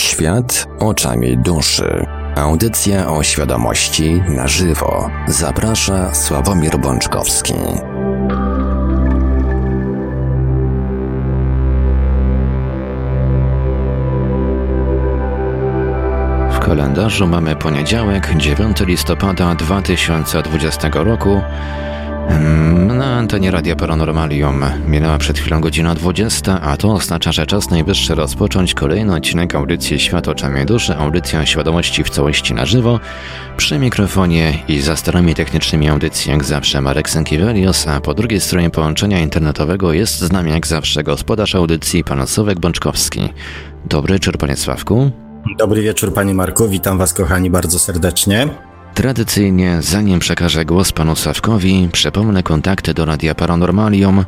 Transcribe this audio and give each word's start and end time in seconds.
Świat 0.00 0.66
oczami 0.78 1.38
duszy. 1.38 2.06
Audycja 2.36 3.10
o 3.10 3.22
świadomości 3.22 4.22
na 4.28 4.48
żywo. 4.48 5.10
Zaprasza 5.28 6.14
Sławomir 6.14 6.78
Bączkowski. 6.78 7.54
W 16.50 16.58
kalendarzu 16.58 17.26
mamy 17.26 17.56
poniedziałek, 17.56 18.34
9 18.36 18.80
listopada 18.80 19.54
2020 19.54 20.88
roku. 20.94 21.40
Na 22.86 23.16
antenie 23.16 23.50
Radia 23.50 23.76
Paranormalium 23.76 24.64
minęła 24.86 25.18
przed 25.18 25.38
chwilą 25.38 25.60
godzina 25.60 25.94
20, 25.94 26.60
a 26.60 26.76
to 26.76 26.92
oznacza, 26.92 27.32
że 27.32 27.46
czas 27.46 27.70
najwyższy 27.70 28.14
rozpocząć 28.14 28.74
kolejny 28.74 29.14
odcinek 29.14 29.54
audycji 29.54 30.00
Świat 30.00 30.28
oczami 30.28 30.66
duszy, 30.66 30.96
audycja 30.96 31.46
świadomości 31.46 32.04
w 32.04 32.10
całości 32.10 32.54
na 32.54 32.66
żywo. 32.66 33.00
Przy 33.56 33.78
mikrofonie 33.78 34.58
i 34.68 34.80
za 34.80 34.96
starami 34.96 35.34
technicznymi 35.34 35.88
audycji 35.88 36.30
jak 36.30 36.44
zawsze 36.44 36.80
Marek 36.80 37.10
Sękiewelios, 37.10 37.88
a 37.88 38.00
po 38.00 38.14
drugiej 38.14 38.40
stronie 38.40 38.70
połączenia 38.70 39.20
internetowego 39.20 39.92
jest 39.92 40.18
z 40.18 40.32
nami 40.32 40.50
jak 40.50 40.66
zawsze 40.66 41.02
gospodarz 41.02 41.54
audycji 41.54 42.04
pan 42.04 42.26
Sławek 42.26 42.60
Bączkowski. 42.60 43.28
Dobry 43.84 44.14
wieczór 44.14 44.38
panie 44.38 44.56
Sławku. 44.56 45.10
Dobry 45.58 45.82
wieczór 45.82 46.14
panie 46.14 46.34
Marku, 46.34 46.68
witam 46.68 46.98
was 46.98 47.14
kochani 47.14 47.50
bardzo 47.50 47.78
serdecznie. 47.78 48.48
Tradycyjnie, 48.94 49.76
zanim 49.80 50.18
przekażę 50.18 50.64
głos 50.64 50.92
panu 50.92 51.16
Sławkowi, 51.16 51.88
przypomnę 51.92 52.42
kontakty 52.42 52.94
do 52.94 53.04
Radia 53.04 53.34
Paranormalium. 53.34 54.24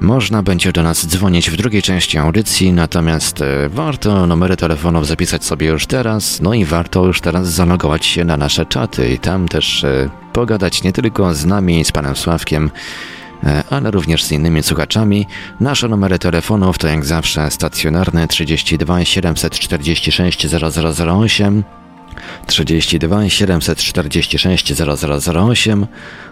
Można 0.00 0.42
będzie 0.42 0.72
do 0.72 0.82
nas 0.82 1.06
dzwonić 1.06 1.50
w 1.50 1.56
drugiej 1.56 1.82
części 1.82 2.18
audycji, 2.18 2.72
natomiast 2.72 3.42
e, 3.42 3.68
warto 3.68 4.26
numery 4.26 4.56
telefonów 4.56 5.06
zapisać 5.06 5.44
sobie 5.44 5.66
już 5.66 5.86
teraz, 5.86 6.40
no 6.40 6.54
i 6.54 6.64
warto 6.64 7.06
już 7.06 7.20
teraz 7.20 7.48
zalogować 7.48 8.06
się 8.06 8.24
na 8.24 8.36
nasze 8.36 8.66
czaty 8.66 9.08
i 9.08 9.18
tam 9.18 9.48
też 9.48 9.84
e, 9.84 10.10
pogadać 10.32 10.82
nie 10.82 10.92
tylko 10.92 11.34
z 11.34 11.44
nami, 11.44 11.84
z 11.84 11.92
panem 11.92 12.16
Sławkiem, 12.16 12.70
e, 13.44 13.62
ale 13.70 13.90
również 13.90 14.24
z 14.24 14.32
innymi 14.32 14.62
słuchaczami. 14.62 15.26
Nasze 15.60 15.88
numery 15.88 16.18
telefonów 16.18 16.78
to 16.78 16.88
jak 16.88 17.04
zawsze 17.04 17.50
stacjonarne 17.50 18.28
32 18.28 19.04
746 19.04 20.46
0008 20.46 21.79
32 22.46 23.30
746 23.30 24.64
0008, 24.64 25.88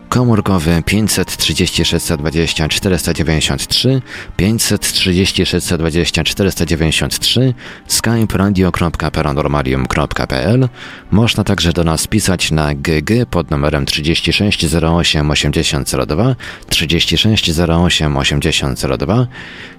komórkowy 0.09 0.83
536 0.87 2.09
20 2.19 2.69
493, 2.69 4.03
536 4.37 5.69
20 5.79 6.25
493, 6.25 7.55
skype 7.87 8.39
radio.paranormalium.pl. 8.39 10.69
Można 11.11 11.45
także 11.45 11.73
do 11.73 11.85
nas 11.85 12.07
pisać 12.07 12.51
na 12.51 12.75
GG 12.75 13.27
pod 13.31 13.51
numerem 13.51 13.87
36 13.87 14.75
08 14.75 15.31
8002, 15.31 16.37
36 16.69 17.61
08 17.61 18.17
8002. 18.17 19.27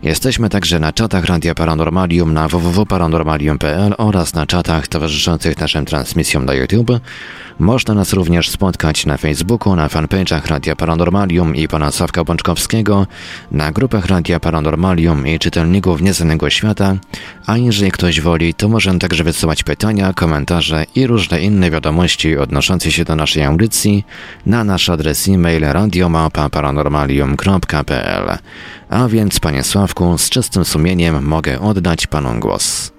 Jesteśmy 0.04 0.50
także 0.50 0.80
na 0.80 0.94
czatach 0.94 1.26
Radia 1.26 1.56
Paranormalium 1.56 2.34
na 2.34 2.48
www.paranormalium.pl 2.48 3.96
oraz 3.98 4.34
na 4.34 4.46
czatach 4.46 4.88
towarzyszących 4.88 5.58
naszym 5.58 5.86
transmisjom 5.86 6.46
na 6.46 6.54
YouTube. 6.54 6.92
Można 7.60 7.94
nas 7.94 8.14
również 8.14 8.50
spotkać 8.50 9.06
na 9.06 9.18
Facebooku, 9.18 9.76
na 9.76 9.88
fanpage'ach 9.88 10.48
Radia 10.48 10.76
Paranormalium 10.76 11.56
i 11.56 11.68
pana 11.68 11.92
Sławka 11.92 12.24
Bączkowskiego, 12.24 13.08
na 13.52 13.72
grupach 13.72 14.06
Radia 14.06 14.40
Paranormalium 14.40 15.28
i 15.28 15.40
czytelników 15.40 16.02
Nieznanego 16.02 16.50
Świata, 16.50 16.96
a 17.46 17.58
jeżeli 17.58 17.92
ktoś 17.92 18.22
woli, 18.22 18.54
to 18.54 18.70
może 18.70 19.00
także 19.00 19.24
wysyłać 19.24 19.64
pytania, 19.64 20.14
komentarze 20.14 20.86
i 20.96 21.08
różne 21.08 21.42
inne 21.42 21.72
wiadomości 21.72 22.38
odnoszące 22.38 22.92
się 22.92 23.06
do 23.06 23.16
naszej 23.16 23.44
audycji 23.44 24.06
na 24.46 24.64
nasz 24.64 24.90
adres 24.90 25.28
e-mail 25.28 25.62
radiomapa.paranormalium.pl. 25.62 28.38
A 28.90 29.08
więc, 29.08 29.40
panie 29.40 29.64
Sławku, 29.64 30.18
z 30.18 30.30
czystym 30.30 30.66
sumieniem 30.66 31.26
mogę 31.26 31.60
oddać 31.60 32.08
panu 32.08 32.40
głos. 32.40 32.92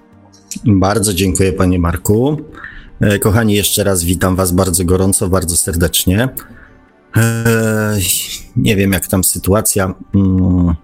Bardzo 0.65 1.13
dziękuję, 1.13 1.53
panie 1.53 1.79
Marku. 1.79 2.41
E, 3.01 3.19
kochani, 3.19 3.53
jeszcze 3.53 3.83
raz 3.83 4.03
witam 4.03 4.35
Was 4.35 4.51
bardzo 4.51 4.85
gorąco, 4.85 5.29
bardzo 5.29 5.57
serdecznie. 5.57 6.29
E, 7.17 7.97
nie 8.55 8.75
wiem, 8.75 8.91
jak 8.91 9.07
tam 9.07 9.23
sytuacja. 9.23 9.93
Mm, 10.15 10.75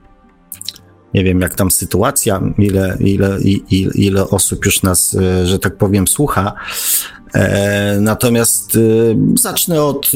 nie 1.13 1.23
wiem, 1.23 1.41
jak 1.41 1.55
tam 1.55 1.71
sytuacja, 1.71 2.41
ile, 2.57 2.97
ile, 2.99 3.37
ile, 3.69 3.91
ile 3.95 4.29
osób 4.29 4.65
już 4.65 4.83
nas, 4.83 5.15
e, 5.15 5.47
że 5.47 5.59
tak 5.59 5.77
powiem, 5.77 6.07
słucha. 6.07 6.53
Natomiast 8.01 8.77
zacznę 9.35 9.83
od 9.83 10.11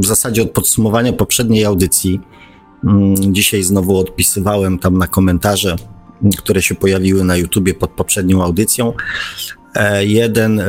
w 0.00 0.06
zasadzie 0.06 0.42
od 0.42 0.50
podsumowania 0.50 1.12
poprzedniej 1.12 1.64
audycji. 1.64 2.20
Mm, 2.84 3.34
dzisiaj 3.34 3.62
znowu 3.62 3.98
odpisywałem 3.98 4.78
tam 4.78 4.98
na 4.98 5.06
komentarze, 5.06 5.76
które 6.38 6.62
się 6.62 6.74
pojawiły 6.74 7.24
na 7.24 7.36
YouTubie 7.36 7.74
pod 7.74 7.90
poprzednią 7.90 8.42
audycją. 8.42 8.92
E, 9.74 10.06
jeden 10.06 10.62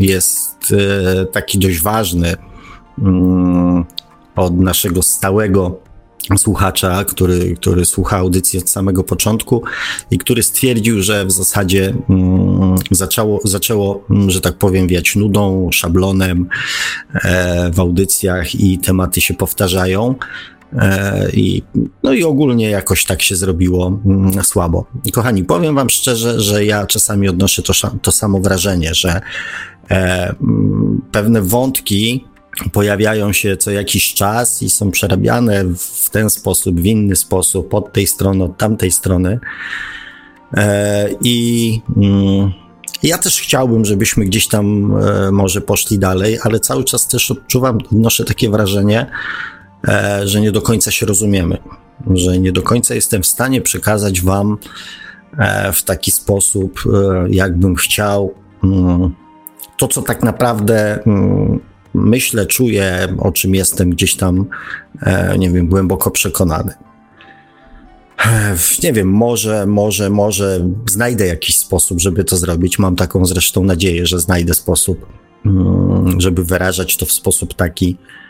jest 0.00 0.72
e, 0.72 1.26
taki 1.26 1.58
dość 1.58 1.80
ważny 1.82 2.34
mm, 2.98 3.84
od 4.36 4.60
naszego 4.60 5.02
stałego 5.02 5.80
słuchacza, 6.36 7.04
który, 7.04 7.54
który 7.56 7.84
słucha 7.84 8.16
audycji 8.16 8.58
od 8.58 8.70
samego 8.70 9.04
początku 9.04 9.62
i 10.10 10.18
który 10.18 10.42
stwierdził, 10.42 11.02
że 11.02 11.26
w 11.26 11.32
zasadzie 11.32 11.94
mm, 12.10 12.74
zaczęło, 12.90 13.40
zaczęło, 13.44 14.04
mm, 14.10 14.30
że 14.30 14.40
tak 14.40 14.54
powiem, 14.54 14.88
wiać 14.88 15.16
nudą, 15.16 15.68
szablonem 15.72 16.48
e, 17.14 17.70
w 17.70 17.80
audycjach 17.80 18.54
i 18.54 18.78
tematy 18.78 19.20
się 19.20 19.34
powtarzają. 19.34 20.14
E, 20.78 21.30
I, 21.32 21.62
no 22.02 22.12
i 22.12 22.24
ogólnie 22.24 22.70
jakoś 22.70 23.04
tak 23.04 23.22
się 23.22 23.36
zrobiło 23.36 24.00
mm, 24.06 24.44
słabo. 24.44 24.86
Kochani, 25.12 25.44
powiem 25.44 25.74
Wam 25.74 25.90
szczerze, 25.90 26.40
że 26.40 26.64
ja 26.64 26.86
czasami 26.86 27.28
odnoszę 27.28 27.62
to, 27.62 27.72
to 28.02 28.12
samo 28.12 28.40
wrażenie, 28.40 28.94
że 28.94 29.20
e, 29.90 30.34
mm, 30.42 31.02
pewne 31.12 31.42
wątki 31.42 32.24
pojawiają 32.72 33.32
się 33.32 33.56
co 33.56 33.70
jakiś 33.70 34.14
czas 34.14 34.62
i 34.62 34.70
są 34.70 34.90
przerabiane 34.90 35.64
w 35.78 36.10
ten 36.10 36.30
sposób, 36.30 36.80
w 36.80 36.86
inny 36.86 37.16
sposób, 37.16 37.74
od 37.74 37.92
tej 37.92 38.06
strony, 38.06 38.44
od 38.44 38.58
tamtej 38.58 38.90
strony. 38.90 39.40
E, 40.56 41.08
I 41.20 41.80
mm, 41.96 42.52
ja 43.02 43.18
też 43.18 43.40
chciałbym, 43.40 43.84
żebyśmy 43.84 44.24
gdzieś 44.24 44.48
tam 44.48 44.94
może 45.32 45.60
poszli 45.60 45.98
dalej, 45.98 46.38
ale 46.42 46.60
cały 46.60 46.84
czas 46.84 47.08
też 47.08 47.30
odczuwam, 47.30 47.78
odnoszę 47.92 48.24
takie 48.24 48.50
wrażenie, 48.50 49.06
E, 49.06 49.53
że 50.24 50.40
nie 50.40 50.52
do 50.52 50.62
końca 50.62 50.90
się 50.90 51.06
rozumiemy, 51.06 51.58
że 52.10 52.38
nie 52.38 52.52
do 52.52 52.62
końca 52.62 52.94
jestem 52.94 53.22
w 53.22 53.26
stanie 53.26 53.60
przekazać 53.60 54.20
Wam 54.20 54.58
e, 55.38 55.72
w 55.72 55.82
taki 55.82 56.10
sposób, 56.10 56.80
e, 56.86 57.26
jakbym 57.30 57.74
chciał, 57.74 58.34
mm, 58.64 59.14
to 59.76 59.88
co 59.88 60.02
tak 60.02 60.22
naprawdę 60.22 61.02
mm, 61.02 61.60
myślę, 61.94 62.46
czuję, 62.46 63.08
o 63.18 63.32
czym 63.32 63.54
jestem 63.54 63.90
gdzieś 63.90 64.16
tam, 64.16 64.46
nie 65.38 65.50
wiem, 65.50 65.68
głęboko 65.68 66.10
przekonany. 66.10 66.74
Nie 68.82 68.92
wiem, 68.92 69.08
może, 69.08 69.66
może, 69.66 70.10
może 70.10 70.68
znajdę 70.90 71.26
jakiś 71.26 71.56
sposób, 71.56 72.00
żeby 72.00 72.24
to 72.24 72.36
zrobić. 72.36 72.78
Mam 72.78 72.96
taką 72.96 73.26
zresztą 73.26 73.64
nadzieję, 73.64 74.06
że 74.06 74.20
znajdę 74.20 74.54
sposób, 74.54 75.06
mm, 75.46 76.20
żeby 76.20 76.44
wyrażać 76.44 76.96
to 76.96 77.06
w 77.06 77.12
sposób 77.12 77.54
taki, 77.54 77.98
E, 77.98 78.23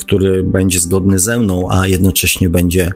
który 0.00 0.42
będzie 0.42 0.80
zgodny 0.80 1.18
ze 1.18 1.38
mną, 1.38 1.68
a 1.70 1.86
jednocześnie 1.86 2.48
będzie 2.48 2.90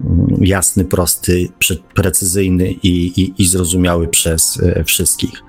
mm, 0.00 0.26
jasny, 0.40 0.84
prosty, 0.84 1.48
precyzyjny 1.94 2.72
i, 2.72 3.22
i, 3.22 3.42
i 3.42 3.46
zrozumiały 3.46 4.08
przez 4.08 4.60
e, 4.62 4.84
wszystkich. 4.84 5.42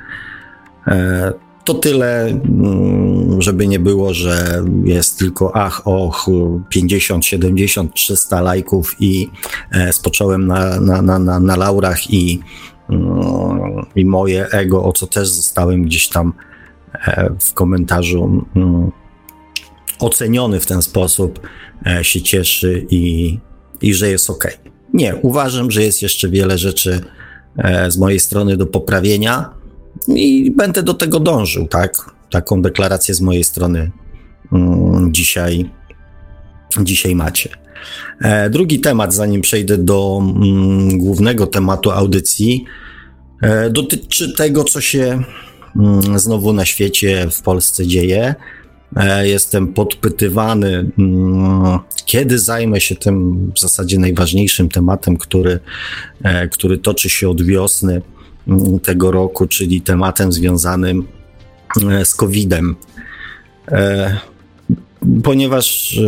E, 0.87 1.33
to 1.63 1.73
tyle, 1.73 2.27
mm, 2.27 3.41
żeby 3.41 3.67
nie 3.67 3.79
było, 3.79 4.13
że 4.13 4.63
jest 4.83 5.19
tylko 5.19 5.55
ach, 5.55 5.81
och, 5.87 6.25
50, 6.69 7.25
70, 7.25 7.93
300 7.93 8.41
lajków 8.41 8.95
i 8.99 9.29
spocząłem 9.91 10.47
na, 10.47 10.79
na, 10.79 11.01
na, 11.01 11.19
na, 11.19 11.39
na 11.39 11.55
laurach 11.55 12.13
i, 12.13 12.39
mm, 12.89 13.85
i 13.95 14.05
moje 14.05 14.47
ego, 14.47 14.83
o 14.83 14.91
co 14.91 15.07
też 15.07 15.29
zostałem 15.29 15.83
gdzieś 15.83 16.07
tam 16.07 16.33
w 17.39 17.53
komentarzu 17.53 18.45
oceniony 19.99 20.59
w 20.59 20.65
ten 20.65 20.81
sposób 20.81 21.39
e, 21.87 22.03
się 22.03 22.21
cieszy 22.21 22.85
i, 22.89 23.37
i 23.81 23.93
że 23.93 24.09
jest 24.09 24.29
ok. 24.29 24.47
Nie, 24.93 25.15
uważam, 25.15 25.71
że 25.71 25.83
jest 25.83 26.01
jeszcze 26.01 26.29
wiele 26.29 26.57
rzeczy 26.57 27.01
e, 27.57 27.91
z 27.91 27.97
mojej 27.97 28.19
strony 28.19 28.57
do 28.57 28.65
poprawienia 28.65 29.49
i 30.07 30.51
będę 30.51 30.83
do 30.83 30.93
tego 30.93 31.19
dążył, 31.19 31.67
tak? 31.67 32.11
Taką 32.31 32.61
deklarację 32.61 33.13
z 33.15 33.21
mojej 33.21 33.43
strony 33.43 33.91
mm, 34.51 35.13
dzisiaj, 35.13 35.69
dzisiaj 36.81 37.15
macie. 37.15 37.49
E, 38.21 38.49
drugi 38.49 38.79
temat, 38.79 39.13
zanim 39.13 39.41
przejdę 39.41 39.77
do 39.77 40.21
mm, 40.21 40.97
głównego 40.97 41.47
tematu 41.47 41.91
audycji, 41.91 42.65
dotyczy 43.71 44.33
tego, 44.33 44.63
co 44.63 44.81
się 44.81 45.23
mm, 45.75 46.19
znowu 46.19 46.53
na 46.53 46.65
świecie, 46.65 47.27
w 47.31 47.41
Polsce 47.41 47.87
dzieje. 47.87 48.35
E, 48.95 49.27
jestem 49.27 49.67
podpytywany, 49.67 50.91
mm, 50.99 51.79
kiedy 52.05 52.39
zajmę 52.39 52.81
się 52.81 52.95
tym 52.95 53.51
w 53.55 53.59
zasadzie 53.59 53.99
najważniejszym 53.99 54.69
tematem, 54.69 55.17
który, 55.17 55.59
e, 56.23 56.47
który 56.47 56.77
toczy 56.77 57.09
się 57.09 57.29
od 57.29 57.41
wiosny 57.41 58.01
mm, 58.47 58.79
tego 58.79 59.11
roku, 59.11 59.47
czyli 59.47 59.81
tematem 59.81 60.31
związanym 60.31 61.07
z 62.03 62.15
COVID-em. 62.15 62.75
Ponieważ 65.23 65.99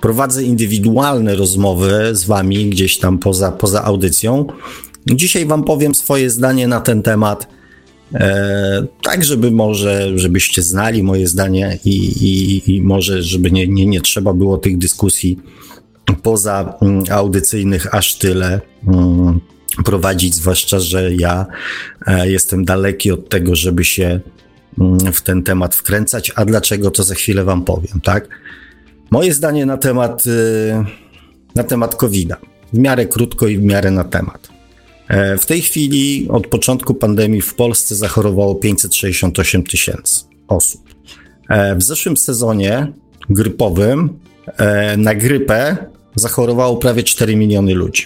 prowadzę 0.00 0.42
indywidualne 0.42 1.36
rozmowy 1.36 2.10
z 2.12 2.24
wami 2.24 2.70
gdzieś 2.70 2.98
tam 2.98 3.18
poza, 3.18 3.52
poza 3.52 3.84
audycją, 3.84 4.46
Dzisiaj 5.14 5.46
Wam 5.46 5.64
powiem 5.64 5.94
swoje 5.94 6.30
zdanie 6.30 6.68
na 6.68 6.80
ten 6.80 7.02
temat, 7.02 7.48
e, 8.14 8.86
tak 9.02 9.24
żeby 9.24 9.50
może, 9.50 10.18
żebyście 10.18 10.62
znali 10.62 11.02
moje 11.02 11.26
zdanie 11.26 11.78
i, 11.84 11.96
i, 12.06 12.76
i 12.76 12.82
może, 12.82 13.22
żeby 13.22 13.50
nie, 13.50 13.68
nie, 13.68 13.86
nie 13.86 14.00
trzeba 14.00 14.32
było 14.32 14.58
tych 14.58 14.78
dyskusji 14.78 15.38
poza 16.22 16.74
mm, 16.82 17.04
audycyjnych 17.10 17.94
aż 17.94 18.14
tyle 18.14 18.60
mm, 18.88 19.40
prowadzić, 19.84 20.34
zwłaszcza, 20.34 20.80
że 20.80 21.14
ja 21.14 21.46
e, 22.06 22.30
jestem 22.30 22.64
daleki 22.64 23.10
od 23.10 23.28
tego, 23.28 23.56
żeby 23.56 23.84
się 23.84 24.20
mm, 24.78 25.12
w 25.12 25.20
ten 25.20 25.42
temat 25.42 25.74
wkręcać. 25.74 26.32
A 26.34 26.44
dlaczego, 26.44 26.90
to 26.90 27.02
za 27.02 27.14
chwilę 27.14 27.44
Wam 27.44 27.64
powiem, 27.64 28.00
tak? 28.02 28.28
Moje 29.10 29.34
zdanie 29.34 29.66
na 29.66 29.76
temat, 29.76 30.26
y, 30.26 30.84
na 31.54 31.64
temat 31.64 31.96
COVID-a. 31.96 32.36
W 32.72 32.78
miarę 32.78 33.06
krótko 33.06 33.46
i 33.46 33.58
w 33.58 33.62
miarę 33.62 33.90
na 33.90 34.04
temat. 34.04 34.48
E, 35.08 35.38
w 35.38 35.46
tej 35.46 35.62
chwili 35.62 36.26
od 36.30 36.46
początku 36.46 36.94
pandemii 36.94 37.40
w 37.40 37.54
Polsce 37.54 37.96
zachorowało 37.96 38.54
568 38.54 39.62
tysięcy 39.62 40.24
osób. 40.48 40.80
E, 41.48 41.74
w 41.76 41.82
zeszłym 41.82 42.16
sezonie 42.16 42.92
grypowym 43.30 44.18
e, 44.46 44.96
na 44.96 45.14
grypę 45.14 45.76
zachorowało 46.14 46.76
prawie 46.76 47.02
4 47.02 47.36
miliony 47.36 47.74
ludzi 47.74 48.04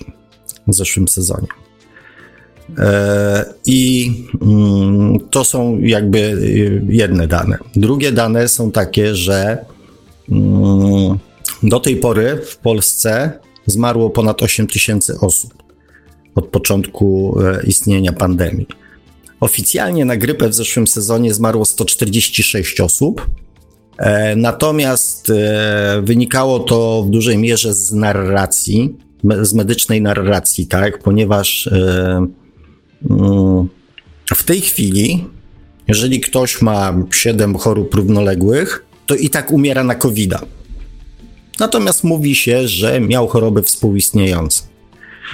w 0.68 0.74
zeszłym 0.74 1.08
sezonie. 1.08 1.46
I 3.66 4.12
mm, 4.42 5.18
to 5.30 5.44
są 5.44 5.78
jakby 5.78 6.38
jedne 6.88 7.26
dane. 7.26 7.58
Drugie 7.76 8.12
dane 8.12 8.48
są 8.48 8.70
takie, 8.70 9.14
że 9.14 9.64
mm, 10.30 11.18
do 11.62 11.80
tej 11.80 11.96
pory 11.96 12.38
w 12.46 12.56
Polsce 12.56 13.32
zmarło 13.66 14.10
ponad 14.10 14.42
8 14.42 14.66
tysięcy 14.66 15.14
osób 15.20 15.61
od 16.34 16.46
początku 16.46 17.38
e, 17.40 17.62
istnienia 17.66 18.12
pandemii. 18.12 18.66
Oficjalnie 19.40 20.04
na 20.04 20.16
grypę 20.16 20.48
w 20.48 20.54
zeszłym 20.54 20.86
sezonie 20.86 21.34
zmarło 21.34 21.64
146 21.64 22.80
osób, 22.80 23.30
e, 23.98 24.36
natomiast 24.36 25.30
e, 25.30 26.02
wynikało 26.04 26.58
to 26.58 27.02
w 27.06 27.10
dużej 27.10 27.38
mierze 27.38 27.74
z 27.74 27.92
narracji, 27.92 28.96
z 29.42 29.54
medycznej 29.54 30.02
narracji, 30.02 30.66
tak, 30.66 30.98
ponieważ 30.98 31.70
mm, 33.10 33.68
w 34.34 34.44
tej 34.44 34.60
chwili, 34.60 35.24
jeżeli 35.88 36.20
ktoś 36.20 36.62
ma 36.62 36.94
7 37.10 37.54
chorób 37.54 37.94
równoległych, 37.94 38.86
to 39.06 39.14
i 39.14 39.30
tak 39.30 39.52
umiera 39.52 39.84
na 39.84 39.94
COVID-a. 39.94 40.40
Natomiast 41.60 42.04
mówi 42.04 42.34
się, 42.34 42.68
że 42.68 43.00
miał 43.00 43.28
choroby 43.28 43.62
współistniejące. 43.62 44.71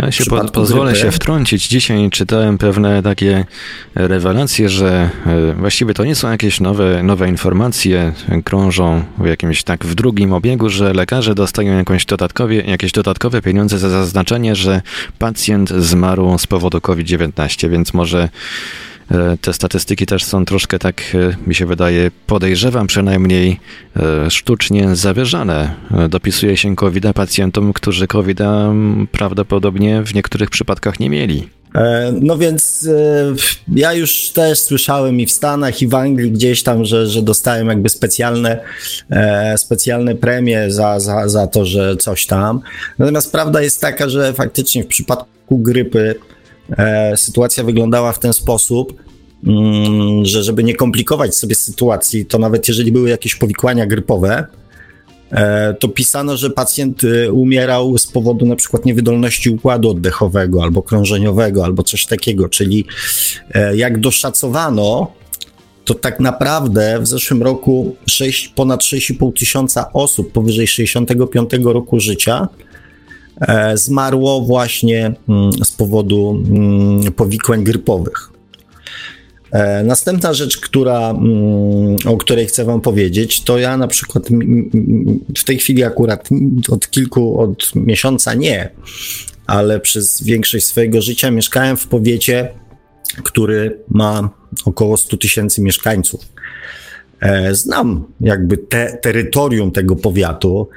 Ja 0.01 0.13
się 0.13 0.25
po, 0.25 0.45
pozwolę 0.45 0.93
grypy. 0.93 1.07
się 1.07 1.11
wtrącić. 1.11 1.69
Dzisiaj 1.69 2.11
czytałem 2.11 2.59
pewne 2.59 3.03
takie 3.03 3.45
rewelacje, 3.95 4.69
że 4.69 5.11
e, 5.27 5.55
właściwie 5.55 5.95
to 5.95 6.05
nie 6.05 6.15
są 6.15 6.31
jakieś 6.31 6.61
nowe, 6.61 7.03
nowe 7.03 7.29
informacje, 7.29 8.13
krążą 8.45 9.05
w 9.19 9.27
jakimś 9.27 9.63
tak 9.63 9.85
w 9.85 9.95
drugim 9.95 10.33
obiegu, 10.33 10.69
że 10.69 10.93
lekarze 10.93 11.35
dostają 11.35 11.77
jakąś 11.77 12.07
dodatkowe, 12.07 12.55
jakieś 12.55 12.93
dodatkowe 12.93 13.43
pieniądze 13.43 13.79
za 13.79 13.89
zaznaczenie, 13.89 14.57
że 14.57 14.83
pacjent 15.19 15.71
zmarł 15.71 16.39
z 16.39 16.47
powodu 16.47 16.81
COVID-19, 16.81 17.71
więc 17.71 17.95
może 17.95 18.29
E, 18.29 18.98
te 19.41 19.53
statystyki 19.53 20.07
też 20.07 20.25
są 20.25 20.45
troszkę 20.45 20.79
tak, 20.79 21.03
e, 21.15 21.49
mi 21.49 21.55
się 21.55 21.67
wydaje, 21.67 22.11
podejrzewam 22.27 22.87
przynajmniej 22.87 23.61
e, 23.97 24.31
sztucznie 24.31 24.97
zawyżane. 24.97 25.75
Dopisuje 26.09 26.57
się 26.57 26.77
covid 26.77 27.05
pacjentom, 27.15 27.73
którzy 27.73 28.07
covid 28.07 28.39
prawdopodobnie 29.13 30.03
w 30.03 30.15
niektórych 30.15 30.51
przypadkach 30.51 31.01
nie 31.01 31.11
mieli. 31.11 31.49
No 32.21 32.39
więc 32.39 32.89
ja 33.69 33.93
już 33.93 34.31
też 34.31 34.59
słyszałem 34.59 35.21
i 35.21 35.27
w 35.27 35.31
Stanach, 35.31 35.83
i 35.83 35.89
w 35.89 35.95
Anglii 35.95 36.31
gdzieś 36.31 36.63
tam, 36.63 36.85
że, 36.85 37.07
że 37.07 37.23
dostałem 37.23 37.69
jakby 37.69 37.89
specjalne, 37.89 38.61
specjalne 39.57 40.15
premie 40.15 40.71
za, 40.71 41.01
za, 41.01 41.29
za 41.29 41.47
to, 41.47 41.65
że 41.65 41.97
coś 41.97 42.27
tam. 42.27 42.61
Natomiast 42.99 43.33
prawda 43.33 43.63
jest 43.63 43.81
taka, 43.81 44.09
że 44.09 44.33
faktycznie 44.33 44.85
w 44.85 44.87
przypadku 44.87 45.59
grypy 45.59 46.15
e, 46.15 46.38
sytuacja 47.17 47.65
wyglądała 47.65 48.13
w 48.13 48.19
ten 48.19 48.33
sposób, 48.33 49.03
mm, 49.47 50.25
że 50.25 50.43
żeby 50.43 50.65
nie 50.65 50.75
komplikować 50.75 51.37
sobie 51.37 51.55
sytuacji, 51.55 52.27
to 52.27 52.39
nawet 52.39 52.69
jeżeli 52.69 52.93
były 52.93 53.11
jakieś 53.11 53.35
powikłania 53.35 53.87
grypowe, 53.87 54.47
e, 55.31 55.75
to 55.75 55.89
pisano, 55.89 56.37
że 56.37 56.51
pacjent 56.51 57.05
e, 57.05 57.33
umierał 57.33 57.99
z 57.99 58.07
powodu 58.07 58.47
na 58.47 58.57
przykład 58.57 58.85
niewydolności 58.85 59.51
układu 59.51 59.91
oddechowego 59.91 60.63
albo 60.63 60.83
krążeniowego, 60.83 61.65
albo 61.65 61.83
coś 61.83 62.07
takiego, 62.07 62.49
czyli 62.49 62.85
e, 63.55 63.77
jak 63.77 64.01
doszacowano, 64.01 65.13
to 65.85 65.95
tak 65.95 66.21
naprawdę 66.21 66.99
w 67.01 67.07
zeszłym 67.07 67.43
roku 67.43 67.97
6, 68.07 68.49
ponad 68.49 68.81
6,5 68.81 69.33
tysiąca 69.39 69.93
osób 69.93 70.33
powyżej 70.33 70.67
65 70.67 71.51
roku 71.65 72.01
życia 72.01 72.49
E, 72.49 72.68
zmarło 73.75 74.41
właśnie 74.41 75.15
mm, 75.29 75.53
z 75.65 75.73
powodu 75.73 76.43
mm, 76.51 77.13
powikłań 77.13 77.65
grypowych. 77.65 78.31
E, 79.53 79.85
następna 79.85 80.35
rzecz, 80.35 80.59
która, 80.59 81.11
mm, 81.11 81.97
o 82.07 82.17
której 82.17 82.47
chcę 82.47 82.65
Wam 82.65 82.81
powiedzieć, 82.81 83.45
to 83.45 83.59
ja 83.59 83.77
na 83.77 83.89
przykład 83.89 84.29
w 85.39 85.45
tej 85.45 85.59
chwili 85.59 85.85
akurat 85.85 86.29
od 86.69 86.91
kilku, 86.91 87.41
od 87.41 87.75
miesiąca 87.75 88.35
nie, 88.35 88.71
ale 89.47 89.81
przez 89.81 90.23
większość 90.23 90.67
swojego 90.67 91.03
życia 91.03 91.31
mieszkałem 91.31 91.77
w 91.77 91.87
powiecie, 91.87 92.49
który 93.25 93.79
ma 93.89 94.31
około 94.65 94.97
100 94.97 95.17
tysięcy 95.17 95.63
mieszkańców. 95.63 96.21
E, 97.21 97.55
znam 97.55 98.05
jakby 98.21 98.59
te, 98.59 98.99
terytorium 99.03 99.71
tego 99.71 99.97
powiatu, 99.97 100.69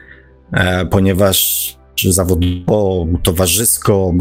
ponieważ 0.90 1.78
zawodowo, 2.10 3.08
towarzysko, 3.24 4.14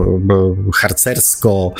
harcersko, 0.74 1.72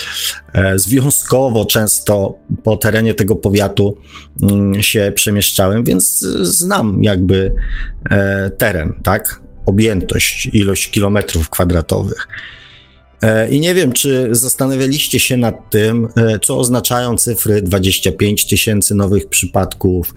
e, 0.53 0.79
związkowo 0.79 1.65
często 1.65 2.39
po 2.65 2.77
terenie 2.77 3.15
tego 3.15 3.37
powiatu 3.37 3.97
mm, 4.43 4.83
się 4.83 5.13
przemieszczałem, 5.15 5.85
więc 5.85 6.19
znam 6.43 7.05
jakby 7.05 7.55
e, 8.11 8.51
teren, 8.51 8.93
tak? 9.03 9.41
Objętość, 9.67 10.47
ilość 10.53 10.91
kilometrów 10.91 11.51
kwadratowych. 11.51 12.29
E, 13.23 13.51
I 13.51 13.61
nie 13.61 13.75
wiem, 13.75 13.93
czy 13.93 14.29
zastanawialiście 14.31 15.21
się 15.21 15.37
nad 15.37 15.71
tym, 15.71 16.09
co 16.43 16.59
oznaczają 16.59 17.17
cyfry 17.17 17.63
25 17.63 18.47
tysięcy 18.47 18.95
nowych 18.95 19.29
przypadków, 19.29 20.15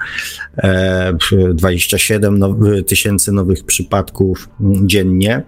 27 1.54 2.44
tysięcy 2.88 3.32
nowych 3.32 3.66
przypadków 3.66 4.50
mm, 4.62 4.90
dziennie. 4.90 5.44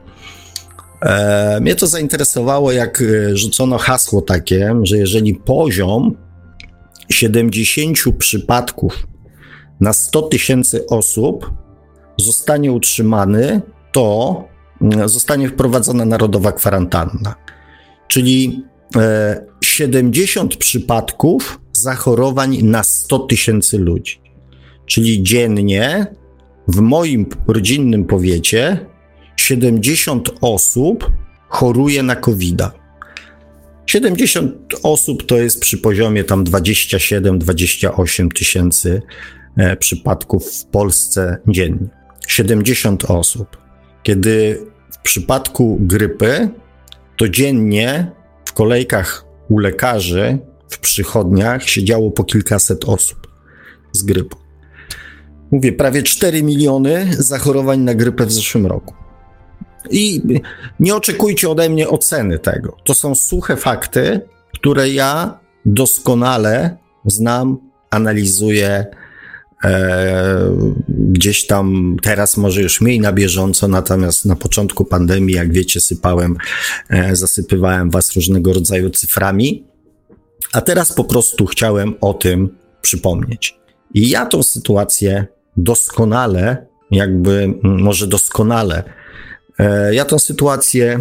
E, 1.01 1.59
mnie 1.61 1.75
to 1.75 1.87
zainteresowało, 1.87 2.71
jak 2.71 3.01
e, 3.01 3.37
rzucono 3.37 3.77
hasło 3.77 4.21
takie, 4.21 4.75
że 4.83 4.97
jeżeli 4.97 5.35
poziom 5.35 6.17
70 7.09 7.97
przypadków 8.17 9.07
na 9.79 9.93
100 9.93 10.21
tysięcy 10.21 10.87
osób 10.87 11.51
zostanie 12.17 12.71
utrzymany, 12.71 13.61
to 13.91 14.43
zostanie 15.05 15.49
wprowadzona 15.49 16.05
narodowa 16.05 16.51
kwarantanna. 16.51 17.35
Czyli 18.07 18.63
70 19.63 20.53
e, 20.53 20.57
przypadków 20.57 21.59
zachorowań 21.71 22.57
na 22.63 22.83
100 22.83 23.19
tysięcy 23.19 23.77
ludzi. 23.77 24.21
Czyli 24.85 25.23
dziennie 25.23 26.07
w 26.67 26.79
moim 26.79 27.25
rodzinnym 27.47 28.05
powiecie 28.05 28.85
70 29.37 30.29
osób 30.41 31.11
choruje 31.49 32.03
na 32.03 32.15
covid 32.15 32.57
-a. 32.57 32.71
70 33.85 34.55
osób 34.83 35.25
to 35.25 35.37
jest 35.37 35.59
przy 35.59 35.77
poziomie 35.77 36.23
tam 36.23 36.43
27-28 36.43 38.29
tysięcy 38.33 39.01
e, 39.57 39.77
przypadków 39.77 40.51
w 40.51 40.65
Polsce 40.65 41.37
dziennie. 41.47 41.87
70 42.27 43.05
osób. 43.05 43.57
Kiedy 44.03 44.65
przypadku 45.05 45.77
grypy 45.81 46.49
to 47.17 47.29
dziennie 47.29 48.11
w 48.45 48.53
kolejkach 48.53 49.25
u 49.49 49.57
lekarzy 49.57 50.37
w 50.69 50.79
przychodniach 50.79 51.69
siedziało 51.69 52.11
po 52.11 52.23
kilkaset 52.23 52.85
osób 52.85 53.27
z 53.91 54.03
grypą. 54.03 54.37
Mówię, 55.51 55.73
prawie 55.73 56.03
4 56.03 56.43
miliony 56.43 57.07
zachorowań 57.17 57.79
na 57.79 57.93
grypę 57.93 58.25
w 58.25 58.31
zeszłym 58.31 58.65
roku. 58.65 58.93
I 59.91 60.21
nie 60.79 60.95
oczekujcie 60.95 61.49
ode 61.49 61.69
mnie 61.69 61.89
oceny 61.89 62.39
tego. 62.39 62.77
To 62.83 62.93
są 62.93 63.15
suche 63.15 63.57
fakty, 63.57 64.21
które 64.53 64.89
ja 64.89 65.39
doskonale 65.65 66.77
znam, 67.05 67.57
analizuję. 67.89 68.85
E, 69.65 70.55
gdzieś 70.89 71.47
tam 71.47 71.97
teraz 72.01 72.37
może 72.37 72.61
już 72.61 72.81
mniej 72.81 72.99
na 72.99 73.13
bieżąco, 73.13 73.67
natomiast 73.67 74.25
na 74.25 74.35
początku 74.35 74.85
pandemii, 74.85 75.35
jak 75.35 75.53
wiecie, 75.53 75.81
sypałem, 75.81 76.37
e, 76.89 77.15
zasypywałem 77.15 77.89
was 77.89 78.15
różnego 78.15 78.53
rodzaju 78.53 78.89
cyframi, 78.89 79.63
a 80.53 80.61
teraz 80.61 80.93
po 80.93 81.03
prostu 81.03 81.45
chciałem 81.45 81.95
o 82.01 82.13
tym 82.13 82.49
przypomnieć. 82.81 83.59
I 83.93 84.09
ja 84.09 84.25
tą 84.25 84.43
sytuację 84.43 85.25
doskonale, 85.57 86.65
jakby 86.91 87.53
może 87.63 88.07
doskonale, 88.07 88.83
e, 89.59 89.95
ja 89.95 90.05
tą 90.05 90.19
sytuację 90.19 90.99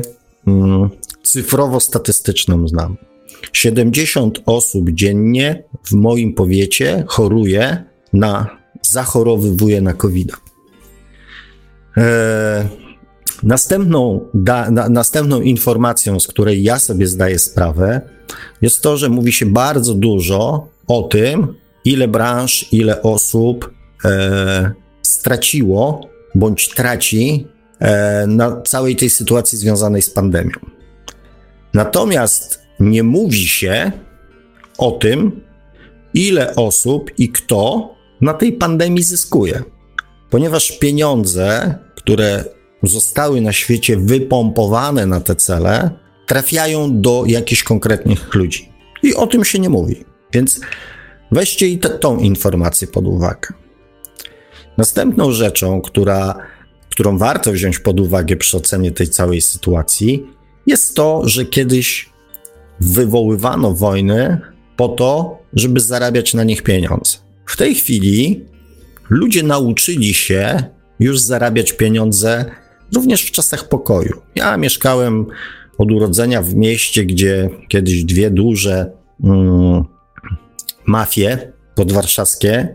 cyfrowo-statystyczną 1.24 2.68
znam. 2.68 2.96
70 3.52 4.40
osób 4.46 4.90
dziennie 4.90 5.62
w 5.84 5.92
moim 5.92 6.34
powiecie 6.34 7.04
choruje 7.06 7.84
na, 8.14 8.58
zachorowywuje 8.82 9.80
na 9.80 9.92
COVID. 9.92 10.32
E, 11.96 12.68
następną, 13.42 14.28
da, 14.34 14.70
na, 14.70 14.88
następną 14.88 15.40
informacją, 15.40 16.20
z 16.20 16.26
której 16.26 16.62
ja 16.62 16.78
sobie 16.78 17.06
zdaję 17.06 17.38
sprawę, 17.38 18.00
jest 18.62 18.82
to, 18.82 18.96
że 18.96 19.08
mówi 19.08 19.32
się 19.32 19.46
bardzo 19.46 19.94
dużo 19.94 20.68
o 20.86 21.02
tym, 21.02 21.54
ile 21.84 22.08
branż, 22.08 22.72
ile 22.72 23.02
osób 23.02 23.74
e, 24.04 24.72
straciło 25.02 26.08
bądź 26.34 26.68
traci 26.68 27.46
e, 27.78 28.26
na 28.26 28.60
całej 28.60 28.96
tej 28.96 29.10
sytuacji 29.10 29.58
związanej 29.58 30.02
z 30.02 30.10
pandemią. 30.10 30.58
Natomiast 31.74 32.60
nie 32.80 33.02
mówi 33.02 33.46
się 33.46 33.92
o 34.78 34.90
tym, 34.90 35.40
ile 36.14 36.54
osób 36.54 37.10
i 37.18 37.28
kto 37.28 37.94
na 38.24 38.34
tej 38.34 38.52
pandemii 38.52 39.02
zyskuje. 39.02 39.62
Ponieważ 40.30 40.78
pieniądze, 40.78 41.74
które 41.94 42.44
zostały 42.82 43.40
na 43.40 43.52
świecie 43.52 43.96
wypompowane 43.96 45.06
na 45.06 45.20
te 45.20 45.36
cele, 45.36 45.90
trafiają 46.26 47.00
do 47.00 47.24
jakichś 47.26 47.62
konkretnych 47.62 48.34
ludzi. 48.34 48.68
I 49.02 49.14
o 49.14 49.26
tym 49.26 49.44
się 49.44 49.58
nie 49.58 49.68
mówi. 49.68 50.04
Więc 50.32 50.60
weźcie 51.32 51.68
i 51.68 51.78
tą 51.78 52.18
informację 52.18 52.88
pod 52.88 53.06
uwagę. 53.06 53.48
Następną 54.76 55.32
rzeczą, 55.32 55.80
która, 55.80 56.34
którą 56.90 57.18
warto 57.18 57.52
wziąć 57.52 57.78
pod 57.78 58.00
uwagę 58.00 58.36
przy 58.36 58.56
ocenie 58.56 58.90
tej 58.90 59.08
całej 59.08 59.40
sytuacji, 59.40 60.26
jest 60.66 60.96
to, 60.96 61.28
że 61.28 61.44
kiedyś 61.44 62.10
wywoływano 62.80 63.72
wojny 63.72 64.40
po 64.76 64.88
to, 64.88 65.38
żeby 65.52 65.80
zarabiać 65.80 66.34
na 66.34 66.44
nich 66.44 66.62
pieniądze. 66.62 67.23
W 67.46 67.56
tej 67.56 67.74
chwili 67.74 68.44
ludzie 69.10 69.42
nauczyli 69.42 70.14
się 70.14 70.62
już 71.00 71.20
zarabiać 71.20 71.72
pieniądze 71.72 72.44
również 72.94 73.22
w 73.22 73.30
czasach 73.30 73.68
pokoju. 73.68 74.22
Ja 74.34 74.56
mieszkałem 74.56 75.26
od 75.78 75.92
urodzenia 75.92 76.42
w 76.42 76.54
mieście, 76.54 77.04
gdzie 77.04 77.50
kiedyś 77.68 78.04
dwie 78.04 78.30
duże 78.30 78.92
mm, 79.24 79.84
mafie 80.86 81.52
podwarszawskie, 81.74 82.74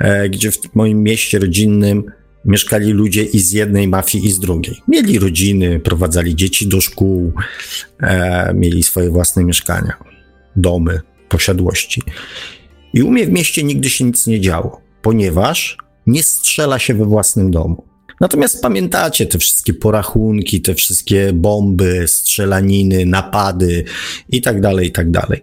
e, 0.00 0.28
gdzie 0.28 0.50
w 0.50 0.74
moim 0.74 1.02
mieście 1.02 1.38
rodzinnym 1.38 2.04
mieszkali 2.44 2.92
ludzie 2.92 3.22
i 3.22 3.38
z 3.38 3.52
jednej 3.52 3.88
mafii, 3.88 4.26
i 4.26 4.32
z 4.32 4.38
drugiej. 4.38 4.76
Mieli 4.88 5.18
rodziny, 5.18 5.80
prowadzali 5.80 6.36
dzieci 6.36 6.68
do 6.68 6.80
szkół, 6.80 7.32
e, 8.02 8.54
mieli 8.54 8.82
swoje 8.82 9.10
własne 9.10 9.44
mieszkania, 9.44 9.96
domy, 10.56 11.00
posiadłości. 11.28 12.02
I 12.94 13.02
u 13.02 13.10
mnie 13.10 13.26
w 13.26 13.30
mieście 13.30 13.62
nigdy 13.62 13.90
się 13.90 14.04
nic 14.04 14.26
nie 14.26 14.40
działo, 14.40 14.80
ponieważ 15.02 15.76
nie 16.06 16.22
strzela 16.22 16.78
się 16.78 16.94
we 16.94 17.04
własnym 17.04 17.50
domu. 17.50 17.84
Natomiast 18.20 18.62
pamiętacie 18.62 19.26
te 19.26 19.38
wszystkie 19.38 19.74
porachunki, 19.74 20.60
te 20.60 20.74
wszystkie 20.74 21.32
bomby, 21.32 22.04
strzelaniny, 22.06 23.06
napady 23.06 23.84
i 24.28 24.40
tak 24.40 24.60
dalej, 24.60 24.88
i 24.88 24.92
tak 24.92 25.10
dalej. 25.10 25.42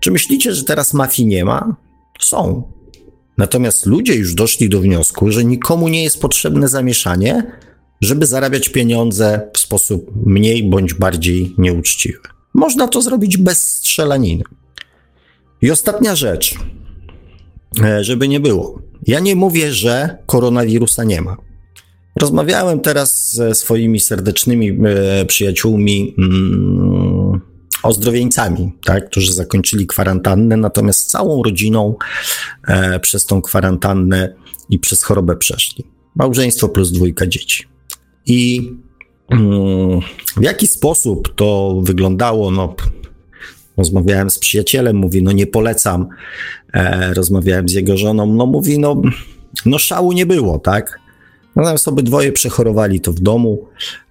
Czy 0.00 0.10
myślicie, 0.10 0.54
że 0.54 0.64
teraz 0.64 0.94
mafii 0.94 1.28
nie 1.28 1.44
ma? 1.44 1.76
Są. 2.20 2.62
Natomiast 3.38 3.86
ludzie 3.86 4.14
już 4.14 4.34
doszli 4.34 4.68
do 4.68 4.80
wniosku, 4.80 5.30
że 5.30 5.44
nikomu 5.44 5.88
nie 5.88 6.04
jest 6.04 6.20
potrzebne 6.20 6.68
zamieszanie, 6.68 7.52
żeby 8.00 8.26
zarabiać 8.26 8.68
pieniądze 8.68 9.50
w 9.54 9.58
sposób 9.58 10.10
mniej 10.26 10.70
bądź 10.70 10.94
bardziej 10.94 11.54
nieuczciwy. 11.58 12.18
Można 12.54 12.88
to 12.88 13.02
zrobić 13.02 13.36
bez 13.36 13.64
strzelaniny. 13.64 14.44
I 15.64 15.70
ostatnia 15.70 16.16
rzecz, 16.16 16.54
e, 17.84 18.04
żeby 18.04 18.28
nie 18.28 18.40
było. 18.40 18.82
Ja 19.06 19.20
nie 19.20 19.36
mówię, 19.36 19.72
że 19.72 20.18
koronawirusa 20.26 21.04
nie 21.04 21.20
ma. 21.20 21.36
Rozmawiałem 22.20 22.80
teraz 22.80 23.32
ze 23.32 23.54
swoimi 23.54 24.00
serdecznymi 24.00 24.78
e, 24.86 25.24
przyjaciółmi, 25.24 26.14
mm, 26.18 27.40
ozdrowieńcami, 27.82 28.72
tak, 28.84 29.10
którzy 29.10 29.32
zakończyli 29.32 29.86
kwarantannę, 29.86 30.56
natomiast 30.56 31.10
całą 31.10 31.42
rodziną 31.42 31.94
e, 32.68 33.00
przez 33.00 33.26
tą 33.26 33.42
kwarantannę 33.42 34.34
i 34.70 34.78
przez 34.78 35.02
chorobę 35.02 35.36
przeszli. 35.36 35.84
Małżeństwo 36.14 36.68
plus 36.68 36.92
dwójka 36.92 37.26
dzieci. 37.26 37.64
I 38.26 38.70
mm, 39.30 40.00
w 40.36 40.42
jaki 40.42 40.66
sposób 40.66 41.34
to 41.34 41.80
wyglądało? 41.82 42.50
No, 42.50 42.74
rozmawiałem 43.76 44.30
z 44.30 44.38
przyjacielem, 44.38 44.96
mówi, 44.96 45.22
no 45.22 45.32
nie 45.32 45.46
polecam. 45.46 46.06
E, 46.74 47.14
rozmawiałem 47.14 47.68
z 47.68 47.72
jego 47.72 47.96
żoną, 47.96 48.26
no 48.26 48.46
mówi, 48.46 48.78
no, 48.78 49.02
no 49.66 49.78
szału 49.78 50.12
nie 50.12 50.26
było, 50.26 50.58
tak? 50.58 50.98
Natomiast 51.56 51.88
obydwoje 51.88 52.32
przechorowali 52.32 53.00
to 53.00 53.12
w 53.12 53.20
domu 53.20 53.68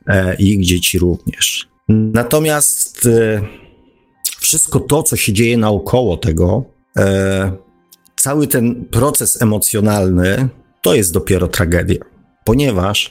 e, 0.07 0.35
i 0.35 0.49
ich 0.53 0.65
dzieci 0.65 0.99
również. 0.99 1.67
Natomiast 1.89 3.05
e, 3.05 3.41
wszystko 4.39 4.79
to, 4.79 5.03
co 5.03 5.15
się 5.15 5.33
dzieje 5.33 5.57
naokoło 5.57 6.17
tego, 6.17 6.63
e, 6.97 7.51
cały 8.15 8.47
ten 8.47 8.85
proces 8.85 9.41
emocjonalny, 9.41 10.49
to 10.81 10.95
jest 10.95 11.13
dopiero 11.13 11.47
tragedia, 11.47 11.99
ponieważ 12.45 13.09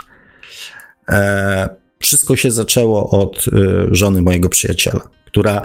e, 1.08 1.68
wszystko 1.98 2.36
się 2.36 2.50
zaczęło 2.50 3.10
od 3.10 3.44
e, 3.48 3.50
żony 3.90 4.22
mojego 4.22 4.48
przyjaciela, 4.48 5.00
która 5.26 5.62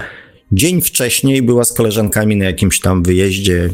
dzień 0.51 0.81
wcześniej 0.81 1.41
była 1.41 1.65
z 1.65 1.73
koleżankami 1.73 2.35
na 2.35 2.45
jakimś 2.45 2.79
tam 2.79 3.03
wyjeździe 3.03 3.69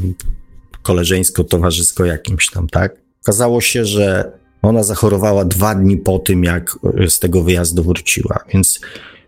koleżeńsko-towarzysko 0.82 2.06
jakimś 2.06 2.50
tam, 2.50 2.70
tak? 2.70 2.96
Okazało 3.22 3.62
się, 3.62 3.86
że 3.86 4.32
ona 4.62 4.84
zachorowała 4.84 5.46
dwa 5.46 5.76
dni 5.76 5.98
po 5.98 6.20
tym, 6.20 6.44
jak 6.44 6.78
z 7.08 7.20
tego 7.20 7.44
wyjazdu 7.44 7.84
wróciła. 7.84 8.40
Więc 8.54 8.82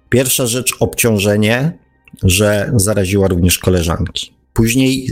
pierwsza 0.10 0.48
rzecz 0.48 0.76
obciążenie, 0.80 1.78
że 2.24 2.72
zaraziła 2.76 3.28
również 3.28 3.60
koleżanki. 3.60 4.34
Później 4.54 5.12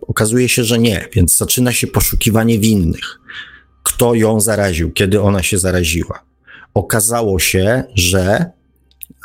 okazuje 0.00 0.48
się, 0.48 0.64
że 0.64 0.78
nie, 0.78 1.08
więc 1.12 1.36
zaczyna 1.36 1.72
się 1.72 1.86
poszukiwanie 1.86 2.58
winnych. 2.58 3.20
Kto 3.82 4.14
ją 4.14 4.40
zaraził, 4.40 4.92
kiedy 4.92 5.20
ona 5.20 5.42
się 5.42 5.58
zaraziła. 5.58 6.22
Okazało 6.74 7.38
się, 7.38 7.84
że 7.94 8.50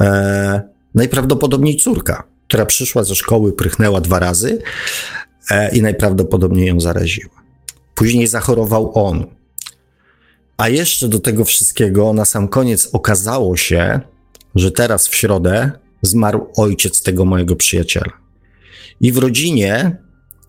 e, 0.02 0.77
najprawdopodobniej 0.98 1.76
córka, 1.76 2.24
która 2.48 2.66
przyszła 2.66 3.04
ze 3.04 3.16
szkoły, 3.16 3.54
prychnęła 3.54 4.02
dwa 4.02 4.20
razy 4.20 4.62
e, 5.52 5.76
i 5.76 5.82
najprawdopodobniej 5.82 6.68
ją 6.68 6.80
zaraziła. 6.80 7.36
Później 7.96 8.28
zachorował 8.28 8.92
on. 8.94 9.26
A 10.58 10.70
jeszcze 10.70 11.08
do 11.08 11.20
tego 11.20 11.46
wszystkiego 11.46 12.14
na 12.14 12.26
sam 12.26 12.48
koniec 12.48 12.90
okazało 12.94 13.58
się, 13.58 14.00
że 14.56 14.72
teraz 14.72 15.08
w 15.08 15.16
środę 15.16 15.72
zmarł 16.02 16.48
ojciec 16.58 17.02
tego 17.02 17.26
mojego 17.26 17.56
przyjaciela. 17.56 18.14
I 19.02 19.12
w 19.12 19.18
rodzinie 19.18 19.98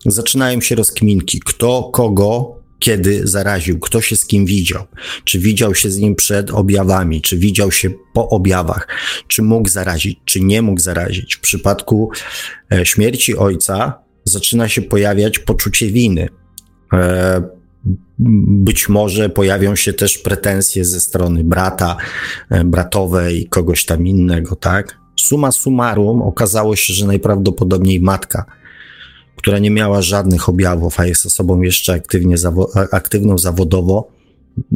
zaczynają 0.05 0.61
się 0.61 0.75
rozkminki, 0.75 1.39
kto 1.39 1.89
kogo 1.93 2.58
kiedy 2.79 3.27
zaraził, 3.27 3.79
kto 3.79 4.01
się 4.01 4.15
z 4.15 4.25
kim 4.25 4.45
widział, 4.45 4.85
czy 5.23 5.39
widział 5.39 5.75
się 5.75 5.91
z 5.91 5.97
nim 5.97 6.15
przed 6.15 6.51
objawami, 6.51 7.21
czy 7.21 7.37
widział 7.37 7.71
się 7.71 7.89
po 8.13 8.29
objawach, 8.29 8.87
czy 9.27 9.41
mógł 9.41 9.69
zarazić, 9.69 10.19
czy 10.25 10.41
nie 10.41 10.61
mógł 10.61 10.81
zarazić. 10.81 11.35
W 11.35 11.39
przypadku 11.39 12.11
e, 12.73 12.85
śmierci 12.85 13.37
ojca 13.37 13.99
zaczyna 14.23 14.67
się 14.67 14.81
pojawiać 14.81 15.39
poczucie 15.39 15.87
winy. 15.87 16.29
E, 16.93 17.41
być 18.47 18.89
może 18.89 19.29
pojawią 19.29 19.75
się 19.75 19.93
też 19.93 20.17
pretensje 20.17 20.85
ze 20.85 21.01
strony 21.01 21.43
brata, 21.43 21.97
e, 22.49 22.63
bratowej, 22.63 23.47
kogoś 23.49 23.85
tam 23.85 24.07
innego, 24.07 24.55
tak? 24.55 24.99
Suma 25.15 25.51
summarum 25.51 26.21
okazało 26.21 26.75
się, 26.75 26.93
że 26.93 27.07
najprawdopodobniej 27.07 27.99
matka, 27.99 28.45
która 29.39 29.59
nie 29.59 29.71
miała 29.71 30.01
żadnych 30.01 30.49
objawów, 30.49 30.99
a 30.99 31.05
jest 31.05 31.25
osobą 31.25 31.61
jeszcze 31.61 31.93
aktywnie 31.93 32.37
zawo 32.37 32.71
aktywną 32.91 33.37
zawodowo, 33.37 34.11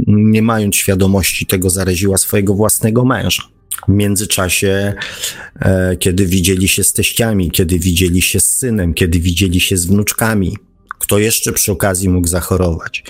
nie 0.07 0.41
mając 0.41 0.75
świadomości 0.75 1.45
tego, 1.45 1.69
zaraziła 1.69 2.17
swojego 2.17 2.53
własnego 2.53 3.05
męża. 3.05 3.43
W 3.87 3.91
międzyczasie, 3.91 4.93
e, 5.59 5.97
kiedy 5.97 6.25
widzieli 6.25 6.67
się 6.67 6.83
z 6.83 6.93
teściami, 6.93 7.51
kiedy 7.51 7.79
widzieli 7.79 8.21
się 8.21 8.39
z 8.39 8.57
synem, 8.57 8.93
kiedy 8.93 9.19
widzieli 9.19 9.59
się 9.59 9.77
z 9.77 9.85
wnuczkami, 9.85 10.57
kto 10.99 11.19
jeszcze 11.19 11.53
przy 11.53 11.71
okazji 11.71 12.09
mógł 12.09 12.27
zachorować. 12.27 13.03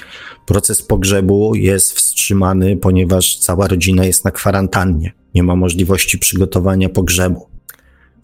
Proces 0.45 0.81
pogrzebu 0.81 1.55
jest 1.55 1.93
wstrzymany, 1.93 2.77
ponieważ 2.77 3.37
cała 3.39 3.67
rodzina 3.67 4.05
jest 4.05 4.25
na 4.25 4.31
kwarantannie. 4.31 5.13
Nie 5.35 5.43
ma 5.43 5.55
możliwości 5.55 6.19
przygotowania 6.19 6.89
pogrzebu. 6.89 7.52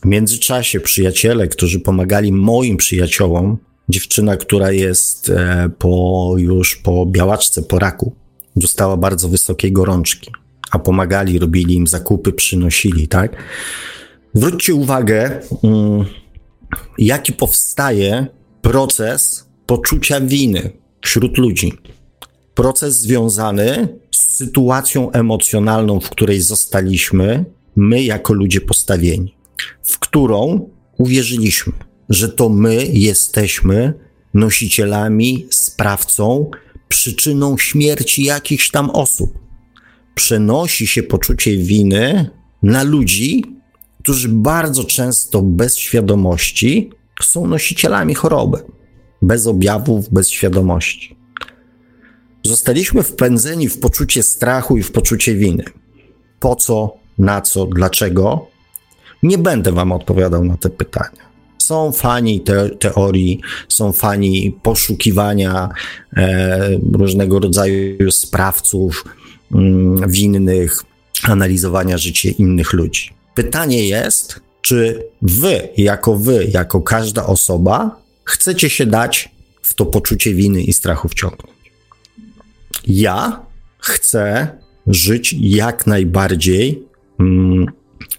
W 0.02 0.06
międzyczasie 0.06 0.80
przyjaciele, 0.80 1.48
którzy 1.48 1.80
pomagali 1.80 2.32
moim 2.32 2.78
przyjaciołom, 2.78 3.58
dziewczyna, 3.90 4.38
która 4.38 4.72
jest 4.72 5.30
e, 5.30 5.70
po, 5.78 6.34
już 6.38 6.76
po 6.76 7.06
białaczce, 7.06 7.62
po 7.62 7.80
raku, 7.80 8.16
dostała 8.56 8.98
bardzo 8.98 9.30
wysokiej 9.30 9.72
gorączki, 9.72 10.32
a 10.72 10.80
pomagali, 10.80 11.40
robili 11.40 11.76
im 11.76 11.88
zakupy, 11.88 12.34
przynosili, 12.34 13.08
tak? 13.08 13.36
Zwróćcie 14.34 14.74
uwagę, 14.74 15.42
mm, 15.64 16.06
jaki 16.98 17.34
powstaje 17.34 18.28
proces 18.62 19.46
poczucia 19.66 20.22
winy 20.22 20.72
wśród 21.02 21.38
ludzi. 21.38 21.74
Proces 22.56 23.00
związany 23.00 23.88
z 24.12 24.36
sytuacją 24.36 25.12
emocjonalną, 25.12 26.00
w 26.00 26.10
której 26.10 26.42
zostaliśmy, 26.42 27.46
my 27.76 28.04
jako 28.04 28.34
ludzie 28.34 28.62
postawieni, 28.62 29.36
w 29.84 30.00
którą 30.00 30.70
uwierzyliśmy, 30.98 31.74
że 32.10 32.30
to 32.30 32.50
my 32.50 32.86
jesteśmy 32.86 33.94
nosicielami, 34.34 35.48
sprawcą, 35.50 36.52
przyczyną 36.88 37.58
śmierci 37.58 38.24
jakichś 38.24 38.72
tam 38.72 38.90
osób. 38.90 39.40
Przenosi 40.16 40.88
się 40.88 41.04
poczucie 41.04 41.58
winy 41.58 42.30
na 42.64 42.84
ludzi, 42.84 43.44
którzy 44.04 44.30
bardzo 44.30 44.84
często 44.84 45.42
bez 45.42 45.78
świadomości 45.78 46.90
są 47.22 47.48
nosicielami 47.48 48.14
choroby, 48.14 48.58
bez 49.22 49.48
objawów, 49.48 50.10
bez 50.10 50.30
świadomości. 50.30 51.16
Zostaliśmy 52.46 53.04
wpędzeni 53.04 53.70
w 53.70 53.80
poczucie 53.80 54.24
strachu 54.24 54.78
i 54.78 54.84
w 54.84 54.92
poczucie 54.92 55.36
winy. 55.36 55.64
Po 56.40 56.56
co, 56.56 56.98
na 57.18 57.42
co, 57.42 57.66
dlaczego? 57.66 58.48
Nie 59.24 59.38
będę 59.38 59.72
Wam 59.72 59.92
odpowiadał 59.92 60.44
na 60.44 60.58
te 60.58 60.70
pytania. 60.70 61.30
Są 61.58 61.92
fani 61.92 62.42
te, 62.42 62.70
teorii, 62.70 63.42
są 63.70 63.92
fani 63.92 64.58
poszukiwania 64.64 65.70
e, 66.18 66.70
różnego 66.94 67.40
rodzaju 67.40 68.12
sprawców 68.12 69.06
mm, 69.56 70.12
winnych, 70.12 70.84
analizowania 71.24 71.98
życia 71.98 72.30
innych 72.38 72.74
ludzi. 72.74 73.14
Pytanie 73.36 73.88
jest, 73.88 74.40
czy 74.62 75.04
wy, 75.22 75.70
jako 75.78 76.16
wy, 76.16 76.48
jako 76.54 76.82
każda 76.82 77.26
osoba, 77.26 78.02
chcecie 78.24 78.70
się 78.70 78.86
dać 78.86 79.30
w 79.62 79.74
to 79.74 79.86
poczucie 79.86 80.34
winy 80.34 80.62
i 80.62 80.74
strachu 80.74 81.10
wciągnąć? 81.10 81.72
Ja 82.88 83.46
chcę 83.80 84.48
żyć 84.88 85.36
jak 85.40 85.88
najbardziej 85.88 86.84
mm, 87.20 87.66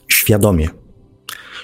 świadomie. 0.09 0.80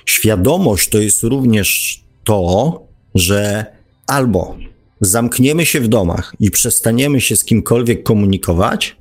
Świadomość 0.09 0.89
to 0.89 0.99
jest 0.99 1.23
również 1.23 2.01
to, 2.25 2.83
że 3.15 3.67
albo 4.07 4.57
zamkniemy 5.01 5.67
się 5.67 5.81
w 5.81 5.89
domach 5.89 6.35
i 6.41 6.51
przestaniemy 6.51 7.21
się 7.21 7.37
z 7.37 7.45
kimkolwiek 7.45 8.03
komunikować, 8.03 8.97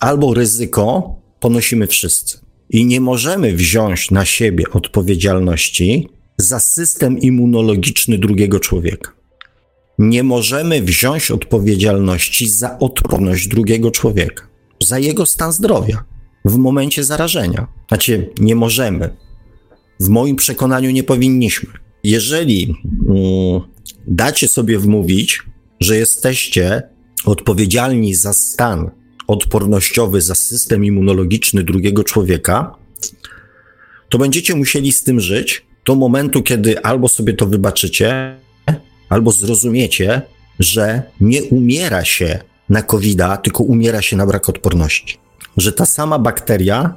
albo 0.00 0.34
ryzyko 0.34 1.16
ponosimy 1.40 1.86
wszyscy. 1.86 2.38
I 2.70 2.84
nie 2.84 3.00
możemy 3.00 3.52
wziąć 3.52 4.10
na 4.10 4.24
siebie 4.24 4.64
odpowiedzialności 4.72 6.08
za 6.38 6.60
system 6.60 7.18
immunologiczny 7.18 8.18
drugiego 8.18 8.60
człowieka. 8.60 9.12
Nie 9.98 10.22
możemy 10.22 10.82
wziąć 10.82 11.30
odpowiedzialności 11.30 12.48
za 12.48 12.78
odporność 12.78 13.48
drugiego 13.48 13.90
człowieka, 13.90 14.48
za 14.82 14.98
jego 14.98 15.26
stan 15.26 15.52
zdrowia 15.52 16.04
w 16.44 16.56
momencie 16.56 17.04
zarażenia. 17.04 17.66
Znaczy, 17.88 18.30
nie 18.38 18.54
możemy. 18.54 19.25
W 20.00 20.08
moim 20.08 20.36
przekonaniu 20.36 20.90
nie 20.90 21.02
powinniśmy. 21.02 21.70
Jeżeli 22.04 22.74
mm, 23.08 23.60
dacie 24.06 24.48
sobie 24.48 24.78
wmówić, 24.78 25.42
że 25.80 25.96
jesteście 25.96 26.82
odpowiedzialni 27.24 28.14
za 28.14 28.32
stan 28.32 28.90
odpornościowy, 29.26 30.20
za 30.20 30.34
system 30.34 30.84
immunologiczny 30.84 31.64
drugiego 31.64 32.04
człowieka, 32.04 32.74
to 34.08 34.18
będziecie 34.18 34.54
musieli 34.54 34.92
z 34.92 35.02
tym 35.02 35.20
żyć 35.20 35.66
do 35.86 35.94
momentu, 35.94 36.42
kiedy 36.42 36.82
albo 36.82 37.08
sobie 37.08 37.34
to 37.34 37.46
wybaczycie, 37.46 38.38
albo 39.08 39.32
zrozumiecie, 39.32 40.22
że 40.58 41.02
nie 41.20 41.42
umiera 41.44 42.04
się 42.04 42.38
na 42.68 42.82
covid 42.82 43.18
tylko 43.42 43.64
umiera 43.64 44.02
się 44.02 44.16
na 44.16 44.26
brak 44.26 44.48
odporności. 44.48 45.18
Że 45.56 45.72
ta 45.72 45.86
sama 45.86 46.18
bakteria 46.18 46.94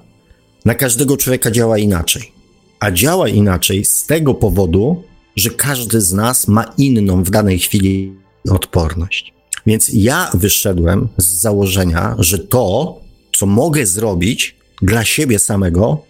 na 0.66 0.76
każdego 0.76 1.18
człowieka 1.18 1.52
działa 1.52 1.78
inaczej. 1.78 2.39
A 2.80 2.92
działa 2.92 3.30
inaczej 3.30 3.86
z 3.86 4.06
tego 4.06 4.34
powodu, 4.34 5.04
że 5.36 5.50
każdy 5.50 6.02
z 6.02 6.14
nas 6.14 6.48
ma 6.48 6.74
inną 6.78 7.24
w 7.24 7.30
danej 7.30 7.60
chwili 7.60 8.14
odporność. 8.50 9.34
Więc 9.66 9.90
ja 9.94 10.32
wyszedłem 10.34 11.08
z 11.18 11.42
założenia, 11.42 12.16
że 12.20 12.40
to, 12.40 13.00
co 13.36 13.46
mogę 13.46 13.86
zrobić 13.86 14.56
dla 14.82 15.06
siebie 15.06 15.40
samego, 15.40 16.02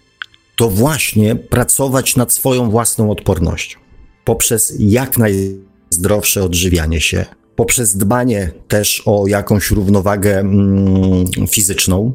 to 0.56 0.70
właśnie 0.70 1.36
pracować 1.36 2.16
nad 2.16 2.34
swoją 2.34 2.70
własną 2.70 3.12
odpornością 3.12 3.80
poprzez 4.30 4.74
jak 4.80 5.18
najzdrowsze 5.18 6.44
odżywianie 6.44 7.02
się, 7.02 7.26
poprzez 7.56 7.98
dbanie 7.98 8.52
też 8.68 9.02
o 9.06 9.28
jakąś 9.28 9.72
równowagę 9.72 10.40
mm, 10.40 11.26
fizyczną, 11.48 12.14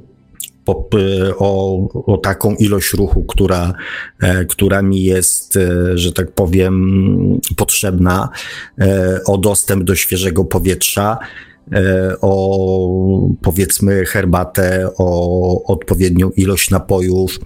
o, 1.39 1.89
o, 2.13 2.19
taką 2.19 2.55
ilość 2.55 2.93
ruchu, 2.93 3.25
która, 3.25 3.75
e, 4.23 4.45
która 4.45 4.83
mi 4.83 5.03
jest, 5.03 5.57
e, 5.57 5.99
że 5.99 6.13
tak 6.13 6.33
powiem, 6.33 7.41
potrzebna, 7.57 8.29
e, 8.81 9.21
o 9.27 9.39
dostęp 9.39 9.85
do 9.85 9.95
świeżego 9.95 10.45
powietrza, 10.45 11.19
o 12.21 13.29
powiedzmy 13.43 14.05
herbatę, 14.07 14.89
o 14.99 15.65
odpowiednią 15.65 16.31
ilość 16.31 16.71
napojów, 16.71 17.41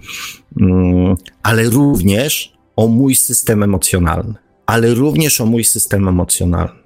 mm, 0.61 1.15
ale 1.43 1.63
również 1.63 2.53
o 2.75 2.87
mój 2.87 3.15
system 3.15 3.63
emocjonalny, 3.63 4.33
ale 4.65 4.93
również 4.93 5.41
o 5.41 5.45
mój 5.45 5.63
system 5.63 6.07
emocjonalny 6.07 6.78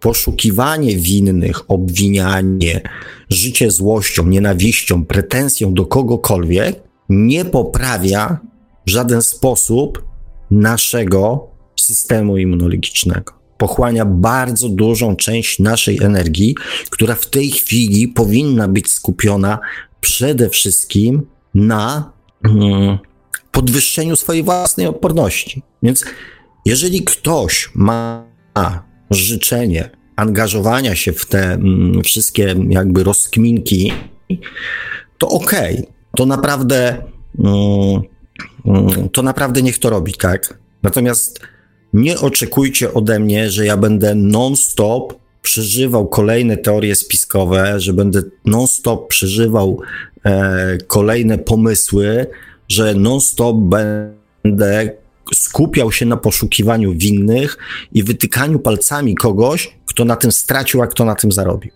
poszukiwanie 0.00 0.96
winnych, 0.96 1.70
obwinianie, 1.70 2.80
życie 3.30 3.70
złością, 3.70 4.26
nienawiścią, 4.26 5.04
pretensją 5.04 5.74
do 5.74 5.86
kogokolwiek 5.86 6.82
nie 7.08 7.44
poprawia 7.44 8.38
w 8.86 8.90
żaden 8.90 9.22
sposób 9.22 10.04
naszego 10.50 11.48
systemu 11.80 12.36
immunologicznego. 12.36 13.32
Pochłania 13.58 14.04
bardzo 14.04 14.68
dużą 14.68 15.16
część 15.16 15.58
naszej 15.58 16.02
energii, 16.02 16.56
która 16.90 17.14
w 17.14 17.26
tej 17.26 17.50
chwili 17.50 18.08
powinna 18.08 18.68
być 18.68 18.90
skupiona 18.90 19.58
przede 20.00 20.50
wszystkim 20.50 21.26
na 21.54 22.12
mm, 22.44 22.98
podwyższeniu 23.52 24.16
swojej 24.16 24.42
własnej 24.42 24.86
odporności. 24.86 25.62
Więc 25.82 26.04
jeżeli 26.64 27.04
ktoś 27.04 27.70
ma 27.74 28.24
życzenie 29.10 29.90
angażowania 30.16 30.94
się 30.94 31.12
w 31.12 31.26
te 31.26 31.52
mm, 31.52 32.02
wszystkie 32.02 32.54
jakby 32.68 33.04
rozkminki, 33.04 33.92
to 35.18 35.28
okej, 35.28 35.78
okay. 35.78 35.92
to 36.16 36.26
naprawdę 36.26 37.02
mm, 37.38 38.02
mm, 38.66 39.08
to 39.08 39.22
naprawdę 39.22 39.62
niech 39.62 39.78
to 39.78 39.90
robi, 39.90 40.12
tak? 40.12 40.58
Natomiast 40.82 41.40
nie 41.92 42.18
oczekujcie 42.18 42.94
ode 42.94 43.20
mnie, 43.20 43.50
że 43.50 43.66
ja 43.66 43.76
będę 43.76 44.14
non-stop 44.14 45.14
przeżywał 45.42 46.08
kolejne 46.08 46.56
teorie 46.56 46.94
spiskowe, 46.94 47.80
że 47.80 47.92
będę 47.92 48.22
non-stop 48.44 49.08
przeżywał 49.08 49.80
e, 50.24 50.78
kolejne 50.86 51.38
pomysły, 51.38 52.26
że 52.68 52.94
non-stop 52.94 53.56
będę 53.56 54.90
skupiał 55.34 55.92
się 55.92 56.06
na 56.06 56.16
poszukiwaniu 56.16 56.94
winnych 56.94 57.58
i 57.92 58.02
wytykaniu 58.02 58.58
palcami 58.58 59.14
kogoś, 59.14 59.78
kto 59.86 60.04
na 60.04 60.16
tym 60.16 60.32
stracił, 60.32 60.82
a 60.82 60.86
kto 60.86 61.04
na 61.04 61.14
tym 61.14 61.32
zarobił. 61.32 61.70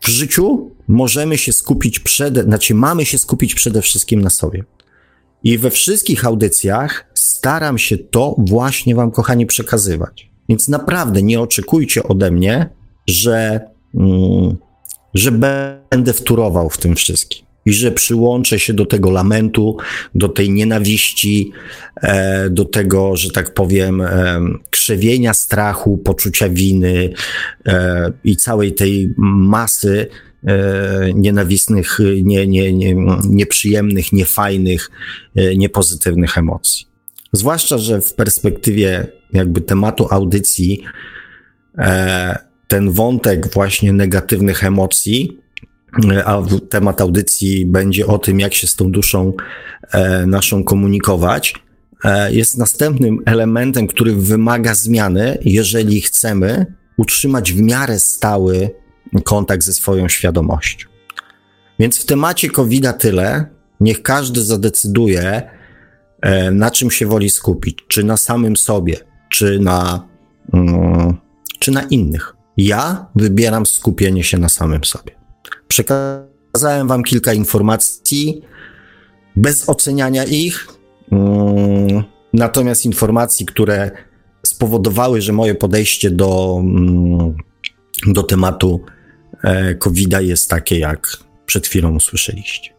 W 0.00 0.08
życiu 0.08 0.70
możemy 0.88 1.38
się 1.38 1.52
skupić 1.52 2.00
przede, 2.00 2.42
znaczy 2.42 2.74
mamy 2.74 3.04
się 3.04 3.18
skupić 3.18 3.54
przede 3.54 3.82
wszystkim 3.82 4.20
na 4.20 4.30
sobie. 4.30 4.64
I 5.44 5.58
we 5.58 5.70
wszystkich 5.70 6.24
audycjach 6.24 7.10
staram 7.14 7.78
się 7.78 7.98
to 7.98 8.34
właśnie 8.38 8.94
Wam, 8.94 9.10
kochani, 9.10 9.46
przekazywać. 9.46 10.30
Więc 10.48 10.68
naprawdę 10.68 11.22
nie 11.22 11.40
oczekujcie 11.40 12.02
ode 12.02 12.30
mnie, 12.30 12.70
że, 13.06 13.60
mm, 13.94 14.56
że 15.14 15.32
będę 15.32 16.12
wturował 16.12 16.70
w 16.70 16.78
tym 16.78 16.96
wszystkim 16.96 17.49
i 17.66 17.72
że 17.72 17.92
przyłączę 17.92 18.58
się 18.58 18.74
do 18.74 18.86
tego 18.86 19.10
lamentu, 19.10 19.76
do 20.14 20.28
tej 20.28 20.50
nienawiści, 20.50 21.52
e, 22.02 22.50
do 22.50 22.64
tego, 22.64 23.16
że 23.16 23.30
tak 23.30 23.54
powiem, 23.54 24.00
e, 24.00 24.40
krzewienia 24.70 25.34
strachu, 25.34 25.98
poczucia 25.98 26.48
winy 26.48 27.12
e, 27.66 28.12
i 28.24 28.36
całej 28.36 28.72
tej 28.72 29.14
masy 29.18 30.06
nienawistnych, 31.14 31.98
nie, 32.22 32.46
nie, 32.46 32.72
nie, 32.72 32.94
nieprzyjemnych, 33.28 34.12
niefajnych, 34.12 34.90
niepozytywnych 35.56 36.38
emocji. 36.38 36.86
Zwłaszcza, 37.32 37.78
że 37.78 38.00
w 38.00 38.14
perspektywie 38.14 39.06
jakby 39.32 39.60
tematu 39.60 40.06
audycji 40.10 40.82
ten 42.68 42.90
wątek 42.90 43.52
właśnie 43.52 43.92
negatywnych 43.92 44.64
emocji 44.64 45.38
a 46.24 46.42
temat 46.68 47.00
audycji 47.00 47.66
będzie 47.66 48.06
o 48.06 48.18
tym, 48.18 48.40
jak 48.40 48.54
się 48.54 48.66
z 48.66 48.76
tą 48.76 48.90
duszą 48.90 49.32
e, 49.92 50.26
naszą 50.26 50.64
komunikować, 50.64 51.54
e, 52.04 52.32
jest 52.32 52.58
następnym 52.58 53.18
elementem, 53.26 53.86
który 53.86 54.14
wymaga 54.14 54.74
zmiany, 54.74 55.38
jeżeli 55.44 56.00
chcemy 56.00 56.66
utrzymać 56.96 57.52
w 57.52 57.60
miarę 57.60 57.98
stały 57.98 58.70
kontakt 59.24 59.62
ze 59.62 59.72
swoją 59.72 60.08
świadomością. 60.08 60.88
Więc 61.78 61.98
w 61.98 62.06
temacie 62.06 62.50
covid 62.50 62.86
tyle, 62.98 63.46
niech 63.80 64.02
każdy 64.02 64.42
zadecyduje, 64.42 65.42
e, 66.20 66.50
na 66.50 66.70
czym 66.70 66.90
się 66.90 67.06
woli 67.06 67.30
skupić, 67.30 67.78
czy 67.88 68.04
na 68.04 68.16
samym 68.16 68.56
sobie, 68.56 68.96
czy 69.28 69.58
na, 69.58 70.08
mm, 70.52 71.16
czy 71.58 71.70
na 71.70 71.82
innych. 71.82 72.36
Ja 72.56 73.06
wybieram 73.14 73.66
skupienie 73.66 74.24
się 74.24 74.38
na 74.38 74.48
samym 74.48 74.84
sobie. 74.84 75.19
Przekazałem 75.70 76.88
Wam 76.88 77.02
kilka 77.02 77.32
informacji 77.32 78.42
bez 79.36 79.68
oceniania 79.68 80.24
ich, 80.24 80.68
mm, 81.12 82.04
natomiast 82.32 82.86
informacji, 82.86 83.46
które 83.46 83.90
spowodowały, 84.46 85.22
że 85.22 85.32
moje 85.32 85.54
podejście 85.54 86.10
do, 86.10 86.58
mm, 86.60 87.34
do 88.06 88.22
tematu 88.22 88.80
e, 89.44 89.74
covid 89.74 90.14
jest 90.20 90.50
takie, 90.50 90.78
jak 90.78 91.16
przed 91.46 91.66
chwilą 91.66 91.96
usłyszeliście. 91.96 92.70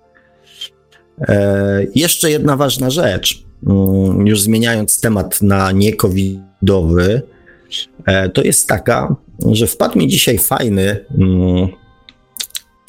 E, 1.22 1.86
jeszcze 1.96 2.32
jedna 2.32 2.58
ważna 2.58 2.90
rzecz, 2.90 3.44
mm, 3.68 4.28
już 4.28 4.42
zmieniając 4.42 5.00
temat 5.02 5.42
na 5.42 5.72
niekowidowy, 5.72 7.22
e, 8.06 8.30
to 8.30 8.42
jest 8.42 8.68
taka, 8.68 9.16
że 9.52 9.68
wpadł 9.68 10.00
mi 10.00 10.08
dzisiaj 10.08 10.38
fajny 10.38 11.06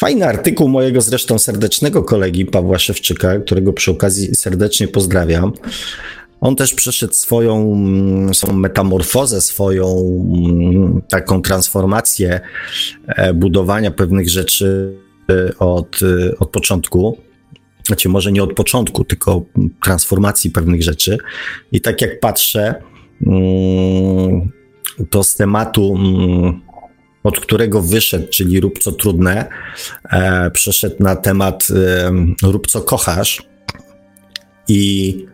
Fajny 0.03 0.27
artykuł 0.27 0.69
mojego 0.69 1.01
zresztą 1.01 1.39
serdecznego 1.39 2.03
kolegi 2.03 2.47
Pawła 2.47 2.79
Szewczyka, 2.79 3.39
którego 3.39 3.73
przy 3.73 3.91
okazji 3.91 4.35
serdecznie 4.35 4.89
pozdrawiam. 4.89 5.53
On 6.41 6.57
też 6.57 6.75
przeszedł 6.75 7.13
swoją, 7.13 7.73
mm, 7.73 8.35
swoją 8.35 8.53
metamorfozę, 8.53 9.41
swoją 9.41 9.99
mm, 10.35 11.03
taką 11.09 11.43
transformację 11.43 12.41
e, 13.07 13.35
budowania 13.35 13.91
pewnych 13.91 14.29
rzeczy 14.29 14.97
e, 15.31 15.59
od, 15.59 15.99
e, 16.03 16.39
od 16.39 16.51
początku. 16.51 17.19
Znaczy, 17.87 18.09
może 18.09 18.33
nie 18.33 18.43
od 18.43 18.55
początku, 18.55 19.05
tylko 19.05 19.45
transformacji 19.85 20.51
pewnych 20.51 20.83
rzeczy. 20.83 21.19
I 21.73 21.81
tak 21.81 22.03
jak 22.03 22.21
patrzę, 22.21 22.75
mm, 23.27 24.51
to 25.11 25.25
z 25.25 25.35
tematu 25.35 25.99
od 27.23 27.41
którego 27.41 27.83
wyszedł, 27.83 28.29
czyli 28.29 28.61
rób 28.61 28.79
co 28.79 28.93
trudne, 28.93 29.49
e, 30.11 30.51
przeszedł 30.51 30.97
na 31.01 31.17
temat 31.17 31.69
e, 31.71 32.13
rób 32.43 32.67
co 32.67 32.81
kochasz. 32.81 33.43
I, 34.69 35.27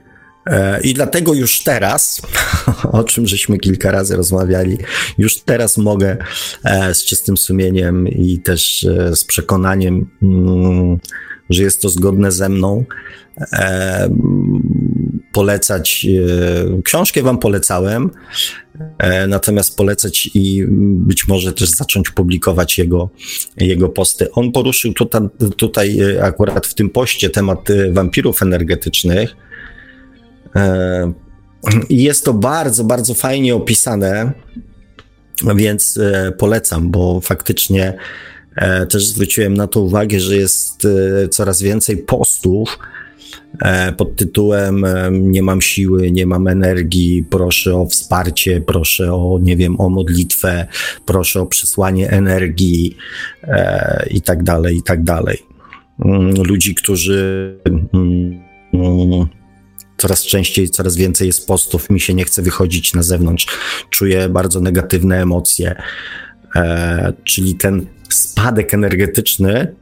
e, 0.46 0.80
I 0.80 0.94
dlatego 0.94 1.34
już 1.34 1.62
teraz, 1.62 2.22
o 2.92 3.04
czym 3.04 3.26
żeśmy 3.26 3.58
kilka 3.58 3.90
razy 3.90 4.16
rozmawiali, 4.16 4.78
już 5.18 5.38
teraz 5.38 5.78
mogę 5.78 6.16
e, 6.64 6.94
z 6.94 7.04
czystym 7.04 7.36
sumieniem 7.36 8.08
i 8.08 8.38
też 8.38 8.84
e, 8.84 9.16
z 9.16 9.24
przekonaniem, 9.24 10.10
mm, 10.22 10.98
że 11.50 11.62
jest 11.62 11.82
to 11.82 11.88
zgodne 11.88 12.32
ze 12.32 12.48
mną, 12.48 12.84
e, 13.52 14.08
polecać. 15.32 16.06
Książkę 16.84 17.22
Wam 17.22 17.38
polecałem, 17.38 18.10
natomiast 19.28 19.76
polecać 19.76 20.30
i 20.34 20.64
być 20.96 21.28
może 21.28 21.52
też 21.52 21.70
zacząć 21.70 22.10
publikować 22.10 22.78
jego, 22.78 23.10
jego 23.56 23.88
posty. 23.88 24.32
On 24.32 24.52
poruszył 24.52 24.92
tutaj, 24.92 25.20
tutaj 25.56 26.00
e, 26.00 26.24
akurat 26.24 26.66
w 26.66 26.74
tym 26.74 26.90
poście 26.90 27.30
temat 27.30 27.68
wampirów 27.92 28.42
energetycznych. 28.42 29.36
I 31.88 32.02
jest 32.02 32.24
to 32.24 32.34
bardzo, 32.34 32.84
bardzo 32.84 33.14
fajnie 33.14 33.54
opisane, 33.54 34.32
więc 35.56 35.98
polecam, 36.38 36.90
bo 36.90 37.20
faktycznie 37.20 37.94
też 38.90 39.06
zwróciłem 39.06 39.54
na 39.54 39.66
to 39.66 39.80
uwagę, 39.80 40.20
że 40.20 40.36
jest 40.36 40.86
coraz 41.30 41.62
więcej 41.62 41.96
postów, 41.96 42.78
E, 42.78 42.97
pod 43.96 44.16
tytułem 44.16 44.84
e, 44.84 45.10
Nie 45.12 45.42
mam 45.42 45.62
siły, 45.62 46.10
nie 46.10 46.26
mam 46.26 46.48
energii, 46.48 47.24
proszę 47.30 47.76
o 47.76 47.86
wsparcie, 47.86 48.60
proszę 48.60 49.14
o, 49.14 49.38
nie 49.42 49.56
wiem, 49.56 49.80
o 49.80 49.88
modlitwę, 49.88 50.66
proszę 51.06 51.40
o 51.40 51.46
przesłanie 51.46 52.10
energii 52.10 52.96
e, 53.42 54.06
i 54.10 54.22
tak 54.22 54.42
dalej, 54.42 54.76
i 54.76 54.82
tak 54.82 55.04
dalej. 55.04 55.38
Mm, 56.04 56.34
ludzi, 56.42 56.74
którzy 56.74 57.54
mm, 57.64 58.40
mm, 58.72 59.26
coraz 59.96 60.22
częściej, 60.22 60.68
coraz 60.68 60.96
więcej 60.96 61.26
jest 61.26 61.46
postów, 61.46 61.90
mi 61.90 62.00
się 62.00 62.14
nie 62.14 62.24
chce 62.24 62.42
wychodzić 62.42 62.94
na 62.94 63.02
zewnątrz, 63.02 63.46
czuję 63.90 64.28
bardzo 64.28 64.60
negatywne 64.60 65.22
emocje, 65.22 65.74
czyli 67.24 67.54
ten 67.54 67.86
spadek 68.08 68.74
energetyczny 68.74 69.74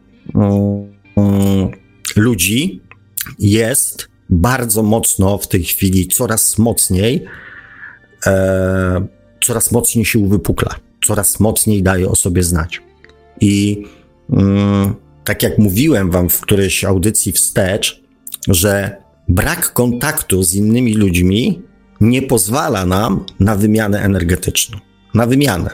ludzi, 2.17 2.81
jest 3.39 4.09
bardzo 4.31 4.83
mocno 4.83 5.39
w 5.39 5.49
tej 5.49 5.65
chwili, 5.65 6.09
coraz 6.09 6.59
mocniej, 6.59 7.25
e, 8.27 9.07
coraz 9.45 9.73
mocniej 9.73 10.05
się 10.05 10.19
uwypukla, 10.19 10.75
coraz 11.07 11.41
mocniej 11.41 11.83
daje 11.83 12.09
o 12.09 12.17
sobie 12.17 12.43
znać. 12.43 12.83
I 13.41 13.85
mm, 14.31 14.95
tak 15.25 15.43
jak 15.43 15.59
mówiłem 15.59 16.11
wam 16.11 16.29
w 16.29 16.41
którejś 16.41 16.85
audycji 16.85 17.33
wstecz, 17.33 18.03
że 18.49 18.97
brak 19.29 19.73
kontaktu 19.73 20.43
z 20.43 20.55
innymi 20.55 20.95
ludźmi 20.95 21.63
nie 22.01 22.23
pozwala 22.23 22.87
nam 22.87 23.25
na 23.41 23.57
wymianę 23.57 24.03
energetyczną. 24.03 24.79
Na 25.15 25.27
wymianę. 25.27 25.71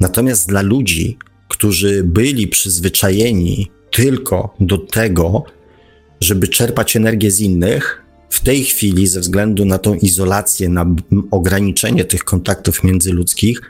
Natomiast 0.00 0.48
dla 0.48 0.62
ludzi, 0.62 1.18
którzy 1.48 2.04
byli 2.04 2.48
przyzwyczajeni 2.48 3.70
tylko 3.90 4.54
do 4.60 4.78
tego, 4.78 5.44
żeby 6.20 6.48
czerpać 6.48 6.96
energię 6.96 7.30
z 7.30 7.40
innych, 7.40 8.04
w 8.30 8.40
tej 8.40 8.64
chwili, 8.64 9.06
ze 9.06 9.20
względu 9.20 9.64
na 9.64 9.78
tą 9.78 9.94
izolację, 9.94 10.68
na 10.68 10.86
ograniczenie 11.30 12.04
tych 12.04 12.24
kontaktów 12.24 12.84
międzyludzkich, 12.84 13.60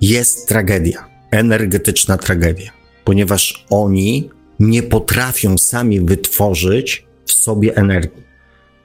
jest 0.00 0.48
tragedia, 0.48 1.08
energetyczna 1.30 2.18
tragedia, 2.18 2.72
ponieważ 3.04 3.64
oni 3.70 4.30
nie 4.60 4.82
potrafią 4.82 5.58
sami 5.58 6.00
wytworzyć 6.00 7.06
w 7.26 7.32
sobie 7.32 7.76
energii. 7.76 8.28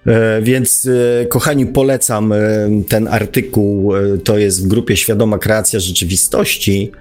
E, 0.06 0.42
więc, 0.42 0.88
e, 1.22 1.26
kochani, 1.26 1.66
polecam 1.66 2.32
e, 2.32 2.38
ten 2.90 3.08
artykuł. 3.08 3.94
To 4.24 4.38
jest 4.38 4.64
w 4.64 4.68
grupie 4.68 4.98
Świadoma 4.98 5.38
Kreacja 5.38 5.80
Rzeczywistości. 5.80 6.92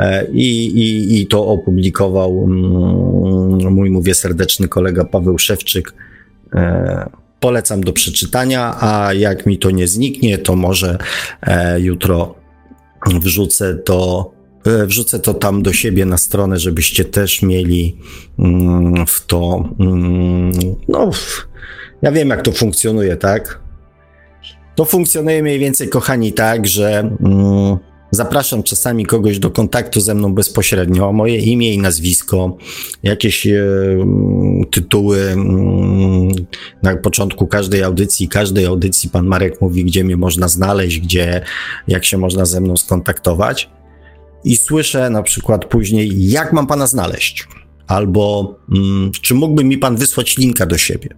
E, 0.00 0.26
I, 0.32 0.66
i, 0.66 1.20
i 1.20 1.26
to 1.26 1.46
opublikował 1.46 2.44
mm, 2.44 3.72
mój, 3.72 3.90
mówię, 3.90 4.14
serdeczny 4.14 4.68
kolega 4.68 5.04
Paweł 5.04 5.38
Szewczyk. 5.38 5.94
E, 6.54 7.10
polecam 7.40 7.80
do 7.84 7.92
przeczytania, 7.92 8.76
a 8.80 9.14
jak 9.14 9.46
mi 9.46 9.58
to 9.58 9.70
nie 9.70 9.88
zniknie, 9.88 10.38
to 10.38 10.56
może 10.56 10.98
e, 11.42 11.80
jutro 11.80 12.34
wrzucę 13.06 13.74
to, 13.74 14.30
wrzucę 14.86 15.18
to 15.18 15.34
tam 15.34 15.62
do 15.62 15.72
siebie 15.72 16.04
na 16.04 16.18
stronę, 16.18 16.58
żebyście 16.58 17.04
też 17.04 17.42
mieli 17.42 17.96
mm, 18.38 19.06
w 19.06 19.26
to. 19.26 19.68
Mm, 19.80 20.52
no, 20.88 21.10
ja 22.02 22.12
wiem, 22.12 22.28
jak 22.28 22.42
to 22.42 22.52
funkcjonuje, 22.52 23.16
tak? 23.16 23.60
To 24.74 24.84
funkcjonuje 24.84 25.42
mniej 25.42 25.58
więcej, 25.58 25.88
kochani, 25.88 26.32
tak, 26.32 26.66
że 26.66 27.10
Zapraszam 28.10 28.62
czasami 28.62 29.06
kogoś 29.06 29.38
do 29.38 29.50
kontaktu 29.50 30.00
ze 30.00 30.14
mną 30.14 30.34
bezpośrednio, 30.34 31.12
moje 31.12 31.38
imię 31.38 31.74
i 31.74 31.78
nazwisko, 31.78 32.56
jakieś 33.02 33.46
e, 33.46 33.62
tytuły 34.70 35.20
mm, 35.20 36.28
na 36.82 36.96
początku 36.96 37.46
każdej 37.46 37.82
audycji. 37.82 38.28
Każdej 38.28 38.66
audycji 38.66 39.10
pan 39.10 39.26
Marek 39.26 39.60
mówi, 39.60 39.84
gdzie 39.84 40.04
mnie 40.04 40.16
można 40.16 40.48
znaleźć, 40.48 41.00
gdzie, 41.00 41.40
jak 41.88 42.04
się 42.04 42.18
można 42.18 42.44
ze 42.44 42.60
mną 42.60 42.76
skontaktować. 42.76 43.70
I 44.44 44.56
słyszę 44.56 45.10
na 45.10 45.22
przykład 45.22 45.64
później, 45.64 46.30
jak 46.30 46.52
mam 46.52 46.66
pana 46.66 46.86
znaleźć, 46.86 47.48
albo 47.86 48.54
mm, 48.74 49.10
czy 49.22 49.34
mógłby 49.34 49.64
mi 49.64 49.78
pan 49.78 49.96
wysłać 49.96 50.36
linka 50.36 50.66
do 50.66 50.78
siebie. 50.78 51.08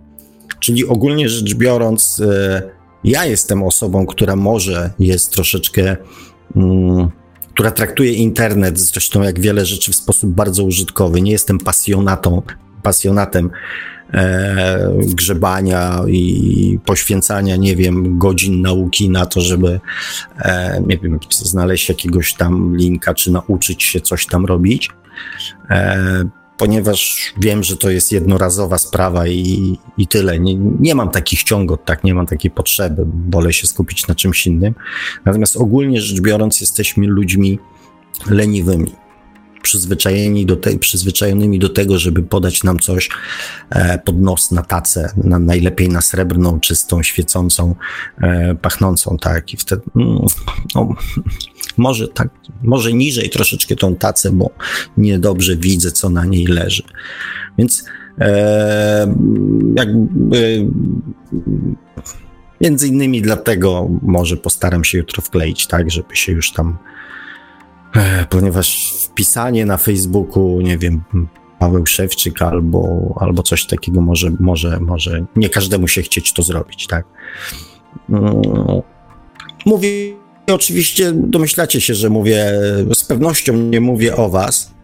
Czyli 0.61 0.87
ogólnie 0.87 1.29
rzecz 1.29 1.55
biorąc, 1.55 2.21
e, 2.21 2.63
ja 3.05 3.25
jestem 3.27 3.63
osobą, 3.63 4.07
która 4.07 4.37
może 4.37 4.91
jest 4.99 5.33
troszeczkę 5.33 5.97
która 7.55 7.71
traktuje 7.71 8.13
internet, 8.13 8.81
zresztą 8.81 9.23
jak 9.23 9.41
wiele 9.41 9.67
rzeczy, 9.67 9.93
w 9.93 9.97
sposób 9.97 10.31
bardzo 10.31 10.65
użytkowy. 10.65 11.23
Nie 11.23 11.33
jestem 11.33 11.59
pasjonatą, 11.59 12.43
pasjonatem 12.83 13.51
e, 14.15 14.93
grzebania 14.99 16.01
i 16.09 16.79
poświęcania, 16.85 17.57
nie 17.57 17.77
wiem, 17.77 18.19
godzin 18.19 18.63
nauki 18.63 19.11
na 19.11 19.27
to, 19.27 19.41
żeby, 19.41 19.81
e, 20.39 20.83
nie 20.87 20.99
wiem, 20.99 21.19
znaleźć 21.31 21.89
jakiegoś 21.89 22.35
tam 22.35 22.77
linka, 22.77 23.15
czy 23.15 23.33
nauczyć 23.33 23.83
się 23.83 24.01
coś 24.01 24.27
tam 24.27 24.47
robić. 24.47 24.91
E, 25.71 26.25
ponieważ 26.59 27.33
wiem, 27.41 27.63
że 27.63 27.77
to 27.77 27.91
jest 27.91 28.13
jednorazowa 28.13 28.79
sprawa 28.79 29.27
i, 29.27 29.79
i 29.99 30.07
tyle. 30.07 30.41
Nie, 30.41 30.55
nie 30.57 30.95
mam 30.95 31.11
takich 31.11 31.43
ciągot, 31.43 31.85
tak, 31.85 32.05
nie 32.05 32.15
mam 32.15 32.27
takiej 32.27 32.51
potrzeby, 32.51 33.07
wolę 33.31 33.53
się 33.53 33.67
skupić 33.67 34.07
na 34.07 34.15
czymś 34.15 34.47
innym. 34.47 34.75
Natomiast 35.25 35.57
ogólnie 35.57 36.01
rzecz 36.01 36.21
biorąc, 36.21 36.61
jesteśmy 36.61 37.07
ludźmi 37.07 37.59
leniwymi 38.27 39.02
przyzwyczajeni 39.63 40.47
do 40.47 40.57
te, 40.57 40.79
przyzwyczajonymi 40.79 41.59
do 41.59 41.69
tego, 41.69 41.99
żeby 41.99 42.23
podać 42.23 42.65
nam 42.65 42.79
coś 42.79 43.09
e, 43.71 43.99
pod 43.99 44.21
nos 44.21 44.51
na 44.51 44.63
tacę, 44.63 45.13
na, 45.17 45.39
najlepiej 45.39 45.89
na 45.89 46.01
srebrną, 46.01 46.61
czystą, 46.61 47.03
świecącą, 47.03 47.75
e, 48.23 48.55
pachnącą, 48.55 49.17
tak, 49.21 49.55
i 49.55 49.57
wtedy, 49.57 49.83
mm, 49.97 50.19
no, 50.75 50.89
może 51.77 52.09
tak, 52.09 52.29
może 52.63 52.93
niżej 52.93 53.31
troszeczkę 53.31 53.77
tą 53.77 53.97
tacę, 53.97 54.31
bo 54.31 54.51
niedobrze 54.97 55.57
widzę, 55.57 55.93
co 55.93 56.11
na 56.11 56.25
niej 56.25 56.47
leży. 56.47 56.83
Więc 57.59 57.85
e, 58.21 59.15
jakby 59.77 60.67
między 62.61 62.89
innymi 62.89 63.23
dlatego 63.23 63.89
może 64.03 64.37
postaram 64.37 64.85
się 64.85 64.99
jutro 64.99 65.23
wkleić, 65.23 65.67
tak, 65.67 65.91
żeby 65.91 66.17
się 66.17 66.33
już 66.33 66.53
tam 66.53 66.79
ponieważ 68.31 68.95
wpisanie 69.11 69.67
na 69.67 69.77
Facebooku, 69.77 70.61
nie 70.61 70.79
wiem, 70.79 71.03
Paweł 71.59 71.87
Szewczyk 71.87 72.43
albo, 72.43 73.15
albo 73.21 73.43
coś 73.43 73.67
takiego 73.67 74.01
może, 74.01 74.31
może, 74.41 74.81
może 74.81 75.25
nie 75.37 75.49
każdemu 75.49 75.89
się 75.89 76.03
chcieć 76.03 76.33
to 76.33 76.43
zrobić, 76.43 76.87
tak? 76.87 77.05
Mm, 78.11 78.43
mówię 79.67 79.89
oczywiście, 80.47 81.13
domyślacie 81.15 81.81
się, 81.81 81.95
że 81.95 82.11
mówię, 82.11 82.53
z 82.95 83.05
pewnością 83.05 83.53
nie 83.57 83.81
mówię 83.81 84.17
o 84.17 84.29
was, 84.29 84.75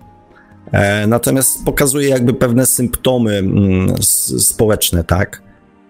e, 0.72 1.06
natomiast 1.06 1.64
pokazuję 1.64 2.08
jakby 2.08 2.34
pewne 2.34 2.66
symptomy 2.66 3.36
mm, 3.36 4.02
społeczne, 4.38 5.04
tak? 5.04 5.42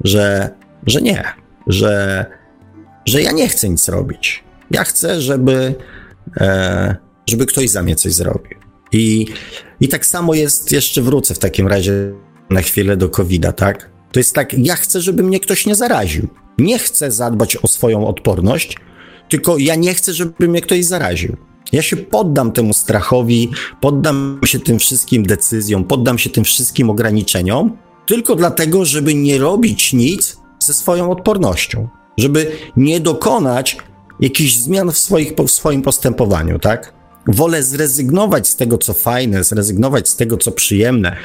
Że, 0.05 0.51
że 0.87 1.03
nie, 1.03 1.25
że, 1.67 2.27
że 3.05 3.23
ja 3.23 3.33
nie 3.33 3.49
chcę 3.49 3.69
nic 3.69 3.89
robić. 3.89 4.45
Ja 4.71 4.85
chcę, 4.85 5.21
żeby 5.21 5.75
e, 6.37 6.97
żeby 7.29 7.47
ktoś 7.47 7.71
za 7.71 7.83
mnie 7.83 7.97
coś 7.97 8.15
zrobił. 8.15 8.59
I, 8.93 9.27
I 9.81 9.89
tak 9.89 10.07
samo 10.07 10.35
jest, 10.35 10.73
jeszcze 10.73 11.03
wrócę 11.03 11.35
w 11.35 11.39
takim 11.39 11.69
razie 11.69 11.93
na 12.51 12.63
chwilę 12.63 12.97
do 12.97 13.09
COVID-a, 13.09 13.53
tak? 13.53 13.91
To 14.13 14.21
jest 14.21 14.35
tak, 14.35 14.55
ja 14.59 14.77
chcę, 14.77 15.01
żeby 15.01 15.23
mnie 15.23 15.41
ktoś 15.41 15.67
nie 15.67 15.75
zaraził. 15.75 16.29
Nie 16.59 16.79
chcę 16.79 17.11
zadbać 17.11 17.57
o 17.57 17.69
swoją 17.69 18.07
odporność, 18.07 18.77
tylko 19.29 19.59
ja 19.59 19.75
nie 19.75 19.95
chcę, 19.95 20.13
żeby 20.13 20.49
mnie 20.49 20.61
ktoś 20.61 20.85
zaraził. 20.85 21.37
Ja 21.73 21.83
się 21.83 21.97
poddam 21.97 22.53
temu 22.53 22.73
strachowi, 22.73 23.51
poddam 23.81 24.41
się 24.45 24.61
tym 24.61 24.79
wszystkim 24.79 25.27
decyzjom, 25.27 25.85
poddam 25.85 26.19
się 26.19 26.31
tym 26.31 26.45
wszystkim 26.45 26.91
ograniczeniom, 26.91 27.77
tylko 28.07 28.35
dlatego, 28.35 28.85
żeby 28.85 29.15
nie 29.15 29.39
robić 29.39 29.93
nic 29.93 30.37
ze 30.59 30.75
swoją 30.75 31.11
odpornością, 31.11 31.89
żeby 32.19 32.53
nie 32.77 33.01
dokonać 33.01 33.77
jakichś 34.21 34.57
zmian 34.57 34.93
w, 34.93 34.99
swoich, 34.99 35.33
w 35.47 35.51
swoim 35.51 35.83
postępowaniu, 35.83 36.59
tak? 36.59 36.98
Wolę 37.29 37.63
zrezygnować 37.63 38.49
z 38.49 38.57
tego, 38.57 38.79
co 38.79 38.95
fajne, 38.95 39.45
zrezygnować 39.45 40.09
z 40.09 40.17
tego, 40.17 40.37
co 40.37 40.53
przyjemne, 40.53 41.17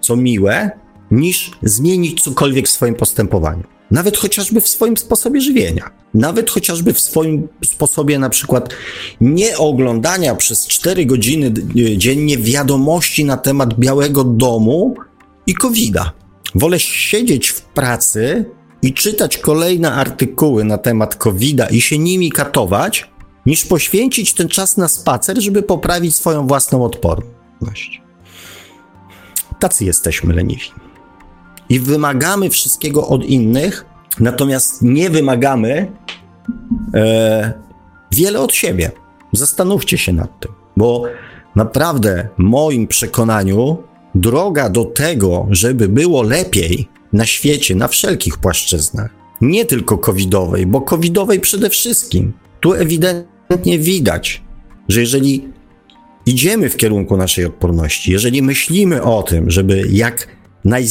co 0.00 0.16
miłe, 0.16 0.70
niż 1.10 1.50
zmienić 1.62 2.22
cokolwiek 2.22 2.68
w 2.68 2.70
swoim 2.70 2.94
postępowaniu. 2.94 3.62
Nawet 3.90 4.16
chociażby 4.16 4.60
w 4.60 4.68
swoim 4.68 4.96
sposobie 4.96 5.40
żywienia. 5.40 5.90
Nawet 6.14 6.50
chociażby 6.50 6.92
w 6.92 7.00
swoim 7.00 7.48
sposobie 7.64 8.18
na 8.18 8.30
przykład 8.30 8.74
nie 9.20 9.58
oglądania 9.58 10.34
przez 10.34 10.66
4 10.66 11.06
godziny 11.06 11.52
dziennie 11.96 12.38
wiadomości 12.38 13.24
na 13.24 13.36
temat 13.36 13.78
Białego 13.78 14.24
Domu 14.24 14.94
i 15.46 15.54
COVID-a. 15.54 16.12
Wolę 16.54 16.80
siedzieć 16.80 17.48
w 17.48 17.62
pracy 17.62 18.44
i 18.82 18.94
czytać 18.94 19.38
kolejne 19.38 19.92
artykuły 19.92 20.64
na 20.64 20.78
temat 20.78 21.16
COVID-a 21.16 21.66
i 21.66 21.80
się 21.80 21.98
nimi 21.98 22.30
katować, 22.30 23.11
niż 23.46 23.66
poświęcić 23.66 24.34
ten 24.34 24.48
czas 24.48 24.76
na 24.76 24.88
spacer, 24.88 25.42
żeby 25.42 25.62
poprawić 25.62 26.16
swoją 26.16 26.46
własną 26.46 26.84
odporność. 26.84 28.02
Tacy 29.58 29.84
jesteśmy 29.84 30.34
leniwi. 30.34 30.66
I 31.68 31.80
wymagamy 31.80 32.50
wszystkiego 32.50 33.08
od 33.08 33.24
innych, 33.24 33.84
natomiast 34.20 34.82
nie 34.82 35.10
wymagamy 35.10 35.92
e, 36.94 37.52
wiele 38.12 38.40
od 38.40 38.54
siebie. 38.54 38.90
Zastanówcie 39.32 39.98
się 39.98 40.12
nad 40.12 40.40
tym, 40.40 40.52
bo 40.76 41.04
naprawdę, 41.56 42.28
w 42.38 42.42
moim 42.42 42.86
przekonaniu, 42.86 43.78
droga 44.14 44.68
do 44.68 44.84
tego, 44.84 45.46
żeby 45.50 45.88
było 45.88 46.22
lepiej 46.22 46.88
na 47.12 47.26
świecie, 47.26 47.74
na 47.74 47.88
wszelkich 47.88 48.38
płaszczyznach, 48.38 49.10
nie 49.40 49.64
tylko 49.64 49.98
covidowej, 49.98 50.66
bo 50.66 50.80
covidowej 50.80 51.40
przede 51.40 51.70
wszystkim. 51.70 52.32
Tu 52.60 52.74
ewidentnie 52.74 53.31
ewidentnie 53.52 53.78
widać, 53.78 54.42
że 54.88 55.00
jeżeli 55.00 55.48
idziemy 56.26 56.68
w 56.68 56.76
kierunku 56.76 57.16
naszej 57.16 57.44
odporności, 57.44 58.12
jeżeli 58.12 58.42
myślimy 58.42 59.02
o 59.02 59.22
tym, 59.22 59.50
żeby 59.50 59.88
jak 59.90 60.28
naj, 60.64 60.86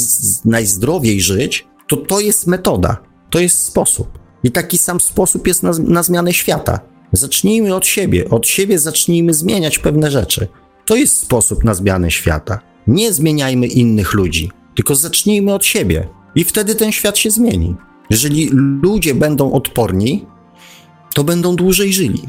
najzdrowiej 0.45 1.21
żyć, 1.21 1.67
to 1.87 1.97
to 1.97 2.19
jest 2.19 2.47
metoda, 2.47 2.97
to 3.29 3.39
jest 3.39 3.59
sposób. 3.59 4.19
I 4.43 4.51
taki 4.51 4.77
sam 4.77 4.99
sposób 4.99 5.47
jest 5.47 5.63
na, 5.63 5.71
na 5.79 6.03
zmianę 6.03 6.33
świata. 6.33 6.79
Zacznijmy 7.11 7.75
od 7.75 7.85
siebie, 7.85 8.29
od 8.29 8.47
siebie 8.47 8.79
zacznijmy 8.79 9.33
zmieniać 9.33 9.79
pewne 9.79 10.11
rzeczy. 10.11 10.47
To 10.85 10.95
jest 10.95 11.15
sposób 11.15 11.63
na 11.63 11.73
zmianę 11.73 12.11
świata. 12.11 12.59
Nie 12.87 13.13
zmieniajmy 13.13 13.67
innych 13.67 14.13
ludzi, 14.13 14.51
tylko 14.75 14.95
zacznijmy 14.95 15.53
od 15.53 15.65
siebie. 15.65 16.07
I 16.35 16.43
wtedy 16.43 16.75
ten 16.75 16.91
świat 16.91 17.17
się 17.17 17.31
zmieni. 17.31 17.75
Jeżeli 18.09 18.49
ludzie 18.81 19.15
będą 19.15 19.51
odporni, 19.51 20.25
to 21.13 21.23
będą 21.23 21.55
dłużej 21.55 21.93
żyli 21.93 22.21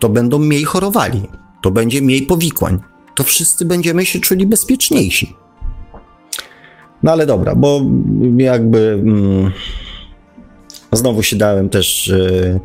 to 0.00 0.08
będą 0.08 0.38
mniej 0.38 0.64
chorowali, 0.64 1.22
to 1.62 1.70
będzie 1.70 2.02
mniej 2.02 2.22
powikłań, 2.22 2.78
to 3.14 3.24
wszyscy 3.24 3.64
będziemy 3.64 4.06
się 4.06 4.20
czuli 4.20 4.46
bezpieczniejsi. 4.46 5.36
No 7.02 7.12
ale 7.12 7.26
dobra, 7.26 7.54
bo 7.54 7.80
jakby 8.36 8.78
mm, 8.78 9.52
znowu 10.92 11.22
się 11.22 11.36
dałem 11.36 11.68
też, 11.68 12.08
e, 12.08 12.60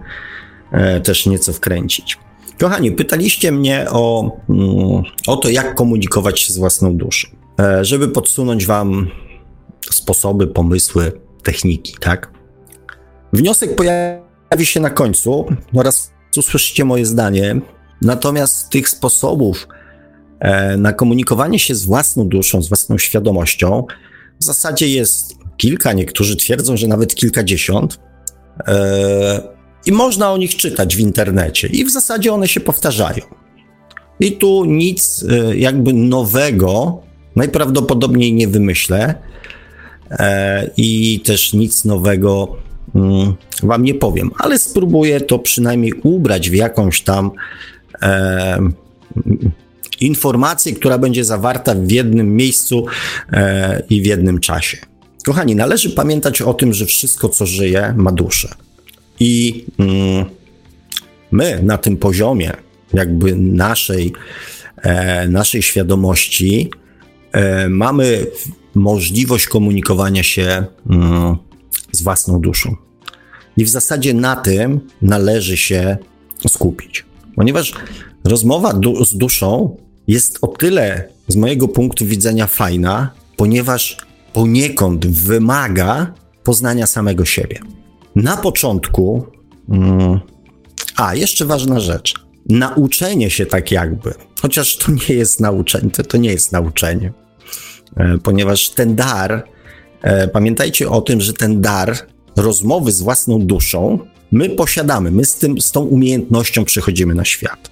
e, 0.72 1.02
też 1.02 1.26
nieco 1.26 1.54
wkręcić. 1.54 2.18
Kochani, 2.60 2.92
pytaliście 2.92 3.52
mnie 3.52 3.86
o, 3.92 4.32
mm, 4.50 5.04
o 5.28 5.38
to, 5.38 5.50
jak 5.50 5.76
komunikować 5.76 6.40
się 6.40 6.54
z 6.54 6.58
własną 6.58 6.98
duszą. 6.98 7.28
E, 7.60 7.86
żeby 7.86 8.08
podsunąć 8.08 8.66
Wam 8.66 9.08
sposoby, 9.92 10.48
pomysły, 10.48 11.12
techniki, 11.44 11.94
tak? 12.00 12.32
Wniosek 13.34 13.76
pojawi 13.76 14.66
się 14.66 14.80
na 14.80 14.90
końcu 14.90 15.46
oraz 15.76 16.12
usłyszycie 16.38 16.86
moje 16.86 17.06
zdanie. 17.06 17.62
Natomiast 18.02 18.70
tych 18.70 18.90
sposobów 18.90 19.68
e, 20.40 20.78
na 20.78 20.94
komunikowanie 20.94 21.60
się 21.60 21.76
z 21.76 21.86
własną 21.86 22.28
duszą, 22.28 22.62
z 22.62 22.68
własną 22.68 22.98
świadomością 22.98 23.84
w 24.40 24.44
zasadzie 24.44 24.88
jest 24.88 25.36
kilka. 25.58 25.94
Niektórzy 25.94 26.36
twierdzą, 26.36 26.78
że 26.78 26.88
nawet 26.88 27.16
kilkadziesiąt. 27.16 28.00
E, 28.68 29.42
I 29.86 29.92
można 29.92 30.32
o 30.34 30.38
nich 30.38 30.56
czytać 30.56 30.96
w 30.96 31.00
internecie, 31.00 31.68
i 31.68 31.86
w 31.86 31.90
zasadzie 31.90 32.34
one 32.34 32.48
się 32.48 32.60
powtarzają. 32.60 33.24
I 34.20 34.32
tu 34.32 34.66
nic 34.66 35.26
e, 35.30 35.58
jakby 35.58 35.94
nowego 35.94 37.02
najprawdopodobniej 37.36 38.34
nie 38.34 38.48
wymyślę. 38.48 39.16
I 40.78 41.20
też 41.20 41.54
nic 41.54 41.86
nowego 41.86 42.58
wam 43.64 43.84
nie 43.84 43.94
powiem, 43.94 44.32
ale 44.38 44.60
spróbuję 44.60 45.22
to 45.22 45.40
przynajmniej 45.40 45.94
ubrać 46.04 46.50
w 46.50 46.54
jakąś 46.54 47.02
tam 47.02 47.32
e, 48.02 48.60
informację, 50.02 50.74
która 50.74 50.98
będzie 50.98 51.24
zawarta 51.24 51.76
w 51.76 51.92
jednym 51.92 52.36
miejscu 52.36 52.86
e, 53.32 53.84
i 53.90 54.02
w 54.02 54.06
jednym 54.06 54.40
czasie. 54.40 54.78
Kochani, 55.26 55.56
należy 55.56 55.90
pamiętać 55.90 56.42
o 56.42 56.54
tym, 56.54 56.74
że 56.74 56.86
wszystko, 56.86 57.30
co 57.30 57.46
żyje, 57.46 57.94
ma 57.98 58.12
duszę. 58.12 58.50
I 59.20 59.66
mm, 59.80 60.26
my 61.32 61.60
na 61.64 61.78
tym 61.78 61.98
poziomie, 61.98 62.52
jakby 62.94 63.36
naszej, 63.36 64.14
e, 64.82 65.28
naszej 65.28 65.62
świadomości, 65.62 66.72
e, 67.32 67.70
mamy 67.70 68.26
możliwość 68.76 69.48
komunikowania 69.48 70.24
się 70.24 70.66
mm, 70.90 71.38
z 71.92 72.02
własną 72.02 72.42
duszą. 72.42 72.76
I 73.58 73.66
w 73.66 73.70
zasadzie 73.70 74.14
na 74.14 74.36
tym 74.36 74.80
należy 75.02 75.58
się 75.58 75.98
skupić, 76.48 77.06
ponieważ 77.36 77.74
rozmowa 78.24 78.74
du 78.74 79.06
z 79.06 79.18
duszą 79.18 79.78
jest 80.08 80.38
o 80.42 80.48
tyle 80.48 81.10
z 81.28 81.36
mojego 81.36 81.68
punktu 81.68 82.06
widzenia 82.06 82.48
fajna, 82.48 83.12
ponieważ 83.38 83.98
poniekąd 84.34 85.08
wymaga 85.08 86.14
poznania 86.44 86.88
samego 86.88 87.26
siebie. 87.26 87.60
Na 88.16 88.38
początku, 88.38 89.26
mm, 89.70 90.20
a 90.96 91.16
jeszcze 91.16 91.46
ważna 91.46 91.80
rzecz, 91.80 92.14
nauczenie 92.50 93.30
się 93.30 93.46
tak 93.46 93.72
jakby, 93.72 94.14
chociaż 94.42 94.78
to 94.78 94.92
nie 94.92 95.16
jest 95.16 95.40
nauczenie, 95.40 95.92
to, 95.92 96.04
to 96.04 96.18
nie 96.18 96.32
jest 96.32 96.52
nauczenie, 96.52 97.14
e, 97.98 98.18
ponieważ 98.24 98.70
ten 98.70 98.96
dar, 98.96 99.44
pamiętajcie 100.34 100.90
o 100.90 101.02
tym, 101.02 101.22
że 101.22 101.34
ten 101.34 101.62
dar 101.62 101.98
rozmowy 102.36 102.92
z 102.92 103.02
własną 103.02 103.40
duszą 103.40 104.00
my 104.32 104.50
posiadamy, 104.50 105.12
my 105.12 105.26
z, 105.26 105.36
tym, 105.36 105.62
z 105.62 105.72
tą 105.72 105.82
umiejętnością 105.82 106.66
przychodzimy 106.66 107.16
na 107.16 107.26
świat. 107.26 107.72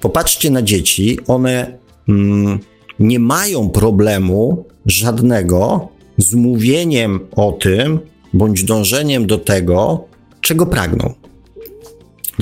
Popatrzcie 0.00 0.50
na 0.50 0.62
dzieci, 0.62 1.18
one 1.26 1.78
mm, 2.08 2.58
nie 2.98 3.18
mają 3.18 3.70
problemu 3.70 4.64
żadnego 4.86 5.88
z 6.18 6.34
mówieniem 6.34 7.20
o 7.36 7.52
tym, 7.52 8.00
bądź 8.32 8.64
dążeniem 8.64 9.26
do 9.26 9.38
tego, 9.38 10.04
czego 10.40 10.66
pragną. 10.66 11.14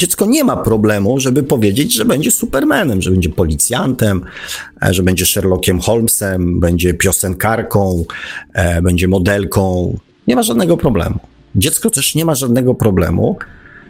Dziecko 0.00 0.26
nie 0.26 0.44
ma 0.44 0.56
problemu, 0.56 1.20
żeby 1.20 1.42
powiedzieć, 1.42 1.94
że 1.94 2.04
będzie 2.04 2.30
Supermanem, 2.30 3.02
że 3.02 3.10
będzie 3.10 3.28
policjantem, 3.28 4.24
e, 4.82 4.94
że 4.94 5.02
będzie 5.02 5.26
Sherlockiem 5.26 5.80
Holmesem, 5.80 6.60
będzie 6.60 6.94
piosenkarką, 6.94 8.04
e, 8.52 8.82
będzie 8.82 9.08
modelką. 9.08 9.96
Nie 10.26 10.36
ma 10.36 10.42
żadnego 10.42 10.76
problemu. 10.76 11.18
Dziecko 11.54 11.90
też 11.90 12.14
nie 12.14 12.24
ma 12.24 12.34
żadnego 12.34 12.74
problemu 12.74 13.36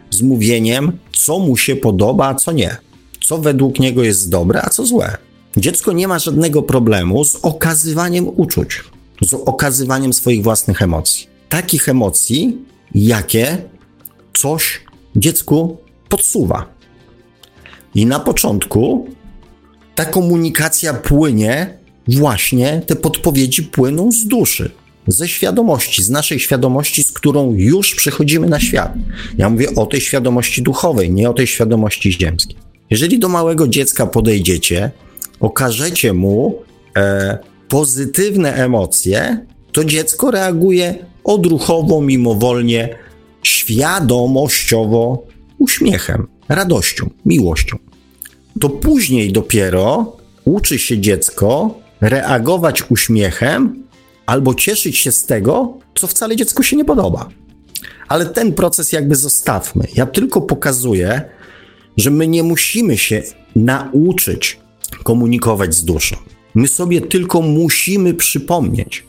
z 0.09 0.21
mówieniem, 0.21 0.91
co 1.13 1.39
mu 1.39 1.57
się 1.57 1.75
podoba, 1.75 2.27
a 2.27 2.35
co 2.35 2.51
nie. 2.51 2.77
Co 3.23 3.37
według 3.37 3.79
niego 3.79 4.03
jest 4.03 4.29
dobre, 4.29 4.61
a 4.63 4.69
co 4.69 4.85
złe. 4.85 5.17
Dziecko 5.57 5.91
nie 5.93 6.07
ma 6.07 6.19
żadnego 6.19 6.61
problemu 6.61 7.25
z 7.25 7.35
okazywaniem 7.35 8.27
uczuć, 8.27 8.83
z 9.21 9.33
okazywaniem 9.33 10.13
swoich 10.13 10.43
własnych 10.43 10.81
emocji. 10.81 11.27
Takich 11.49 11.89
emocji, 11.89 12.57
jakie 12.95 13.57
coś 14.33 14.81
dziecku 15.15 15.77
podsuwa. 16.11 16.65
I 17.95 18.05
na 18.05 18.19
początku 18.19 19.07
ta 19.95 20.05
komunikacja 20.05 20.93
płynie, 20.93 21.77
właśnie 22.07 22.81
te 22.87 22.95
podpowiedzi 22.95 23.63
płyną 23.63 24.11
z 24.11 24.25
duszy, 24.27 24.71
ze 25.07 25.27
świadomości, 25.27 26.03
z 26.03 26.09
naszej 26.09 26.39
świadomości, 26.39 27.03
z 27.03 27.11
którą 27.11 27.53
już 27.53 27.95
przychodzimy 27.95 28.47
na 28.47 28.59
świat. 28.59 28.93
Ja 29.37 29.49
mówię 29.49 29.75
o 29.75 29.85
tej 29.85 30.01
świadomości 30.01 30.61
duchowej, 30.61 31.11
nie 31.11 31.29
o 31.29 31.33
tej 31.33 31.47
świadomości 31.47 32.11
ziemskiej. 32.11 32.55
Jeżeli 32.89 33.19
do 33.19 33.29
małego 33.29 33.67
dziecka 33.67 34.07
podejdziecie, 34.07 34.91
okażecie 35.39 36.13
mu 36.13 36.55
e, 36.97 37.37
pozytywne 37.67 38.53
emocje, 38.53 39.45
to 39.71 39.85
dziecko 39.85 40.31
reaguje 40.31 41.05
odruchowo, 41.23 42.01
mimowolnie, 42.01 42.89
świadomościowo 43.43 45.30
uśmiechem, 45.61 46.27
radością, 46.49 47.09
miłością. 47.25 47.77
To 48.59 48.69
później 48.69 49.31
dopiero 49.31 50.17
uczy 50.45 50.79
się 50.79 50.99
dziecko 50.99 51.79
reagować 52.01 52.83
uśmiechem 52.89 53.83
albo 54.25 54.53
cieszyć 54.53 54.97
się 54.97 55.11
z 55.11 55.25
tego, 55.25 55.77
co 55.95 56.07
wcale 56.07 56.35
dziecku 56.35 56.63
się 56.63 56.75
nie 56.77 56.85
podoba. 56.85 57.29
Ale 58.07 58.25
ten 58.25 58.53
proces 58.53 58.91
jakby 58.91 59.15
zostawmy. 59.15 59.87
Ja 59.95 60.05
tylko 60.05 60.41
pokazuję, 60.41 61.21
że 61.97 62.09
my 62.09 62.27
nie 62.27 62.43
musimy 62.43 62.97
się 62.97 63.23
nauczyć 63.55 64.59
komunikować 65.03 65.75
z 65.75 65.85
duszą. 65.85 66.15
My 66.55 66.67
sobie 66.67 67.01
tylko 67.01 67.41
musimy 67.41 68.13
przypomnieć, 68.13 69.03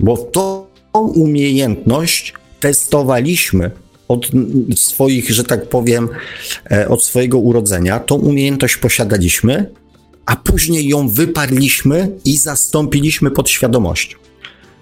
bo 0.00 0.16
tą 0.16 0.66
umiejętność 0.94 2.34
testowaliśmy 2.60 3.70
od 4.08 4.26
swoich, 4.74 5.30
że 5.30 5.44
tak 5.44 5.68
powiem, 5.68 6.08
e, 6.70 6.88
od 6.88 7.04
swojego 7.04 7.38
urodzenia. 7.38 8.00
Tą 8.00 8.14
umiejętność 8.14 8.76
posiadaliśmy, 8.76 9.70
a 10.26 10.36
później 10.36 10.88
ją 10.88 11.08
wyparliśmy 11.08 12.10
i 12.24 12.36
zastąpiliśmy 12.36 13.30
podświadomością. 13.30 14.18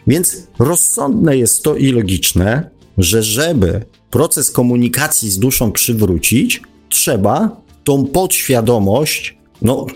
Więc 0.07 0.47
rozsądne 0.59 1.37
jest 1.37 1.63
to 1.63 1.77
i 1.77 1.93
logiczne, 1.93 2.71
że 2.99 3.23
żeby 3.23 3.85
proces 4.11 4.51
komunikacji 4.51 5.31
z 5.31 5.39
duszą 5.39 5.73
przywrócić, 5.73 6.63
trzeba 6.89 7.57
tą 7.85 8.07
podświadomość, 8.07 9.39
no 9.63 9.87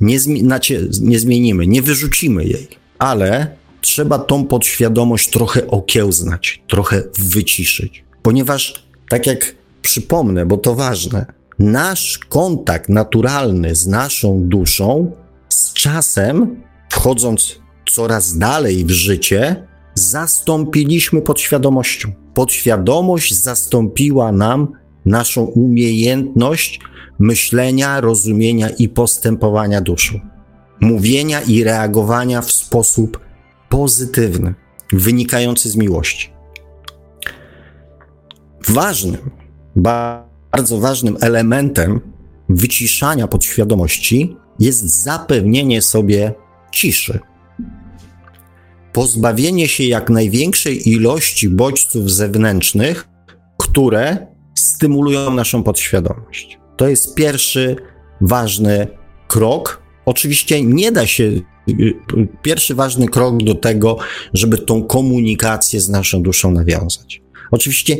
nie, 0.00 0.20
znaczy, 0.20 0.90
nie 1.00 1.18
zmienimy, 1.18 1.66
nie 1.66 1.82
wyrzucimy 1.82 2.44
jej, 2.44 2.68
ale 2.98 3.56
trzeba 3.80 4.18
tą 4.18 4.44
podświadomość 4.44 5.30
trochę 5.30 5.66
okiełznać, 5.66 6.62
trochę 6.68 7.02
wyciszyć. 7.18 8.07
Ponieważ, 8.28 8.84
tak 9.08 9.26
jak 9.26 9.54
przypomnę, 9.82 10.46
bo 10.46 10.56
to 10.56 10.74
ważne, 10.74 11.26
nasz 11.58 12.18
kontakt 12.18 12.88
naturalny 12.88 13.74
z 13.74 13.86
naszą 13.86 14.40
duszą 14.48 15.12
z 15.48 15.72
czasem, 15.72 16.62
wchodząc 16.90 17.58
coraz 17.90 18.38
dalej 18.38 18.84
w 18.84 18.90
życie, 18.90 19.66
zastąpiliśmy 19.94 21.22
podświadomością. 21.22 22.12
Podświadomość 22.34 23.34
zastąpiła 23.34 24.32
nam 24.32 24.72
naszą 25.04 25.44
umiejętność 25.44 26.80
myślenia, 27.18 28.00
rozumienia 28.00 28.68
i 28.68 28.88
postępowania 28.88 29.80
duszą. 29.80 30.20
Mówienia 30.80 31.40
i 31.40 31.64
reagowania 31.64 32.42
w 32.42 32.52
sposób 32.52 33.20
pozytywny, 33.68 34.54
wynikający 34.92 35.70
z 35.70 35.76
miłości. 35.76 36.37
Ważnym, 38.68 39.30
bardzo 39.76 40.78
ważnym 40.78 41.16
elementem 41.20 42.00
wyciszania 42.48 43.28
podświadomości 43.28 44.36
jest 44.58 45.02
zapewnienie 45.02 45.82
sobie 45.82 46.34
ciszy. 46.72 47.18
Pozbawienie 48.92 49.68
się 49.68 49.84
jak 49.84 50.10
największej 50.10 50.88
ilości 50.88 51.48
bodźców 51.48 52.10
zewnętrznych, 52.10 53.08
które 53.58 54.26
stymulują 54.54 55.34
naszą 55.34 55.62
podświadomość. 55.62 56.58
To 56.76 56.88
jest 56.88 57.14
pierwszy 57.14 57.76
ważny 58.20 58.86
krok. 59.28 59.82
Oczywiście 60.04 60.64
nie 60.64 60.92
da 60.92 61.06
się, 61.06 61.30
pierwszy 62.42 62.74
ważny 62.74 63.08
krok 63.08 63.42
do 63.42 63.54
tego, 63.54 63.98
żeby 64.34 64.58
tą 64.58 64.82
komunikację 64.82 65.80
z 65.80 65.88
naszą 65.88 66.22
duszą 66.22 66.50
nawiązać. 66.50 67.22
Oczywiście 67.50 67.96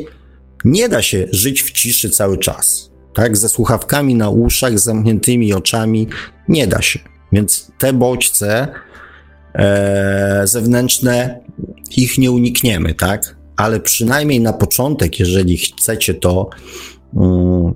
nie 0.64 0.88
da 0.88 1.02
się 1.02 1.26
żyć 1.30 1.62
w 1.62 1.70
ciszy 1.70 2.10
cały 2.10 2.38
czas, 2.38 2.90
tak? 3.14 3.36
Ze 3.36 3.48
słuchawkami 3.48 4.14
na 4.14 4.30
uszach, 4.30 4.78
z 4.78 4.84
zamkniętymi 4.84 5.52
oczami, 5.52 6.08
nie 6.48 6.66
da 6.66 6.82
się. 6.82 6.98
Więc 7.32 7.72
te 7.78 7.92
bodźce 7.92 8.68
e, 9.54 10.42
zewnętrzne, 10.44 11.40
ich 11.96 12.18
nie 12.18 12.30
unikniemy, 12.30 12.94
tak? 12.94 13.36
Ale 13.56 13.80
przynajmniej 13.80 14.40
na 14.40 14.52
początek, 14.52 15.18
jeżeli 15.18 15.56
chcecie 15.56 16.14
to 16.14 16.50
mm, 17.16 17.74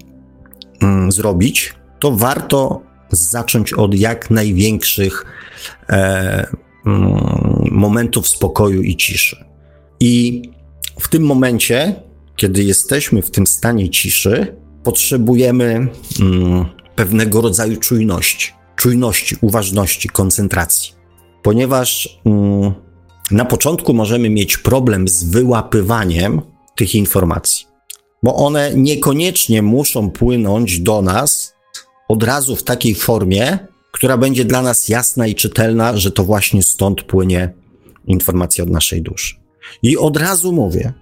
mm, 0.82 1.12
zrobić, 1.12 1.74
to 2.00 2.12
warto 2.12 2.82
zacząć 3.10 3.72
od 3.72 3.94
jak 3.94 4.30
największych 4.30 5.24
e, 5.88 6.46
mm, 6.86 7.68
momentów 7.70 8.28
spokoju 8.28 8.82
i 8.82 8.96
ciszy. 8.96 9.44
I 10.00 10.42
w 11.00 11.08
tym 11.08 11.22
momencie 11.22 11.94
kiedy 12.42 12.64
jesteśmy 12.64 13.22
w 13.22 13.30
tym 13.30 13.46
stanie 13.46 13.90
ciszy, 13.90 14.56
potrzebujemy 14.82 15.88
mm, 16.20 16.64
pewnego 16.96 17.40
rodzaju 17.40 17.76
czujności, 17.76 18.52
czujności, 18.76 19.36
uważności, 19.40 20.08
koncentracji. 20.08 20.92
Ponieważ 21.42 22.18
mm, 22.24 22.72
na 23.30 23.44
początku 23.44 23.94
możemy 23.94 24.30
mieć 24.30 24.56
problem 24.56 25.08
z 25.08 25.24
wyłapywaniem 25.24 26.42
tych 26.76 26.94
informacji, 26.94 27.66
bo 28.22 28.34
one 28.34 28.72
niekoniecznie 28.74 29.62
muszą 29.62 30.10
płynąć 30.10 30.80
do 30.80 31.02
nas 31.02 31.54
od 32.08 32.22
razu 32.22 32.56
w 32.56 32.62
takiej 32.62 32.94
formie, 32.94 33.58
która 33.92 34.16
będzie 34.16 34.44
dla 34.44 34.62
nas 34.62 34.88
jasna 34.88 35.26
i 35.26 35.34
czytelna, 35.34 35.96
że 35.96 36.10
to 36.10 36.24
właśnie 36.24 36.62
stąd 36.62 37.02
płynie 37.02 37.52
informacja 38.06 38.64
od 38.64 38.70
naszej 38.70 39.02
duszy. 39.02 39.34
I 39.82 39.98
od 39.98 40.16
razu 40.16 40.52
mówię, 40.52 40.92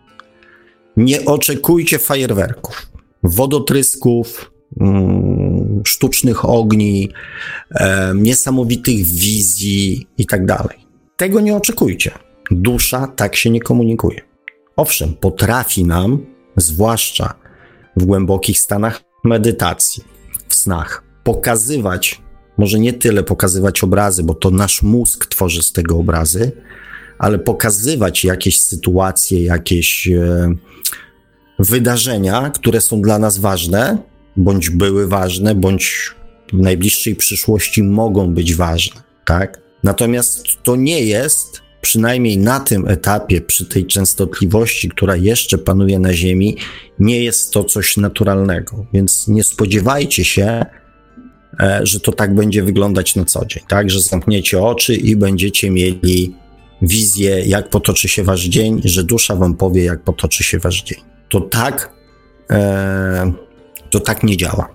nie 0.96 1.24
oczekujcie 1.24 1.98
fajerwerków, 1.98 2.86
wodotrysków, 3.22 4.52
mm, 4.80 5.82
sztucznych 5.86 6.44
ogni, 6.44 7.08
niesamowitych 8.14 9.06
wizji 9.06 10.06
i 10.18 10.26
tak 10.26 10.46
dalej. 10.46 10.78
Tego 11.16 11.40
nie 11.40 11.56
oczekujcie. 11.56 12.10
Dusza 12.50 13.06
tak 13.06 13.36
się 13.36 13.50
nie 13.50 13.60
komunikuje. 13.60 14.20
Owszem, 14.76 15.14
potrafi 15.20 15.84
nam, 15.84 16.26
zwłaszcza 16.56 17.34
w 17.96 18.04
głębokich 18.04 18.58
stanach 18.58 19.02
medytacji, 19.24 20.04
w 20.48 20.54
snach, 20.54 21.04
pokazywać, 21.24 22.20
może 22.58 22.78
nie 22.78 22.92
tyle 22.92 23.22
pokazywać 23.22 23.84
obrazy, 23.84 24.22
bo 24.22 24.34
to 24.34 24.50
nasz 24.50 24.82
mózg 24.82 25.26
tworzy 25.26 25.62
z 25.62 25.72
tego 25.72 25.98
obrazy, 25.98 26.52
ale 27.18 27.38
pokazywać 27.38 28.24
jakieś 28.24 28.60
sytuacje, 28.60 29.44
jakieś 29.44 30.08
e, 30.08 30.54
wydarzenia, 31.60 32.50
które 32.50 32.80
są 32.80 33.02
dla 33.02 33.18
nas 33.18 33.38
ważne, 33.38 33.98
bądź 34.36 34.70
były 34.70 35.06
ważne, 35.06 35.54
bądź 35.54 36.10
w 36.52 36.58
najbliższej 36.58 37.16
przyszłości 37.16 37.82
mogą 37.82 38.34
być 38.34 38.54
ważne, 38.54 39.02
tak? 39.26 39.60
Natomiast 39.84 40.44
to 40.62 40.76
nie 40.76 41.00
jest, 41.00 41.60
przynajmniej 41.80 42.38
na 42.38 42.60
tym 42.60 42.88
etapie, 42.88 43.40
przy 43.40 43.66
tej 43.66 43.86
częstotliwości, 43.86 44.88
która 44.88 45.16
jeszcze 45.16 45.58
panuje 45.58 45.98
na 45.98 46.12
Ziemi, 46.12 46.56
nie 46.98 47.24
jest 47.24 47.52
to 47.52 47.64
coś 47.64 47.96
naturalnego. 47.96 48.86
Więc 48.92 49.28
nie 49.28 49.44
spodziewajcie 49.44 50.24
się, 50.24 50.66
e, 51.60 51.80
że 51.82 52.00
to 52.00 52.12
tak 52.12 52.34
będzie 52.34 52.62
wyglądać 52.62 53.16
na 53.16 53.24
co 53.24 53.46
dzień, 53.46 53.62
tak? 53.68 53.90
Że 53.90 54.00
zamkniecie 54.00 54.62
oczy 54.62 54.94
i 54.94 55.16
będziecie 55.16 55.70
mieli 55.70 56.34
wizję, 56.82 57.42
jak 57.46 57.68
potoczy 57.68 58.08
się 58.08 58.24
wasz 58.24 58.44
dzień, 58.44 58.80
że 58.84 59.04
dusza 59.04 59.36
wam 59.36 59.56
powie, 59.56 59.84
jak 59.84 60.02
potoczy 60.02 60.44
się 60.44 60.58
wasz 60.58 60.82
dzień. 60.82 61.09
To 61.30 61.40
tak, 61.40 61.92
e, 62.50 63.32
to 63.90 64.00
tak 64.00 64.22
nie 64.22 64.36
działa. 64.36 64.68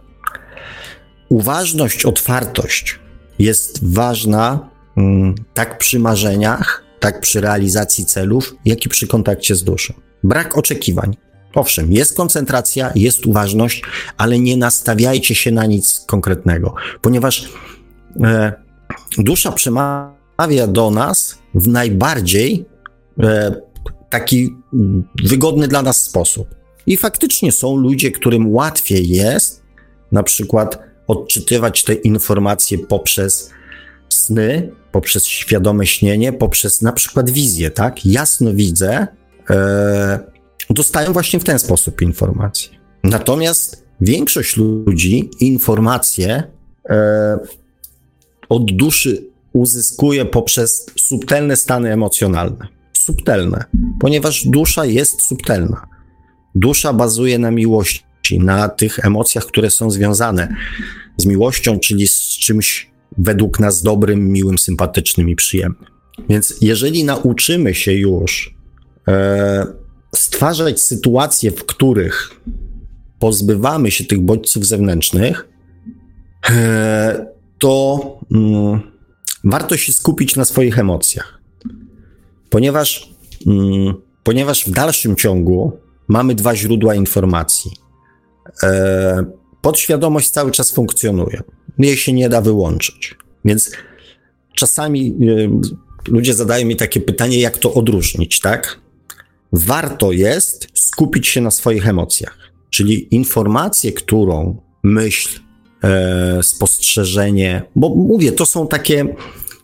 Uważność, 1.29 2.05
otwartość 2.05 2.99
jest 3.39 3.93
ważna 3.93 4.69
mm, 4.97 5.35
tak 5.53 5.77
przy 5.77 5.99
marzeniach, 5.99 6.83
tak 6.99 7.21
przy 7.21 7.41
realizacji 7.41 8.05
celów, 8.05 8.55
jak 8.65 8.85
i 8.85 8.89
przy 8.89 9.07
kontakcie 9.07 9.55
z 9.55 9.63
duszą. 9.63 9.93
Brak 10.23 10.57
oczekiwań. 10.57 11.17
Owszem, 11.55 11.91
jest 11.91 12.17
koncentracja, 12.17 12.91
jest 12.95 13.25
uważność, 13.25 13.81
ale 14.17 14.39
nie 14.39 14.57
nastawiajcie 14.57 15.35
się 15.35 15.51
na 15.51 15.65
nic 15.65 16.03
konkretnego, 16.07 16.73
ponieważ 17.01 17.49
e, 18.23 18.53
dusza 19.17 19.51
przemawia 19.51 20.67
do 20.67 20.91
nas 20.91 21.37
w 21.53 21.67
najbardziej 21.67 22.65
e, 23.23 23.55
taki 24.19 24.55
wygodny 25.23 25.67
dla 25.67 25.81
nas 25.81 26.01
sposób. 26.03 26.47
I 26.85 26.97
faktycznie 26.97 27.51
są 27.51 27.75
ludzie, 27.75 28.11
którym 28.11 28.53
łatwiej 28.53 29.09
jest 29.09 29.63
na 30.11 30.23
przykład 30.23 30.79
odczytywać 31.07 31.83
te 31.83 31.93
informacje 31.93 32.77
poprzez 32.77 33.49
sny, 34.09 34.71
poprzez 34.91 35.25
świadome 35.25 35.85
śnienie, 35.85 36.33
poprzez 36.33 36.81
na 36.81 36.91
przykład 36.91 37.29
wizję, 37.29 37.71
tak? 37.71 38.05
Jasno 38.05 38.53
widzę, 38.53 39.07
e, 39.49 40.19
dostają 40.69 41.13
właśnie 41.13 41.39
w 41.39 41.43
ten 41.43 41.59
sposób 41.59 42.01
informacje. 42.01 42.69
Natomiast 43.03 43.85
większość 44.01 44.57
ludzi 44.57 45.29
informacje 45.39 46.43
e, 46.89 47.37
od 48.49 48.71
duszy 48.71 49.27
uzyskuje 49.53 50.25
poprzez 50.25 50.85
subtelne 50.99 51.55
stany 51.55 51.93
emocjonalne. 51.93 52.75
Subtelne, 53.05 53.65
ponieważ 53.99 54.45
dusza 54.47 54.85
jest 54.85 55.21
subtelna. 55.21 55.87
Dusza 56.55 56.93
bazuje 56.93 57.39
na 57.39 57.51
miłości, 57.51 58.39
na 58.39 58.69
tych 58.69 59.05
emocjach, 59.05 59.45
które 59.45 59.69
są 59.71 59.91
związane 59.91 60.55
z 61.17 61.25
miłością, 61.25 61.79
czyli 61.79 62.07
z 62.07 62.19
czymś 62.21 62.91
według 63.17 63.59
nas 63.59 63.81
dobrym, 63.81 64.31
miłym, 64.31 64.57
sympatycznym 64.57 65.29
i 65.29 65.35
przyjemnym. 65.35 65.85
Więc 66.29 66.55
jeżeli 66.61 67.03
nauczymy 67.03 67.75
się 67.75 67.93
już 67.93 68.55
e, 69.07 69.67
stwarzać 70.15 70.81
sytuacje, 70.81 71.51
w 71.51 71.65
których 71.65 72.41
pozbywamy 73.19 73.91
się 73.91 74.03
tych 74.03 74.21
bodźców 74.21 74.65
zewnętrznych, 74.65 75.47
e, 76.49 77.25
to. 77.59 78.19
Mm, 78.31 78.95
warto 79.43 79.77
się 79.77 79.93
skupić 79.93 80.35
na 80.35 80.45
swoich 80.45 80.79
emocjach, 80.79 81.34
ponieważ, 82.55 83.09
mm, 83.47 83.93
ponieważ 84.23 84.65
w 84.65 84.71
dalszym 84.71 85.15
ciągu 85.15 85.71
mamy 86.07 86.35
dwa 86.35 86.55
źródła 86.55 86.95
informacji. 86.95 87.71
E, 88.63 89.25
podświadomość 89.61 90.29
cały 90.29 90.51
czas 90.51 90.71
funkcjonuje, 90.71 91.43
jej 91.79 91.97
się 91.97 92.13
nie 92.13 92.29
da 92.29 92.41
wyłączyć, 92.41 93.15
więc 93.45 93.71
czasami 94.53 95.15
e, 96.07 96.11
ludzie 96.11 96.33
zadają 96.33 96.65
mi 96.65 96.75
takie 96.75 97.01
pytanie, 97.01 97.39
jak 97.39 97.57
to 97.57 97.73
odróżnić, 97.73 98.39
tak? 98.39 98.79
Warto 99.51 100.11
jest 100.11 100.67
skupić 100.73 101.27
się 101.27 101.41
na 101.41 101.51
swoich 101.51 101.87
emocjach, 101.87 102.37
czyli 102.69 103.15
informację, 103.15 103.91
którą 103.91 104.61
myśl, 104.83 105.39
e, 105.83 106.43
spostrzeżenie, 106.43 107.61
bo 107.75 107.89
mówię, 107.89 108.31
to 108.31 108.45
są 108.45 108.67
takie 108.67 109.15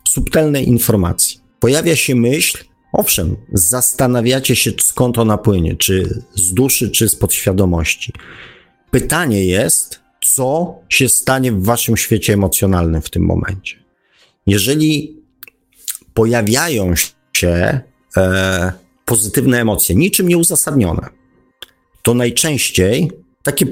subtelne 0.09 0.63
informacje. 0.63 1.41
Pojawia 1.59 1.95
się 1.95 2.15
myśl, 2.15 2.70
owszem, 2.91 3.35
zastanawiacie 3.53 4.55
się, 4.55 4.71
skąd 4.81 5.17
ona 5.17 5.37
płynie, 5.37 5.75
czy 5.75 6.23
z 6.35 6.53
duszy, 6.53 6.91
czy 6.91 7.09
z 7.09 7.15
podświadomości. 7.15 8.13
Pytanie 8.91 9.45
jest, 9.45 9.99
co 10.25 10.75
się 10.89 11.09
stanie 11.09 11.51
w 11.51 11.63
waszym 11.63 11.97
świecie 11.97 12.33
emocjonalnym 12.33 13.01
w 13.01 13.09
tym 13.09 13.25
momencie. 13.25 13.83
Jeżeli 14.47 15.21
pojawiają 16.13 16.93
się 17.33 17.79
e, 18.17 18.73
pozytywne 19.05 19.61
emocje, 19.61 19.95
niczym 19.95 20.27
nieuzasadnione, 20.27 21.09
to 22.03 22.13
najczęściej 22.13 23.11
takie, 23.43 23.65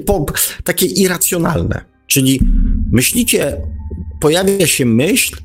takie 0.64 0.86
irracjonalne. 0.86 1.84
Czyli 2.06 2.40
myślicie, 2.92 3.56
pojawia 4.20 4.66
się 4.66 4.86
myśl, 4.86 5.36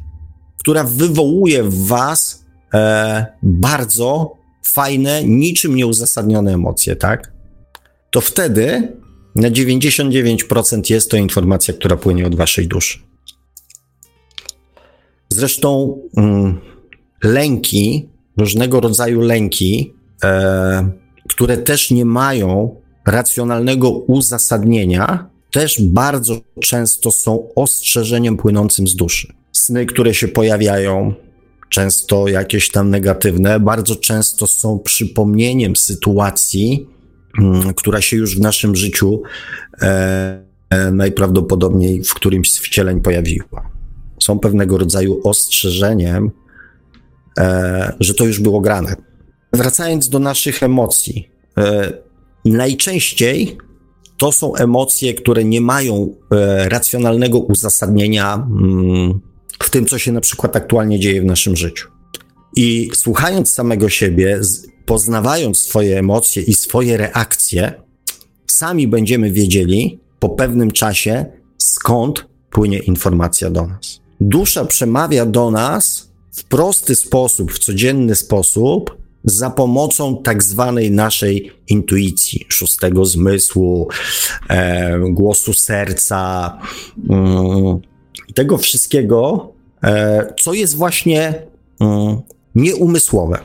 która 0.60 0.84
wywołuje 0.84 1.64
w 1.64 1.88
was 1.88 2.45
e, 2.76 3.26
bardzo 3.44 4.36
fajne, 4.64 5.24
niczym 5.24 5.76
nieuzasadnione 5.76 6.54
emocje, 6.54 6.96
tak? 6.96 7.32
To 8.12 8.22
wtedy 8.22 8.94
na 9.36 9.52
99% 9.52 10.92
jest 10.92 11.12
to 11.12 11.18
informacja, 11.18 11.74
która 11.74 11.98
płynie 11.98 12.28
od 12.28 12.36
waszej 12.36 12.68
duszy. 12.68 13.00
Zresztą 15.30 15.98
mm, 16.18 16.60
lęki, 17.24 18.10
różnego 18.38 18.80
rodzaju 18.80 19.22
lęki, 19.22 19.94
e, 20.24 20.90
które 21.30 21.58
też 21.58 21.92
nie 21.92 22.06
mają 22.06 22.76
racjonalnego 23.06 23.90
uzasadnienia, 23.90 25.30
też 25.52 25.82
bardzo 25.82 26.38
często 26.62 27.12
są 27.12 27.48
ostrzeżeniem 27.56 28.38
płynącym 28.38 28.88
z 28.88 28.96
duszy. 28.96 29.34
Sny, 29.52 29.86
które 29.86 30.14
się 30.14 30.28
pojawiają, 30.28 31.14
często 31.76 32.28
jakieś 32.28 32.70
tam 32.70 32.90
negatywne, 32.90 33.60
bardzo 33.60 33.96
często 33.96 34.48
są 34.48 34.80
przypomnieniem 34.80 35.76
sytuacji, 35.76 36.90
mm, 37.40 37.74
która 37.74 38.02
się 38.02 38.18
już 38.18 38.38
w 38.38 38.42
naszym 38.42 38.76
życiu 38.76 39.22
e, 39.82 40.46
e, 40.70 40.92
najprawdopodobniej 40.92 42.04
w 42.04 42.14
którymś 42.14 42.52
z 42.52 42.60
wcieleń 42.60 43.02
pojawiła. 43.02 43.70
Są 44.20 44.40
pewnego 44.40 44.78
rodzaju 44.78 45.22
ostrzeżeniem, 45.24 46.32
e, 47.40 47.94
że 48.00 48.14
to 48.14 48.26
już 48.26 48.40
było 48.40 48.62
grane. 48.62 48.96
Wracając 49.54 50.10
do 50.10 50.20
naszych 50.20 50.64
emocji, 50.64 51.30
e, 51.58 51.94
najczęściej 52.46 53.58
to 54.18 54.32
są 54.32 54.56
emocje, 54.56 55.14
które 55.14 55.44
nie 55.44 55.62
mają 55.62 56.16
e, 56.32 56.70
racjonalnego 56.70 57.40
uzasadnienia 57.40 58.34
mm, 58.34 59.20
w 59.64 59.70
tym, 59.70 59.86
co 59.86 59.98
się 59.98 60.12
na 60.12 60.22
przykład 60.22 60.56
aktualnie 60.56 61.00
dzieje 61.00 61.22
w 61.22 61.26
naszym 61.26 61.56
życiu. 61.56 61.88
I 62.56 62.90
słuchając 62.94 63.52
samego 63.52 63.90
siebie, 63.90 64.40
poznawając 64.86 65.60
swoje 65.60 66.00
emocje 66.00 66.44
i 66.44 66.54
swoje 66.54 66.98
reakcje, 66.98 67.74
sami 68.48 68.88
będziemy 68.88 69.32
wiedzieli 69.32 70.00
po 70.20 70.30
pewnym 70.30 70.72
czasie, 70.72 71.26
skąd 71.58 72.26
płynie 72.50 72.80
informacja 72.80 73.50
do 73.50 73.68
nas. 73.68 74.02
Dusza 74.20 74.66
przemawia 74.66 75.26
do 75.26 75.52
nas 75.52 76.12
w 76.36 76.44
prosty 76.44 76.96
sposób, 76.96 77.54
w 77.54 77.60
codzienny 77.60 78.16
sposób, 78.16 78.98
za 79.24 79.50
pomocą 79.50 80.22
tak 80.24 80.44
zwanej 80.44 80.92
naszej 80.92 81.52
intuicji, 81.68 82.46
szóstego 82.50 83.06
zmysłu, 83.06 83.88
e, 84.50 85.00
głosu 85.10 85.54
serca, 85.54 86.58
mm, 87.10 87.80
tego 88.34 88.58
wszystkiego, 88.58 89.52
e, 89.84 90.34
co 90.40 90.54
jest 90.54 90.76
właśnie 90.76 91.34
mm, 91.80 92.22
nieumysłowe. 92.56 93.40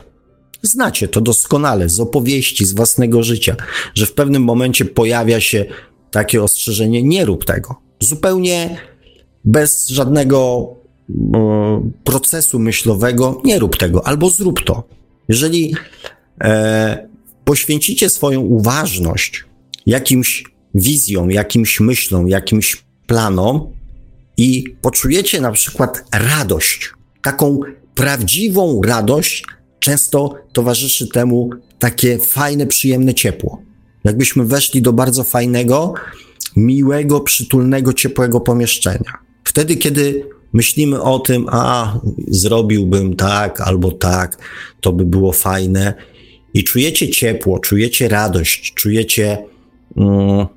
Znacie 0.61 1.07
to 1.07 1.21
doskonale 1.21 1.89
z 1.89 1.99
opowieści, 1.99 2.65
z 2.65 2.73
własnego 2.73 3.23
życia, 3.23 3.55
że 3.93 4.05
w 4.05 4.13
pewnym 4.13 4.43
momencie 4.43 4.85
pojawia 4.85 5.39
się 5.39 5.65
takie 6.11 6.43
ostrzeżenie: 6.43 7.03
nie 7.03 7.25
rób 7.25 7.45
tego. 7.45 7.75
Zupełnie 7.99 8.77
bez 9.45 9.87
żadnego 9.87 10.69
e, 11.33 11.91
procesu 12.03 12.59
myślowego, 12.59 13.41
nie 13.43 13.59
rób 13.59 13.77
tego, 13.77 14.07
albo 14.07 14.29
zrób 14.29 14.63
to. 14.63 14.83
Jeżeli 15.29 15.75
e, 16.43 17.07
poświęcicie 17.45 18.09
swoją 18.09 18.41
uważność 18.41 19.45
jakimś 19.85 20.43
wizjom, 20.75 21.31
jakimś 21.31 21.79
myślom, 21.79 22.27
jakimś 22.27 22.83
planom 23.07 23.80
i 24.41 24.75
poczujecie 24.81 25.41
na 25.41 25.51
przykład 25.51 26.03
radość, 26.13 26.93
taką 27.23 27.59
prawdziwą 27.95 28.81
radość, 28.85 29.45
często 29.79 30.35
towarzyszy 30.53 31.07
temu 31.07 31.49
takie 31.79 32.17
fajne, 32.17 32.67
przyjemne 32.67 33.13
ciepło. 33.13 33.61
Jakbyśmy 34.03 34.45
weszli 34.45 34.81
do 34.81 34.93
bardzo 34.93 35.23
fajnego, 35.23 35.93
miłego, 36.55 37.19
przytulnego, 37.19 37.93
ciepłego 37.93 38.39
pomieszczenia. 38.39 39.17
Wtedy, 39.43 39.75
kiedy 39.75 40.29
myślimy 40.53 41.01
o 41.01 41.19
tym, 41.19 41.45
a 41.51 41.99
zrobiłbym 42.27 43.15
tak 43.15 43.61
albo 43.61 43.91
tak, 43.91 44.37
to 44.81 44.93
by 44.93 45.05
było 45.05 45.31
fajne, 45.31 45.93
i 46.53 46.63
czujecie 46.63 47.09
ciepło, 47.09 47.59
czujecie 47.59 48.07
radość, 48.07 48.73
czujecie 48.73 49.37
mm, 49.97 50.47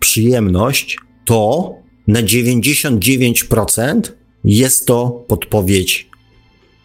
przyjemność, 0.00 0.98
to 1.24 1.74
na 2.08 2.22
99% 2.22 4.00
jest 4.44 4.86
to 4.86 5.24
podpowiedź 5.28 6.08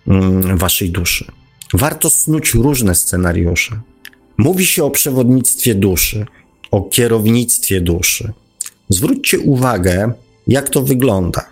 mm, 0.07 0.57
waszej 0.57 0.89
duszy. 0.89 1.26
Warto 1.74 2.09
snuć 2.09 2.53
różne 2.53 2.95
scenariusze. 2.95 3.80
Mówi 4.38 4.65
się 4.65 4.84
o 4.84 4.91
przewodnictwie 4.91 5.76
duszy, 5.76 6.26
o 6.71 6.82
kierownictwie 6.82 7.82
duszy. 7.82 8.34
Zwróćcie 8.89 9.39
uwagę, 9.39 10.13
jak 10.47 10.69
to 10.69 10.82
wygląda. 10.82 11.45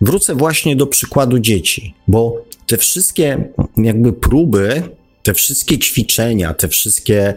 Wrócę 0.00 0.34
właśnie 0.34 0.76
do 0.76 0.86
przykładu 0.86 1.38
dzieci, 1.38 1.94
bo 2.08 2.44
te 2.66 2.76
wszystkie 2.76 3.48
jakby 3.76 4.12
próby, 4.12 4.82
te 5.22 5.34
wszystkie 5.34 5.78
ćwiczenia, 5.78 6.54
te 6.54 6.68
wszystkie 6.68 7.34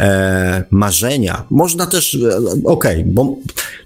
e, 0.00 0.64
marzenia, 0.70 1.44
można 1.50 1.86
też, 1.86 2.14
e, 2.14 2.36
okej, 2.64 3.00
okay, 3.00 3.04
bo 3.06 3.36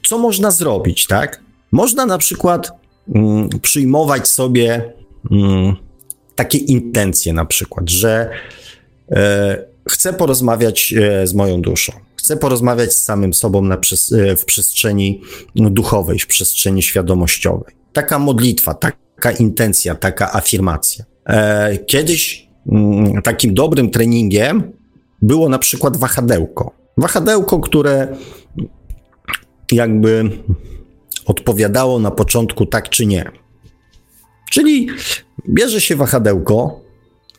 co 0.08 0.18
można 0.18 0.50
zrobić, 0.50 1.06
tak? 1.06 1.40
Można 1.72 2.06
na 2.06 2.18
przykład 2.18 2.72
mm, 3.14 3.48
przyjmować 3.62 4.28
sobie 4.28 4.92
mm, 5.30 5.76
takie 6.34 6.58
intencje, 6.58 7.32
na 7.32 7.44
przykład, 7.44 7.90
że 7.90 8.30
e, 9.10 9.64
chcę 9.88 10.12
porozmawiać 10.12 10.94
e, 10.96 11.26
z 11.26 11.34
moją 11.34 11.62
duszą. 11.62 11.92
Chcę 12.16 12.36
porozmawiać 12.36 12.92
z 12.92 13.04
samym 13.04 13.34
sobą 13.34 13.62
na, 13.62 13.74
e, 13.74 14.36
w 14.36 14.44
przestrzeni 14.44 15.22
duchowej, 15.54 16.18
w 16.18 16.26
przestrzeni 16.26 16.82
świadomościowej. 16.82 17.74
Taka 17.92 18.18
modlitwa, 18.18 18.74
taka 18.74 19.32
intencja, 19.38 19.94
taka 19.94 20.32
afirmacja. 20.32 21.04
E, 21.26 21.78
kiedyś 21.78 22.48
mm, 22.72 23.22
takim 23.22 23.54
dobrym 23.54 23.90
treningiem 23.90 24.72
było 25.22 25.48
na 25.48 25.58
przykład 25.58 25.96
wahadełko. 25.96 26.72
Wahadełko, 26.96 27.60
które 27.60 28.16
jakby 29.72 30.30
odpowiadało 31.26 31.98
na 31.98 32.10
początku 32.10 32.66
tak 32.66 32.88
czy 32.88 33.06
nie. 33.06 33.30
Czyli 34.50 34.88
bierze 35.48 35.80
się 35.80 35.96
wahadełko, 35.96 36.80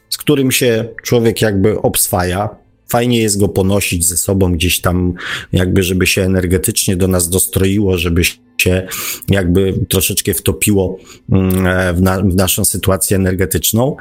z 0.10 0.18
którym 0.18 0.52
się 0.52 0.86
człowiek 1.04 1.42
jakby 1.42 1.82
obswaja. 1.82 2.50
Fajnie 2.88 3.22
jest 3.22 3.40
go 3.40 3.48
ponosić 3.48 4.06
ze 4.06 4.18
sobą 4.18 4.52
gdzieś 4.52 4.82
tam, 4.82 5.14
jakby, 5.52 5.84
żeby 5.84 6.08
się 6.08 6.22
energetycznie 6.22 6.96
do 6.96 7.08
nas 7.08 7.30
dostroiło, 7.30 7.98
żeby 7.98 8.24
się 8.58 8.88
jakby 9.30 9.74
troszeczkę 9.90 10.34
wtopiło 10.34 10.98
mm, 11.32 11.96
w, 11.96 12.02
na, 12.02 12.22
w 12.22 12.36
naszą 12.36 12.66
sytuację 12.66 13.18
energetyczną. 13.18 13.96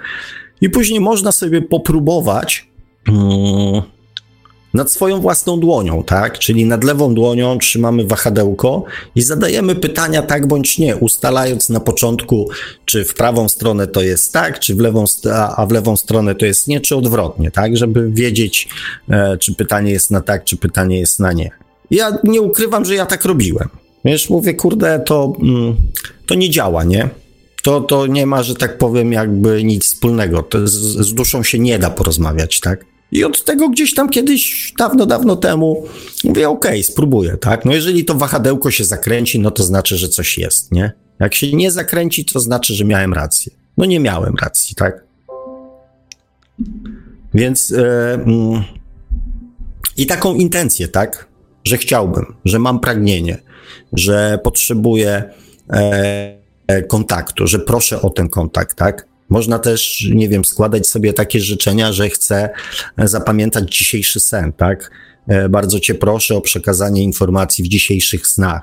I 0.61 0.71
później 0.71 1.01
można 1.01 1.33
sobie 1.33 1.63
popróbować. 1.63 2.72
Hmm, 3.07 3.83
nad 4.75 4.93
swoją 4.93 5.21
własną 5.21 5.61
dłonią, 5.61 6.03
tak? 6.05 6.39
Czyli 6.39 6.67
nad 6.67 6.85
lewą 6.85 7.15
dłonią 7.15 7.59
trzymamy 7.59 8.07
wahadełko 8.07 8.85
i 9.15 9.23
zadajemy 9.23 9.75
pytania 9.75 10.23
tak 10.23 10.47
bądź 10.47 10.79
nie, 10.79 10.97
ustalając 10.97 11.69
na 11.69 11.81
początku, 11.81 12.49
czy 12.85 13.05
w 13.05 13.15
prawą 13.15 13.49
stronę 13.49 13.87
to 13.87 14.03
jest 14.03 14.33
tak, 14.33 14.59
czy 14.59 14.75
w 14.75 14.81
lewą, 14.81 15.05
a 15.57 15.67
w 15.67 15.73
lewą 15.73 15.97
stronę 15.97 16.35
to 16.35 16.47
jest 16.47 16.69
nie, 16.69 16.81
czy 16.81 16.97
odwrotnie, 16.97 17.51
tak? 17.51 17.77
Żeby 17.77 18.11
wiedzieć, 18.11 18.69
e, 19.11 19.39
czy 19.39 19.55
pytanie 19.55 19.93
jest 19.93 20.11
na 20.11 20.21
tak, 20.21 20.45
czy 20.45 20.57
pytanie 20.57 20.99
jest 20.99 21.19
na 21.19 21.33
nie. 21.33 21.51
Ja 21.91 22.19
nie 22.25 22.41
ukrywam, 22.41 22.85
że 22.85 22.95
ja 22.95 23.07
tak 23.07 23.25
robiłem. 23.25 23.69
Wiesz, 24.05 24.31
mówię, 24.31 24.55
kurde, 24.55 25.01
to, 25.07 25.33
mm, 25.43 25.77
to 26.27 26.35
nie 26.35 26.51
działa, 26.51 26.85
nie? 26.85 27.09
To, 27.63 27.81
to 27.81 28.07
nie 28.07 28.27
ma, 28.27 28.43
że 28.43 28.55
tak 28.55 28.79
powiem, 28.79 29.13
jakby 29.13 29.65
nic 29.65 29.85
wspólnego. 29.85 30.45
Z, 30.65 30.73
z 31.07 31.15
duszą 31.15 31.43
się 31.43 31.59
nie 31.59 31.79
da 31.79 31.91
porozmawiać, 31.91 32.61
tak? 32.61 32.92
I 33.13 33.25
od 33.25 33.45
tego 33.45 33.69
gdzieś 33.69 33.95
tam 33.95 34.09
kiedyś, 34.09 34.73
dawno, 34.79 35.07
dawno 35.07 35.37
temu, 35.37 35.85
mówię, 36.25 36.49
okej, 36.49 36.71
okay, 36.71 36.83
spróbuję, 36.83 37.37
tak? 37.37 37.65
No 37.65 37.75
jeżeli 37.75 38.05
to 38.05 38.15
wahadełko 38.15 38.71
się 38.71 38.85
zakręci, 38.85 39.41
no 39.41 39.51
to 39.51 39.63
znaczy, 39.63 39.97
że 39.97 40.09
coś 40.09 40.39
jest, 40.39 40.73
nie? 40.73 40.93
Jak 41.21 41.35
się 41.35 41.53
nie 41.53 41.71
zakręci, 41.71 42.25
to 42.25 42.41
znaczy, 42.41 42.75
że 42.75 42.85
miałem 42.85 43.13
rację. 43.13 43.53
No 43.77 43.85
nie 43.85 44.01
miałem 44.01 44.35
racji, 44.43 44.75
tak? 44.75 45.05
Więc 47.35 47.73
e, 47.73 48.13
mm, 48.15 48.63
i 49.97 50.07
taką 50.07 50.35
intencję, 50.35 50.89
tak? 50.89 51.29
Że 51.65 51.79
chciałbym, 51.79 52.35
że 52.45 52.59
mam 52.59 52.81
pragnienie, 52.81 53.39
że 53.93 54.39
potrzebuję 54.45 55.23
e, 55.71 56.39
e 56.67 56.83
kontaktu, 56.83 57.47
że 57.47 57.59
proszę 57.59 58.03
o 58.03 58.11
ten 58.11 58.29
kontakt, 58.29 58.77
tak? 58.77 59.12
Można 59.33 59.59
też, 59.59 60.09
nie 60.15 60.29
wiem, 60.29 60.45
składać 60.45 60.87
sobie 60.87 61.13
takie 61.13 61.41
życzenia, 61.41 61.93
że 61.93 62.09
chcę 62.09 62.51
zapamiętać 62.99 63.79
dzisiejszy 63.79 64.21
sen, 64.21 64.53
tak? 64.53 64.91
E, 65.29 65.49
bardzo 65.49 65.81
cię 65.81 65.95
proszę 65.95 66.37
o 66.37 66.41
przekazanie 66.41 67.03
informacji 67.03 67.65
w 67.65 67.69
dzisiejszych 67.69 68.27
snach, 68.27 68.63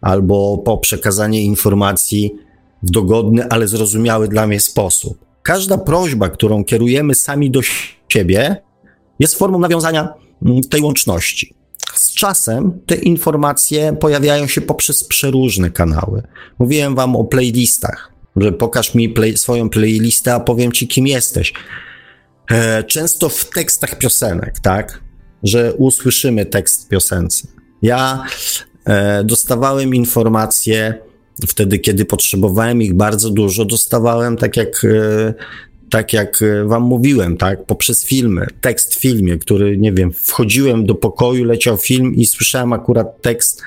albo 0.00 0.58
po 0.58 0.78
przekazanie 0.78 1.42
informacji 1.42 2.34
w 2.82 2.90
dogodny, 2.90 3.48
ale 3.48 3.68
zrozumiały 3.68 4.28
dla 4.28 4.46
mnie 4.46 4.60
sposób. 4.60 5.18
Każda 5.42 5.78
prośba, 5.78 6.28
którą 6.28 6.64
kierujemy 6.64 7.14
sami 7.14 7.50
do 7.50 7.60
siebie, 8.08 8.56
jest 9.18 9.34
formą 9.34 9.58
nawiązania 9.58 10.14
mm, 10.42 10.60
tej 10.62 10.82
łączności. 10.82 11.54
Z 11.94 12.14
czasem 12.14 12.80
te 12.86 12.94
informacje 12.94 13.96
pojawiają 14.00 14.46
się 14.46 14.60
poprzez 14.60 15.04
przeróżne 15.04 15.70
kanały. 15.70 16.22
Mówiłem 16.58 16.94
wam 16.94 17.16
o 17.16 17.24
playlistach 17.24 18.17
że 18.42 18.52
pokaż 18.52 18.94
mi 18.94 19.08
play, 19.08 19.36
swoją 19.36 19.70
playlistę, 19.70 20.34
a 20.34 20.40
powiem 20.40 20.72
ci, 20.72 20.88
kim 20.88 21.06
jesteś. 21.06 21.52
E, 22.50 22.84
często 22.84 23.28
w 23.28 23.50
tekstach 23.50 23.98
piosenek, 23.98 24.60
tak, 24.60 25.00
że 25.42 25.74
usłyszymy 25.74 26.46
tekst 26.46 26.88
piosence. 26.88 27.48
Ja 27.82 28.24
e, 28.86 29.24
dostawałem 29.24 29.94
informacje 29.94 30.94
wtedy, 31.46 31.78
kiedy 31.78 32.04
potrzebowałem 32.04 32.82
ich 32.82 32.94
bardzo 32.94 33.30
dużo, 33.30 33.64
dostawałem 33.64 34.36
tak 34.36 34.56
jak, 34.56 34.84
e, 34.84 35.34
tak 35.90 36.12
jak 36.12 36.40
wam 36.64 36.82
mówiłem, 36.82 37.36
tak, 37.36 37.64
poprzez 37.64 38.04
filmy, 38.04 38.46
tekst 38.60 38.94
w 38.94 39.00
filmie, 39.00 39.38
który, 39.38 39.78
nie 39.78 39.92
wiem, 39.92 40.12
wchodziłem 40.12 40.86
do 40.86 40.94
pokoju, 40.94 41.44
leciał 41.44 41.76
film 41.76 42.14
i 42.14 42.26
słyszałem 42.26 42.72
akurat 42.72 43.22
tekst, 43.22 43.62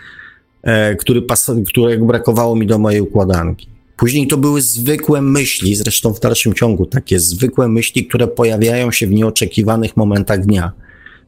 e, 0.63 0.95
który 0.95 1.21
pas- 1.21 1.51
którego 1.67 2.05
brakowało 2.05 2.55
mi 2.55 2.67
do 2.67 2.79
mojej 2.79 3.01
układanki. 3.01 3.70
Później 4.01 4.27
to 4.27 4.37
były 4.37 4.61
zwykłe 4.61 5.21
myśli, 5.21 5.75
zresztą 5.75 6.13
w 6.13 6.19
dalszym 6.19 6.53
ciągu 6.53 6.85
takie 6.85 7.19
zwykłe 7.19 7.67
myśli, 7.67 8.05
które 8.05 8.27
pojawiają 8.27 8.91
się 8.91 9.07
w 9.07 9.11
nieoczekiwanych 9.11 9.97
momentach 9.97 10.45
dnia. 10.45 10.71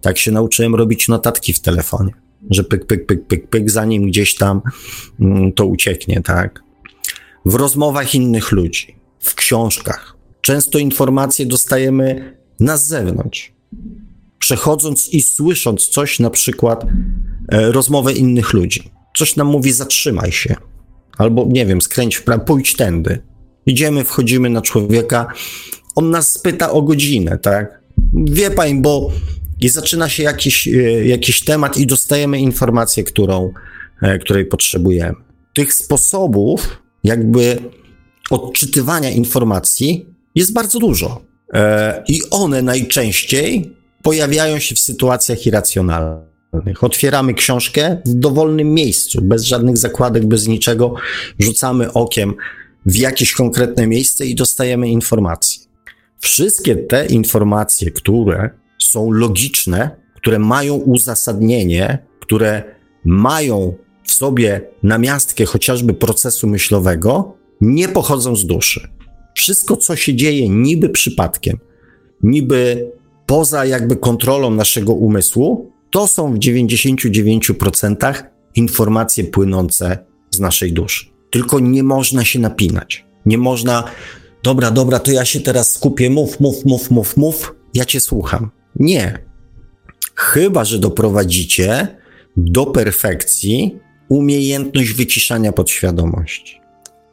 Tak 0.01 0.17
się 0.17 0.31
nauczyłem 0.31 0.75
robić 0.75 1.07
notatki 1.07 1.53
w 1.53 1.59
telefonie, 1.59 2.13
że 2.49 2.63
pyk, 2.63 2.85
pyk, 2.85 3.05
pyk, 3.05 3.27
pyk, 3.27 3.49
pyk, 3.49 3.71
zanim 3.71 4.07
gdzieś 4.07 4.35
tam 4.35 4.61
mm, 5.19 5.51
to 5.51 5.65
ucieknie, 5.65 6.21
tak. 6.21 6.63
W 7.45 7.55
rozmowach 7.55 8.15
innych 8.15 8.51
ludzi, 8.51 8.95
w 9.19 9.35
książkach. 9.35 10.17
Często 10.41 10.79
informacje 10.79 11.45
dostajemy 11.45 12.37
na 12.59 12.77
zewnątrz. 12.77 13.53
Przechodząc 14.39 15.09
i 15.09 15.21
słysząc 15.21 15.87
coś, 15.87 16.19
na 16.19 16.29
przykład 16.29 16.85
e, 17.51 17.71
rozmowę 17.71 18.13
innych 18.13 18.53
ludzi. 18.53 18.91
Coś 19.17 19.35
nam 19.35 19.47
mówi, 19.47 19.71
zatrzymaj 19.71 20.31
się, 20.31 20.55
Albo, 21.17 21.45
nie 21.49 21.65
wiem, 21.65 21.81
skręć 21.81 22.15
w 22.15 22.23
prawo, 22.23 22.45
pójdź 22.45 22.75
tędy. 22.75 23.19
Idziemy, 23.65 24.03
wchodzimy 24.03 24.49
na 24.49 24.61
człowieka, 24.61 25.27
on 25.95 26.09
nas 26.09 26.37
pyta 26.37 26.71
o 26.71 26.81
godzinę, 26.81 27.37
tak? 27.37 27.83
wie 28.13 28.51
pani, 28.51 28.81
bo 28.81 29.11
i 29.61 29.69
zaczyna 29.69 30.09
się 30.09 30.23
jakiś, 30.23 30.67
e, 30.67 30.71
jakiś 31.05 31.43
temat 31.43 31.77
i 31.77 31.87
dostajemy 31.87 32.39
informację, 32.39 33.03
którą, 33.03 33.53
e, 34.01 34.19
której 34.19 34.45
potrzebujemy. 34.45 35.15
Tych 35.55 35.73
sposobów 35.73 36.81
jakby 37.03 37.57
odczytywania 38.29 39.09
informacji 39.09 40.05
jest 40.35 40.53
bardzo 40.53 40.79
dużo. 40.79 41.21
E, 41.53 42.03
I 42.07 42.21
one 42.31 42.61
najczęściej 42.61 43.75
pojawiają 44.03 44.59
się 44.59 44.75
w 44.75 44.79
sytuacjach 44.79 45.45
irracjonalnych. 45.45 46.32
Otwieramy 46.81 47.33
książkę 47.33 47.97
w 48.05 48.13
dowolnym 48.13 48.73
miejscu, 48.73 49.21
bez 49.21 49.43
żadnych 49.43 49.77
zakładek, 49.77 50.25
bez 50.25 50.47
niczego, 50.47 50.95
rzucamy 51.39 51.93
okiem 51.93 52.33
w 52.85 52.95
jakieś 52.95 53.33
konkretne 53.33 53.87
miejsce 53.87 54.25
i 54.25 54.35
dostajemy 54.35 54.89
informacje. 54.89 55.63
Wszystkie 56.19 56.75
te 56.75 57.05
informacje, 57.05 57.91
które 57.91 58.49
są 58.79 59.11
logiczne, 59.11 59.89
które 60.15 60.39
mają 60.39 60.75
uzasadnienie, 60.75 61.97
które 62.19 62.63
mają 63.05 63.73
w 64.03 64.11
sobie 64.11 64.61
namiastkę 64.83 65.45
chociażby 65.45 65.93
procesu 65.93 66.47
myślowego, 66.47 67.37
nie 67.61 67.87
pochodzą 67.87 68.35
z 68.35 68.45
duszy. 68.45 68.89
Wszystko, 69.35 69.77
co 69.77 69.95
się 69.95 70.15
dzieje 70.15 70.49
niby 70.49 70.89
przypadkiem, 70.89 71.59
niby 72.23 72.91
poza 73.25 73.65
jakby 73.65 73.95
kontrolą 73.95 74.51
naszego 74.51 74.93
umysłu, 74.93 75.72
to 75.93 76.07
są 76.07 76.33
w 76.33 76.37
99% 76.37 78.23
informacje 78.55 79.23
płynące 79.23 79.97
z 80.31 80.39
naszej 80.39 80.73
duszy. 80.73 81.05
Tylko 81.29 81.59
nie 81.59 81.83
można 81.83 82.25
się 82.25 82.39
napinać. 82.39 83.05
Nie 83.25 83.37
można, 83.37 83.83
dobra, 84.43 84.71
dobra, 84.71 84.99
to 84.99 85.11
ja 85.11 85.25
się 85.25 85.39
teraz 85.39 85.73
skupię, 85.73 86.09
mów, 86.09 86.39
mów, 86.39 86.65
mów, 86.65 86.91
mów, 86.91 87.17
mów, 87.17 87.55
ja 87.73 87.85
cię 87.85 87.99
słucham. 87.99 88.51
Nie. 88.75 89.19
Chyba, 90.15 90.65
że 90.65 90.79
doprowadzicie 90.79 91.87
do 92.37 92.65
perfekcji 92.65 93.79
umiejętność 94.09 94.93
wyciszania 94.93 95.51
podświadomości. 95.51 96.61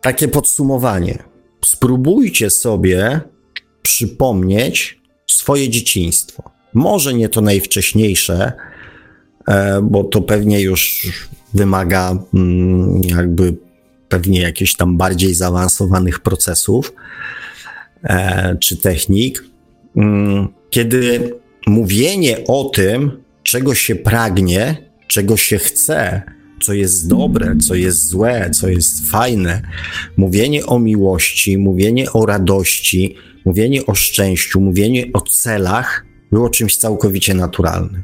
Takie 0.01 0.29
podsumowanie. 0.29 1.19
Spróbujcie 1.65 2.51
sobie 2.51 3.21
przypomnieć 3.83 5.01
swoje 5.27 5.69
dzieciństwo. 5.69 6.51
Może 6.75 7.15
nie 7.15 7.29
to 7.29 7.41
najwcześniejsze, 7.41 8.53
bo 9.83 10.05
to 10.05 10.23
pewnie 10.23 10.61
już 10.61 11.09
wymaga 11.55 12.19
mm, 12.35 13.01
jakby 13.05 13.57
pewnie 14.09 14.41
jakichś 14.41 14.75
tam 14.75 14.97
bardziej 14.97 15.35
zaawansowanych 15.35 16.21
procesów 16.21 16.93
e, 18.05 18.57
czy 18.61 18.77
technik. 18.77 19.45
Mm, 19.97 20.49
kiedy 20.71 21.35
mówienie 21.67 22.45
o 22.47 22.65
tym, 22.65 23.23
czego 23.43 23.75
się 23.75 23.97
pragnie, 23.97 24.91
czego 25.07 25.37
się 25.37 25.59
chce, 25.59 26.23
co 26.63 26.73
jest 26.73 27.09
dobre, 27.09 27.57
co 27.57 27.75
jest 27.75 28.09
złe, 28.09 28.51
co 28.51 28.69
jest 28.69 29.11
fajne. 29.11 29.63
Mówienie 30.17 30.67
o 30.67 30.79
miłości, 30.79 31.59
mówienie 31.59 32.13
o 32.13 32.27
radości, 32.27 33.17
mówienie 33.45 33.87
o 33.87 33.95
szczęściu, 33.95 34.61
mówienie 34.61 35.07
o 35.13 35.21
celach 35.21 36.05
było 36.33 36.51
czymś 36.51 36.77
całkowicie 36.77 37.35
naturalnym. 37.35 38.03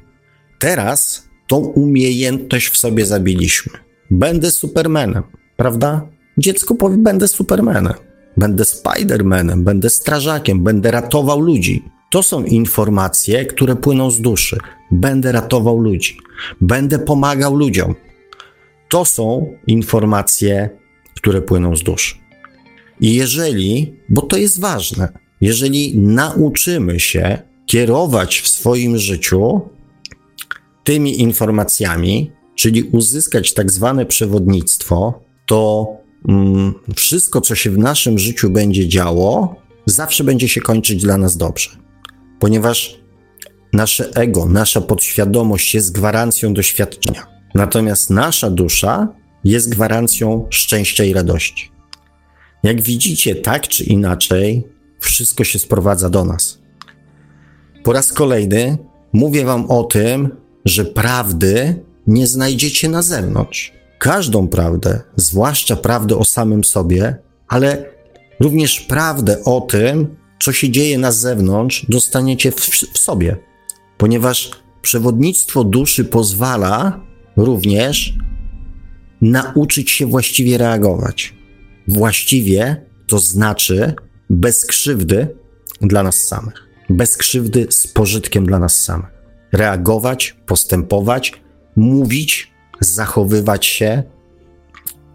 Teraz 0.58 1.25
tą 1.46 1.56
umiejętność 1.56 2.68
w 2.68 2.76
sobie 2.76 3.06
zabiliśmy. 3.06 3.72
Będę 4.10 4.50
Supermanem, 4.50 5.22
prawda? 5.56 6.08
Dziecko 6.38 6.74
powie, 6.74 6.96
będę 6.96 7.28
Supermanem, 7.28 7.94
będę 8.36 8.64
Spidermanem, 8.64 9.64
będę 9.64 9.90
strażakiem, 9.90 10.64
będę 10.64 10.90
ratował 10.90 11.40
ludzi. 11.40 11.84
To 12.10 12.22
są 12.22 12.44
informacje, 12.44 13.44
które 13.44 13.76
płyną 13.76 14.10
z 14.10 14.20
duszy. 14.20 14.58
Będę 14.90 15.32
ratował 15.32 15.78
ludzi, 15.78 16.18
będę 16.60 16.98
pomagał 16.98 17.56
ludziom, 17.56 17.94
to 18.88 19.04
są 19.04 19.54
informacje, 19.66 20.70
które 21.16 21.42
płyną 21.42 21.76
z 21.76 21.82
duszy. 21.82 22.14
I 23.00 23.14
jeżeli, 23.14 23.94
bo 24.08 24.22
to 24.22 24.36
jest 24.36 24.60
ważne, 24.60 25.08
jeżeli 25.40 25.98
nauczymy 25.98 27.00
się 27.00 27.38
kierować 27.66 28.40
w 28.40 28.48
swoim 28.48 28.98
życiu 28.98 29.60
tymi 30.86 31.20
informacjami, 31.20 32.30
czyli 32.54 32.82
uzyskać 32.82 33.54
tak 33.54 33.70
zwane 33.70 34.06
przewodnictwo, 34.06 35.20
to 35.46 35.88
mm, 36.28 36.74
wszystko, 36.96 37.40
co 37.40 37.54
się 37.54 37.70
w 37.70 37.78
naszym 37.78 38.18
życiu 38.18 38.50
będzie 38.50 38.88
działo, 38.88 39.56
zawsze 39.86 40.24
będzie 40.24 40.48
się 40.48 40.60
kończyć 40.60 41.02
dla 41.02 41.16
nas 41.16 41.36
dobrze. 41.36 41.70
Ponieważ 42.38 43.00
nasze 43.72 44.10
ego, 44.14 44.46
nasza 44.46 44.80
podświadomość 44.80 45.74
jest 45.74 45.92
gwarancją 45.92 46.54
doświadczenia. 46.54 47.26
Natomiast 47.54 48.10
nasza 48.10 48.50
dusza 48.50 49.08
jest 49.44 49.68
gwarancją 49.68 50.46
szczęścia 50.50 51.04
i 51.04 51.12
radości. 51.12 51.70
Jak 52.62 52.82
widzicie, 52.82 53.34
tak 53.34 53.68
czy 53.68 53.84
inaczej, 53.84 54.64
wszystko 55.00 55.44
się 55.44 55.58
sprowadza 55.58 56.10
do 56.10 56.24
nas. 56.24 56.58
Po 57.84 57.92
raz 57.92 58.12
kolejny 58.12 58.78
mówię 59.12 59.44
Wam 59.44 59.70
o 59.70 59.84
tym, 59.84 60.45
że 60.66 60.84
prawdy 60.84 61.84
nie 62.06 62.26
znajdziecie 62.26 62.88
na 62.88 63.02
zewnątrz. 63.02 63.72
Każdą 63.98 64.48
prawdę, 64.48 65.00
zwłaszcza 65.16 65.76
prawdę 65.76 66.16
o 66.16 66.24
samym 66.24 66.64
sobie, 66.64 67.16
ale 67.48 67.84
również 68.40 68.80
prawdę 68.80 69.44
o 69.44 69.60
tym, 69.60 70.16
co 70.42 70.52
się 70.52 70.70
dzieje 70.70 70.98
na 70.98 71.12
zewnątrz, 71.12 71.86
dostaniecie 71.88 72.52
w, 72.52 72.56
w 72.92 72.98
sobie, 72.98 73.36
ponieważ 73.98 74.50
przewodnictwo 74.82 75.64
duszy 75.64 76.04
pozwala 76.04 77.00
również 77.36 78.14
nauczyć 79.20 79.90
się 79.90 80.06
właściwie 80.06 80.58
reagować. 80.58 81.34
Właściwie 81.88 82.86
to 83.06 83.18
znaczy 83.18 83.94
bez 84.30 84.66
krzywdy 84.66 85.28
dla 85.80 86.02
nas 86.02 86.16
samych, 86.16 86.68
bez 86.90 87.16
krzywdy 87.16 87.66
z 87.70 87.86
pożytkiem 87.86 88.46
dla 88.46 88.58
nas 88.58 88.82
samych. 88.82 89.15
Reagować, 89.56 90.36
postępować, 90.46 91.32
mówić, 91.76 92.52
zachowywać 92.80 93.66
się, 93.66 94.02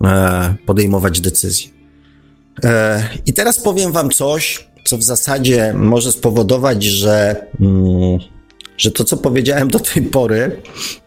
e, 0.03 0.55
podejmować 0.65 1.21
decyzje. 1.21 1.69
E, 2.63 3.03
I 3.25 3.33
teraz 3.33 3.59
powiem 3.59 3.91
Wam 3.91 4.09
coś, 4.09 4.67
co 4.85 4.97
w 4.97 5.03
zasadzie 5.03 5.73
może 5.77 6.11
spowodować, 6.11 6.83
że, 6.83 7.45
mm, 7.59 8.19
że 8.77 8.91
to, 8.91 9.03
co 9.03 9.17
powiedziałem 9.17 9.67
do 9.67 9.79
tej 9.79 10.03
pory, 10.03 10.61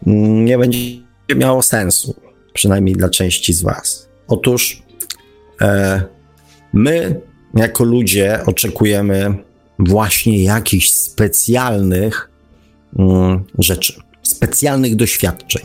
mm, 0.07 0.45
nie 0.45 0.57
będzie 0.57 0.79
miało 1.35 1.61
sensu, 1.61 2.15
przynajmniej 2.53 2.95
dla 2.95 3.09
części 3.09 3.53
z 3.53 3.61
Was. 3.61 4.09
Otóż 4.27 4.83
e, 5.61 6.01
my, 6.73 7.21
jako 7.55 7.83
ludzie, 7.83 8.39
oczekujemy 8.45 9.35
właśnie 9.79 10.43
jakichś 10.43 10.89
specjalnych 10.89 12.29
rzeczy, 13.59 13.93
specjalnych 14.23 14.95
doświadczeń. 14.95 15.63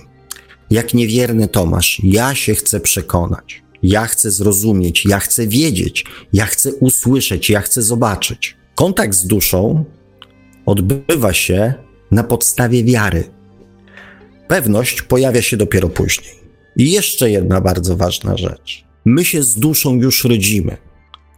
Jak 0.70 0.94
niewierny 0.94 1.48
Tomasz, 1.48 2.00
ja 2.04 2.34
się 2.34 2.54
chcę 2.54 2.80
przekonać, 2.80 3.62
ja 3.82 4.06
chcę 4.06 4.30
zrozumieć, 4.30 5.06
ja 5.06 5.18
chcę 5.18 5.46
wiedzieć, 5.46 6.04
ja 6.32 6.46
chcę 6.46 6.74
usłyszeć, 6.74 7.50
ja 7.50 7.60
chcę 7.60 7.82
zobaczyć. 7.82 8.56
Kontakt 8.74 9.14
z 9.14 9.26
duszą 9.26 9.84
odbywa 10.66 11.32
się 11.32 11.74
na 12.10 12.24
podstawie 12.24 12.84
wiary, 12.84 13.24
Pewność 14.50 15.02
pojawia 15.02 15.42
się 15.42 15.56
dopiero 15.56 15.88
później. 15.88 16.34
I 16.76 16.90
jeszcze 16.90 17.30
jedna 17.30 17.60
bardzo 17.60 17.96
ważna 17.96 18.36
rzecz. 18.36 18.84
My 19.04 19.24
się 19.24 19.42
z 19.42 19.54
duszą 19.54 19.94
już 19.94 20.24
rodzimy. 20.24 20.76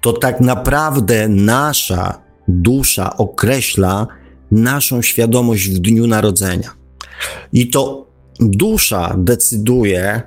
To 0.00 0.12
tak 0.12 0.40
naprawdę 0.40 1.28
nasza 1.28 2.22
dusza 2.48 3.16
określa 3.16 4.06
naszą 4.52 5.02
świadomość 5.02 5.68
w 5.68 5.78
dniu 5.78 6.06
narodzenia. 6.06 6.70
I 7.52 7.70
to 7.70 8.06
dusza 8.40 9.14
decyduje 9.18 10.22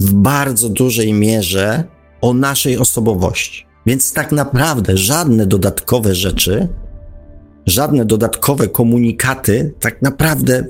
w 0.00 0.12
bardzo 0.12 0.68
dużej 0.68 1.12
mierze 1.12 1.84
o 2.20 2.34
naszej 2.34 2.78
osobowości. 2.78 3.66
Więc 3.86 4.12
tak 4.12 4.32
naprawdę 4.32 4.96
żadne 4.96 5.46
dodatkowe 5.46 6.14
rzeczy, 6.14 6.68
żadne 7.66 8.04
dodatkowe 8.04 8.68
komunikaty 8.68 9.74
tak 9.80 10.02
naprawdę 10.02 10.64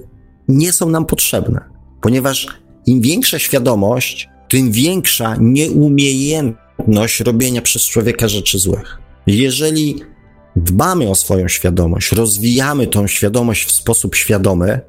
nie 0.49 0.73
są 0.73 0.89
nam 0.89 1.07
potrzebne, 1.07 1.61
ponieważ 2.01 2.47
im 2.87 3.01
większa 3.01 3.39
świadomość, 3.39 4.29
tym 4.49 4.71
większa 4.71 5.37
nieumiejętność 5.41 7.21
robienia 7.21 7.63
przez 7.63 7.83
człowieka 7.83 8.29
rzeczy 8.29 8.59
złych. 8.59 8.99
Jeżeli 9.27 10.01
dbamy 10.57 11.11
o 11.11 11.15
swoją 11.15 11.49
świadomość, 11.49 12.13
rozwijamy 12.13 12.87
tą 12.87 13.07
świadomość 13.07 13.65
w 13.65 13.73
sposób 13.73 14.15
świadomy, 14.15 14.81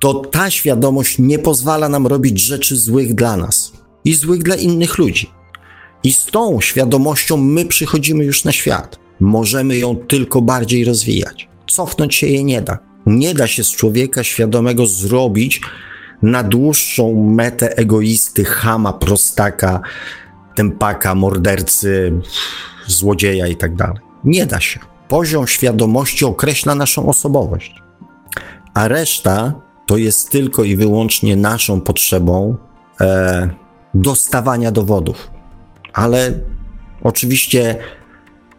to 0.00 0.14
ta 0.14 0.50
świadomość 0.50 1.18
nie 1.18 1.38
pozwala 1.38 1.88
nam 1.88 2.06
robić 2.06 2.40
rzeczy 2.40 2.76
złych 2.76 3.14
dla 3.14 3.36
nas 3.36 3.72
i 4.04 4.14
złych 4.14 4.42
dla 4.42 4.54
innych 4.54 4.98
ludzi. 4.98 5.30
I 6.02 6.12
z 6.12 6.26
tą 6.26 6.60
świadomością 6.60 7.36
my 7.36 7.66
przychodzimy 7.66 8.24
już 8.24 8.44
na 8.44 8.52
świat. 8.52 8.98
Możemy 9.20 9.78
ją 9.78 9.96
tylko 9.96 10.42
bardziej 10.42 10.84
rozwijać. 10.84 11.48
cofnąć 11.66 12.14
się 12.14 12.26
je 12.26 12.44
nie 12.44 12.62
da. 12.62 12.78
Nie 13.06 13.34
da 13.34 13.46
się 13.46 13.64
z 13.64 13.70
człowieka 13.70 14.24
świadomego 14.24 14.86
zrobić 14.86 15.60
na 16.22 16.42
dłuższą 16.42 17.14
metę 17.14 17.76
egoisty, 17.76 18.44
chama, 18.44 18.92
prostaka, 18.92 19.80
tempaka, 20.54 21.14
mordercy, 21.14 22.12
złodzieja 22.86 23.46
i 23.46 23.56
tak. 23.56 23.72
Nie 24.24 24.46
da 24.46 24.60
się. 24.60 24.93
Poziom 25.14 25.46
świadomości 25.46 26.24
określa 26.24 26.74
naszą 26.74 27.08
osobowość, 27.08 27.74
a 28.74 28.88
reszta 28.88 29.52
to 29.86 29.96
jest 29.96 30.30
tylko 30.30 30.64
i 30.64 30.76
wyłącznie 30.76 31.36
naszą 31.36 31.80
potrzebą 31.80 32.56
e, 33.00 33.50
dostawania 33.94 34.72
dowodów. 34.72 35.30
Ale 35.92 36.32
oczywiście 37.02 37.76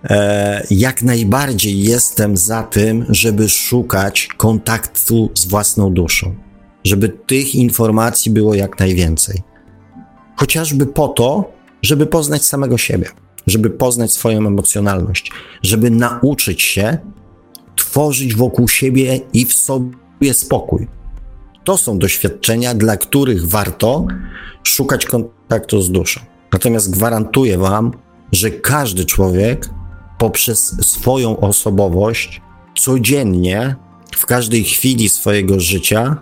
e, 0.04 0.64
jak 0.72 1.02
najbardziej 1.02 1.84
jestem 1.84 2.38
za 2.38 2.64
tym, 2.64 3.06
żeby 3.10 3.50
szukać 3.50 4.28
kontaktu 4.38 5.30
z 5.34 5.46
własną 5.46 5.94
duszą, 5.94 6.36
żeby 6.84 7.10
tych 7.10 7.56
informacji 7.56 8.32
było 8.32 8.54
jak 8.54 8.80
najwięcej. 8.80 9.42
Chociażby 10.36 10.86
po 10.86 11.08
to, 11.08 11.52
żeby 11.82 12.06
poznać 12.06 12.46
samego 12.46 12.78
siebie, 12.78 13.10
żeby 13.48 13.70
poznać 13.70 14.12
swoją 14.12 14.48
emocjonalność, 14.48 15.32
żeby 15.62 15.90
nauczyć 15.90 16.62
się 16.62 16.98
tworzyć 17.76 18.36
wokół 18.36 18.68
siebie 18.68 19.20
i 19.34 19.46
w 19.46 19.54
sobie 19.54 20.34
spokój. 20.34 20.88
To 21.64 21.78
są 21.78 22.00
doświadczenia, 22.00 22.74
dla 22.74 22.98
których 22.98 23.48
warto 23.48 24.08
szukać 24.64 25.06
kontaktu 25.06 25.82
z 25.82 25.92
duszą. 25.92 26.22
Natomiast 26.54 26.92
gwarantuję 26.92 27.58
Wam, 27.58 27.92
że 28.32 28.52
każdy 28.52 29.06
człowiek 29.06 29.70
poprzez 30.18 30.76
swoją 30.82 31.40
osobowość 31.40 32.42
codziennie, 32.78 33.76
w 34.16 34.26
każdej 34.26 34.64
chwili 34.64 35.10
swojego 35.10 35.60
życia 35.60 36.18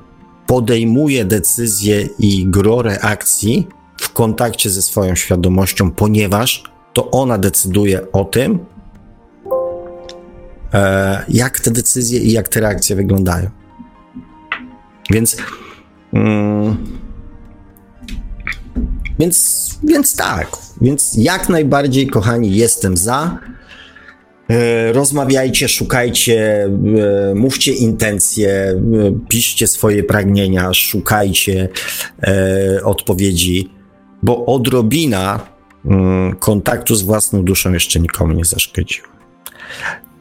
podejmuje 0.48 1.26
decyzje 1.26 2.10
i 2.20 2.46
gro 2.46 2.82
reakcji 2.82 3.68
w 3.98 4.14
kontakcie 4.14 4.70
ze 4.70 4.82
swoją 4.82 5.16
świadomością, 5.16 5.92
ponieważ 5.92 6.64
to 6.94 7.12
ona 7.12 7.38
decyduje 7.38 8.12
o 8.12 8.26
tym, 8.26 8.60
e, 10.74 11.26
jak 11.30 11.60
te 11.60 11.72
decyzje 11.72 12.20
i 12.20 12.32
jak 12.32 12.48
te 12.48 12.60
reakcje 12.60 12.96
wyglądają. 12.96 13.50
Więc. 15.10 15.38
Mm, 16.14 16.78
więc, 19.20 19.70
więc 19.84 20.16
tak, 20.16 20.48
więc 20.82 21.14
jak 21.18 21.50
najbardziej, 21.50 22.08
kochani, 22.08 22.56
jestem 22.56 22.98
za. 22.98 23.38
E, 24.50 24.94
rozmawiajcie, 24.94 25.70
szukajcie, 25.70 26.70
e, 27.32 27.36
mówcie 27.36 27.74
intencje, 27.74 28.82
piszcie 29.30 29.68
swoje 29.68 30.04
pragnienia, 30.04 30.74
szukajcie 30.74 31.70
odpowiedzi, 32.84 33.70
bo 34.24 34.46
odrobina 34.46 35.53
kontaktu 36.40 36.96
z 36.96 37.02
własną 37.02 37.44
duszą 37.44 37.74
jeszcze 37.74 38.00
nikomu 38.00 38.34
nie 38.34 38.46
zaszkodziła. 38.46 39.08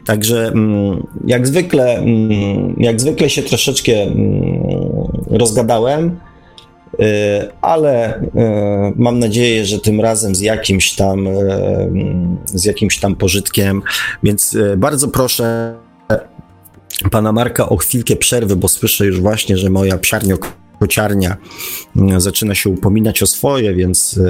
Także 0.05 0.47
mm, 0.47 1.07
jak 1.27 1.47
zwykle, 1.47 1.99
mm, 1.99 2.77
jak 2.79 3.01
zwykle 3.01 3.31
się 3.31 3.43
troszeczkę 3.43 3.93
rozgadałem. 5.31 6.21
E, 7.01 7.53
ale 7.61 8.15
e, 8.15 8.93
mam 8.97 9.19
nadzieję, 9.19 9.65
że 9.65 9.79
tym 9.79 10.01
razem 10.01 10.35
z 10.35 10.41
jakimś 10.41 10.93
tam, 10.93 11.27
e, 11.27 11.33
z 12.45 12.65
jakimś 12.65 13.01
tam 13.01 13.17
pożytkiem, 13.17 13.83
więc 14.23 14.57
bardzo 14.77 15.09
proszę 15.09 15.75
pana 17.11 17.33
Marka 17.33 17.69
o 17.69 17.77
chwilkę 17.77 18.17
przerwy, 18.17 18.57
bo 18.57 18.69
słyszę 18.69 19.07
już 19.07 19.21
właśnie, 19.21 19.57
że 19.57 19.71
moja 19.71 19.99
psiarnio 19.99 20.39
kociarnia 20.81 21.37
zaczyna 22.19 22.55
się 22.55 22.71
upominać 22.71 23.23
o 23.23 23.27
swoje, 23.27 23.75
więc 23.75 24.21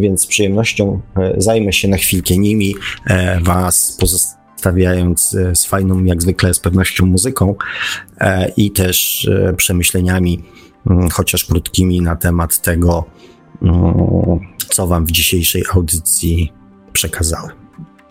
więc 0.00 0.22
z 0.22 0.26
przyjemnością 0.26 1.00
zajmę 1.36 1.72
się 1.72 1.88
na 1.88 1.96
chwilkę 1.96 2.36
nimi, 2.36 2.74
was 3.42 3.96
pozostawiając 4.00 5.36
z 5.54 5.66
fajną, 5.66 6.04
jak 6.04 6.22
zwykle, 6.22 6.54
z 6.54 6.58
pewnością 6.58 7.06
muzyką 7.06 7.54
i 8.56 8.70
też 8.70 9.28
przemyśleniami 9.56 10.42
Mm, 10.90 11.10
chociaż 11.10 11.44
krótkimi, 11.44 12.00
na 12.00 12.16
temat 12.16 12.62
tego, 12.62 13.04
mm, 13.62 14.40
co 14.68 14.86
Wam 14.86 15.06
w 15.06 15.12
dzisiejszej 15.12 15.64
audycji 15.74 16.52
przekazałem. 16.92 17.56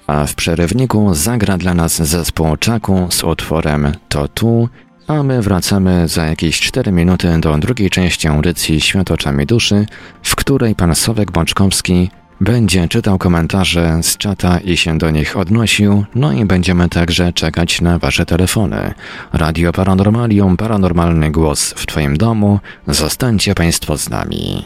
A 0.07 0.25
w 0.25 0.35
przerywniku 0.35 1.13
zagra 1.13 1.57
dla 1.57 1.73
nas 1.73 2.01
zespół 2.01 2.57
Czaku 2.57 3.07
z 3.09 3.23
utworem 3.23 3.91
To 4.09 4.27
Tu, 4.27 4.69
a 5.07 5.23
my 5.23 5.41
wracamy 5.41 6.07
za 6.07 6.25
jakieś 6.25 6.59
4 6.59 6.91
minuty 6.91 7.37
do 7.39 7.57
drugiej 7.57 7.89
części 7.89 8.27
audycji 8.27 8.81
Świat 8.81 9.11
oczami 9.11 9.45
duszy, 9.45 9.85
w 10.23 10.35
której 10.35 10.75
pan 10.75 10.95
Sławek 10.95 11.31
Bączkowski 11.31 12.09
będzie 12.41 12.87
czytał 12.87 13.17
komentarze 13.17 13.99
z 14.03 14.17
czata 14.17 14.59
i 14.59 14.77
się 14.77 14.97
do 14.97 15.11
nich 15.11 15.37
odnosił, 15.37 16.05
no 16.15 16.33
i 16.33 16.45
będziemy 16.45 16.89
także 16.89 17.33
czekać 17.33 17.81
na 17.81 17.99
Wasze 17.99 18.25
telefony. 18.25 18.93
Radio 19.33 19.71
Paranormalium, 19.71 20.57
paranormalny 20.57 21.31
głos 21.31 21.73
w 21.77 21.85
Twoim 21.85 22.17
domu. 22.17 22.59
Zostańcie 22.87 23.55
Państwo 23.55 23.97
z 23.97 24.09
nami. 24.09 24.65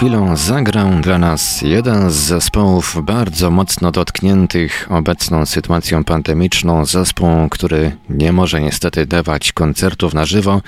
Chwilą 0.00 0.36
zagrał 0.36 1.00
dla 1.00 1.18
nas 1.18 1.62
jeden 1.62 2.10
z 2.10 2.14
zespołów 2.14 2.96
bardzo 3.02 3.50
mocno 3.50 3.92
dotkniętych 3.92 4.86
obecną 4.90 5.46
sytuacją 5.46 6.04
pandemiczną, 6.04 6.84
zespół, 6.84 7.48
który 7.48 7.96
nie 8.08 8.32
może 8.32 8.60
niestety 8.60 9.06
dawać 9.06 9.52
koncertów 9.52 10.14
na 10.14 10.24
żywo. 10.24 10.60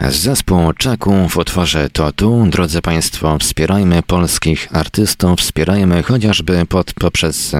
Zespół 0.00 0.72
Czaku 0.72 1.28
w 1.28 1.36
utworze 1.36 1.90
To 1.90 2.12
Tu. 2.12 2.46
Drodzy 2.50 2.82
Państwo, 2.82 3.38
wspierajmy 3.38 4.02
polskich 4.02 4.68
artystów, 4.72 5.40
wspierajmy 5.40 6.02
chociażby 6.02 6.66
pod, 6.66 6.94
poprzez 6.94 7.52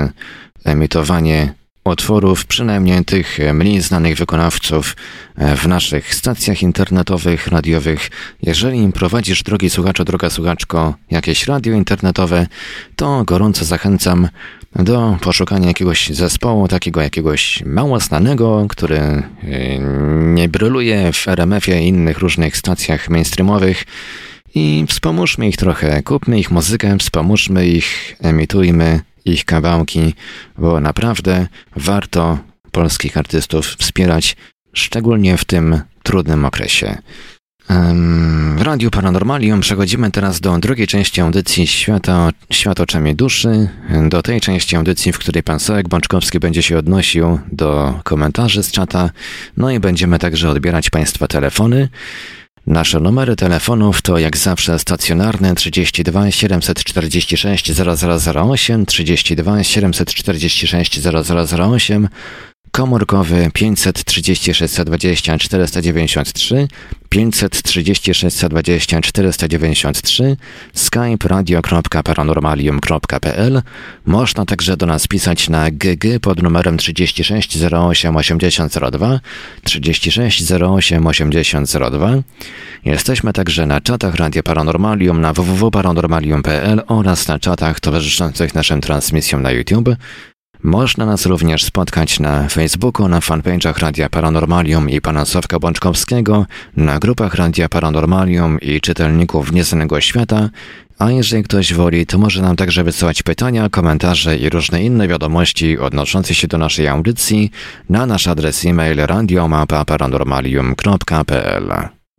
emitowanie 0.65 1.55
utworów, 1.85 2.47
przynajmniej 2.47 3.05
tych 3.05 3.39
mniej 3.55 3.81
znanych 3.81 4.17
wykonawców 4.17 4.97
e, 5.37 5.57
w 5.57 5.67
naszych 5.67 6.15
stacjach 6.15 6.63
internetowych, 6.63 7.47
radiowych. 7.47 8.11
Jeżeli 8.43 8.93
prowadzisz, 8.93 9.43
drogi 9.43 9.71
słuchaczu, 9.71 10.05
droga 10.05 10.31
słuchaczko, 10.31 10.95
jakieś 11.11 11.47
radio 11.47 11.75
internetowe, 11.75 12.47
to 12.97 13.25
gorąco 13.25 13.65
zachęcam 13.65 14.29
do 14.77 15.19
poszukania 15.21 15.69
jakiegoś 15.69 16.09
zespołu, 16.09 16.69
takiego 16.69 17.01
jakiegoś 17.03 17.63
mało 17.67 18.01
znanego, 18.01 18.67
który 18.69 18.99
e, 18.99 19.23
nie 20.35 20.49
bryluje 20.49 21.13
w 21.13 21.29
RMF-ie 21.29 21.83
i 21.85 21.89
innych 21.89 22.19
różnych 22.19 22.57
stacjach 22.57 23.09
mainstreamowych 23.09 23.85
i 24.55 24.85
wspomóżmy 24.89 25.49
ich 25.49 25.57
trochę, 25.57 26.03
kupmy 26.03 26.39
ich 26.39 26.51
muzykę, 26.51 26.99
wspomóżmy 26.99 27.67
ich, 27.67 28.17
emitujmy 28.23 29.01
ich 29.25 29.45
kawałki, 29.45 30.15
bo 30.59 30.81
naprawdę 30.81 31.47
warto 31.77 32.39
polskich 32.73 33.17
artystów 33.17 33.67
wspierać, 33.67 34.37
szczególnie 34.73 35.37
w 35.37 35.45
tym 35.45 35.81
trudnym 36.03 36.45
okresie. 36.45 36.99
W 38.57 38.63
Radiu 38.63 38.91
Paranormalium 38.91 39.61
przechodzimy 39.61 40.11
teraz 40.11 40.41
do 40.41 40.59
drugiej 40.59 40.87
części 40.87 41.21
audycji 41.21 41.67
Świata, 41.67 42.31
Świat 42.51 42.81
oczami 42.81 43.15
duszy, 43.15 43.69
do 44.09 44.23
tej 44.23 44.41
części 44.41 44.77
audycji, 44.77 45.13
w 45.13 45.19
której 45.19 45.43
pan 45.43 45.61
Sołek 45.61 45.89
Bączkowski 45.89 46.39
będzie 46.39 46.63
się 46.63 46.79
odnosił 46.79 47.39
do 47.53 48.01
komentarzy 48.05 48.63
z 48.63 48.73
czata, 48.73 49.11
no 49.57 49.71
i 49.71 49.81
będziemy 49.81 50.19
także 50.19 50.51
odbierać 50.51 50.91
państwa 50.91 51.29
telefony. 51.29 51.89
Nasze 52.67 53.01
numery 53.01 53.37
telefonów 53.37 54.03
to 54.03 54.19
jak 54.19 54.37
zawsze 54.37 54.79
stacjonarne 54.79 55.55
32 55.55 56.31
746 56.31 57.73
0008, 57.73 58.87
32 58.87 59.63
746 59.65 61.01
0008, 61.01 62.09
komórkowy 62.73 63.51
536 63.55 64.85
20 64.85 65.39
493, 65.39 66.69
536 67.09 68.45
20 68.49 69.01
493, 69.01 70.37
skype 70.75 71.29
radio.paranormalium.pl. 71.29 73.63
Można 74.07 74.45
także 74.45 74.77
do 74.77 74.87
nas 74.87 75.07
pisać 75.07 75.49
na 75.49 75.71
GG 75.71 76.21
pod 76.21 76.43
numerem 76.43 76.79
36 76.79 77.59
08 77.73 78.17
8002, 78.17 79.21
36 79.65 80.53
08 80.53 81.07
8002. 81.07 82.11
Jesteśmy 82.85 83.33
także 83.33 83.67
na 83.67 83.81
czatach 83.81 84.15
Radia 84.15 84.43
Paranormalium 84.43 85.21
na 85.21 85.33
www.paranormalium.pl 85.33 86.83
oraz 86.87 87.29
na 87.29 87.39
czatach 87.39 87.81
towarzyszących 87.81 88.55
naszym 88.55 88.81
transmisjom 88.81 89.43
na 89.43 89.51
YouTube. 89.51 89.89
Można 90.63 91.07
nas 91.07 91.27
również 91.27 91.65
spotkać 91.65 92.21
na 92.21 92.49
Facebooku, 92.49 93.09
na 93.09 93.21
fanpage'ach 93.21 93.79
Radia 93.79 94.09
Paranormalium 94.09 94.91
i 94.91 95.01
pana 95.01 95.25
Sławka 95.25 95.59
Bączkowskiego, 95.59 96.47
na 96.77 96.99
grupach 96.99 97.35
Radia 97.35 97.69
Paranormalium 97.69 98.61
i 98.61 98.81
czytelników 98.81 99.53
Nieznanego 99.53 100.01
Świata, 100.01 100.51
a 100.99 101.11
jeżeli 101.11 101.43
ktoś 101.43 101.75
woli, 101.75 102.07
to 102.07 102.19
może 102.19 102.43
nam 102.43 102.57
także 102.57 102.85
wysyłać 102.85 103.23
pytania, 103.23 103.69
komentarze 103.69 104.37
i 104.37 104.51
różne 104.51 104.83
inne 104.83 105.09
wiadomości 105.09 105.79
odnoszące 105.79 106.35
się 106.35 106.49
do 106.49 106.59
naszej 106.59 106.89
audycji 106.89 107.51
na 107.89 108.07
nasz 108.07 108.27
adres 108.27 108.65
e-mail 108.65 109.07
radiomapa.paranormalium.pl 109.07 111.73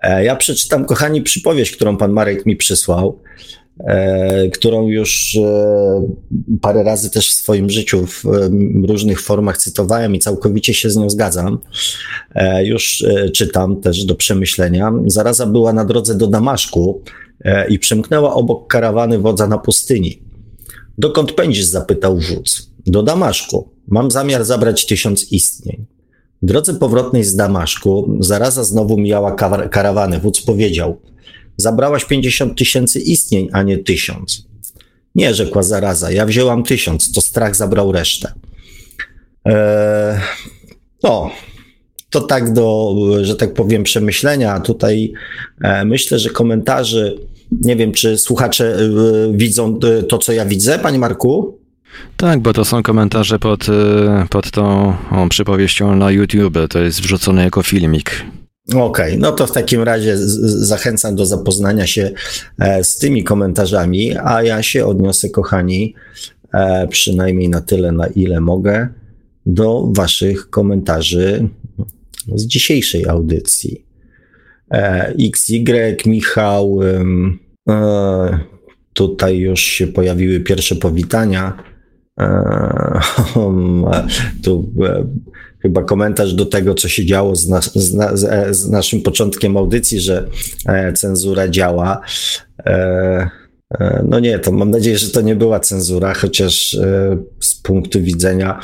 e, 0.04 0.26
Ja 0.26 0.36
przeczytam, 0.36 0.86
kochani, 0.86 1.22
przypowieść, 1.22 1.72
którą 1.72 1.98
pan 1.98 2.12
Marek 2.12 2.46
mi 2.46 2.56
przysłał. 2.56 3.20
E, 3.80 4.50
którą 4.50 4.88
już 4.88 5.36
e, 5.36 6.04
parę 6.62 6.84
razy 6.84 7.10
też 7.10 7.30
w 7.30 7.34
swoim 7.34 7.70
życiu 7.70 8.06
w 8.06 8.24
różnych 8.88 9.22
formach 9.22 9.58
cytowałem 9.58 10.16
i 10.16 10.20
całkowicie 10.20 10.74
się 10.74 10.90
z 10.90 10.98
nią 10.98 11.10
zgadzam. 11.10 11.60
E, 12.36 12.66
już 12.66 13.06
czytam 13.34 13.82
też 13.82 14.06
do 14.06 14.16
przemyślenia. 14.16 14.94
Zaraza 15.06 15.46
była 15.46 15.74
na 15.74 15.86
drodze 15.86 16.16
do 16.16 16.28
Damaszku 16.28 17.02
i 17.70 17.80
przemknęła 17.80 18.34
obok 18.34 18.68
karawany 18.68 19.20
wodza 19.20 19.48
na 19.48 19.58
pustyni. 19.58 20.22
Dokąd 20.98 21.32
pędzisz? 21.32 21.66
zapytał 21.66 22.18
wódz. 22.18 22.70
Do 22.86 23.04
Damaszku. 23.04 23.70
Mam 23.88 24.12
zamiar 24.12 24.46
zabrać 24.46 24.86
tysiąc 24.86 25.32
istnień. 25.32 25.86
W 26.42 26.46
drodze 26.46 26.74
powrotnej 26.74 27.24
z 27.24 27.36
Damaszku 27.36 28.18
zaraza 28.20 28.64
znowu 28.64 28.98
mijała 28.98 29.36
karawany. 29.72 30.20
Wódz 30.20 30.42
powiedział– 30.42 30.98
Zabrałaś 31.64 32.06
50 32.06 32.58
tysięcy 32.58 33.00
istnień, 33.00 33.50
a 33.54 33.64
nie 33.64 33.78
tysiąc. 33.78 34.48
Nie, 35.16 35.34
rzekła 35.34 35.64
zaraza, 35.64 36.12
ja 36.12 36.26
wzięłam 36.26 36.64
tysiąc, 36.64 37.12
to 37.12 37.22
strach 37.22 37.56
zabrał 37.56 37.92
resztę. 37.92 38.34
Eee, 39.46 40.20
no, 41.04 41.32
to 42.10 42.22
tak 42.22 42.54
do, 42.54 42.96
że 43.22 43.36
tak 43.36 43.54
powiem, 43.54 43.84
przemyślenia. 43.84 44.60
Tutaj 44.60 45.14
e, 45.62 45.86
myślę, 45.86 46.20
że 46.20 46.30
komentarzy, 46.30 47.18
nie 47.62 47.76
wiem, 47.76 47.92
czy 47.92 48.18
słuchacze 48.18 48.76
e, 48.76 48.80
widzą 49.38 49.80
to, 50.10 50.18
co 50.18 50.34
ja 50.34 50.46
widzę, 50.46 50.80
panie 50.80 51.00
Marku? 51.00 51.60
Tak, 52.18 52.40
bo 52.40 52.54
to 52.54 52.66
są 52.66 52.84
komentarze 52.84 53.40
pod, 53.40 53.70
e, 53.70 54.26
pod 54.30 54.52
tą 54.52 54.94
o, 55.12 55.28
przypowieścią 55.30 55.96
na 55.96 56.12
YouTube. 56.12 56.58
To 56.70 56.80
jest 56.80 57.02
wrzucone 57.02 57.44
jako 57.44 57.64
filmik. 57.64 58.26
Okej, 58.70 58.82
okay, 58.82 59.18
no 59.18 59.32
to 59.32 59.48
w 59.48 59.52
takim 59.52 59.84
razie 59.84 60.18
zachęcam 60.18 61.16
do 61.16 61.26
zapoznania 61.26 61.88
się 61.88 62.12
e, 62.60 62.84
z 62.84 62.98
tymi 62.98 63.24
komentarzami, 63.24 64.16
a 64.24 64.44
ja 64.44 64.64
się 64.64 64.86
odniosę, 64.86 65.30
kochani, 65.30 65.96
e, 66.54 66.88
przynajmniej 66.88 67.50
na 67.50 67.62
tyle, 67.62 67.92
na 67.92 68.08
ile 68.08 68.42
mogę, 68.42 68.88
do 69.46 69.88
Waszych 69.96 70.50
komentarzy 70.50 71.50
z 72.36 72.46
dzisiejszej 72.46 73.08
audycji. 73.08 73.86
E, 74.72 75.14
XY, 75.20 75.98
Michał, 76.06 76.80
tutaj 78.94 79.38
już 79.38 79.60
się 79.60 79.88
pojawiły 79.88 80.40
pierwsze 80.40 80.76
powitania. 80.76 81.64
Tu 84.44 84.74
chyba 85.64 85.84
komentarz 85.84 86.34
do 86.34 86.46
tego, 86.46 86.76
co 86.76 86.90
się 86.90 87.06
działo 87.06 87.36
z, 87.36 87.50
nas, 87.50 87.74
z, 87.76 87.94
na, 87.94 88.18
z 88.52 88.70
naszym 88.70 89.02
początkiem 89.02 89.58
audycji, 89.58 90.00
że 90.00 90.28
e, 90.66 90.94
cenzura 90.94 91.48
działa. 91.48 92.02
E, 92.60 92.64
e, 92.66 93.43
no 94.04 94.20
nie, 94.20 94.40
to 94.40 94.52
mam 94.52 94.72
nadzieję, 94.72 94.98
że 94.98 95.10
to 95.10 95.22
nie 95.22 95.36
była 95.36 95.60
cenzura, 95.60 96.14
chociaż 96.14 96.74
e, 96.74 97.18
z 97.40 97.56
punktu 97.56 98.02
widzenia 98.02 98.60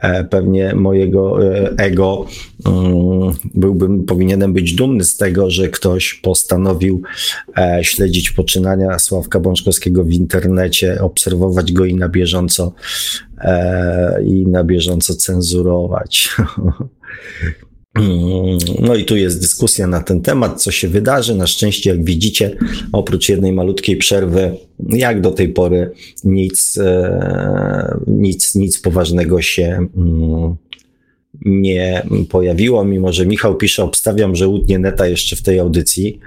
e, 0.00 0.24
pewnie 0.24 0.74
mojego 0.74 1.46
e, 1.46 1.70
ego 1.76 2.26
mm, 2.66 3.32
byłbym, 3.54 4.04
powinienem 4.04 4.52
być 4.52 4.74
dumny 4.74 5.04
z 5.04 5.16
tego, 5.16 5.50
że 5.50 5.68
ktoś 5.68 6.14
postanowił 6.14 7.02
śledzić 7.82 8.30
poczynania 8.30 8.98
Sławka 8.98 9.40
Bączkowskiego 9.40 10.04
w 10.04 10.10
internecie, 10.10 11.02
obserwować 11.02 11.72
go 11.72 11.84
i 11.84 11.94
na 11.94 12.08
bieżąco 12.08 12.72
i 14.24 14.46
na 14.46 14.64
bieżąco 14.64 15.14
cenzurować. 15.14 16.28
No 18.80 18.94
i 18.94 19.04
tu 19.04 19.16
jest 19.16 19.40
dyskusja 19.40 19.86
na 19.86 20.00
ten 20.00 20.20
temat, 20.20 20.62
co 20.62 20.70
się 20.70 20.88
wydarzy. 20.88 21.34
Na 21.34 21.46
szczęście, 21.46 21.90
jak 21.90 22.04
widzicie, 22.04 22.56
oprócz 22.92 23.28
jednej 23.28 23.52
malutkiej 23.52 23.96
przerwy, 23.96 24.56
jak 24.88 25.20
do 25.20 25.30
tej 25.30 25.48
pory 25.48 25.92
nic, 26.24 26.78
e, 26.78 27.98
nic, 28.06 28.54
nic 28.54 28.80
poważnego 28.80 29.42
się 29.42 29.86
mm, 29.96 30.56
nie 31.44 32.06
pojawiło, 32.28 32.84
mimo 32.84 33.12
że 33.12 33.26
Michał 33.26 33.56
pisze, 33.56 33.84
obstawiam, 33.84 34.36
że 34.36 34.48
łudnie 34.48 34.78
neta 34.78 35.06
jeszcze 35.06 35.36
w 35.36 35.42
tej 35.42 35.58
audycji. 35.58 36.20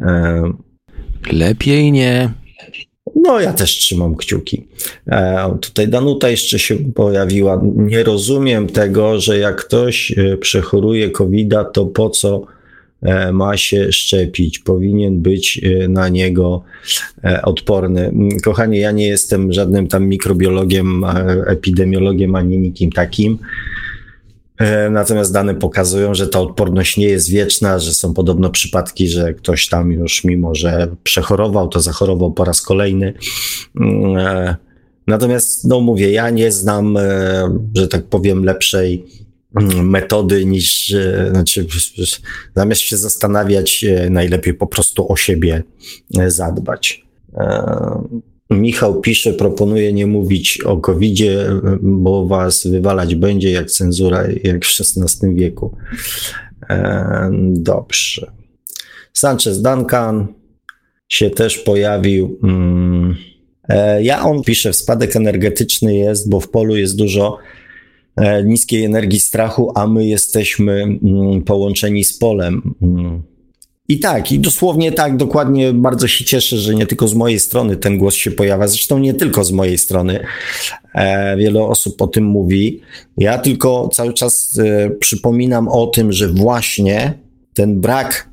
E, 0.00 0.52
Lepiej 1.32 1.92
nie. 1.92 2.41
No, 3.16 3.40
ja 3.40 3.52
też 3.52 3.70
trzymam 3.70 4.16
kciuki. 4.16 4.64
E, 5.08 5.58
tutaj 5.60 5.88
Danuta 5.88 6.28
jeszcze 6.28 6.58
się 6.58 6.76
pojawiła. 6.76 7.62
Nie 7.76 8.02
rozumiem 8.02 8.66
tego, 8.66 9.20
że 9.20 9.38
jak 9.38 9.66
ktoś 9.66 10.12
e, 10.18 10.36
przechoruje 10.36 11.10
covid 11.10 11.54
to 11.72 11.86
po 11.86 12.10
co 12.10 12.42
e, 13.02 13.32
ma 13.32 13.56
się 13.56 13.92
szczepić? 13.92 14.58
Powinien 14.58 15.20
być 15.20 15.60
na 15.88 16.08
niego 16.08 16.62
odporny. 17.42 18.12
Kochanie, 18.44 18.80
ja 18.80 18.90
nie 18.92 19.08
jestem 19.08 19.52
żadnym 19.52 19.86
tam 19.86 20.06
mikrobiologiem, 20.06 21.04
epidemiologiem 21.46 22.34
ani 22.34 22.58
nikim 22.58 22.92
takim. 22.92 23.38
E, 24.58 24.90
natomiast 24.90 25.32
dane 25.32 25.54
pokazują, 25.54 26.14
że 26.14 26.28
ta 26.28 26.40
odporność 26.40 26.96
nie 26.96 27.06
jest 27.06 27.30
wieczna, 27.30 27.78
że 27.78 27.94
są 27.94 28.14
podobno 28.14 28.50
przypadki, 28.50 29.08
że 29.08 29.34
ktoś 29.34 29.68
tam 29.68 29.92
już, 29.92 30.24
mimo 30.24 30.54
że 30.54 30.88
przechorował, 31.02 31.68
to 31.68 31.80
zachorował 31.80 32.32
po 32.32 32.44
raz 32.44 32.62
kolejny. 32.62 33.14
Mm, 33.80 34.16
e, 34.16 34.56
natomiast, 35.06 35.64
no 35.64 35.80
mówię, 35.80 36.12
ja 36.12 36.30
nie 36.30 36.52
znam, 36.52 36.96
e, 36.96 37.58
że 37.76 37.88
tak 37.88 38.04
powiem, 38.04 38.44
lepszej 38.44 39.04
mm, 39.60 39.90
metody 39.90 40.44
niż, 40.44 40.94
znaczy, 41.30 41.66
zamiast 42.56 42.80
się 42.80 42.96
zastanawiać, 42.96 43.84
najlepiej 44.10 44.54
po 44.54 44.66
prostu 44.66 45.12
o 45.12 45.16
siebie 45.16 45.62
zadbać. 46.26 47.06
Michał 48.50 49.00
pisze, 49.00 49.32
proponuje 49.32 49.92
nie 49.92 50.06
mówić 50.06 50.60
o 50.64 50.76
covid 50.76 51.18
bo 51.82 52.26
was 52.26 52.66
wywalać 52.66 53.14
będzie 53.14 53.50
jak 53.50 53.70
cenzura, 53.70 54.24
jak 54.44 54.64
w 54.64 54.80
XVI 54.80 55.34
wieku. 55.34 55.76
E, 56.70 57.30
dobrze. 57.52 58.32
Sanchez 59.12 59.62
Duncan 59.62 60.26
się 61.08 61.30
też 61.30 61.58
pojawił. 61.58 62.38
Mm. 62.42 63.16
E, 63.68 64.02
ja 64.02 64.22
on 64.22 64.42
pisze, 64.42 64.72
spadek 64.72 65.16
energetyczny 65.16 65.96
jest, 65.96 66.30
bo 66.30 66.40
w 66.40 66.48
polu 66.48 66.76
jest 66.76 66.96
dużo 66.96 67.38
e, 68.16 68.44
niskiej 68.44 68.84
energii 68.84 69.20
strachu, 69.20 69.72
a 69.74 69.86
my 69.86 70.06
jesteśmy 70.06 70.82
mm, 70.82 71.42
połączeni 71.42 72.04
z 72.04 72.18
polem. 72.18 72.74
I 73.92 73.98
tak, 73.98 74.32
i 74.32 74.38
dosłownie 74.38 74.92
tak, 74.92 75.16
dokładnie 75.16 75.72
bardzo 75.72 76.08
się 76.08 76.24
cieszę, 76.24 76.58
że 76.58 76.74
nie 76.74 76.86
tylko 76.86 77.08
z 77.08 77.14
mojej 77.14 77.40
strony 77.40 77.76
ten 77.76 77.98
głos 77.98 78.14
się 78.14 78.30
pojawia. 78.30 78.68
Zresztą 78.68 78.98
nie 78.98 79.14
tylko 79.14 79.44
z 79.44 79.52
mojej 79.52 79.78
strony. 79.78 80.24
E, 80.94 81.36
wiele 81.36 81.62
osób 81.62 82.02
o 82.02 82.06
tym 82.06 82.24
mówi. 82.24 82.80
Ja 83.18 83.38
tylko 83.38 83.88
cały 83.92 84.14
czas 84.14 84.58
e, 84.58 84.90
przypominam 84.90 85.68
o 85.68 85.86
tym, 85.86 86.12
że 86.12 86.28
właśnie 86.28 87.18
ten 87.54 87.80
brak 87.80 88.30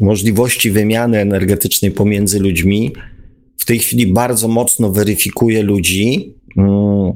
możliwości 0.00 0.70
wymiany 0.70 1.18
energetycznej 1.18 1.90
pomiędzy 1.90 2.40
ludźmi 2.40 2.92
w 3.56 3.64
tej 3.64 3.78
chwili 3.78 4.06
bardzo 4.06 4.48
mocno 4.48 4.90
weryfikuje 4.90 5.62
ludzi, 5.62 6.34
mm, 6.56 7.12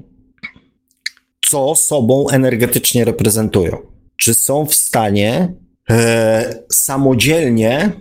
co 1.47 1.74
sobą 1.74 2.28
energetycznie 2.28 3.05
reprezentują. 3.05 3.76
Czy 4.16 4.35
są 4.35 4.66
w 4.66 4.74
stanie 4.74 5.55
samodzielnie 6.72 7.93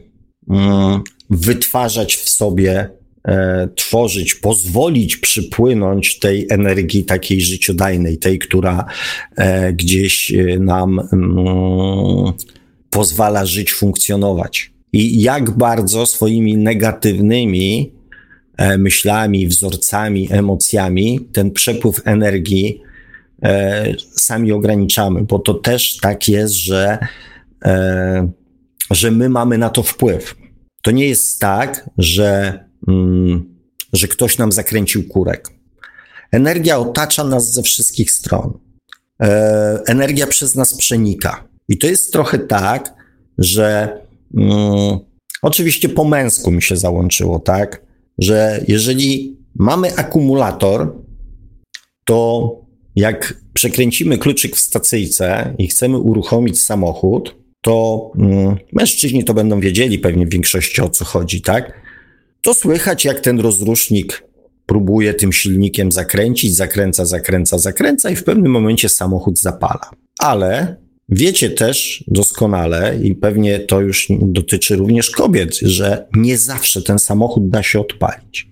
mm, 0.50 1.02
wytwarzać 1.30 2.16
w 2.16 2.30
sobie, 2.30 2.90
e, 3.28 3.70
tworzyć, 3.76 4.36
pozwolić 4.36 5.18
przypłynąć 5.18 6.20
tej 6.20 6.48
energii 6.50 7.06
takiej 7.06 7.42
życiodajnej, 7.42 8.18
tej, 8.18 8.40
która 8.40 8.86
e, 9.36 9.74
gdzieś 9.74 10.34
e, 10.34 10.60
nam 10.60 11.00
mm, 11.00 12.34
pozwala 12.90 13.46
żyć, 13.46 13.74
funkcjonować. 13.74 14.72
I 14.94 15.22
jak 15.22 15.52
bardzo 15.52 16.06
swoimi 16.06 16.58
negatywnymi 16.58 17.92
e, 18.58 18.78
myślami, 18.78 19.48
wzorcami, 19.48 20.28
emocjami 20.32 21.20
ten 21.34 21.52
przepływ 21.52 22.02
energii 22.06 22.82
e, 23.44 23.94
sami 24.16 24.52
ograniczamy, 24.52 25.22
bo 25.22 25.40
to 25.40 25.54
też 25.54 25.98
tak 25.98 26.28
jest, 26.28 26.54
że 26.54 26.98
E, 26.98 27.08
że 28.92 29.12
my 29.12 29.30
mamy 29.30 29.58
na 29.58 29.70
to 29.70 29.84
wpływ. 29.84 30.36
To 30.82 30.92
nie 30.92 31.08
jest 31.08 31.40
tak, 31.40 31.90
że, 31.98 32.60
mm, 32.88 33.56
że 33.94 34.08
ktoś 34.08 34.38
nam 34.38 34.52
zakręcił 34.52 35.08
kurek. 35.08 35.50
Energia 36.32 36.78
otacza 36.78 37.24
nas 37.24 37.54
ze 37.54 37.64
wszystkich 37.64 38.12
stron. 38.12 38.60
E, 39.22 39.82
energia 39.88 40.28
przez 40.28 40.56
nas 40.56 40.74
przenika. 40.74 41.48
I 41.68 41.78
to 41.78 41.88
jest 41.88 42.14
trochę 42.14 42.40
tak, 42.40 42.94
że 43.38 43.98
mm, 44.38 45.00
oczywiście 45.42 45.90
po 45.90 46.04
męsku 46.04 46.52
mi 46.52 46.62
się 46.62 46.78
załączyło, 46.78 47.40
tak, 47.40 47.82
że 48.18 48.64
jeżeli 48.68 49.38
mamy 49.56 49.96
akumulator, 49.96 50.96
to 52.06 52.56
jak 52.96 53.34
przekręcimy 53.54 54.18
kluczyk 54.18 54.56
w 54.56 54.60
stacyjce 54.60 55.56
i 55.58 55.68
chcemy 55.68 55.98
uruchomić 55.98 56.64
samochód, 56.64 57.36
to 57.62 58.12
mm, 58.18 58.56
mężczyźni 58.74 59.24
to 59.24 59.34
będą 59.34 59.60
wiedzieli 59.60 60.00
pewnie 60.00 60.26
w 60.26 60.30
większości 60.30 60.82
o 60.82 60.90
co 60.90 61.06
chodzi, 61.06 61.42
tak? 61.42 61.82
To 62.42 62.54
słychać, 62.54 63.06
jak 63.06 63.20
ten 63.20 63.40
rozrusznik 63.40 64.24
próbuje 64.66 65.14
tym 65.14 65.34
silnikiem 65.34 65.92
zakręcić, 65.92 66.56
zakręca, 66.56 67.06
zakręca, 67.06 67.58
zakręca 67.58 68.10
i 68.10 68.16
w 68.16 68.24
pewnym 68.24 68.52
momencie 68.52 68.90
samochód 68.90 69.40
zapala. 69.40 69.92
Ale 70.20 70.76
wiecie 71.10 71.50
też 71.50 72.04
doskonale, 72.08 73.00
i 73.04 73.16
pewnie 73.16 73.60
to 73.60 73.82
już 73.82 74.08
dotyczy 74.22 74.76
również 74.76 75.10
kobiet, 75.10 75.56
że 75.62 76.08
nie 76.16 76.38
zawsze 76.38 76.82
ten 76.82 77.00
samochód 77.00 77.50
da 77.50 77.64
się 77.64 77.80
odpalić, 77.80 78.48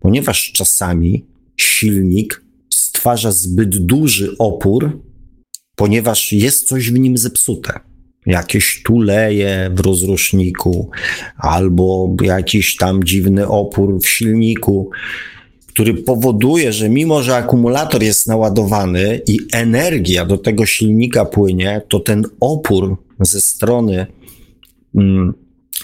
ponieważ 0.00 0.52
czasami 0.52 1.26
silnik 1.56 2.44
stwarza 2.74 3.32
zbyt 3.32 3.86
duży 3.86 4.34
opór, 4.38 5.02
ponieważ 5.76 6.32
jest 6.32 6.68
coś 6.68 6.90
w 6.90 6.98
nim 6.98 7.18
zepsute 7.18 7.87
jakieś 8.28 8.82
tuleje 8.82 9.70
w 9.74 9.80
rozruszniku, 9.80 10.90
albo 11.36 12.14
jakiś 12.22 12.76
tam 12.76 13.04
dziwny 13.04 13.48
opór 13.48 14.00
w 14.00 14.08
silniku, 14.08 14.90
który 15.68 15.94
powoduje, 15.94 16.72
że 16.72 16.88
mimo, 16.88 17.22
że 17.22 17.36
akumulator 17.36 18.02
jest 18.02 18.26
naładowany 18.26 19.20
i 19.26 19.38
energia 19.52 20.26
do 20.26 20.38
tego 20.38 20.66
silnika 20.66 21.24
płynie, 21.24 21.82
to 21.88 22.00
ten 22.00 22.24
opór 22.40 22.96
ze 23.20 23.40
strony 23.40 24.06
mm, 24.94 25.34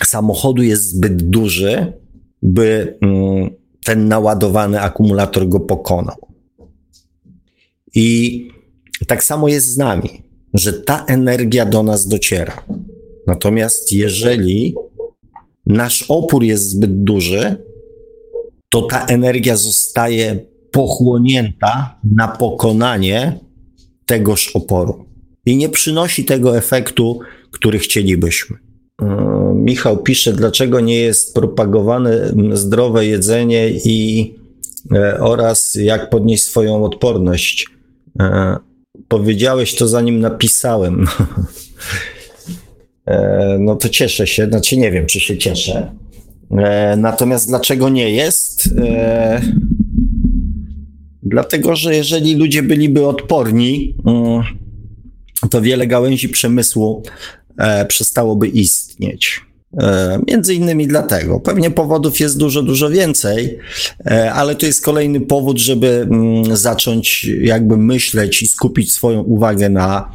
samochodu 0.04 0.62
jest 0.62 0.88
zbyt 0.88 1.22
duży, 1.22 1.92
by 2.42 2.98
mm, 3.00 3.50
ten 3.84 4.08
naładowany 4.08 4.80
akumulator 4.80 5.48
go 5.48 5.60
pokonał. 5.60 6.16
I 7.94 8.48
tak 9.06 9.24
samo 9.24 9.48
jest 9.48 9.66
z 9.66 9.76
nami 9.78 10.23
że 10.54 10.72
ta 10.72 11.04
energia 11.04 11.66
do 11.66 11.82
nas 11.82 12.08
dociera. 12.08 12.64
Natomiast 13.26 13.92
jeżeli 13.92 14.74
nasz 15.66 16.04
opór 16.08 16.42
jest 16.42 16.68
zbyt 16.68 17.04
duży, 17.04 17.56
to 18.68 18.82
ta 18.82 19.06
energia 19.06 19.56
zostaje 19.56 20.46
pochłonięta 20.70 21.98
na 22.16 22.28
pokonanie 22.28 23.40
tegoż 24.06 24.56
oporu 24.56 25.04
i 25.46 25.56
nie 25.56 25.68
przynosi 25.68 26.24
tego 26.24 26.58
efektu, 26.58 27.20
który 27.50 27.78
chcielibyśmy. 27.78 28.56
E, 29.02 29.34
Michał 29.54 30.02
pisze, 30.02 30.32
dlaczego 30.32 30.80
nie 30.80 30.98
jest 30.98 31.34
propagowane 31.34 32.34
zdrowe 32.52 33.06
jedzenie 33.06 33.70
i 33.70 34.30
e, 34.92 35.20
oraz 35.20 35.74
jak 35.74 36.10
podnieść 36.10 36.44
swoją 36.44 36.84
odporność. 36.84 37.66
Powiedziałeś 39.08 39.74
to 39.74 39.88
zanim 39.88 40.20
napisałem. 40.20 41.06
E, 43.06 43.56
no 43.60 43.76
to 43.76 43.88
cieszę 43.88 44.26
się, 44.26 44.46
znaczy 44.46 44.76
nie 44.76 44.90
wiem, 44.90 45.06
czy 45.06 45.20
się 45.20 45.38
cieszę. 45.38 45.92
E, 46.50 46.96
natomiast 46.96 47.48
dlaczego 47.48 47.88
nie 47.88 48.10
jest? 48.10 48.68
E, 48.78 49.40
dlatego, 51.22 51.76
że 51.76 51.96
jeżeli 51.96 52.34
ludzie 52.34 52.62
byliby 52.62 53.06
odporni, 53.06 53.96
mm, 54.06 54.42
to 55.50 55.62
wiele 55.62 55.86
gałęzi 55.86 56.28
przemysłu 56.28 57.02
przestałoby 57.88 58.48
istnieć. 58.48 59.40
E, 59.78 60.20
między 60.28 60.54
innymi 60.54 60.86
dlatego. 60.86 61.40
Pewnie 61.40 61.70
powodów 61.70 62.20
jest 62.20 62.38
dużo, 62.38 62.62
dużo 62.62 62.90
więcej, 62.90 63.58
e, 64.06 64.32
ale 64.32 64.56
to 64.56 64.66
jest 64.66 64.84
kolejny 64.84 65.20
powód, 65.20 65.58
żeby 65.58 65.86
mm, 66.10 66.56
zacząć 66.56 67.24
jakby 67.24 67.76
myśleć 67.76 68.42
i 68.42 68.48
skupić 68.48 68.92
swoją 68.92 69.22
uwagę 69.22 69.68
na, 69.68 70.12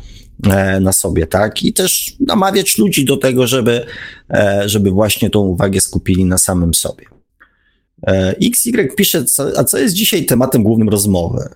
e, 0.49 0.79
na 0.79 0.93
sobie, 0.93 1.27
tak? 1.27 1.63
I 1.63 1.73
też 1.73 2.15
namawiać 2.19 2.77
ludzi 2.77 3.05
do 3.05 3.17
tego, 3.17 3.47
żeby, 3.47 3.85
żeby 4.65 4.91
właśnie 4.91 5.29
tą 5.29 5.39
uwagę 5.39 5.81
skupili 5.81 6.25
na 6.25 6.37
samym 6.37 6.73
sobie. 6.73 7.05
XY 8.41 8.89
pisze, 8.97 9.25
a 9.57 9.63
co 9.63 9.77
jest 9.77 9.95
dzisiaj 9.95 10.25
tematem 10.25 10.63
głównym 10.63 10.89
rozmowy? 10.89 11.49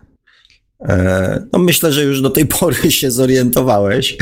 No 1.53 1.59
myślę, 1.59 1.93
że 1.93 2.03
już 2.03 2.21
do 2.21 2.29
tej 2.29 2.45
pory 2.45 2.91
się 2.91 3.11
zorientowałeś, 3.11 4.17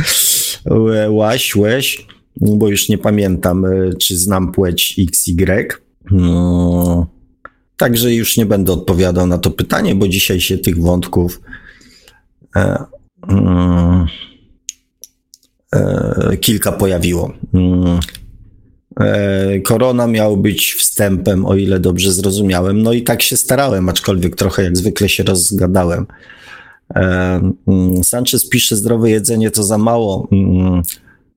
łaś, 1.09 1.55
łeś 1.55 2.05
bo 2.37 2.67
już 2.67 2.89
nie 2.89 2.97
pamiętam, 2.97 3.65
e, 3.65 3.93
czy 3.93 4.17
znam 4.17 4.51
płeć 4.51 4.99
XY. 4.99 5.67
No, 6.11 7.07
także 7.77 8.13
już 8.13 8.37
nie 8.37 8.45
będę 8.45 8.73
odpowiadał 8.73 9.27
na 9.27 9.37
to 9.37 9.51
pytanie, 9.51 9.95
bo 9.95 10.07
dzisiaj 10.07 10.41
się 10.41 10.57
tych 10.57 10.81
wątków 10.81 11.41
e, 12.55 12.85
mm, 13.29 14.05
e, 15.75 16.37
kilka 16.37 16.71
pojawiło. 16.71 17.33
Mm, 17.53 17.99
e, 18.99 19.59
korona 19.59 20.07
miał 20.07 20.37
być 20.37 20.73
wstępem, 20.73 21.45
o 21.45 21.55
ile 21.55 21.79
dobrze 21.79 22.13
zrozumiałem. 22.13 22.81
No 22.81 22.93
i 22.93 23.03
tak 23.03 23.21
się 23.21 23.37
starałem, 23.37 23.89
aczkolwiek 23.89 24.35
trochę 24.35 24.63
jak 24.63 24.77
zwykle 24.77 25.09
się 25.09 25.23
rozgadałem. 25.23 26.05
Mm, 26.95 28.03
Sanchez 28.03 28.49
pisze, 28.49 28.75
zdrowe 28.75 29.09
jedzenie 29.09 29.51
to 29.51 29.63
za 29.63 29.77
mało. 29.77 30.27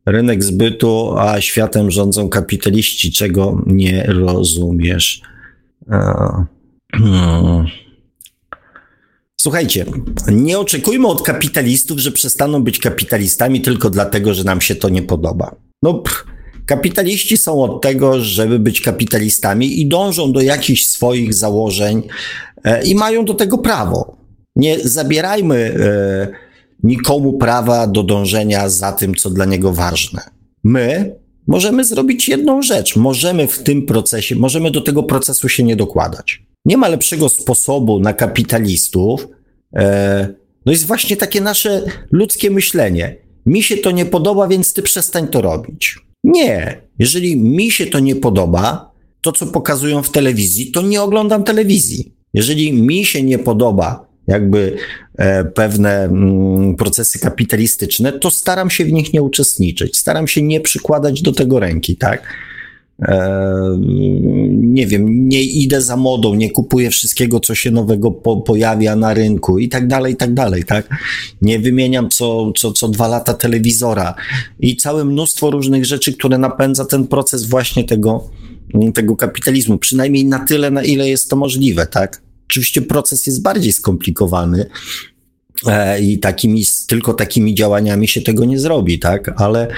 Rynek 0.07 0.45
zbytu, 0.45 1.15
a 1.19 1.41
światem 1.41 1.91
rządzą 1.91 2.29
kapitaliści, 2.29 3.13
czego 3.13 3.63
nie 3.67 4.05
rozumiesz. 4.07 5.23
Hmm. 6.93 7.67
Słuchajcie, 9.41 9.87
nie 10.33 10.59
oczekujmy 10.59 11.09
od 11.09 11.23
kapitalistów, 11.23 11.99
że 11.99 12.13
przestaną 12.13 12.65
być 12.65 12.79
kapitalistami 12.79 13.61
tylko 13.61 13.91
dlatego, 13.91 14.35
że 14.35 14.45
nam 14.45 14.61
się 14.61 14.75
to 14.75 14.89
nie 14.89 15.03
podoba. 15.03 15.57
No, 15.83 15.95
pff, 15.95 16.25
kapitaliści 16.67 17.37
są 17.37 17.63
od 17.63 17.83
tego, 17.83 18.21
żeby 18.21 18.59
być 18.59 18.81
kapitalistami 18.81 19.81
i 19.81 19.89
dążą 19.89 20.33
do 20.33 20.41
jakichś 20.41 20.87
swoich 20.87 21.35
założeń 21.35 22.03
e, 22.65 22.85
i 22.85 22.95
mają 22.95 23.25
do 23.25 23.35
tego 23.35 23.59
prawo. 23.59 24.17
Nie 24.57 24.79
zabierajmy 24.79 25.57
e, 25.57 26.29
nikomu 26.85 27.33
prawa 27.33 27.87
do 27.87 28.03
dążenia 28.03 28.69
za 28.69 28.93
tym, 28.93 29.15
co 29.15 29.31
dla 29.31 29.45
niego 29.45 29.73
ważne. 29.73 30.23
My 30.65 31.15
możemy 31.47 31.85
zrobić 31.85 32.29
jedną 32.29 32.63
rzecz. 32.63 32.97
Możemy 32.97 33.47
w 33.47 33.63
tym 33.63 33.87
procesie, 33.87 34.37
możemy 34.37 34.71
do 34.71 34.81
tego 34.81 35.03
procesu 35.03 35.49
się 35.49 35.63
nie 35.63 35.77
dokładać. 35.77 36.43
Nie 36.65 36.77
ma 36.77 36.89
lepszego 36.89 37.29
sposobu 37.29 38.01
na 38.01 38.13
kapitalistów. 38.13 39.29
E, 39.77 40.35
no 40.67 40.73
jest 40.73 40.87
właśnie 40.87 41.17
takie 41.17 41.41
nasze 41.41 41.83
ludzkie 42.11 42.51
myślenie. 42.51 43.17
Mi 43.47 43.63
się 43.63 43.77
to 43.77 43.91
nie 43.91 44.07
podoba, 44.07 44.49
więc 44.49 44.73
ty 44.73 44.83
przestań 44.83 45.29
to 45.29 45.41
robić. 45.41 45.99
Nie. 46.25 46.81
Jeżeli 46.99 47.37
mi 47.37 47.71
się 47.71 47.87
to 47.87 47.99
nie 47.99 48.17
podoba, 48.17 48.93
to 49.21 49.33
co 49.33 49.47
pokazują 49.47 50.03
w 50.03 50.11
telewizji, 50.11 50.71
to 50.71 50.83
nie 50.83 51.03
oglądam 51.03 51.45
telewizji. 51.45 52.15
Jeżeli 52.35 52.73
mi 52.73 53.05
się 53.05 53.23
nie 53.23 53.39
podoba 53.39 54.14
jakby 54.27 54.77
e, 55.17 55.45
pewne 55.45 56.05
mm, 56.05 56.77
procesy 56.77 57.19
kapitalistyczne, 57.19 58.13
to 58.13 58.31
staram 58.31 58.71
się 58.71 58.85
w 58.85 58.93
nich 58.93 59.13
nie 59.13 59.23
uczestniczyć. 59.23 59.99
Staram 59.99 60.29
się 60.29 60.43
nie 60.43 60.61
przykładać 60.61 61.23
do 61.23 61.33
tego 61.33 61.61
ręki, 61.61 61.97
tak? 61.97 62.23
E, 63.03 63.79
nie 64.51 64.87
wiem, 64.87 65.29
nie 65.29 65.43
idę 65.43 65.83
za 65.83 65.97
modą, 65.97 66.35
nie 66.35 66.51
kupuję 66.51 66.91
wszystkiego, 66.91 67.41
co 67.41 67.55
się 67.55 67.71
nowego 67.71 68.11
po, 68.11 68.37
pojawia 68.37 68.97
na 68.97 69.15
rynku 69.15 69.59
i 69.59 69.69
tak 69.69 69.87
dalej, 69.87 70.13
i 70.13 70.17
tak 70.17 70.35
dalej, 70.35 70.65
tak? 70.65 70.89
Nie 71.43 71.59
wymieniam 71.59 72.09
co, 72.09 72.53
co, 72.57 72.73
co 72.73 72.89
dwa 72.89 73.09
lata 73.09 73.35
telewizora 73.35 74.15
i 74.61 74.77
całe 74.77 75.05
mnóstwo 75.05 75.51
różnych 75.51 75.85
rzeczy, 75.85 76.13
które 76.13 76.39
napędza 76.39 76.85
ten 76.85 77.07
proces 77.07 77.45
właśnie 77.45 77.85
tego, 77.85 78.29
tego 78.95 79.17
kapitalizmu, 79.17 79.79
przynajmniej 79.79 80.25
na 80.25 80.39
tyle, 80.39 80.71
na 80.71 80.83
ile 80.83 81.09
jest 81.09 81.31
to 81.31 81.37
możliwe, 81.37 81.87
tak? 81.87 82.24
Oczywiście 82.49 82.83
proces 82.83 83.27
jest 83.27 83.43
bardziej 83.43 83.73
skomplikowany, 83.73 84.71
e, 85.67 86.01
i 86.01 86.19
takimi, 86.19 86.65
tylko 86.87 87.15
takimi 87.15 87.55
działaniami 87.55 88.09
się 88.09 88.21
tego 88.21 88.45
nie 88.45 88.59
zrobi, 88.59 88.99
tak? 88.99 89.33
Ale 89.37 89.69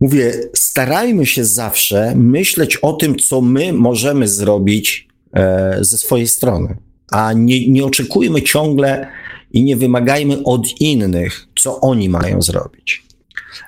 Mówię, 0.00 0.32
starajmy 0.54 1.26
się 1.26 1.44
zawsze 1.44 2.12
myśleć 2.16 2.76
o 2.76 2.92
tym, 2.92 3.16
co 3.16 3.40
my 3.40 3.72
możemy 3.72 4.28
zrobić 4.28 5.08
e, 5.32 5.78
ze 5.80 5.98
swojej 5.98 6.26
strony, 6.26 6.76
a 7.10 7.32
nie, 7.32 7.68
nie 7.68 7.84
oczekujmy 7.84 8.42
ciągle 8.42 9.06
i 9.52 9.64
nie 9.64 9.76
wymagajmy 9.76 10.42
od 10.42 10.80
innych, 10.80 11.46
co 11.58 11.80
oni 11.80 12.08
mają 12.08 12.42
zrobić. 12.42 13.04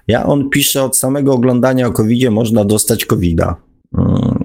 Ja 0.09 0.27
on 0.27 0.51
pisze, 0.51 0.83
od 0.83 0.97
samego 0.97 1.33
oglądania 1.33 1.87
o 1.87 1.93
covid 1.93 2.31
można 2.31 2.65
dostać 2.65 3.05
COVID-a. 3.05 3.57
Mm, 3.99 4.36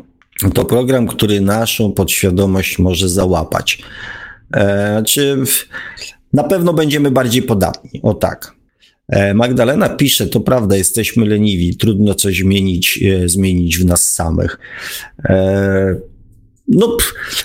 to 0.50 0.66
program, 0.66 1.08
który 1.08 1.42
naszą 1.42 1.92
podświadomość 1.92 2.80
może 2.80 3.10
załapać. 3.10 3.82
E, 4.54 5.04
czy 5.04 5.44
na 6.34 6.44
pewno 6.44 6.74
będziemy 6.74 7.12
bardziej 7.12 7.44
podatni, 7.44 8.00
o 8.04 8.14
tak. 8.14 8.62
E, 9.12 9.34
Magdalena 9.34 9.90
pisze, 9.90 10.28
to 10.28 10.40
prawda, 10.40 10.78
jesteśmy 10.78 11.26
leniwi, 11.26 11.78
trudno 11.78 12.16
coś 12.16 12.40
zmienić, 12.40 13.00
e, 13.04 13.30
zmienić 13.30 13.78
w 13.78 13.86
nas 13.86 14.14
samych. 14.14 14.60
E, 15.26 15.96
no, 16.68 16.98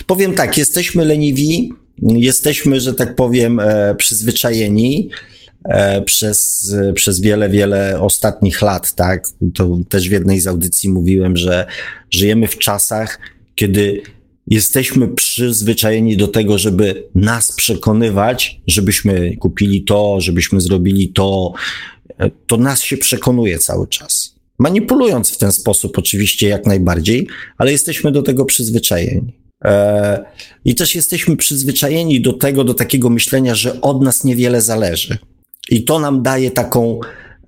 powiem 0.07 0.35
tak, 0.35 0.59
jesteśmy 0.59 1.05
leniwi, 1.05 1.73
jesteśmy, 2.03 2.81
że 2.81 2.95
tak 2.95 3.15
powiem, 3.15 3.61
przyzwyczajeni 3.97 5.11
przez, 6.05 6.75
przez 6.95 7.21
wiele, 7.21 7.49
wiele 7.49 8.01
ostatnich 8.01 8.63
lat, 8.63 8.95
tak? 8.95 9.25
To 9.55 9.79
też 9.89 10.09
w 10.09 10.13
jednej 10.13 10.41
z 10.41 10.47
audycji 10.47 10.89
mówiłem, 10.89 11.37
że 11.37 11.67
żyjemy 12.11 12.47
w 12.47 12.59
czasach, 12.59 13.19
kiedy 13.55 14.03
jesteśmy 14.47 15.09
przyzwyczajeni 15.09 16.17
do 16.17 16.29
tego, 16.29 16.59
żeby 16.59 17.09
nas 17.15 17.53
przekonywać, 17.53 18.61
żebyśmy 18.67 19.37
kupili 19.37 19.85
to, 19.85 20.21
żebyśmy 20.21 20.61
zrobili 20.61 21.13
to, 21.13 21.53
to 22.47 22.57
nas 22.57 22.83
się 22.83 22.97
przekonuje 22.97 23.59
cały 23.59 23.89
czas. 23.89 24.37
Manipulując 24.59 25.31
w 25.31 25.39
ten 25.39 25.53
sposób, 25.53 25.99
oczywiście, 25.99 26.49
jak 26.49 26.67
najbardziej, 26.67 27.27
ale 27.59 27.73
jesteśmy 27.73 28.13
do 28.13 28.23
tego 28.23 28.45
przyzwyczajeni. 28.45 29.33
E, 29.65 30.25
I 30.65 30.75
też 30.75 30.95
jesteśmy 30.95 31.37
przyzwyczajeni 31.37 32.21
do 32.21 32.33
tego, 32.33 32.65
do 32.65 32.75
takiego 32.75 33.11
myślenia, 33.11 33.55
że 33.55 33.81
od 33.81 34.03
nas 34.03 34.25
niewiele 34.25 34.63
zależy. 34.63 35.19
I 35.71 35.85
to 35.85 35.99
nam 35.99 36.23
daje 36.23 36.51
taką 36.51 37.01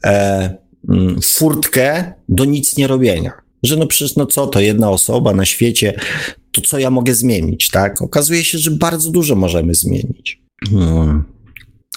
e, 0.04 0.56
mm, 0.88 1.20
furtkę 1.22 2.12
do 2.28 2.44
nic 2.44 2.76
nie 2.76 2.86
robienia 2.86 3.32
że 3.62 3.76
no 3.76 3.86
przecież 3.86 4.16
no 4.16 4.26
co 4.26 4.46
to, 4.46 4.60
jedna 4.60 4.90
osoba 4.90 5.34
na 5.34 5.44
świecie, 5.44 6.00
to 6.52 6.60
co 6.60 6.78
ja 6.78 6.90
mogę 6.90 7.14
zmienić, 7.14 7.70
tak? 7.70 8.02
Okazuje 8.02 8.44
się, 8.44 8.58
że 8.58 8.70
bardzo 8.70 9.10
dużo 9.10 9.36
możemy 9.36 9.74
zmienić. 9.74 10.42
Hmm. 10.70 11.24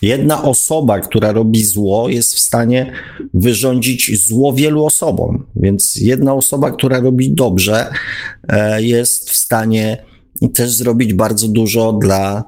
Jedna 0.02 0.44
osoba, 0.44 1.00
która 1.00 1.32
robi 1.32 1.64
zło, 1.64 2.10
jest 2.10 2.36
w 2.36 2.40
stanie 2.40 2.92
wyrządzić 3.34 4.28
zło 4.28 4.54
wielu 4.54 4.86
osobom, 4.86 5.46
więc 5.56 5.96
jedna 5.96 6.34
osoba, 6.34 6.72
która 6.72 7.00
robi 7.00 7.32
dobrze, 7.32 7.92
e, 8.48 8.84
jest 8.84 9.30
w 9.30 9.36
stanie 9.36 10.06
też 10.54 10.72
zrobić 10.72 11.14
bardzo 11.14 11.48
dużo 11.48 11.94
dla, 11.94 12.44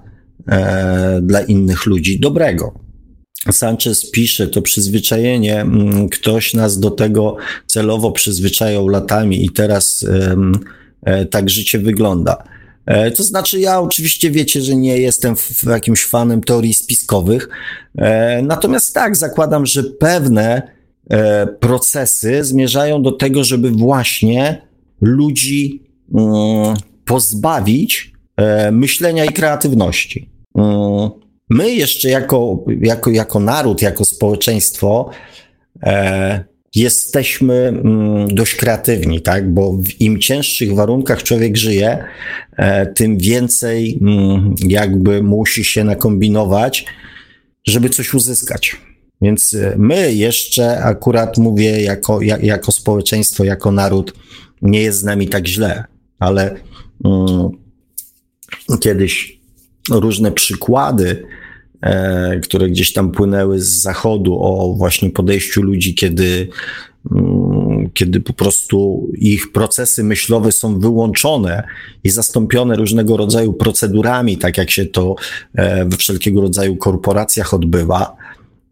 e, 0.48 1.22
dla 1.24 1.42
innych 1.42 1.86
ludzi 1.86 2.20
dobrego. 2.20 2.83
Sanchez 3.52 4.12
pisze, 4.12 4.48
to 4.48 4.62
przyzwyczajenie, 4.62 5.62
mm, 5.62 6.10
ktoś 6.10 6.54
nas 6.54 6.80
do 6.80 6.92
tego 6.92 7.36
celowo 7.68 8.12
przyzwyczajał 8.12 8.88
latami 8.88 9.46
i 9.46 9.50
teraz 9.50 10.06
e, 11.04 11.26
tak 11.26 11.50
życie 11.50 11.80
wygląda. 11.80 12.44
E, 12.86 13.12
to 13.12 13.24
znaczy, 13.24 13.60
ja 13.60 13.80
oczywiście 13.80 14.32
wiecie, 14.32 14.62
że 14.62 14.76
nie 14.76 14.98
jestem 14.98 15.36
jakimś 15.70 16.06
fanem 16.06 16.42
teorii 16.42 16.74
spiskowych, 16.74 17.50
e, 17.98 18.42
natomiast 18.42 18.94
tak, 18.94 19.16
zakładam, 19.16 19.66
że 19.66 19.84
pewne 19.84 20.74
procesy 21.60 22.44
zmierzają 22.44 23.04
do 23.04 23.12
tego, 23.12 23.44
żeby 23.44 23.72
właśnie 23.72 24.62
ludzi 25.02 25.84
mm, 26.14 26.76
pozbawić 27.06 28.14
myślenia 28.72 29.26
i 29.26 29.30
kreatywności. 29.30 30.30
My 31.54 31.72
jeszcze 31.72 32.10
jako, 32.10 32.66
jako, 32.82 33.12
jako 33.12 33.40
naród, 33.40 33.82
jako 33.82 34.06
społeczeństwo 34.06 35.10
e, 35.84 36.44
jesteśmy 36.76 37.54
mm, 37.54 38.36
dość 38.36 38.56
kreatywni, 38.56 39.22
tak? 39.22 39.54
Bo 39.54 39.74
w 39.74 40.02
im 40.02 40.20
cięższych 40.20 40.76
warunkach 40.76 41.24
człowiek 41.24 41.58
żyje, 41.58 42.04
e, 42.58 42.86
tym 42.86 43.18
więcej 43.18 44.00
mm, 44.02 44.56
jakby 44.68 45.24
musi 45.24 45.64
się 45.64 45.84
nakombinować, 45.84 46.86
żeby 47.68 47.90
coś 47.90 48.14
uzyskać. 48.14 48.78
Więc 49.22 49.54
e, 49.54 49.76
my 49.78 50.14
jeszcze, 50.14 50.84
akurat 50.84 51.38
mówię, 51.38 51.82
jako, 51.82 52.22
jako 52.22 52.72
społeczeństwo, 52.72 53.44
jako 53.44 53.72
naród, 53.72 54.14
nie 54.62 54.82
jest 54.82 55.00
z 55.00 55.04
nami 55.04 55.28
tak 55.28 55.48
źle, 55.48 55.84
ale 56.20 56.56
mm, 57.06 57.50
kiedyś 58.80 59.40
różne 59.92 60.32
przykłady, 60.32 61.24
które 62.44 62.70
gdzieś 62.70 62.94
tam 62.94 63.12
płynęły 63.12 63.62
z 63.62 63.82
zachodu 63.82 64.38
o 64.42 64.74
właśnie 64.78 65.10
podejściu 65.10 65.62
ludzi, 65.62 65.96
kiedy, 65.96 66.48
mm, 67.12 67.90
kiedy 67.94 68.20
po 68.20 68.34
prostu 68.34 69.08
ich 69.18 69.52
procesy 69.52 70.04
myślowe 70.04 70.52
są 70.52 70.80
wyłączone 70.80 71.64
i 72.04 72.10
zastąpione 72.10 72.76
różnego 72.76 73.18
rodzaju 73.18 73.54
procedurami, 73.54 74.38
tak 74.38 74.58
jak 74.58 74.72
się 74.72 74.86
to 74.86 75.16
e, 75.56 75.86
we 75.86 75.98
wszelkiego 75.98 76.42
rodzaju 76.42 76.76
korporacjach 76.76 77.54
odbywa, 77.54 78.16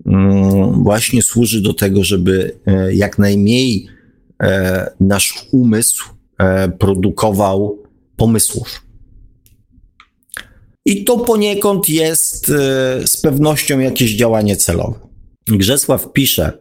mm, 0.05 0.83
właśnie 0.83 1.21
służy 1.21 1.61
do 1.61 1.73
tego, 1.73 2.03
żeby 2.03 2.55
e, 2.65 2.93
jak 2.93 3.19
najmniej 3.19 3.87
nasz 4.99 5.45
umysł 5.51 6.09
produkował 6.79 7.79
pomysłów. 8.15 8.81
I 10.85 11.03
to 11.03 11.17
poniekąd 11.17 11.89
jest 11.89 12.49
e, 12.49 13.07
z 13.07 13.17
pewnością 13.17 13.79
jakieś 13.79 14.11
działanie 14.11 14.55
celowe. 14.55 14.99
Grzesław 15.47 16.11
pisze, 16.13 16.51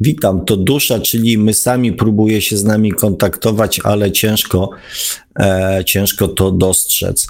witam, 0.00 0.44
to 0.44 0.56
dusza, 0.56 1.00
czyli 1.00 1.38
my 1.38 1.54
sami 1.54 1.92
próbuje 1.92 2.42
się 2.42 2.56
z 2.56 2.64
nami 2.64 2.92
kontaktować, 2.92 3.80
ale 3.84 4.12
ciężko, 4.12 4.70
e, 5.40 5.82
ciężko 5.86 6.28
to 6.28 6.50
dostrzec. 6.50 7.26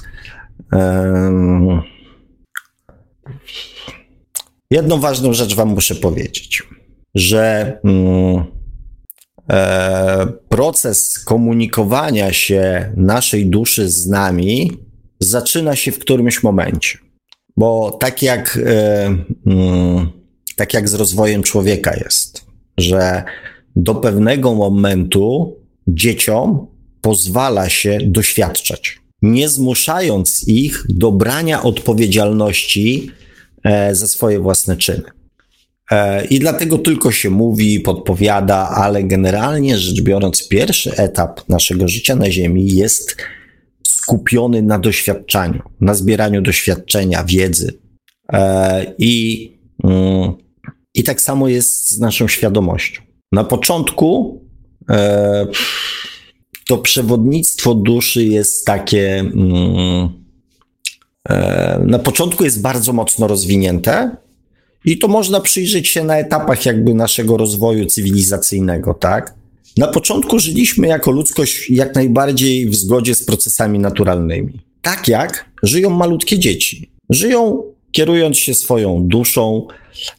Jedną 4.71 5.01
ważną 5.01 5.33
rzecz 5.33 5.55
Wam 5.55 5.69
muszę 5.69 5.95
powiedzieć, 5.95 6.63
że 7.15 7.79
mm, 7.85 8.45
e, 9.51 10.27
proces 10.49 11.19
komunikowania 11.19 12.33
się 12.33 12.93
naszej 12.97 13.47
duszy 13.47 13.89
z 13.89 14.07
nami 14.07 14.88
zaczyna 15.21 15.77
się 15.77 15.93
w 15.93 15.99
którymś 15.99 16.43
momencie. 16.43 16.99
Bo 17.57 17.91
tak 18.01 18.23
jak, 18.23 18.59
e, 18.67 19.07
mm, 19.47 20.09
tak 20.57 20.75
jak 20.75 20.89
z 20.89 20.95
rozwojem 20.95 21.43
człowieka 21.43 21.97
jest, 21.97 22.45
że 22.79 23.23
do 23.77 23.95
pewnego 23.95 24.55
momentu 24.55 25.57
dzieciom 25.89 26.67
pozwala 27.01 27.69
się 27.69 27.99
doświadczać, 28.03 28.99
nie 29.23 29.49
zmuszając 29.49 30.49
ich 30.49 30.85
do 30.89 31.13
brania 31.13 31.63
odpowiedzialności 31.63 33.11
e, 33.65 33.95
za 33.95 34.09
swoje 34.09 34.41
własne 34.41 34.77
czyny. 34.77 35.03
E, 35.91 36.25
I 36.25 36.39
dlatego 36.39 36.79
tylko 36.79 37.13
się 37.13 37.31
mówi, 37.31 37.81
podpowiada, 37.81 38.69
ale 38.69 39.05
generalnie 39.05 39.79
rzecz 39.79 40.03
biorąc, 40.03 40.49
pierwszy 40.49 40.97
etap 40.97 41.49
naszego 41.49 41.89
życia 41.89 42.17
na 42.17 42.31
Ziemi 42.31 42.75
jest 42.75 43.17
skupiony 43.87 44.63
na 44.63 44.79
doświadczaniu, 44.79 45.63
na 45.81 45.95
zbieraniu 45.95 46.43
doświadczenia, 46.43 47.25
wiedzy. 47.25 47.79
E, 48.33 48.95
I, 48.99 49.53
mm, 49.85 50.33
i 50.95 51.03
tak 51.03 51.21
samo 51.21 51.49
jest 51.49 51.91
z 51.91 51.99
naszą 51.99 52.29
świadomością. 52.29 53.03
Na 53.33 53.45
początku 53.45 54.41
e, 54.91 55.47
to 56.67 56.79
przewodnictwo 56.79 57.75
duszy 57.75 58.25
jest 58.25 58.67
takie. 58.67 59.19
Mm, 59.19 60.09
e, 61.29 61.81
na 61.87 61.99
początku 61.99 62.45
jest 62.45 62.63
bardzo 62.63 62.93
mocno 62.93 63.27
rozwinięte, 63.27 64.17
i 64.85 64.99
to 64.99 65.09
można 65.09 65.41
przyjrzeć 65.41 65.89
się 65.89 66.05
na 66.05 66.19
etapach 66.19 66.67
jakby 66.67 66.95
naszego 66.95 67.37
rozwoju 67.37 67.87
cywilizacyjnego, 67.87 68.95
tak? 68.95 69.35
Na 69.79 69.89
początku 69.89 70.39
żyliśmy 70.39 70.87
jako 70.87 71.11
ludzkość 71.11 71.71
jak 71.71 71.95
najbardziej 71.95 72.67
w 72.67 72.75
zgodzie 72.75 73.15
z 73.15 73.25
procesami 73.25 73.79
naturalnymi. 73.79 74.61
Tak 74.83 75.09
jak 75.09 75.51
żyją 75.63 75.91
malutkie 75.91 76.39
dzieci. 76.39 76.91
Żyją 77.11 77.63
kierując 77.91 78.37
się 78.39 78.55
swoją 78.55 79.03
duszą, 79.09 79.67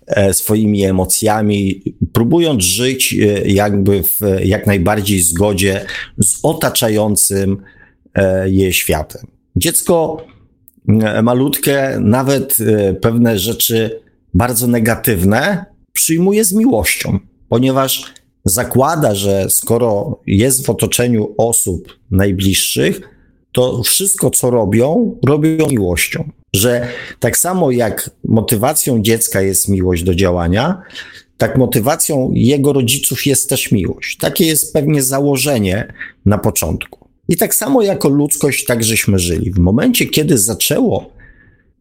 e, 0.07 0.33
swoimi 0.33 0.83
emocjami, 0.83 1.81
próbując 2.13 2.63
żyć 2.63 3.13
e, 3.13 3.47
jakby 3.47 4.03
w 4.03 4.19
jak 4.43 4.67
najbardziej 4.67 5.21
zgodzie 5.21 5.85
z 6.17 6.39
otaczającym 6.43 7.57
e, 8.15 8.49
je 8.49 8.73
światem. 8.73 9.27
Dziecko 9.55 10.25
malutkie 11.23 11.97
nawet 11.99 12.57
pewne 13.01 13.39
rzeczy 13.39 14.01
bardzo 14.33 14.67
negatywne 14.67 15.65
przyjmuje 15.93 16.45
z 16.45 16.53
miłością, 16.53 17.19
ponieważ 17.49 18.18
zakłada, 18.45 19.15
że 19.15 19.49
skoro 19.49 20.19
jest 20.27 20.65
w 20.65 20.69
otoczeniu 20.69 21.35
osób 21.37 21.99
najbliższych, 22.11 23.01
to 23.51 23.83
wszystko, 23.83 24.29
co 24.29 24.49
robią, 24.49 25.17
robią 25.27 25.67
miłością. 25.69 26.29
Że 26.53 26.87
tak 27.19 27.37
samo 27.37 27.71
jak 27.71 28.09
motywacją 28.23 29.01
dziecka 29.01 29.41
jest 29.41 29.67
miłość 29.67 30.03
do 30.03 30.15
działania, 30.15 30.81
tak 31.37 31.57
motywacją 31.57 32.31
jego 32.33 32.73
rodziców 32.73 33.25
jest 33.25 33.49
też 33.49 33.71
miłość. 33.71 34.17
Takie 34.17 34.45
jest 34.45 34.73
pewnie 34.73 35.03
założenie 35.03 35.93
na 36.25 36.37
początku. 36.37 37.09
I 37.29 37.37
tak 37.37 37.55
samo 37.55 37.81
jako 37.81 38.09
ludzkość, 38.09 38.65
tak 38.65 38.83
żeśmy 38.83 39.19
żyli. 39.19 39.51
W 39.51 39.59
momencie, 39.59 40.05
kiedy 40.05 40.37
zaczęło 40.37 41.09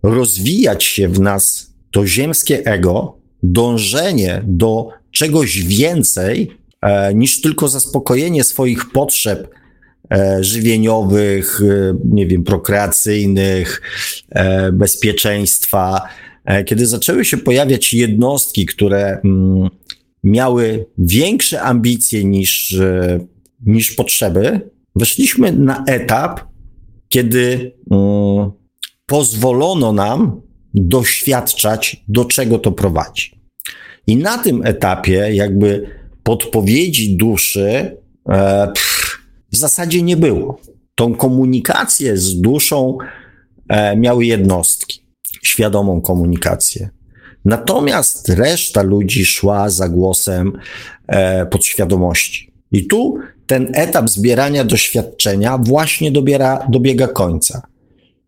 rozwijać 0.03 0.85
się 0.85 1.09
w 1.09 1.21
nas 1.21 1.73
to 1.91 2.07
ziemskie 2.07 2.67
ego, 2.67 3.17
dążenie 3.43 4.43
do 4.47 4.89
czegoś 5.11 5.63
więcej 5.63 6.51
e, 6.83 7.15
niż 7.15 7.41
tylko 7.41 7.69
zaspokojenie 7.69 8.45
swoich 8.45 8.91
potrzeb 8.93 9.49
e, 10.13 10.45
żywieniowych, 10.45 11.61
e, 11.61 11.99
nie 12.05 12.27
wiem, 12.27 12.45
prokreacyjnych, 12.45 13.83
bezpieczeństwa. 14.73 16.03
Kiedy 16.67 16.87
zaczęły 16.87 17.25
się 17.25 17.37
pojawiać 17.37 17.95
jednostki, 17.95 18.67
które 18.67 19.21
mm, 19.25 19.69
miały 20.25 20.87
większe 20.99 21.63
ambicje 21.63 22.25
niż, 22.25 22.77
niż 23.67 23.93
potrzeby, 23.93 24.61
weszliśmy 24.97 25.53
na 25.53 25.85
etap, 25.85 26.41
kiedy 27.09 27.73
mm, 27.91 28.51
pozwolono 29.07 29.93
nam 29.93 30.41
doświadczać, 30.75 32.05
do 32.09 32.25
czego 32.25 32.59
to 32.59 32.73
prowadzi. 32.73 33.38
I 34.09 34.17
na 34.17 34.39
tym 34.39 34.67
etapie, 34.67 35.35
jakby 35.35 35.91
podpowiedzi 36.23 37.17
duszy, 37.17 37.67
e, 38.29 38.67
pff, 38.75 39.19
w 39.53 39.57
zasadzie 39.57 40.03
nie 40.03 40.17
było. 40.17 40.61
Tą 40.95 41.15
komunikację 41.15 42.17
z 42.17 42.41
duszą 42.41 42.99
e, 43.69 43.97
miały 43.97 44.27
jednostki, 44.27 45.03
świadomą 45.45 46.01
komunikację. 46.01 46.91
Natomiast 47.45 48.29
reszta 48.29 48.83
ludzi 48.83 49.25
szła 49.25 49.71
za 49.71 49.89
głosem 49.89 50.53
e, 51.07 51.47
podświadomości. 51.47 52.53
I 52.73 52.87
tu 52.87 53.19
ten 53.47 53.71
etap 53.75 54.09
zbierania 54.09 54.65
doświadczenia 54.65 55.59
właśnie 55.59 56.13
dobiera, 56.13 56.67
dobiega 56.69 57.09
końca. 57.09 57.63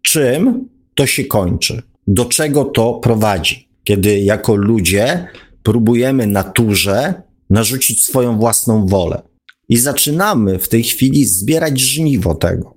Czym 0.03 0.69
to 0.95 1.07
się 1.07 1.25
kończy? 1.25 1.83
do 2.11 2.25
czego 2.25 2.65
to 2.65 2.95
prowadzi, 2.95 3.69
kiedy 3.85 4.21
jako 4.21 4.55
ludzie 4.55 5.27
próbujemy 5.63 6.27
naturze 6.27 7.23
narzucić 7.51 8.05
swoją 8.05 8.39
własną 8.39 8.87
wolę. 8.87 9.23
I 9.69 9.77
zaczynamy 9.77 10.59
w 10.59 10.69
tej 10.69 10.83
chwili 10.83 11.25
zbierać 11.27 11.81
żniwo 11.81 12.35
tego. 12.35 12.75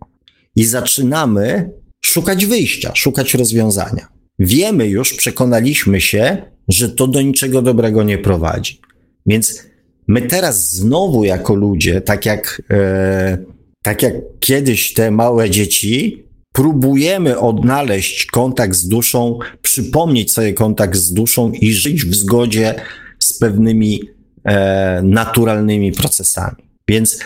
I 0.56 0.66
zaczynamy 0.66 1.70
szukać 2.02 2.46
wyjścia, 2.46 2.92
szukać 2.96 3.34
rozwiązania. 3.34 4.08
Wiemy 4.40 4.88
już, 4.88 5.14
przekonaliśmy 5.14 6.02
się, 6.02 6.38
że 6.68 6.90
to 6.90 7.08
do 7.08 7.22
niczego 7.22 7.62
dobrego 7.62 8.04
nie 8.04 8.18
prowadzi. 8.18 8.80
Więc 9.26 9.64
my 10.08 10.22
teraz 10.22 10.72
znowu 10.72 11.24
jako 11.24 11.56
ludzie, 11.56 12.02
tak 12.02 12.26
jak, 12.26 12.62
e, 12.72 13.38
tak 13.84 14.04
jak 14.04 14.14
kiedyś 14.40 14.94
te 14.94 15.12
małe 15.12 15.50
dzieci, 15.50 16.23
próbujemy 16.54 17.40
odnaleźć 17.40 18.26
kontakt 18.26 18.76
z 18.76 18.88
duszą, 18.88 19.40
przypomnieć 19.62 20.34
sobie 20.34 20.54
kontakt 20.54 20.96
z 20.98 21.14
duszą 21.14 21.52
i 21.52 21.74
żyć 21.74 22.06
w 22.06 22.16
zgodzie 22.16 22.76
z 23.20 23.40
pewnymi 23.40 24.02
e, 24.44 25.02
naturalnymi 25.04 25.92
procesami. 25.92 26.64
Więc 26.88 27.20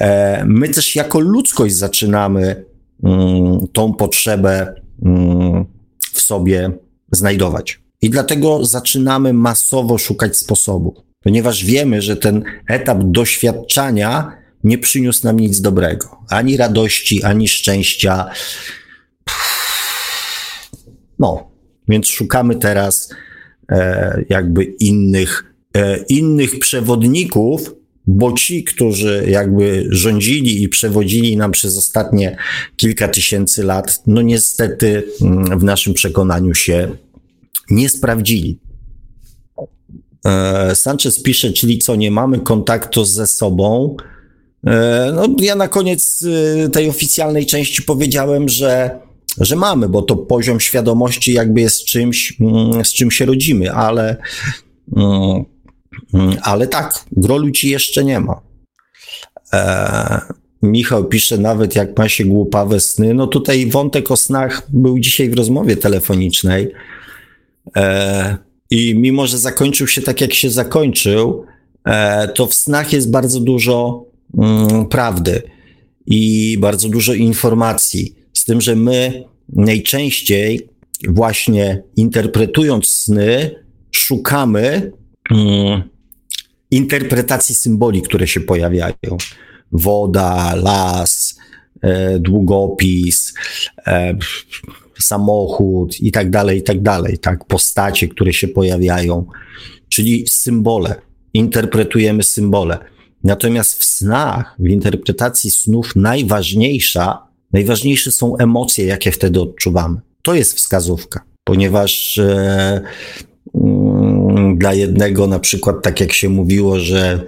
e, 0.00 0.44
my 0.44 0.68
też 0.68 0.96
jako 0.96 1.20
ludzkość 1.20 1.74
zaczynamy 1.74 2.64
mm, 3.04 3.66
tą 3.72 3.92
potrzebę 3.92 4.74
mm, 5.04 5.64
w 6.12 6.20
sobie 6.20 6.70
znajdować. 7.12 7.80
I 8.02 8.10
dlatego 8.10 8.64
zaczynamy 8.64 9.32
masowo 9.32 9.98
szukać 9.98 10.36
sposobu, 10.36 10.94
ponieważ 11.20 11.64
wiemy, 11.64 12.02
że 12.02 12.16
ten 12.16 12.44
etap 12.68 12.98
doświadczania 13.02 14.32
nie 14.66 14.78
przyniósł 14.78 15.26
nam 15.26 15.40
nic 15.40 15.60
dobrego. 15.60 16.18
Ani 16.30 16.56
radości, 16.56 17.22
ani 17.22 17.48
szczęścia. 17.48 18.30
No, 21.18 21.50
więc 21.88 22.08
szukamy 22.08 22.56
teraz 22.56 23.14
e, 23.70 24.24
jakby 24.28 24.64
innych, 24.64 25.54
e, 25.76 25.98
innych 26.08 26.58
przewodników, 26.58 27.74
bo 28.06 28.32
ci, 28.32 28.64
którzy 28.64 29.26
jakby 29.28 29.86
rządzili 29.90 30.62
i 30.62 30.68
przewodzili 30.68 31.36
nam 31.36 31.52
przez 31.52 31.76
ostatnie 31.76 32.36
kilka 32.76 33.08
tysięcy 33.08 33.64
lat, 33.64 34.02
no 34.06 34.22
niestety 34.22 35.04
mm, 35.20 35.58
w 35.58 35.64
naszym 35.64 35.94
przekonaniu 35.94 36.54
się 36.54 36.96
nie 37.70 37.88
sprawdzili. 37.88 38.58
E, 40.26 40.74
Sanchez 40.76 41.22
pisze, 41.22 41.52
czyli 41.52 41.78
co, 41.78 41.96
nie 41.96 42.10
mamy 42.10 42.40
kontaktu 42.40 43.04
ze 43.04 43.26
sobą, 43.26 43.96
no, 45.14 45.26
ja 45.38 45.54
na 45.54 45.68
koniec 45.68 46.22
y, 46.22 46.68
tej 46.72 46.88
oficjalnej 46.88 47.46
części 47.46 47.82
powiedziałem, 47.82 48.48
że, 48.48 49.00
że 49.40 49.56
mamy, 49.56 49.88
bo 49.88 50.02
to 50.02 50.16
poziom 50.16 50.60
świadomości 50.60 51.32
jakby 51.32 51.60
jest 51.60 51.84
czymś, 51.84 52.36
mm, 52.40 52.84
z 52.84 52.92
czym 52.92 53.10
się 53.10 53.26
rodzimy, 53.26 53.72
ale, 53.72 54.16
mm, 54.96 55.44
mm, 56.14 56.36
ale 56.42 56.66
tak, 56.66 57.04
gro 57.12 57.36
ludzi 57.36 57.70
jeszcze 57.70 58.04
nie 58.04 58.20
ma. 58.20 58.40
E, 59.52 60.20
Michał 60.62 61.04
pisze 61.04 61.38
nawet, 61.38 61.74
jak 61.74 61.98
ma 61.98 62.08
się 62.08 62.24
głupawe 62.24 62.80
sny. 62.80 63.14
No 63.14 63.26
tutaj 63.26 63.66
wątek 63.66 64.10
o 64.10 64.16
snach 64.16 64.62
był 64.68 64.98
dzisiaj 64.98 65.30
w 65.30 65.34
rozmowie 65.34 65.76
telefonicznej. 65.76 66.72
E, 67.76 68.36
I 68.70 68.94
mimo, 68.94 69.26
że 69.26 69.38
zakończył 69.38 69.86
się 69.86 70.02
tak, 70.02 70.20
jak 70.20 70.34
się 70.34 70.50
zakończył, 70.50 71.44
to 72.34 72.46
w 72.46 72.54
snach 72.54 72.92
jest 72.92 73.10
bardzo 73.10 73.40
dużo 73.40 74.04
prawdy 74.90 75.42
i 76.06 76.56
bardzo 76.60 76.88
dużo 76.88 77.14
informacji. 77.14 78.14
Z 78.32 78.44
tym, 78.44 78.60
że 78.60 78.76
my 78.76 79.24
najczęściej 79.48 80.68
właśnie 81.08 81.82
interpretując 81.96 82.88
sny, 82.88 83.50
szukamy 83.90 84.92
mm, 85.30 85.82
interpretacji 86.70 87.54
symboli, 87.54 88.02
które 88.02 88.26
się 88.26 88.40
pojawiają. 88.40 89.16
Woda, 89.72 90.54
las, 90.54 91.38
e, 91.82 92.18
długopis, 92.18 93.34
e, 93.86 94.16
samochód 95.00 96.00
i 96.00 96.12
tak 96.12 96.30
dalej, 96.30 96.58
i 96.58 96.62
tak 96.62 96.82
dalej, 96.82 97.18
tak? 97.18 97.44
Postacie, 97.44 98.08
które 98.08 98.32
się 98.32 98.48
pojawiają, 98.48 99.26
czyli 99.88 100.24
symbole. 100.28 100.94
Interpretujemy 101.34 102.22
symbole. 102.22 102.78
Natomiast 103.26 103.78
w 103.78 103.84
snach, 103.84 104.54
w 104.58 104.68
interpretacji 104.68 105.50
snów 105.50 105.96
najważniejsza, 105.96 107.26
najważniejsze 107.52 108.12
są 108.12 108.36
emocje, 108.36 108.86
jakie 108.86 109.12
wtedy 109.12 109.40
odczuwamy. 109.40 110.00
To 110.22 110.34
jest 110.34 110.54
wskazówka, 110.54 111.20
ponieważ 111.44 112.18
e, 112.18 112.80
mm, 113.54 114.58
dla 114.58 114.74
jednego 114.74 115.26
na 115.26 115.38
przykład, 115.38 115.82
tak 115.82 116.00
jak 116.00 116.12
się 116.12 116.28
mówiło, 116.28 116.78
że 116.78 117.20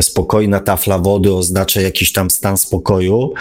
spokojna 0.00 0.60
tafla 0.60 0.98
wody 0.98 1.32
oznacza 1.32 1.80
jakiś 1.80 2.12
tam 2.12 2.30
stan 2.30 2.58
spokoju, 2.58 3.32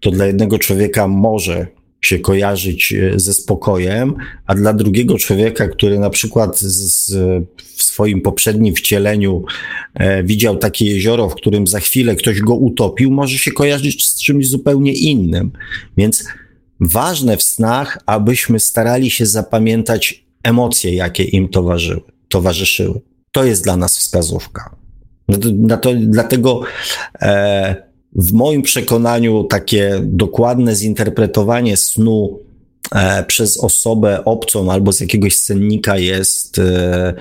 to 0.00 0.10
dla 0.10 0.26
jednego 0.26 0.58
człowieka 0.58 1.08
może 1.08 1.66
się 2.00 2.18
kojarzyć 2.18 2.92
e, 2.92 3.20
ze 3.20 3.34
spokojem, 3.34 4.14
a 4.46 4.54
dla 4.54 4.72
drugiego 4.72 5.18
człowieka, 5.18 5.68
który 5.68 5.98
na 5.98 6.10
przykład 6.10 6.58
z, 6.58 7.14
w 7.76 7.82
swoim 7.82 8.20
poprzednim 8.20 8.74
wcieleniu 8.74 9.44
e, 9.94 10.22
widział 10.22 10.56
takie 10.56 10.84
jezioro, 10.84 11.28
w 11.28 11.34
którym 11.34 11.66
za 11.66 11.80
chwilę 11.80 12.16
ktoś 12.16 12.40
go 12.40 12.54
utopił, 12.54 13.10
może 13.10 13.38
się 13.38 13.52
kojarzyć 13.52 14.08
z 14.08 14.22
czymś 14.22 14.48
zupełnie 14.48 14.92
innym. 14.92 15.50
Więc 15.96 16.24
ważne 16.80 17.36
w 17.36 17.42
snach, 17.42 17.98
abyśmy 18.06 18.60
starali 18.60 19.10
się 19.10 19.26
zapamiętać 19.26 20.24
emocje, 20.42 20.94
jakie 20.94 21.24
im 21.24 21.48
towarzyszyły. 21.48 22.00
towarzyszyły. 22.28 23.00
To 23.32 23.44
jest 23.44 23.64
dla 23.64 23.76
nas 23.76 23.98
wskazówka. 23.98 24.76
Na 25.52 25.76
to, 25.76 25.90
dlatego 25.94 26.62
e, 27.22 27.87
w 28.18 28.32
moim 28.32 28.62
przekonaniu 28.62 29.44
takie 29.44 30.00
dokładne 30.02 30.74
zinterpretowanie 30.74 31.76
snu 31.76 32.38
e, 32.94 33.24
przez 33.24 33.58
osobę 33.58 34.24
obcą 34.24 34.72
albo 34.72 34.92
z 34.92 35.00
jakiegoś 35.00 35.36
sennika 35.36 35.98
jest, 35.98 36.58
e, 36.58 37.14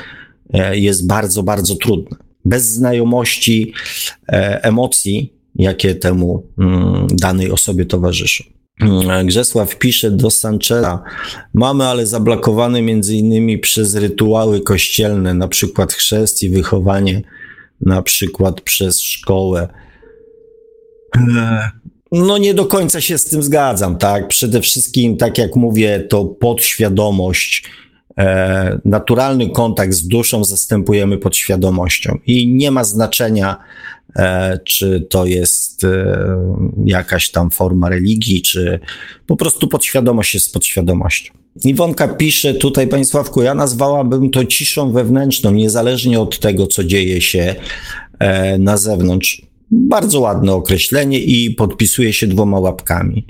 e, 0.54 0.78
jest 0.78 1.08
bardzo, 1.08 1.44
bardzo 1.44 1.76
trudne. 1.76 2.18
Bez 2.46 2.66
znajomości 2.66 3.74
emocji, 4.62 5.34
jakie 5.56 5.96
temu 5.96 6.44
mm, 6.58 7.08
danej 7.12 7.52
osobie 7.52 7.86
towarzyszą. 7.86 8.44
Mm, 8.82 9.28
Grzesław 9.28 9.76
pisze 9.76 10.12
do 10.12 10.32
Sancheza, 10.32 11.04
mamy 11.54 11.86
ale 11.86 12.08
zablokowane 12.08 12.82
między 12.82 13.16
innymi 13.16 13.60
przez 13.60 13.96
rytuały 13.96 14.62
kościelne, 14.62 15.34
na 15.34 15.48
przykład 15.48 15.94
chrzest 15.94 16.44
i 16.44 16.50
wychowanie, 16.50 17.22
na 17.82 18.02
przykład 18.02 18.62
przez 18.62 19.02
szkołę. 19.02 19.68
No 22.12 22.38
nie 22.38 22.54
do 22.54 22.66
końca 22.66 23.02
się 23.02 23.18
z 23.18 23.26
tym 23.26 23.44
zgadzam, 23.44 23.98
tak? 23.98 24.28
Przede 24.28 24.62
wszystkim, 24.62 25.18
tak 25.18 25.38
jak 25.38 25.56
mówię, 25.56 26.00
to 26.10 26.26
podświadomość, 26.26 27.64
e, 28.18 28.80
naturalny 28.86 29.50
kontakt 29.50 29.94
z 29.94 30.08
duszą 30.08 30.44
zastępujemy 30.44 31.18
podświadomością 31.18 32.18
i 32.26 32.48
nie 32.48 32.72
ma 32.72 32.84
znaczenia, 32.84 33.58
e, 34.16 34.60
czy 34.66 35.08
to 35.10 35.26
jest 35.26 35.84
e, 35.84 36.18
jakaś 36.86 37.30
tam 37.30 37.52
forma 37.52 37.90
religii, 37.90 38.42
czy 38.42 38.80
po 39.28 39.36
prostu 39.36 39.68
podświadomość 39.68 40.34
jest 40.34 40.54
podświadomością. 40.54 41.34
Iwonka 41.64 42.08
pisze 42.08 42.54
tutaj, 42.54 42.88
Panie 42.88 43.06
Sławku, 43.06 43.42
ja 43.42 43.54
nazwałabym 43.54 44.30
to 44.30 44.46
ciszą 44.46 44.92
wewnętrzną, 44.92 45.52
niezależnie 45.52 46.20
od 46.20 46.40
tego, 46.40 46.68
co 46.68 46.84
dzieje 46.84 47.22
się 47.22 47.56
na 48.60 48.78
zewnątrz. 48.78 49.47
Bardzo 49.72 50.20
ładne 50.20 50.54
określenie 50.54 51.20
i 51.20 51.52
podpisuje 51.52 52.14
się 52.14 52.28
dwoma 52.28 52.60
łapkami. 52.60 53.26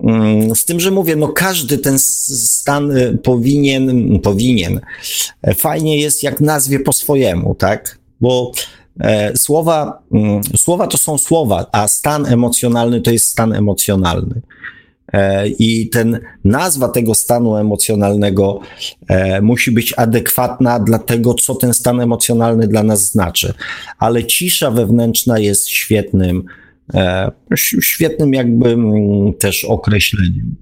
Mm, 0.00 0.54
z 0.54 0.64
tym, 0.64 0.80
że 0.80 0.90
mówię, 0.90 1.16
no 1.16 1.28
każdy 1.28 1.78
ten 1.78 1.98
stan 1.98 2.90
y, 2.90 3.18
powinien, 3.22 4.18
powinien. 4.20 4.80
E, 5.42 5.54
fajnie 5.54 5.98
jest, 5.98 6.22
jak 6.22 6.40
nazwie 6.40 6.80
po 6.80 6.92
swojemu, 6.92 7.54
tak? 7.54 7.98
Bo 8.20 8.52
e, 9.00 9.36
słowa, 9.36 10.02
mm, 10.12 10.40
słowa 10.56 10.86
to 10.86 10.98
są 10.98 11.18
słowa, 11.18 11.66
a 11.72 11.88
stan 11.88 12.26
emocjonalny 12.26 13.00
to 13.00 13.10
jest 13.10 13.26
stan 13.26 13.52
emocjonalny. 13.52 14.42
E, 15.12 15.48
I 15.48 15.88
ten 15.88 16.20
nazwa 16.44 16.88
tego 16.88 17.14
stanu 17.14 17.56
emocjonalnego 17.56 18.60
e, 19.08 19.40
musi 19.40 19.70
być 19.70 19.94
adekwatna 19.96 20.80
dla 20.80 20.98
tego, 20.98 21.34
co 21.34 21.54
ten 21.54 21.74
stan 21.74 22.00
emocjonalny 22.00 22.68
dla 22.68 22.82
nas 22.82 23.04
znaczy. 23.10 23.54
Ale 23.98 24.24
cisza 24.24 24.70
wewnętrzna 24.70 25.38
jest 25.38 25.68
świetnym, 25.68 26.44
e, 26.94 27.30
świetnym 27.80 28.34
jakby 28.34 28.68
mm, 28.68 29.34
też 29.34 29.64
określeniem. 29.64 30.56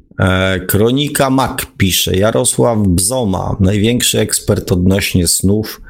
Kronika 0.67 1.31
Mak 1.31 1.67
pisze, 1.77 2.17
Jarosław 2.17 2.79
Bzoma, 2.79 3.57
największy 3.61 4.21
ekspert 4.21 4.73
odnośnie 4.73 5.29
snów 5.29 5.81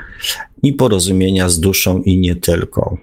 i 0.63 0.73
porozumienia 0.73 1.49
z 1.49 1.61
duszą 1.61 2.03
i 2.03 2.19
nie 2.19 2.37
tylko. 2.37 2.99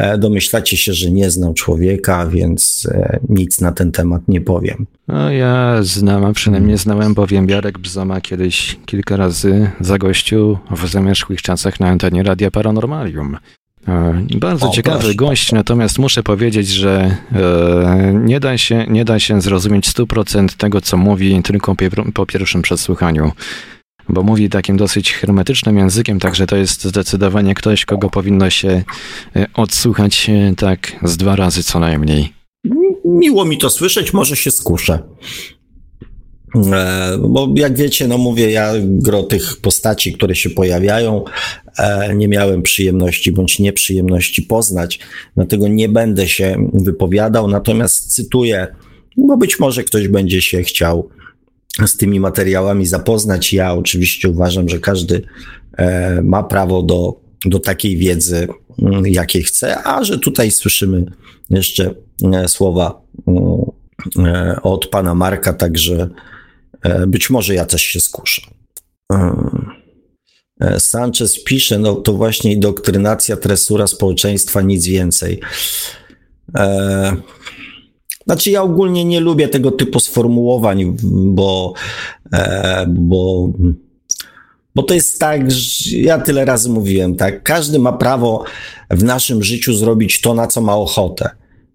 E, 0.00 0.18
domyślacie 0.18 0.76
się, 0.76 0.92
że 0.92 1.10
nie 1.10 1.30
znam 1.30 1.54
człowieka, 1.54 2.26
więc 2.26 2.88
e, 2.92 3.18
nic 3.28 3.60
na 3.60 3.72
ten 3.72 3.92
temat 3.92 4.22
nie 4.28 4.40
powiem. 4.40 4.86
No, 5.08 5.30
ja 5.30 5.78
znam, 5.82 6.24
a 6.24 6.32
przynajmniej 6.32 6.78
znałem, 6.78 7.14
bowiem 7.14 7.48
Jarek 7.48 7.78
Bzoma 7.78 8.20
kiedyś 8.20 8.78
kilka 8.86 9.16
razy 9.16 9.70
zagościł 9.80 10.58
w 10.70 10.88
zamierzchłych 10.88 11.42
czasach 11.42 11.80
na 11.80 11.88
antenie 11.88 12.22
Radia 12.22 12.50
Paranormalium. 12.50 13.36
E, 13.88 14.22
bardzo 14.34 14.68
o, 14.68 14.72
ciekawy 14.72 14.98
proszę. 14.98 15.14
gość, 15.14 15.52
natomiast 15.52 15.98
muszę 15.98 16.22
powiedzieć, 16.22 16.68
że 16.68 17.16
e, 17.32 18.12
nie, 18.24 18.40
da 18.40 18.58
się, 18.58 18.86
nie 18.88 19.04
da 19.04 19.18
się 19.18 19.40
zrozumieć 19.40 19.88
100% 19.88 20.56
tego, 20.56 20.80
co 20.80 20.96
mówi 20.96 21.42
tylko 21.42 21.74
po 22.14 22.26
pierwszym 22.26 22.62
przesłuchaniu 22.62 23.32
bo 24.12 24.22
mówi 24.22 24.48
takim 24.48 24.76
dosyć 24.76 25.12
hermetycznym 25.12 25.78
językiem, 25.78 26.20
także 26.20 26.46
to 26.46 26.56
jest 26.56 26.84
zdecydowanie 26.84 27.54
ktoś, 27.54 27.84
kogo 27.84 28.10
powinno 28.10 28.50
się 28.50 28.82
e, 29.36 29.46
odsłuchać 29.54 30.30
e, 30.30 30.54
tak 30.56 30.92
z 31.02 31.16
dwa 31.16 31.36
razy 31.36 31.62
co 31.62 31.80
najmniej. 31.80 32.32
Miło 33.04 33.44
mi 33.44 33.58
to 33.58 33.70
słyszeć, 33.70 34.12
może 34.12 34.36
się 34.36 34.50
skuszę. 34.50 34.98
E, 36.72 37.18
bo 37.18 37.54
jak 37.56 37.76
wiecie, 37.76 38.08
no 38.08 38.18
mówię, 38.18 38.50
ja 38.50 38.72
gro 38.82 39.22
tych 39.22 39.60
postaci, 39.60 40.12
które 40.12 40.34
się 40.34 40.50
pojawiają, 40.50 41.24
nie 42.14 42.28
miałem 42.28 42.62
przyjemności 42.62 43.32
bądź 43.32 43.58
nieprzyjemności 43.58 44.42
poznać, 44.42 44.98
dlatego 45.36 45.68
nie 45.68 45.88
będę 45.88 46.28
się 46.28 46.70
wypowiadał, 46.74 47.48
natomiast 47.48 48.14
cytuję, 48.14 48.66
bo 49.16 49.36
być 49.36 49.58
może 49.58 49.84
ktoś 49.84 50.08
będzie 50.08 50.42
się 50.42 50.62
chciał 50.62 51.08
z 51.86 51.96
tymi 51.96 52.20
materiałami 52.20 52.86
zapoznać. 52.86 53.52
Ja 53.52 53.74
oczywiście 53.74 54.28
uważam, 54.28 54.68
że 54.68 54.78
każdy 54.78 55.22
e, 55.76 56.22
ma 56.22 56.42
prawo 56.42 56.82
do, 56.82 57.20
do 57.44 57.58
takiej 57.58 57.96
wiedzy, 57.96 58.48
mm, 58.82 59.06
jakiej 59.06 59.42
chce, 59.42 59.82
a 59.84 60.04
że 60.04 60.18
tutaj 60.18 60.50
słyszymy 60.50 61.04
jeszcze 61.50 61.94
e, 62.32 62.48
słowa 62.48 63.02
mm, 63.26 64.34
e, 64.34 64.62
od 64.62 64.86
pana 64.86 65.14
Marka, 65.14 65.52
także 65.52 66.08
być 67.06 67.30
może 67.30 67.54
ja 67.54 67.64
też 67.64 67.82
się 67.82 68.00
skuszę. 68.00 68.42
Sanchez 70.78 71.44
pisze, 71.44 71.78
no 71.78 71.94
to 71.94 72.12
właśnie 72.12 72.56
doktrynacja, 72.56 73.36
tresura 73.36 73.86
społeczeństwa, 73.86 74.62
nic 74.62 74.86
więcej. 74.86 75.40
Znaczy, 78.30 78.50
ja 78.50 78.62
ogólnie 78.62 79.04
nie 79.04 79.20
lubię 79.20 79.48
tego 79.48 79.70
typu 79.70 80.00
sformułowań, 80.00 80.96
bo, 81.02 81.72
e, 82.32 82.86
bo, 82.88 83.52
bo 84.74 84.82
to 84.82 84.94
jest 84.94 85.20
tak, 85.20 85.50
że 85.50 85.96
ja 85.96 86.18
tyle 86.18 86.44
razy 86.44 86.68
mówiłem, 86.68 87.16
tak? 87.16 87.42
Każdy 87.42 87.78
ma 87.78 87.92
prawo 87.92 88.44
w 88.90 89.04
naszym 89.04 89.42
życiu 89.42 89.74
zrobić 89.74 90.20
to, 90.20 90.34
na 90.34 90.46
co 90.46 90.60
ma 90.60 90.76
ochotę. 90.76 91.30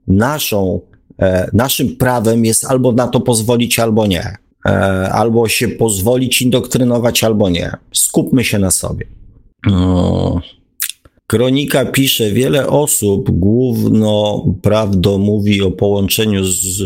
Naszą, 0.08 0.82
e, 1.22 1.50
naszym 1.54 1.96
prawem 1.96 2.46
jest 2.46 2.66
albo 2.66 2.92
na 2.92 3.08
to 3.08 3.20
pozwolić, 3.20 3.80
albo 3.80 4.08
nie. 4.08 4.36
E, 4.66 4.70
albo 5.12 5.48
się 5.48 5.68
pozwolić 5.68 6.42
indoktrynować, 6.42 7.24
albo 7.24 7.50
nie. 7.50 7.72
Skupmy 7.94 8.44
się 8.44 8.60
na 8.60 8.72
sobie. 8.72 9.06
No. 9.66 10.42
Kronika 11.28 11.86
pisze, 11.86 12.32
wiele 12.32 12.68
osób 12.68 13.32
główno 13.32 14.46
prawdo 14.62 15.18
mówi 15.18 15.62
o 15.62 15.72
połączeniu 15.72 16.44
z 16.44 16.82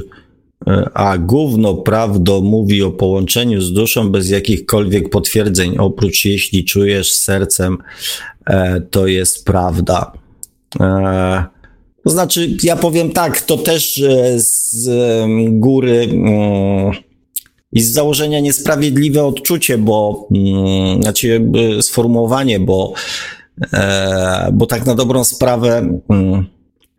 e, 0.67 0.89
a 0.93 1.17
gówno 1.17 1.73
prawdo 1.73 2.41
mówi 2.41 2.83
o 2.83 2.91
połączeniu 2.91 3.61
z 3.61 3.73
duszą 3.73 4.09
bez 4.09 4.29
jakichkolwiek 4.29 5.09
potwierdzeń, 5.09 5.77
oprócz 5.77 6.25
jeśli 6.25 6.65
czujesz 6.65 7.13
sercem, 7.13 7.77
e, 8.45 8.81
to 8.81 9.07
jest 9.07 9.45
prawda. 9.45 10.11
E, 10.79 11.45
to 12.03 12.09
znaczy, 12.09 12.57
ja 12.63 12.75
powiem 12.75 13.11
tak, 13.11 13.41
to 13.41 13.57
też 13.57 14.03
z 14.35 14.89
góry 15.49 16.07
mm, 16.11 16.91
i 17.71 17.81
z 17.81 17.91
założenia 17.93 18.39
niesprawiedliwe 18.39 19.25
odczucie, 19.25 19.77
bo 19.77 20.27
mm, 20.35 21.01
znaczy 21.01 21.51
sformułowanie, 21.81 22.59
bo, 22.59 22.93
bo 24.53 24.65
tak 24.65 24.85
na 24.85 24.95
dobrą 24.95 25.23
sprawę 25.23 25.99
mm, 26.09 26.45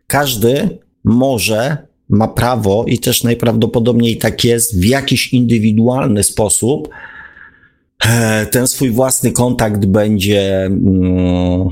każdy 0.07 0.79
może, 1.03 1.77
ma 2.09 2.27
prawo 2.27 2.85
i 2.87 2.99
też 2.99 3.23
najprawdopodobniej 3.23 4.17
tak 4.17 4.43
jest, 4.43 4.79
w 4.81 4.85
jakiś 4.85 5.33
indywidualny 5.33 6.23
sposób 6.23 6.89
e, 8.05 8.45
ten 8.45 8.67
swój 8.67 8.89
własny 8.89 9.31
kontakt 9.31 9.85
będzie, 9.85 10.65
mm, 10.65 11.67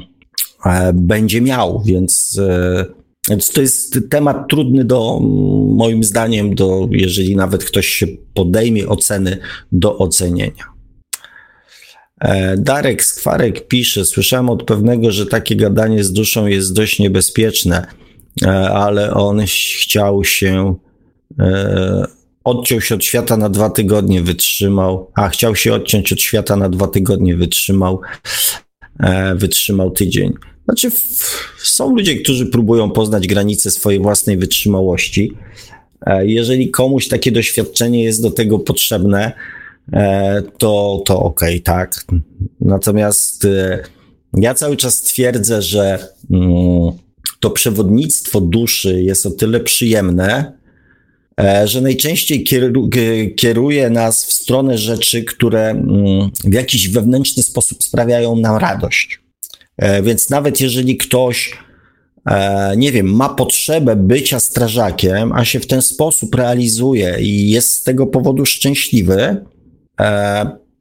e, 0.65 0.93
będzie 0.93 1.41
miał, 1.41 1.81
więc 1.85 2.39
e, 2.47 2.85
więc 3.29 3.51
to 3.51 3.61
jest 3.61 3.99
temat 4.09 4.49
trudny 4.49 4.85
do, 4.85 5.19
moim 5.75 6.03
zdaniem, 6.03 6.55
do, 6.55 6.87
jeżeli 6.91 7.35
nawet 7.35 7.63
ktoś 7.63 7.87
się 7.87 8.07
podejmie 8.33 8.87
oceny, 8.87 9.37
do 9.71 9.97
ocenienia. 9.97 10.78
E, 12.19 12.57
Darek 12.57 13.03
Skwarek 13.03 13.67
pisze, 13.67 14.05
słyszałem 14.05 14.49
od 14.49 14.63
pewnego, 14.63 15.11
że 15.11 15.25
takie 15.25 15.55
gadanie 15.55 16.03
z 16.03 16.13
duszą 16.13 16.47
jest 16.47 16.73
dość 16.73 16.99
niebezpieczne, 16.99 17.87
e, 18.45 18.69
ale 18.69 19.13
on 19.13 19.41
chciał 19.81 20.23
się, 20.23 20.75
e, 21.39 22.05
odciął 22.43 22.81
się 22.81 22.95
od 22.95 23.03
świata 23.03 23.37
na 23.37 23.49
dwa 23.49 23.69
tygodnie, 23.69 24.21
wytrzymał, 24.21 25.11
a 25.15 25.29
chciał 25.29 25.55
się 25.55 25.73
odciąć 25.73 26.13
od 26.13 26.21
świata 26.21 26.55
na 26.55 26.69
dwa 26.69 26.87
tygodnie, 26.87 27.35
wytrzymał, 27.35 28.01
wytrzymał 29.35 29.91
tydzień. 29.91 30.33
Znaczy, 30.65 30.91
są 31.63 31.95
ludzie, 31.95 32.15
którzy 32.15 32.45
próbują 32.45 32.91
poznać 32.91 33.27
granice 33.27 33.71
swojej 33.71 33.99
własnej 33.99 34.37
wytrzymałości. 34.37 35.33
Jeżeli 36.21 36.69
komuś 36.69 37.07
takie 37.07 37.31
doświadczenie 37.31 38.03
jest 38.03 38.21
do 38.21 38.31
tego 38.31 38.59
potrzebne, 38.59 39.33
to, 40.57 41.01
to 41.05 41.19
okej, 41.19 41.55
okay, 41.55 41.59
tak. 41.59 42.05
Natomiast 42.61 43.45
e, 43.45 43.83
ja 44.33 44.53
cały 44.53 44.77
czas 44.77 45.01
twierdzę, 45.01 45.61
że 45.61 46.07
mm, 46.31 46.91
to 47.39 47.49
przewodnictwo 47.49 48.41
duszy 48.41 49.03
jest 49.03 49.25
o 49.25 49.31
tyle 49.31 49.59
przyjemne, 49.59 50.59
że 51.65 51.81
najczęściej 51.81 52.43
kieruje 53.35 53.89
nas 53.89 54.25
w 54.25 54.33
stronę 54.33 54.77
rzeczy, 54.77 55.23
które 55.23 55.69
mm, 55.69 56.29
w 56.43 56.53
jakiś 56.53 56.89
wewnętrzny 56.89 57.43
sposób 57.43 57.83
sprawiają 57.83 58.35
nam 58.35 58.57
radość. 58.57 59.19
E, 59.79 60.03
więc 60.03 60.29
nawet 60.29 60.61
jeżeli 60.61 60.97
ktoś, 60.97 61.57
e, 62.25 62.73
nie 62.77 62.91
wiem, 62.91 63.15
ma 63.15 63.29
potrzebę 63.29 63.95
bycia 63.95 64.39
strażakiem, 64.39 65.31
a 65.31 65.45
się 65.45 65.59
w 65.59 65.67
ten 65.67 65.81
sposób 65.81 66.35
realizuje 66.35 67.17
i 67.21 67.49
jest 67.49 67.71
z 67.71 67.83
tego 67.83 68.07
powodu 68.07 68.45
szczęśliwy, 68.45 69.21
e, 69.21 69.45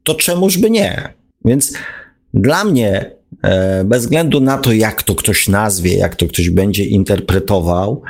to 0.03 0.15
czemuż 0.15 0.57
by 0.57 0.69
nie? 0.69 1.13
Więc 1.45 1.73
dla 2.33 2.63
mnie, 2.63 3.11
bez 3.85 4.01
względu 4.01 4.39
na 4.39 4.57
to, 4.57 4.73
jak 4.73 5.03
to 5.03 5.15
ktoś 5.15 5.47
nazwie, 5.47 5.97
jak 5.97 6.15
to 6.15 6.27
ktoś 6.27 6.49
będzie 6.49 6.85
interpretował 6.85 8.01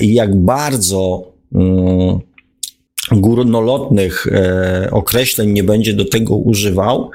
i 0.00 0.14
jak 0.14 0.36
bardzo 0.36 1.32
mm, 1.54 2.18
górnolotnych 3.12 4.26
określeń 4.90 5.50
nie 5.50 5.64
będzie 5.64 5.94
do 5.94 6.04
tego 6.04 6.36
używał, 6.36 7.10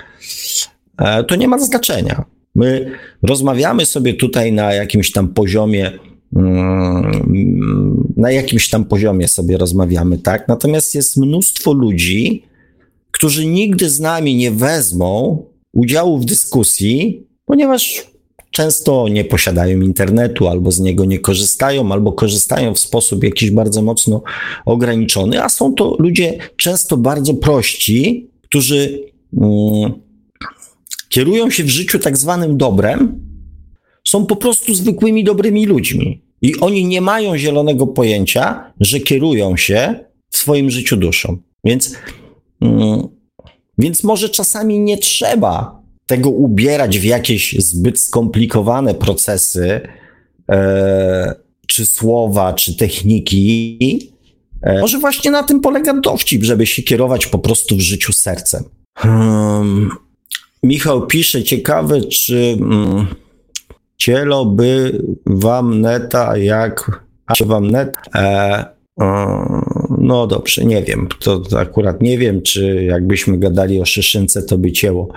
to 1.27 1.35
nie 1.35 1.47
ma 1.47 1.59
znaczenia. 1.59 2.25
My 2.55 2.91
rozmawiamy 3.21 3.85
sobie 3.85 4.13
tutaj 4.13 4.53
na 4.53 4.73
jakimś 4.73 5.11
tam 5.11 5.27
poziomie, 5.27 5.91
mm, 6.35 8.13
na 8.17 8.31
jakimś 8.31 8.69
tam 8.69 8.85
poziomie 8.85 9.27
sobie 9.27 9.57
rozmawiamy, 9.57 10.17
tak? 10.17 10.47
Natomiast 10.47 10.95
jest 10.95 11.17
mnóstwo 11.17 11.73
ludzi, 11.73 12.43
którzy 13.15 13.45
nigdy 13.45 13.89
z 13.89 13.99
nami 13.99 14.35
nie 14.35 14.51
wezmą 14.51 15.43
udziału 15.73 16.19
w 16.19 16.25
dyskusji, 16.25 17.23
ponieważ 17.45 18.07
często 18.51 19.07
nie 19.07 19.23
posiadają 19.25 19.81
internetu, 19.81 20.47
albo 20.47 20.71
z 20.71 20.79
niego 20.79 21.05
nie 21.05 21.19
korzystają, 21.19 21.91
albo 21.91 22.11
korzystają 22.13 22.73
w 22.73 22.79
sposób 22.79 23.23
jakiś 23.23 23.51
bardzo 23.51 23.81
mocno 23.81 24.23
ograniczony, 24.65 25.43
a 25.43 25.49
są 25.49 25.73
to 25.73 25.95
ludzie 25.99 26.37
często 26.57 26.97
bardzo 26.97 27.33
prości, 27.33 28.29
którzy 28.43 28.99
mm, 29.41 29.93
kierują 31.09 31.49
się 31.49 31.63
w 31.63 31.69
życiu 31.69 31.99
tak 31.99 32.17
zwanym 32.17 32.57
dobrem, 32.57 33.25
są 34.03 34.25
po 34.25 34.35
prostu 34.35 34.75
zwykłymi 34.75 35.23
dobrymi 35.23 35.65
ludźmi. 35.65 36.21
I 36.41 36.59
oni 36.59 36.85
nie 36.85 37.01
mają 37.01 37.37
zielonego 37.37 37.87
pojęcia, 37.87 38.73
że 38.79 38.99
kierują 38.99 39.57
się 39.57 40.05
w 40.29 40.37
swoim 40.37 40.69
życiu 40.69 40.97
duszą. 40.97 41.37
Więc, 41.63 41.95
więc 43.77 44.03
może 44.03 44.29
czasami 44.29 44.79
nie 44.79 44.97
trzeba 44.97 45.81
tego 46.05 46.29
ubierać 46.29 46.99
w 46.99 47.03
jakieś 47.03 47.55
zbyt 47.59 47.99
skomplikowane 47.99 48.93
procesy, 48.93 49.81
e, 50.51 51.35
czy 51.67 51.85
słowa, 51.85 52.53
czy 52.53 52.75
techniki. 52.77 54.11
E, 54.61 54.79
może 54.79 54.99
właśnie 54.99 55.31
na 55.31 55.43
tym 55.43 55.61
polega 55.61 55.93
dowcip, 55.93 56.43
żeby 56.43 56.65
się 56.65 56.83
kierować 56.83 57.27
po 57.27 57.39
prostu 57.39 57.75
w 57.75 57.81
życiu 57.81 58.13
sercem. 58.13 58.63
Hmm. 58.97 59.89
Michał 60.63 61.07
pisze, 61.07 61.43
ciekawe, 61.43 62.01
czy 62.01 62.57
mm, 62.61 63.07
cielo 63.97 64.45
by 64.45 65.01
wam 65.25 65.81
neta, 65.81 66.37
jak 66.37 67.01
a 67.27 67.33
wam 67.45 67.71
net. 67.71 67.97
E, 68.15 68.74
no 69.97 70.27
dobrze, 70.27 70.65
nie 70.65 70.83
wiem. 70.83 71.07
To, 71.19 71.41
akurat 71.57 72.01
nie 72.01 72.17
wiem, 72.17 72.41
czy 72.41 72.83
jakbyśmy 72.83 73.37
gadali 73.37 73.81
o 73.81 73.85
szyszynce, 73.85 74.43
to 74.43 74.57
by 74.57 74.71
cięło. 74.71 75.09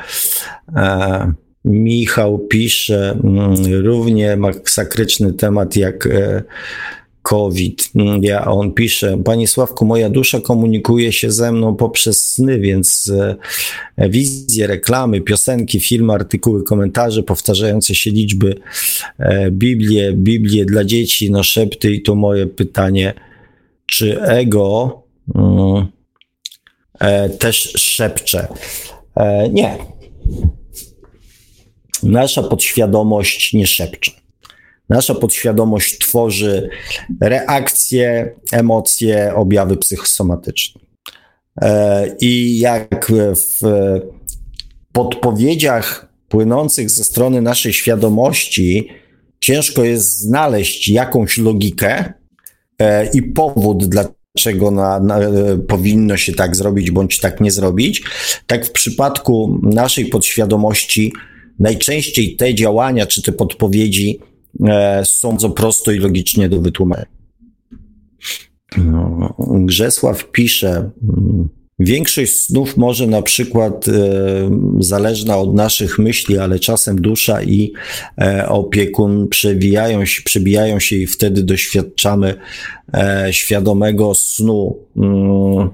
E, 0.76 1.32
Michał 1.64 2.38
pisze, 2.38 3.18
mm, 3.24 3.54
równie 3.84 4.36
masakryczny 4.36 5.32
temat 5.32 5.76
jak 5.76 6.06
e, 6.06 6.42
COVID. 7.22 7.90
Ja, 8.20 8.46
on 8.46 8.72
pisze, 8.72 9.18
Panie 9.24 9.48
Sławku, 9.48 9.84
moja 9.84 10.10
dusza 10.10 10.40
komunikuje 10.40 11.12
się 11.12 11.30
ze 11.30 11.52
mną 11.52 11.76
poprzez 11.76 12.32
sny, 12.32 12.58
więc 12.58 13.12
e, 13.98 14.08
wizje, 14.08 14.66
reklamy, 14.66 15.20
piosenki, 15.20 15.80
filmy, 15.80 16.12
artykuły, 16.12 16.62
komentarze, 16.62 17.22
powtarzające 17.22 17.94
się 17.94 18.10
liczby, 18.10 18.54
Biblię, 19.50 20.12
Biblię 20.12 20.64
dla 20.64 20.84
dzieci, 20.84 21.30
no 21.30 21.42
szepty 21.42 21.92
i 21.92 22.02
to 22.02 22.14
moje 22.14 22.46
pytanie, 22.46 23.14
czy 23.88 24.22
ego 24.22 25.02
mm, 25.34 25.86
e, 27.00 27.28
też 27.28 27.72
szepcze? 27.76 28.48
E, 29.16 29.48
nie. 29.48 29.78
Nasza 32.02 32.42
podświadomość 32.42 33.52
nie 33.52 33.66
szepcze. 33.66 34.12
Nasza 34.88 35.14
podświadomość 35.14 35.98
tworzy 35.98 36.70
reakcje, 37.20 38.34
emocje, 38.52 39.34
objawy 39.34 39.76
psychosomatyczne. 39.76 40.80
E, 41.62 42.16
I 42.20 42.58
jak 42.58 43.12
w 43.34 43.62
podpowiedziach 44.92 46.08
płynących 46.28 46.90
ze 46.90 47.04
strony 47.04 47.42
naszej 47.42 47.72
świadomości 47.72 48.88
ciężko 49.40 49.84
jest 49.84 50.18
znaleźć 50.18 50.88
jakąś 50.88 51.38
logikę 51.38 52.12
i 53.14 53.22
powód, 53.22 53.84
dlaczego 53.86 54.70
na, 54.70 55.00
na, 55.00 55.18
powinno 55.68 56.16
się 56.16 56.32
tak 56.32 56.56
zrobić 56.56 56.90
bądź 56.90 57.18
tak 57.18 57.40
nie 57.40 57.50
zrobić, 57.50 58.02
tak 58.46 58.66
w 58.66 58.72
przypadku 58.72 59.60
naszej 59.62 60.06
podświadomości 60.06 61.12
najczęściej 61.58 62.36
te 62.36 62.54
działania 62.54 63.06
czy 63.06 63.22
te 63.22 63.32
podpowiedzi 63.32 64.20
e, 64.66 65.02
sądzą 65.04 65.52
prosto 65.52 65.92
i 65.92 65.98
logicznie 65.98 66.48
do 66.48 66.60
wytłumaczenia. 66.60 67.18
No, 68.76 69.34
Grzesław 69.38 70.30
pisze, 70.30 70.90
mm, 71.02 71.48
Większość 71.80 72.34
snów 72.34 72.76
może 72.76 73.06
na 73.06 73.22
przykład 73.22 73.88
e, 73.88 73.92
zależna 74.78 75.38
od 75.38 75.54
naszych 75.54 75.98
myśli, 75.98 76.38
ale 76.38 76.58
czasem 76.58 77.00
dusza 77.00 77.42
i 77.42 77.72
e, 78.20 78.48
opiekun 78.48 79.28
przebijają 79.28 80.04
się, 80.04 80.22
przebijają 80.22 80.80
się 80.80 80.96
i 80.96 81.06
wtedy 81.06 81.42
doświadczamy 81.42 82.34
e, 82.94 83.28
świadomego 83.32 84.14
snu. 84.14 84.76
Mm, 84.96 85.70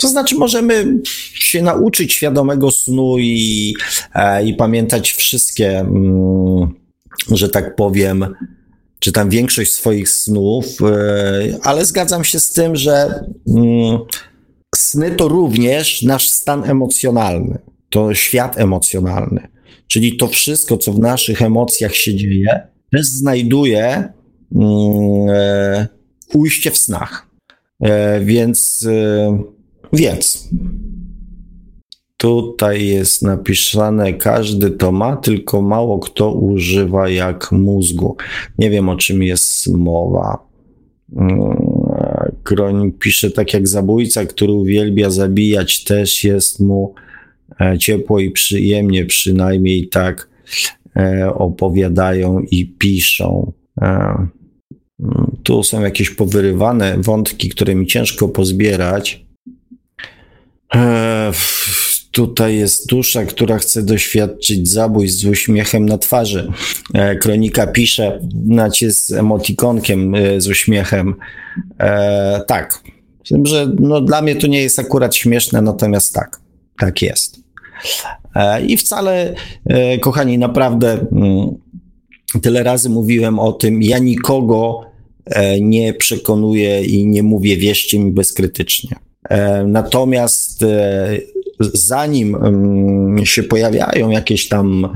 to 0.00 0.08
znaczy, 0.08 0.34
możemy 0.34 1.00
się 1.34 1.62
nauczyć 1.62 2.12
świadomego 2.12 2.70
snu 2.70 3.18
i, 3.18 3.74
e, 4.14 4.44
i 4.44 4.54
pamiętać 4.54 5.12
wszystkie 5.12 5.78
mm, 5.80 6.82
że 7.30 7.48
tak 7.48 7.76
powiem, 7.76 8.26
czy 8.98 9.12
tam 9.12 9.30
większość 9.30 9.72
swoich 9.72 10.08
snów, 10.08 10.66
e, 10.82 11.58
ale 11.62 11.84
zgadzam 11.84 12.24
się 12.24 12.40
z 12.40 12.50
tym, 12.50 12.76
że 12.76 13.24
mm, 13.48 13.98
sny 14.74 15.10
to 15.10 15.28
również 15.28 16.02
nasz 16.02 16.30
stan 16.30 16.70
emocjonalny, 16.70 17.58
to 17.90 18.14
świat 18.14 18.58
emocjonalny. 18.58 19.48
Czyli 19.86 20.16
to 20.16 20.28
wszystko, 20.28 20.76
co 20.76 20.92
w 20.92 20.98
naszych 20.98 21.42
emocjach 21.42 21.94
się 21.94 22.14
dzieje, 22.14 22.68
też 22.92 23.06
znajduje 23.06 24.12
mm, 24.54 25.28
e, 25.30 25.88
ujście 26.34 26.70
w 26.70 26.78
snach. 26.78 27.26
E, 27.80 28.20
więc 28.20 28.86
Więc 29.92 30.48
tutaj 32.16 32.86
jest 32.86 33.22
napisane, 33.22 34.12
każdy 34.12 34.70
to 34.70 34.92
ma, 34.92 35.16
tylko 35.16 35.62
mało 35.62 35.98
kto 35.98 36.32
używa 36.32 37.08
jak 37.08 37.52
mózgu. 37.52 38.16
Nie 38.58 38.70
wiem 38.70 38.88
o 38.88 38.96
czym 38.96 39.22
jest 39.22 39.66
mowa. 39.66 40.38
Kronik 42.42 42.98
pisze 42.98 43.30
tak 43.30 43.54
jak 43.54 43.68
zabójca, 43.68 44.26
który 44.26 44.52
uwielbia 44.52 45.10
zabijać, 45.10 45.84
też 45.84 46.24
jest 46.24 46.60
mu 46.60 46.94
e, 47.60 47.78
ciepło 47.78 48.20
i 48.20 48.30
przyjemnie, 48.30 49.04
przynajmniej 49.04 49.88
tak 49.88 50.28
e, 50.96 51.34
opowiadają 51.34 52.40
i 52.40 52.66
piszą. 52.66 53.52
E, 53.80 54.26
tu 55.42 55.62
są 55.62 55.80
jakieś 55.80 56.10
powyrywane 56.10 56.96
wątki, 56.98 57.48
które 57.48 57.74
mi 57.74 57.86
ciężko 57.86 58.28
pozbierać. 58.28 59.24
Tutaj 62.12 62.56
jest 62.56 62.88
dusza, 62.88 63.24
która 63.24 63.58
chce 63.58 63.82
doświadczyć 63.82 64.68
zabójstw 64.68 65.20
z 65.20 65.24
uśmiechem 65.24 65.86
na 65.86 65.98
twarzy. 65.98 66.48
E, 66.94 67.16
kronika 67.16 67.66
pisze, 67.66 68.20
znaczy 68.46 68.92
z 68.92 69.10
emotikonkiem 69.10 70.14
e, 70.14 70.40
z 70.40 70.48
uśmiechem. 70.48 71.14
E, 71.80 72.40
tak. 72.46 72.82
że 73.44 73.72
no, 73.80 74.00
dla 74.00 74.22
mnie 74.22 74.36
to 74.36 74.46
nie 74.46 74.62
jest 74.62 74.78
akurat 74.78 75.16
śmieszne, 75.16 75.62
natomiast 75.62 76.14
tak, 76.14 76.40
tak 76.78 77.02
jest. 77.02 77.42
E, 78.34 78.66
I 78.66 78.76
wcale, 78.76 79.34
e, 79.66 79.98
kochani, 79.98 80.38
naprawdę 80.38 80.92
mm, 80.92 81.54
tyle 82.42 82.62
razy 82.62 82.90
mówiłem 82.90 83.38
o 83.38 83.52
tym, 83.52 83.82
ja 83.82 83.98
nikogo 83.98 84.80
e, 85.26 85.60
nie 85.60 85.94
przekonuję 85.94 86.84
i 86.84 87.06
nie 87.06 87.22
mówię 87.22 87.56
wierzcie 87.56 87.98
mi 87.98 88.12
bezkrytycznie. 88.12 88.96
Natomiast 89.66 90.64
zanim 91.60 92.36
się 93.24 93.42
pojawiają 93.42 94.10
jakieś 94.10 94.48
tam 94.48 94.88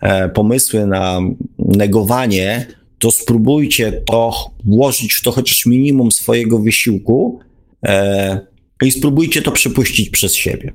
e, 0.00 0.28
pomysły 0.28 0.86
na 0.86 1.20
negowanie, 1.58 2.66
to 2.98 3.10
spróbujcie 3.10 3.92
to 3.92 4.50
włożyć 4.64 5.12
w 5.12 5.22
to 5.22 5.32
chociaż 5.32 5.66
minimum 5.66 6.12
swojego 6.12 6.58
wysiłku 6.58 7.40
e, 7.86 8.40
i 8.82 8.90
spróbujcie 8.90 9.42
to 9.42 9.52
przepuścić 9.52 10.10
przez 10.10 10.34
siebie. 10.34 10.72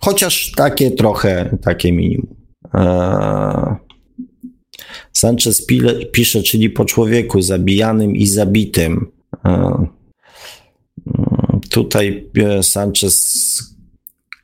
Chociaż 0.00 0.52
takie 0.56 0.90
trochę, 0.90 1.58
takie 1.62 1.92
minimum. 1.92 2.34
E, 2.74 3.76
Sanchez 5.12 5.66
pisze, 6.12 6.42
czyli 6.42 6.70
po 6.70 6.84
człowieku 6.84 7.42
zabijanym 7.42 8.16
i 8.16 8.26
zabitym. 8.26 9.06
Tutaj 11.70 12.30
Sanchez 12.62 13.49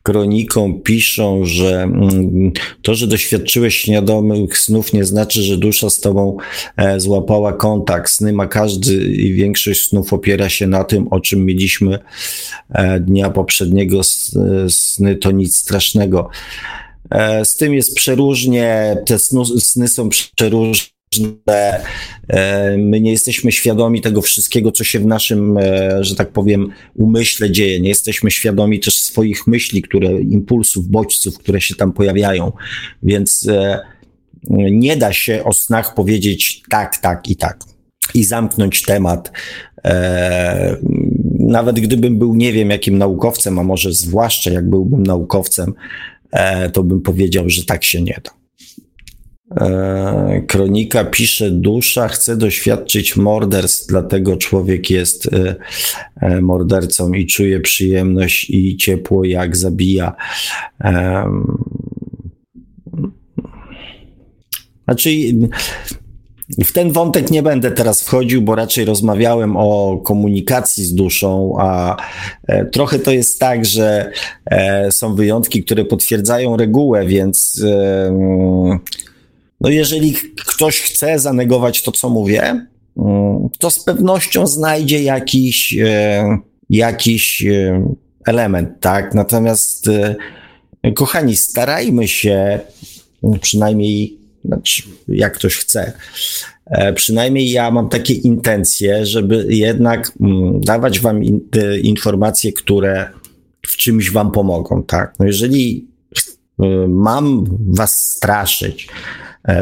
kroniką 0.07 0.81
piszą, 0.81 1.45
że 1.45 1.83
mm, 1.83 2.53
to, 2.83 2.95
że 2.95 3.07
doświadczyłeś 3.07 3.77
świadomych 3.77 4.59
snów, 4.59 4.93
nie 4.93 5.05
znaczy, 5.05 5.43
że 5.43 5.57
dusza 5.57 5.91
z 5.91 6.01
tobą 6.01 6.37
e, 6.77 7.01
złapała 7.01 7.53
kontakt. 7.53 8.11
Sny 8.11 8.33
ma 8.33 8.47
każdy 8.47 8.95
i 9.05 9.33
większość 9.33 9.89
snów 9.89 10.13
opiera 10.13 10.49
się 10.49 10.67
na 10.67 10.85
tym, 10.85 11.09
o 11.09 11.21
czym 11.21 11.45
mieliśmy 11.45 11.99
e, 12.71 13.01
dnia 13.01 13.31
poprzedniego. 13.31 14.01
Sny 14.69 15.17
to 15.17 15.31
nic 15.31 15.57
strasznego. 15.57 16.29
E, 17.11 17.45
z 17.45 17.57
tym 17.57 17.75
jest 17.75 17.95
przeróżnie, 17.95 18.97
te 19.07 19.19
sny 19.59 19.89
są 19.89 20.09
przeróżne 20.37 20.96
E, 22.29 22.77
my 22.79 23.01
nie 23.01 23.11
jesteśmy 23.11 23.53
świadomi 23.53 24.01
tego 24.01 24.23
wszystkiego, 24.23 24.73
co 24.73 24.85
się 24.85 25.01
w 25.01 25.07
naszym, 25.07 25.59
e, 25.59 26.05
że 26.05 26.17
tak 26.17 26.33
powiem, 26.33 26.69
umyśle 26.95 27.51
dzieje. 27.51 27.81
Nie 27.81 27.89
jesteśmy 27.89 28.31
świadomi 28.31 28.81
też 28.81 29.01
swoich 29.01 29.47
myśli, 29.47 29.83
które, 29.83 30.23
impulsów, 30.23 30.89
bodźców, 30.89 31.39
które 31.39 31.61
się 31.61 31.75
tam 31.75 31.93
pojawiają. 31.93 32.53
Więc 33.03 33.49
e, 33.49 33.81
nie 34.71 34.97
da 34.97 35.13
się 35.13 35.45
o 35.45 35.53
snach 35.53 35.95
powiedzieć 35.95 36.63
tak, 36.71 36.97
tak 36.97 37.29
i 37.29 37.37
tak. 37.37 37.59
I 38.15 38.25
zamknąć 38.25 38.83
temat. 38.83 39.33
Nawet 41.39 41.81
gdybym 41.81 42.19
był, 42.19 42.35
nie 42.35 42.53
wiem, 42.53 42.71
jakim 42.71 42.99
naukowcem, 42.99 43.59
a 43.59 43.63
może 43.63 43.93
zwłaszcza 43.93 44.51
jak 44.51 44.71
byłbym 44.71 45.03
naukowcem, 45.03 45.75
to 46.73 46.83
bym 46.83 47.01
powiedział, 47.01 47.51
że 47.51 47.65
tak 47.65 47.85
się 47.85 48.03
nie 48.03 48.21
da. 48.25 48.36
E, 49.51 50.43
kronika 50.47 51.05
pisze, 51.05 51.51
dusza 51.51 52.09
chce 52.09 52.37
doświadczyć 52.37 53.17
morderstw, 53.17 53.87
dlatego 53.87 54.37
człowiek 54.37 54.91
jest 54.91 55.29
e, 55.33 55.57
e, 56.21 56.41
mordercą 56.41 57.13
i 57.13 57.27
czuje 57.27 57.61
przyjemność 57.61 58.51
i 58.51 58.77
ciepło, 58.77 59.25
jak 59.25 59.57
zabija. 59.57 60.17
Znaczy, 64.85 65.11
w 66.65 66.73
ten 66.73 66.93
wątek 66.93 67.31
nie 67.31 67.43
będę 67.43 67.71
teraz 67.71 68.03
wchodził, 68.03 68.43
bo 68.43 68.55
raczej 68.55 68.85
rozmawiałem 68.85 69.57
o 69.57 70.01
komunikacji 70.05 70.85
z 70.85 70.95
duszą, 70.95 71.57
a 71.59 71.97
trochę 72.73 72.99
to 72.99 73.11
jest 73.11 73.41
tak, 73.41 73.65
że 73.65 74.13
są 74.91 75.15
wyjątki, 75.15 75.65
które 75.65 75.85
potwierdzają 75.85 76.57
regułę, 76.57 77.07
więc 77.07 77.63
no 79.61 79.69
jeżeli 79.69 80.15
ktoś 80.47 80.81
chce 80.81 81.19
zanegować 81.19 81.83
to, 81.83 81.93
co 81.93 82.09
mówię, 82.09 82.67
mm, 82.97 83.49
to 83.59 83.71
z 83.71 83.85
pewnością 83.85 84.47
znajdzie 84.47 85.03
jakiś, 85.03 85.79
e, 85.79 86.39
jakiś 86.71 87.47
e, 87.47 87.95
element, 88.27 88.69
tak? 88.81 89.15
Natomiast, 89.15 89.89
e, 89.89 90.93
kochani, 90.93 91.37
starajmy 91.37 92.09
się, 92.09 92.61
przynajmniej, 93.41 94.19
znaczy, 94.45 94.83
jak 95.09 95.35
ktoś 95.35 95.57
chce, 95.57 95.93
przynajmniej 96.95 97.51
ja 97.51 97.71
mam 97.71 97.89
takie 97.89 98.15
intencje, 98.15 99.07
żeby 99.07 99.47
jednak 99.49 100.13
mm, 100.21 100.61
dawać 100.61 101.01
wam 101.01 101.21
informacje, 101.83 102.53
które 102.53 103.11
w 103.67 103.77
czymś 103.77 104.11
wam 104.11 104.33
pomogą, 104.33 104.83
tak? 104.83 105.15
No 105.19 105.27
jeżeli 105.27 105.89
mam 106.89 107.45
was 107.75 108.11
straszyć, 108.11 108.89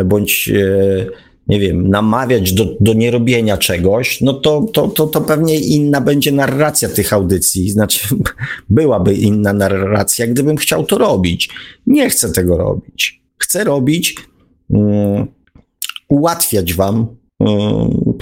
bądź 0.04 0.48
e, 0.48 1.06
nie 1.48 1.60
wiem, 1.60 1.88
namawiać 1.88 2.52
do, 2.52 2.76
do 2.80 2.92
nierobienia 2.92 3.56
czegoś, 3.56 4.20
no 4.20 4.32
to, 4.32 4.66
to, 4.72 4.88
to, 4.88 5.06
to 5.06 5.20
pewnie 5.20 5.60
inna 5.60 6.00
będzie 6.00 6.32
narracja 6.32 6.88
tych 6.88 7.12
audycji. 7.12 7.70
Znaczy, 7.70 8.08
byłaby 8.68 9.14
inna 9.14 9.52
narracja, 9.52 10.26
gdybym 10.26 10.56
chciał 10.56 10.84
to 10.86 10.98
robić. 10.98 11.48
Nie 11.86 12.10
chcę 12.10 12.32
tego 12.32 12.56
robić. 12.58 13.22
Chcę 13.38 13.64
robić, 13.64 14.16
um, 14.68 15.26
ułatwiać 16.08 16.74
wam, 16.74 17.06
um, 17.38 18.12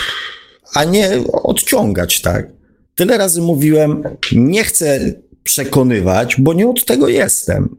a 0.74 0.84
nie 0.84 1.10
odciągać, 1.32 2.20
tak? 2.20 2.50
Tyle 2.94 3.18
razy 3.18 3.40
mówiłem, 3.42 4.02
nie 4.32 4.64
chcę 4.64 5.14
przekonywać, 5.42 6.36
bo 6.38 6.54
nie 6.54 6.68
od 6.68 6.84
tego 6.84 7.08
jestem. 7.08 7.76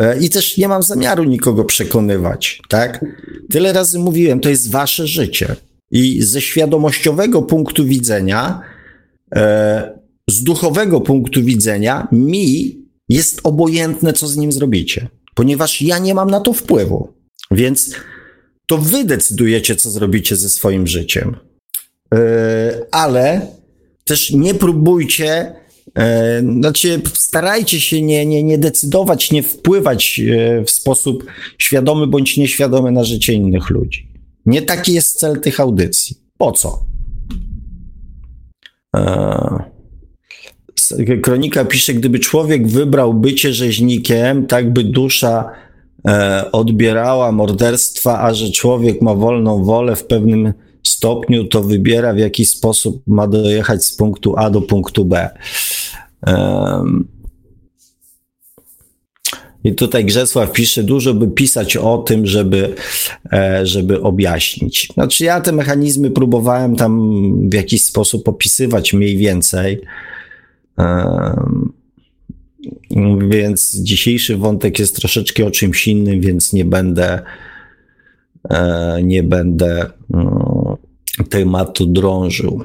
E, 0.00 0.18
I 0.20 0.30
też 0.30 0.56
nie 0.56 0.68
mam 0.68 0.82
zamiaru 0.82 1.24
nikogo 1.24 1.64
przekonywać, 1.64 2.60
tak? 2.68 3.04
Tyle 3.50 3.72
razy 3.72 3.98
mówiłem, 3.98 4.40
to 4.40 4.48
jest 4.48 4.70
wasze 4.70 5.06
życie. 5.06 5.56
I 5.90 6.22
ze 6.22 6.40
świadomościowego 6.40 7.42
punktu 7.42 7.84
widzenia, 7.84 8.60
e, 9.34 10.00
z 10.30 10.42
duchowego 10.42 11.00
punktu 11.00 11.42
widzenia, 11.42 12.08
mi 12.12 12.80
jest 13.08 13.40
obojętne, 13.44 14.12
co 14.12 14.28
z 14.28 14.36
nim 14.36 14.52
zrobicie, 14.52 15.08
ponieważ 15.34 15.82
ja 15.82 15.98
nie 15.98 16.14
mam 16.14 16.30
na 16.30 16.40
to 16.40 16.52
wpływu. 16.52 17.12
Więc 17.50 17.94
to 18.66 18.78
wy 18.78 19.04
decydujecie, 19.04 19.76
co 19.76 19.90
zrobicie 19.90 20.36
ze 20.36 20.50
swoim 20.50 20.86
życiem. 20.86 21.36
E, 22.14 22.18
ale 22.90 23.46
też 24.04 24.30
nie 24.30 24.54
próbujcie 24.54 25.54
znaczy, 26.42 27.00
starajcie 27.14 27.80
się 27.80 28.02
nie, 28.02 28.26
nie, 28.26 28.42
nie 28.42 28.58
decydować, 28.58 29.32
nie 29.32 29.42
wpływać 29.42 30.20
e, 30.20 30.64
w 30.64 30.70
sposób 30.70 31.24
świadomy 31.58 32.06
bądź 32.06 32.36
nieświadomy 32.36 32.92
na 32.92 33.04
życie 33.04 33.32
innych 33.32 33.70
ludzi. 33.70 34.08
Nie 34.46 34.62
taki 34.62 34.92
jest 34.92 35.18
cel 35.18 35.40
tych 35.40 35.60
audycji. 35.60 36.16
Po 36.38 36.52
co? 36.52 36.84
E, 38.96 39.70
kronika 41.22 41.64
pisze, 41.64 41.94
gdyby 41.94 42.18
człowiek 42.18 42.68
wybrał 42.68 43.14
bycie 43.14 43.52
rzeźnikiem, 43.52 44.46
tak 44.46 44.72
by 44.72 44.84
dusza 44.84 45.50
odbierała 46.52 47.32
morderstwa, 47.32 48.20
a 48.20 48.34
że 48.34 48.50
człowiek 48.50 49.02
ma 49.02 49.14
wolną 49.14 49.64
wolę 49.64 49.96
w 49.96 50.04
pewnym 50.04 50.52
stopniu, 50.82 51.44
to 51.44 51.62
wybiera 51.62 52.12
w 52.14 52.18
jaki 52.18 52.46
sposób 52.46 53.02
ma 53.06 53.26
dojechać 53.26 53.84
z 53.84 53.96
punktu 53.96 54.34
A 54.36 54.50
do 54.50 54.62
punktu 54.62 55.04
B. 55.04 55.30
I 59.64 59.74
tutaj 59.74 60.04
Grzesław 60.04 60.52
pisze, 60.52 60.82
dużo 60.82 61.14
by 61.14 61.28
pisać 61.28 61.76
o 61.76 61.98
tym, 61.98 62.26
żeby, 62.26 62.74
e, 63.32 63.66
żeby 63.66 64.02
objaśnić. 64.02 64.88
Znaczy, 64.94 65.24
ja 65.24 65.40
te 65.40 65.52
mechanizmy 65.52 66.10
próbowałem 66.10 66.76
tam 66.76 67.50
w 67.50 67.54
jakiś 67.54 67.84
sposób 67.84 68.28
opisywać 68.28 68.92
mniej 68.92 69.16
więcej. 69.16 69.80
Um, 70.78 71.72
Więc 73.28 73.74
dzisiejszy 73.74 74.36
wątek 74.36 74.78
jest 74.78 74.96
troszeczkę 74.96 75.46
o 75.46 75.50
czymś 75.50 75.88
innym, 75.88 76.20
więc 76.20 76.52
nie 76.52 76.64
będę 76.64 77.22
e, 78.50 79.00
nie 79.02 79.22
będę 79.22 79.86
no, 80.10 80.49
tematu 81.30 81.86
drążył. 81.86 82.64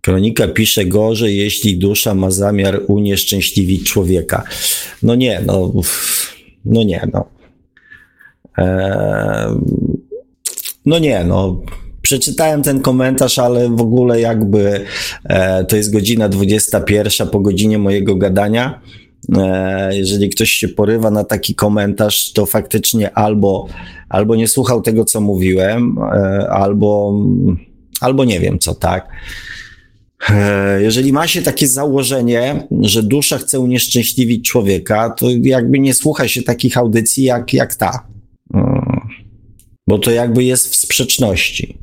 Kronika 0.00 0.48
pisze 0.48 0.84
gorzej, 0.84 1.36
jeśli 1.36 1.78
dusza 1.78 2.14
ma 2.14 2.30
zamiar 2.30 2.80
unieszczęśliwić 2.88 3.90
człowieka. 3.90 4.42
No 5.02 5.14
nie, 5.14 5.42
no, 5.46 5.72
no 6.64 6.82
nie, 6.82 7.08
no. 7.12 7.24
Eee, 8.58 9.56
no 10.86 10.98
nie, 10.98 11.24
no. 11.24 11.60
Przeczytałem 12.02 12.62
ten 12.62 12.80
komentarz, 12.80 13.38
ale 13.38 13.68
w 13.68 13.80
ogóle 13.80 14.20
jakby 14.20 14.84
e, 15.24 15.64
to 15.64 15.76
jest 15.76 15.92
godzina 15.92 16.28
21 16.28 17.28
po 17.28 17.40
godzinie 17.40 17.78
mojego 17.78 18.16
gadania. 18.16 18.80
E, 19.36 19.96
jeżeli 19.96 20.28
ktoś 20.28 20.50
się 20.50 20.68
porywa 20.68 21.10
na 21.10 21.24
taki 21.24 21.54
komentarz, 21.54 22.32
to 22.32 22.46
faktycznie 22.46 23.14
albo, 23.14 23.66
albo 24.08 24.36
nie 24.36 24.48
słuchał 24.48 24.82
tego, 24.82 25.04
co 25.04 25.20
mówiłem, 25.20 25.98
e, 25.98 26.50
albo, 26.50 27.20
albo 28.00 28.24
nie 28.24 28.40
wiem 28.40 28.58
co, 28.58 28.74
tak. 28.74 29.08
E, 30.30 30.82
jeżeli 30.82 31.12
ma 31.12 31.26
się 31.26 31.42
takie 31.42 31.68
założenie, 31.68 32.66
że 32.80 33.02
dusza 33.02 33.38
chce 33.38 33.60
unieszczęśliwić 33.60 34.48
człowieka, 34.48 35.10
to 35.10 35.26
jakby 35.42 35.78
nie 35.78 35.94
słucha 35.94 36.28
się 36.28 36.42
takich 36.42 36.78
audycji 36.78 37.24
jak, 37.24 37.52
jak 37.52 37.74
ta. 37.74 38.06
Mm. 38.54 39.00
Bo 39.86 39.98
to 39.98 40.10
jakby 40.10 40.44
jest 40.44 40.68
w 40.68 40.76
sprzeczności. 40.76 41.78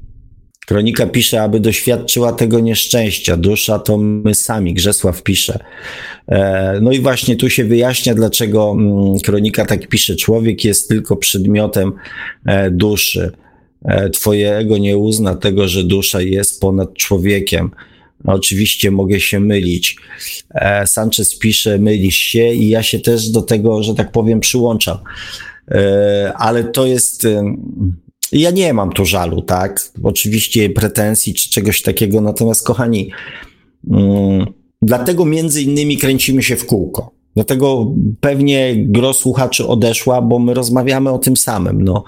Kronika 0.67 1.07
pisze, 1.07 1.41
aby 1.41 1.59
doświadczyła 1.59 2.33
tego 2.33 2.59
nieszczęścia. 2.59 3.37
Dusza 3.37 3.79
to 3.79 3.97
my 3.97 4.35
sami, 4.35 4.73
Grzesław 4.73 5.23
pisze. 5.23 5.59
E, 6.27 6.79
no 6.81 6.91
i 6.91 6.99
właśnie 6.99 7.35
tu 7.35 7.49
się 7.49 7.63
wyjaśnia, 7.63 8.15
dlaczego 8.15 8.71
mm, 8.71 9.19
kronika 9.19 9.65
tak 9.65 9.87
pisze. 9.87 10.15
Człowiek 10.15 10.65
jest 10.65 10.89
tylko 10.89 11.17
przedmiotem 11.17 11.91
e, 12.45 12.71
duszy. 12.71 13.31
Twoje 14.13 14.57
ego 14.57 14.77
nie 14.77 14.97
uzna 14.97 15.35
tego, 15.35 15.67
że 15.67 15.83
dusza 15.83 16.21
jest 16.21 16.61
ponad 16.61 16.93
człowiekiem. 16.93 17.71
No, 18.23 18.33
oczywiście 18.33 18.91
mogę 18.91 19.19
się 19.19 19.39
mylić. 19.39 19.95
E, 20.51 20.87
Sanchez 20.87 21.37
pisze, 21.37 21.77
mylisz 21.77 22.15
się 22.15 22.53
i 22.53 22.69
ja 22.69 22.83
się 22.83 22.99
też 22.99 23.29
do 23.29 23.41
tego, 23.41 23.83
że 23.83 23.95
tak 23.95 24.11
powiem, 24.11 24.39
przyłączam. 24.39 24.97
E, 25.71 26.33
ale 26.35 26.63
to 26.63 26.85
jest. 26.85 27.25
E, 27.25 27.55
ja 28.31 28.51
nie 28.51 28.73
mam 28.73 28.91
tu 28.91 29.05
żalu, 29.05 29.41
tak? 29.41 29.89
Oczywiście 30.03 30.69
pretensji 30.69 31.33
czy 31.33 31.49
czegoś 31.49 31.81
takiego, 31.81 32.21
natomiast 32.21 32.65
kochani, 32.65 33.11
mm, 33.91 34.45
dlatego 34.81 35.25
między 35.25 35.61
innymi 35.61 35.97
kręcimy 35.97 36.43
się 36.43 36.55
w 36.55 36.65
kółko. 36.65 37.18
Dlatego 37.39 37.95
pewnie 38.19 38.75
gro 38.77 39.13
słuchaczy 39.13 39.67
odeszła, 39.67 40.21
bo 40.21 40.39
my 40.39 40.53
rozmawiamy 40.53 41.09
o 41.09 41.19
tym 41.19 41.37
samym. 41.37 41.81
No. 41.81 42.03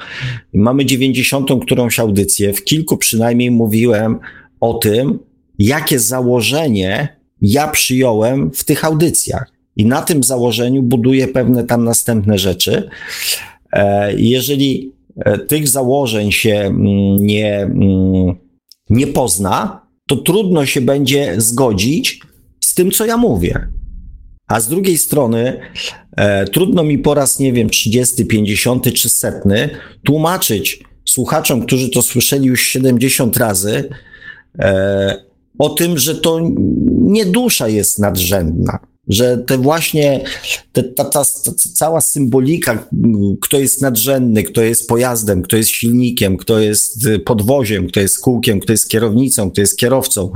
Mamy 0.53 0.85
90. 0.85 1.49
którąś 1.61 1.99
audycję. 1.99 2.53
W 2.53 2.63
kilku 2.63 2.97
przynajmniej 2.97 3.51
mówiłem 3.51 4.19
o 4.59 4.73
tym, 4.73 5.19
jakie 5.59 5.99
założenie 5.99 7.17
ja 7.41 7.67
przyjąłem 7.67 8.51
w 8.53 8.63
tych 8.63 8.85
audycjach. 8.85 9.51
I 9.75 9.85
na 9.85 10.01
tym 10.01 10.23
założeniu 10.23 10.83
buduję 10.83 11.27
pewne 11.27 11.63
tam 11.63 11.83
następne 11.83 12.37
rzeczy. 12.37 12.89
E, 13.73 14.13
jeżeli 14.17 14.91
e, 15.17 15.37
tych 15.37 15.67
założeń 15.67 16.31
się 16.31 16.55
mm, 16.55 17.17
nie, 17.17 17.57
mm, 17.57 18.35
nie 18.89 19.07
pozna, 19.07 19.81
to 20.07 20.15
trudno 20.15 20.65
się 20.65 20.81
będzie 20.81 21.33
zgodzić 21.37 22.21
z 22.59 22.73
tym, 22.73 22.91
co 22.91 23.05
ja 23.05 23.17
mówię. 23.17 23.67
A 24.51 24.59
z 24.59 24.67
drugiej 24.67 24.97
strony, 24.97 25.59
e, 26.17 26.45
trudno 26.45 26.83
mi 26.83 26.97
po 26.97 27.13
raz, 27.13 27.39
nie 27.39 27.53
wiem, 27.53 27.69
30, 27.69 28.25
50 28.25 28.93
czy 28.93 29.09
setny 29.09 29.69
tłumaczyć 30.03 30.83
słuchaczom, 31.05 31.65
którzy 31.65 31.89
to 31.89 32.01
słyszeli 32.01 32.45
już 32.45 32.61
70 32.61 33.37
razy, 33.37 33.89
e, 34.59 35.23
o 35.59 35.69
tym, 35.69 35.97
że 35.97 36.15
to 36.15 36.39
nie 36.89 37.25
dusza 37.25 37.67
jest 37.67 37.99
nadrzędna, 37.99 38.79
że 39.07 39.37
te 39.37 39.57
właśnie, 39.57 40.23
te, 40.71 40.83
ta, 40.83 41.03
ta, 41.05 41.23
ta, 41.25 41.51
cała 41.73 42.01
symbolika, 42.01 42.87
kto 43.41 43.59
jest 43.59 43.81
nadrzędny, 43.81 44.43
kto 44.43 44.61
jest 44.61 44.87
pojazdem, 44.87 45.41
kto 45.41 45.57
jest 45.57 45.69
silnikiem, 45.69 46.37
kto 46.37 46.59
jest 46.59 47.07
podwoziem, 47.25 47.87
kto 47.87 47.99
jest 47.99 48.19
kółkiem, 48.19 48.59
kto 48.59 48.73
jest 48.73 48.89
kierownicą, 48.89 49.51
kto 49.51 49.61
jest 49.61 49.77
kierowcą 49.77 50.31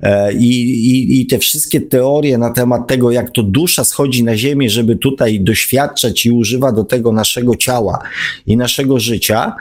e, 0.00 0.32
i, 0.34 0.60
i, 0.70 1.20
i 1.20 1.26
te 1.26 1.38
wszystkie 1.38 1.80
teorie 1.80 2.38
na 2.38 2.50
temat 2.50 2.88
tego, 2.88 3.10
jak 3.10 3.30
to 3.30 3.42
dusza 3.42 3.84
schodzi 3.84 4.24
na 4.24 4.36
ziemię, 4.36 4.70
żeby 4.70 4.96
tutaj 4.96 5.40
doświadczać 5.40 6.26
i 6.26 6.30
używa 6.30 6.72
do 6.72 6.84
tego 6.84 7.12
naszego 7.12 7.56
ciała 7.56 7.98
i 8.46 8.56
naszego 8.56 9.00
życia, 9.00 9.56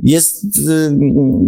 jest, 0.00 0.44
y, 0.44 0.96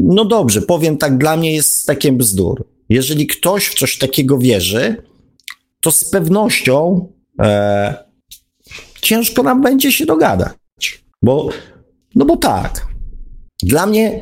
no 0.05 0.25
dobrze, 0.25 0.63
powiem 0.63 0.97
tak, 0.97 1.19
dla 1.19 1.37
mnie 1.37 1.55
jest 1.55 1.87
takie 1.87 2.13
bzdur. 2.13 2.65
Jeżeli 2.89 3.27
ktoś 3.27 3.67
w 3.67 3.75
coś 3.75 3.99
takiego 3.99 4.39
wierzy, 4.39 4.97
to 5.87 5.91
z 5.91 6.05
pewnością 6.05 7.09
e, 7.41 7.95
ciężko 9.01 9.43
nam 9.43 9.63
będzie 9.63 9.93
się 9.93 10.07
dogadać. 10.07 11.05
Bo, 11.23 11.49
no 12.15 12.25
bo 12.25 12.37
tak, 12.37 12.87
dla 13.63 13.87
mnie 13.87 14.21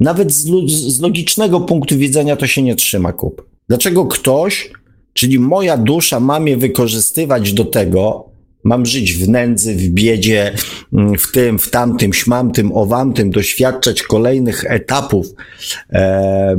nawet 0.00 0.32
z, 0.32 0.46
z 0.70 1.00
logicznego 1.00 1.60
punktu 1.60 1.98
widzenia 1.98 2.36
to 2.36 2.46
się 2.46 2.62
nie 2.62 2.76
trzyma 2.76 3.12
kup. 3.12 3.48
Dlaczego 3.68 4.06
ktoś, 4.06 4.72
czyli 5.12 5.38
moja 5.38 5.76
dusza, 5.76 6.20
ma 6.20 6.40
mnie 6.40 6.56
wykorzystywać 6.56 7.52
do 7.52 7.64
tego, 7.64 8.32
Mam 8.64 8.86
żyć 8.86 9.14
w 9.14 9.28
nędzy, 9.28 9.74
w 9.74 9.88
biedzie, 9.88 10.54
mm, 10.92 11.18
w 11.18 11.32
tym, 11.32 11.58
w 11.58 11.70
tamtym, 11.70 12.12
śmamtym, 12.12 12.72
owamtym, 12.76 13.30
doświadczać 13.30 14.02
kolejnych 14.02 14.64
etapów 14.64 15.26
e, 15.92 16.56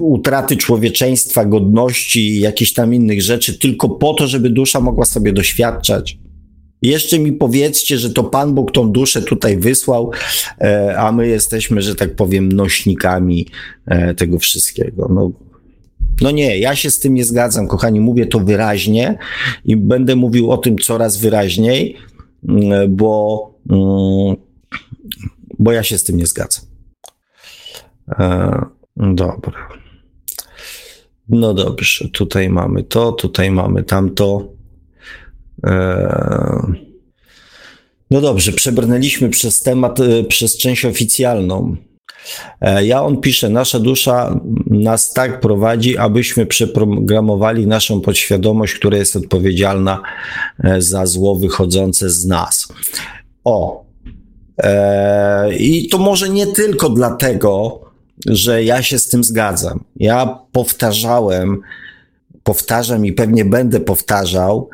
utraty 0.00 0.56
człowieczeństwa, 0.56 1.44
godności 1.44 2.28
i 2.28 2.40
jakichś 2.40 2.72
tam 2.72 2.94
innych 2.94 3.22
rzeczy, 3.22 3.58
tylko 3.58 3.88
po 3.88 4.14
to, 4.14 4.26
żeby 4.26 4.50
dusza 4.50 4.80
mogła 4.80 5.04
sobie 5.04 5.32
doświadczać. 5.32 6.18
Jeszcze 6.82 7.18
mi 7.18 7.32
powiedzcie, 7.32 7.98
że 7.98 8.10
to 8.10 8.24
Pan 8.24 8.54
Bóg 8.54 8.72
tą 8.72 8.92
duszę 8.92 9.22
tutaj 9.22 9.56
wysłał, 9.56 10.10
e, 10.60 10.98
a 10.98 11.12
my 11.12 11.28
jesteśmy, 11.28 11.82
że 11.82 11.94
tak 11.94 12.14
powiem, 12.14 12.52
nośnikami 12.52 13.46
e, 13.86 14.14
tego 14.14 14.38
wszystkiego. 14.38 15.10
No, 15.14 15.30
no 16.20 16.30
nie, 16.30 16.58
ja 16.58 16.76
się 16.76 16.90
z 16.90 16.98
tym 16.98 17.14
nie 17.14 17.24
zgadzam, 17.24 17.68
kochani, 17.68 18.00
mówię 18.00 18.26
to 18.26 18.40
wyraźnie 18.40 19.18
i 19.64 19.76
będę 19.76 20.16
mówił 20.16 20.50
o 20.50 20.56
tym 20.56 20.78
coraz 20.78 21.16
wyraźniej, 21.16 21.96
mm, 22.48 22.96
bo, 22.96 23.40
mm, 23.70 24.36
bo 25.58 25.72
ja 25.72 25.82
się 25.82 25.98
z 25.98 26.04
tym 26.04 26.16
nie 26.16 26.26
zgadzam. 26.26 26.64
Dobra. 28.96 29.68
No 31.28 31.54
dobrze, 31.54 32.08
tutaj 32.08 32.48
mamy 32.48 32.82
to, 32.82 33.12
tutaj 33.12 33.50
mamy 33.50 33.84
tamto. 33.84 34.48
E, 35.66 36.72
no 38.10 38.20
dobrze, 38.20 38.52
przebrnęliśmy 38.52 39.28
przez 39.28 39.60
temat, 39.60 40.00
e, 40.00 40.24
przez 40.24 40.58
część 40.58 40.84
oficjalną. 40.84 41.76
E, 42.60 42.86
ja 42.86 43.02
on 43.02 43.20
pisze, 43.20 43.48
nasza 43.48 43.80
dusza 43.80 44.40
nas 44.66 45.12
tak 45.12 45.40
prowadzi, 45.40 45.98
abyśmy 45.98 46.46
przeprogramowali 46.46 47.66
naszą 47.66 48.00
podświadomość, 48.00 48.74
która 48.74 48.98
jest 48.98 49.16
odpowiedzialna 49.16 50.02
za 50.78 51.06
zło 51.06 51.36
wychodzące 51.36 52.10
z 52.10 52.26
nas. 52.26 52.68
O. 53.44 53.86
I 55.58 55.88
to 55.88 55.98
może 55.98 56.28
nie 56.28 56.46
tylko 56.46 56.90
dlatego, 56.90 57.85
że 58.26 58.64
ja 58.64 58.82
się 58.82 58.98
z 58.98 59.08
tym 59.08 59.24
zgadzam. 59.24 59.84
Ja 59.96 60.38
powtarzałem, 60.52 61.60
powtarzam 62.42 63.06
i 63.06 63.12
pewnie 63.12 63.44
będę 63.44 63.80
powtarzał, 63.80 64.68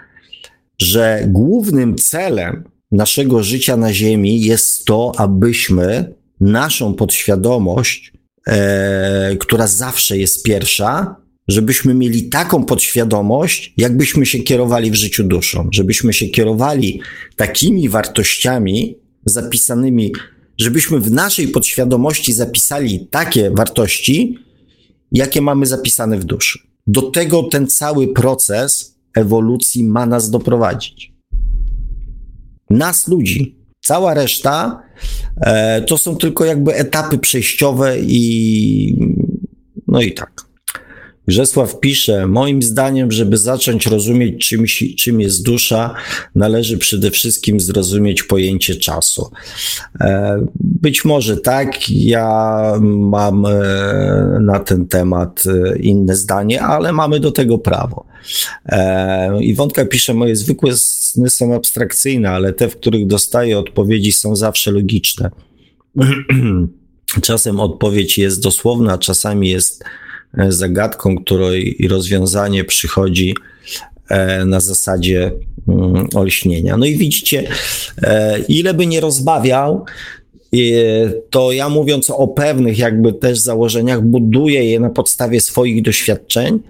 że 0.79 1.25
głównym 1.27 1.97
celem 1.97 2.65
naszego 2.93 3.43
życia 3.43 3.77
na 3.77 3.93
Ziemi 3.93 4.41
jest 4.41 4.85
to, 4.85 5.13
abyśmy 5.17 6.15
naszą 6.41 6.95
podświadomość, 6.95 8.13
e, 8.47 9.37
która 9.37 9.67
zawsze 9.67 10.19
jest 10.19 10.43
pierwsza, 10.43 11.17
żebyśmy 11.49 11.95
mieli 11.95 12.29
taką 12.29 12.65
podświadomość, 12.65 13.75
jakbyśmy 13.77 14.27
się 14.27 14.39
kierowali 14.39 14.91
w 14.91 14.95
życiu 14.95 15.25
duszą, 15.25 15.69
żebyśmy 15.73 16.13
się 16.13 16.27
kierowali 16.27 17.01
takimi 17.37 17.89
wartościami 17.89 18.97
zapisanymi, 19.25 20.13
żebyśmy 20.59 21.01
w 21.01 21.11
naszej 21.11 21.49
podświadomości 21.49 22.33
zapisali 22.33 23.07
takie 23.11 23.51
wartości, 23.51 24.39
jakie 25.13 25.41
mamy 25.41 25.67
zapisane 25.67 26.19
w 26.19 26.25
duszy. 26.25 26.59
Do 26.87 27.03
tego 27.03 27.43
ten 27.43 27.67
cały 27.67 28.09
proces 28.09 28.99
ewolucji 29.17 29.85
ma 29.85 30.07
nas 30.07 30.31
doprowadzić. 30.31 31.13
Nas, 32.71 33.09
ludzi, 33.09 33.63
Cała 33.85 34.15
reszta 34.15 34.83
e, 35.41 35.83
to 35.83 35.99
są 35.99 36.17
tylko 36.17 36.45
jakby 36.45 36.75
etapy 36.75 37.19
przejściowe 37.19 37.99
i 38.01 38.97
no 39.89 40.03
i 40.03 40.13
tak. 40.13 40.52
Grzesław 41.29 41.81
pisze, 41.81 42.27
moim 42.27 42.63
zdaniem, 42.63 43.13
żeby 43.13 43.37
zacząć 43.37 43.87
rozumieć 43.87 44.49
czym, 44.49 44.65
czym 44.99 45.21
jest 45.21 45.43
dusza, 45.43 45.95
należy 46.35 46.79
przede 46.79 47.11
wszystkim 47.11 47.61
zrozumieć 47.61 48.23
pojęcie 48.23 48.77
czasu. 48.77 49.31
E, 50.01 50.39
być 50.55 51.05
może 51.05 51.37
tak, 51.37 51.91
ja 51.91 52.63
mam 52.81 53.47
e, 53.47 53.51
na 54.41 54.61
ten 54.61 54.87
temat 54.87 55.45
e, 55.47 55.79
inne 55.79 56.17
zdanie, 56.17 56.63
ale 56.63 56.93
mamy 56.93 57.21
do 57.21 57.33
tego 57.33 57.59
prawo. 57.59 58.07
Iwonka 59.41 59.85
pisze, 59.85 60.15
moje 60.15 60.37
zwykłe 60.37 60.73
sny 60.77 61.31
są 61.31 61.55
abstrakcyjne, 61.55 62.31
ale 62.31 62.53
te, 62.53 62.69
w 62.69 62.77
których 62.77 63.07
dostaję 63.07 63.59
odpowiedzi 63.59 64.13
są 64.13 64.37
zawsze 64.37 64.71
logiczne. 64.71 65.31
Czasem 67.23 67.61
odpowiedź 67.61 68.19
jest 68.19 68.43
dosłowna, 68.43 68.99
czasami 68.99 69.51
jest 69.51 69.85
zagadką, 70.49 71.17
której 71.17 71.87
rozwiązanie 71.91 72.65
przychodzi 72.65 73.35
e, 74.09 74.45
na 74.45 74.61
zasadzie 74.61 75.33
mm, 75.69 76.09
olśnienia. 76.15 76.77
No 76.77 76.87
i 76.87 76.97
widzicie, 76.97 77.49
e, 78.03 78.39
ile 78.39 78.75
by 78.75 78.87
nie 78.87 79.01
rozbawiał, 79.01 79.85
to 81.31 81.53
ja 81.53 81.69
mówiąc 81.69 82.11
o 82.11 82.29
pewnych 82.29 82.79
jakby 82.79 83.13
też 83.13 83.39
założeniach, 83.39 84.03
buduję 84.03 84.65
je 84.65 84.81
na 84.81 84.91
podstawie 84.91 85.41
swoich 85.41 85.83
doświadczeń, 85.83 86.61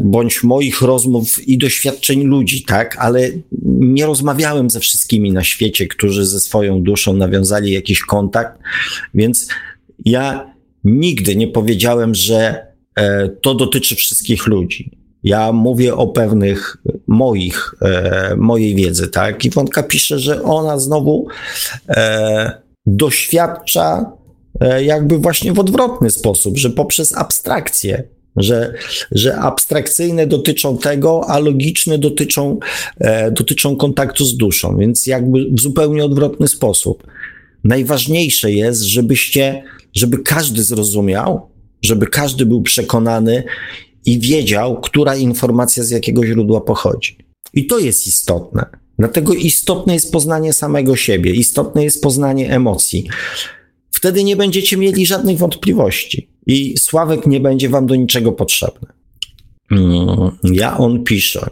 bądź 0.00 0.42
moich 0.42 0.82
rozmów 0.82 1.48
i 1.48 1.58
doświadczeń 1.58 2.22
ludzi, 2.22 2.64
tak, 2.64 2.96
ale 2.98 3.30
nie 3.66 4.06
rozmawiałem 4.06 4.70
ze 4.70 4.80
wszystkimi 4.80 5.32
na 5.32 5.44
świecie, 5.44 5.86
którzy 5.86 6.26
ze 6.26 6.40
swoją 6.40 6.82
duszą 6.82 7.16
nawiązali 7.16 7.72
jakiś 7.72 8.00
kontakt, 8.00 8.58
więc 9.14 9.48
ja 10.04 10.53
nigdy 10.84 11.36
nie 11.36 11.48
powiedziałem, 11.48 12.14
że 12.14 12.66
e, 12.96 13.28
to 13.28 13.54
dotyczy 13.54 13.94
wszystkich 13.94 14.46
ludzi. 14.46 14.98
Ja 15.22 15.52
mówię 15.52 15.94
o 15.94 16.06
pewnych 16.06 16.76
moich, 17.06 17.74
e, 17.82 18.34
mojej 18.36 18.74
wiedzy, 18.74 19.08
tak? 19.08 19.44
I 19.44 19.50
Wątka 19.50 19.82
pisze, 19.82 20.18
że 20.18 20.42
ona 20.42 20.78
znowu 20.78 21.26
e, 21.88 22.62
doświadcza 22.86 24.12
jakby 24.80 25.18
właśnie 25.18 25.52
w 25.52 25.58
odwrotny 25.58 26.10
sposób, 26.10 26.58
że 26.58 26.70
poprzez 26.70 27.16
abstrakcję, 27.16 28.04
że, 28.36 28.74
że 29.10 29.36
abstrakcyjne 29.36 30.26
dotyczą 30.26 30.78
tego, 30.78 31.20
a 31.28 31.38
logiczne 31.38 31.98
dotyczą, 31.98 32.58
dotyczą 33.32 33.76
kontaktu 33.76 34.24
z 34.24 34.36
duszą, 34.36 34.76
więc 34.78 35.06
jakby 35.06 35.44
w 35.50 35.60
zupełnie 35.60 36.04
odwrotny 36.04 36.48
sposób. 36.48 37.06
Najważniejsze 37.64 38.52
jest, 38.52 38.82
żebyście 38.82 39.62
żeby 39.94 40.18
każdy 40.18 40.64
zrozumiał, 40.64 41.50
żeby 41.82 42.06
każdy 42.06 42.46
był 42.46 42.62
przekonany 42.62 43.44
i 44.06 44.20
wiedział, 44.20 44.80
która 44.80 45.16
informacja 45.16 45.84
z 45.84 45.90
jakiego 45.90 46.26
źródła 46.26 46.60
pochodzi. 46.60 47.18
I 47.54 47.66
to 47.66 47.78
jest 47.78 48.06
istotne. 48.06 48.66
Dlatego 48.98 49.34
istotne 49.34 49.94
jest 49.94 50.12
poznanie 50.12 50.52
samego 50.52 50.96
siebie, 50.96 51.32
istotne 51.32 51.84
jest 51.84 52.02
poznanie 52.02 52.50
emocji. 52.50 53.08
Wtedy 53.90 54.24
nie 54.24 54.36
będziecie 54.36 54.76
mieli 54.76 55.06
żadnych 55.06 55.38
wątpliwości 55.38 56.28
i 56.46 56.78
Sławek 56.78 57.26
nie 57.26 57.40
będzie 57.40 57.68
wam 57.68 57.86
do 57.86 57.94
niczego 57.94 58.32
potrzebny. 58.32 58.88
Mm, 59.70 60.30
ja 60.42 60.78
on 60.78 61.04
pisze. 61.04 61.46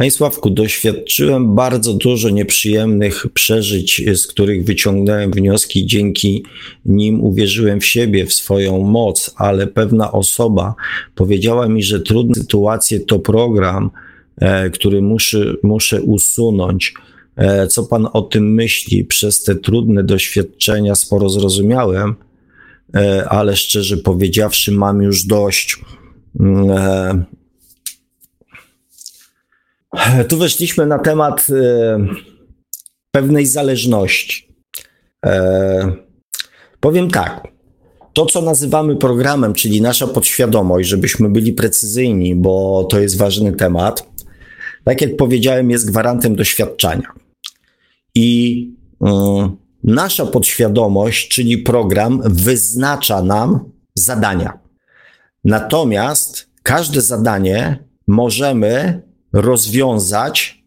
Panie 0.00 0.10
Sławku, 0.10 0.50
doświadczyłem 0.50 1.54
bardzo 1.54 1.94
dużo 1.94 2.30
nieprzyjemnych 2.30 3.26
przeżyć, 3.34 4.02
z 4.14 4.26
których 4.26 4.64
wyciągnąłem 4.64 5.30
wnioski, 5.30 5.86
dzięki 5.86 6.44
nim 6.86 7.20
uwierzyłem 7.20 7.80
w 7.80 7.84
siebie, 7.84 8.26
w 8.26 8.32
swoją 8.32 8.82
moc, 8.82 9.34
ale 9.36 9.66
pewna 9.66 10.12
osoba 10.12 10.74
powiedziała 11.14 11.68
mi, 11.68 11.82
że 11.82 12.00
trudne 12.00 12.34
sytuacje 12.34 13.00
to 13.00 13.18
program, 13.18 13.90
e, 14.36 14.70
który 14.70 15.02
muszę, 15.02 15.54
muszę 15.62 16.02
usunąć. 16.02 16.94
E, 17.36 17.66
co 17.66 17.84
pan 17.84 18.08
o 18.12 18.22
tym 18.22 18.54
myśli? 18.54 19.04
Przez 19.04 19.42
te 19.42 19.54
trudne 19.54 20.04
doświadczenia 20.04 20.94
sporo 20.94 21.28
zrozumiałem, 21.28 22.14
e, 22.94 23.28
ale 23.28 23.56
szczerze 23.56 23.96
powiedziawszy, 23.96 24.72
mam 24.72 25.02
już 25.02 25.24
dość. 25.24 25.76
Mm, 29.96 30.24
tu 30.24 30.36
weszliśmy 30.36 30.86
na 30.86 30.98
temat 30.98 31.46
e, 31.50 31.98
pewnej 33.10 33.46
zależności. 33.46 34.54
E, 35.26 35.92
powiem 36.80 37.10
tak. 37.10 37.48
To, 38.12 38.26
co 38.26 38.42
nazywamy 38.42 38.96
programem, 38.96 39.54
czyli 39.54 39.82
nasza 39.82 40.06
podświadomość, 40.06 40.88
żebyśmy 40.88 41.28
byli 41.28 41.52
precyzyjni, 41.52 42.34
bo 42.34 42.84
to 42.84 43.00
jest 43.00 43.18
ważny 43.18 43.52
temat, 43.52 44.06
tak 44.84 45.00
jak 45.00 45.16
powiedziałem, 45.16 45.70
jest 45.70 45.90
gwarantem 45.90 46.36
doświadczenia. 46.36 47.12
I 48.14 48.68
y, 49.02 49.06
nasza 49.84 50.26
podświadomość, 50.26 51.28
czyli 51.28 51.58
program, 51.58 52.22
wyznacza 52.24 53.22
nam 53.22 53.70
zadania. 53.94 54.58
Natomiast 55.44 56.50
każde 56.62 57.00
zadanie 57.00 57.84
możemy 58.06 59.02
rozwiązać 59.32 60.64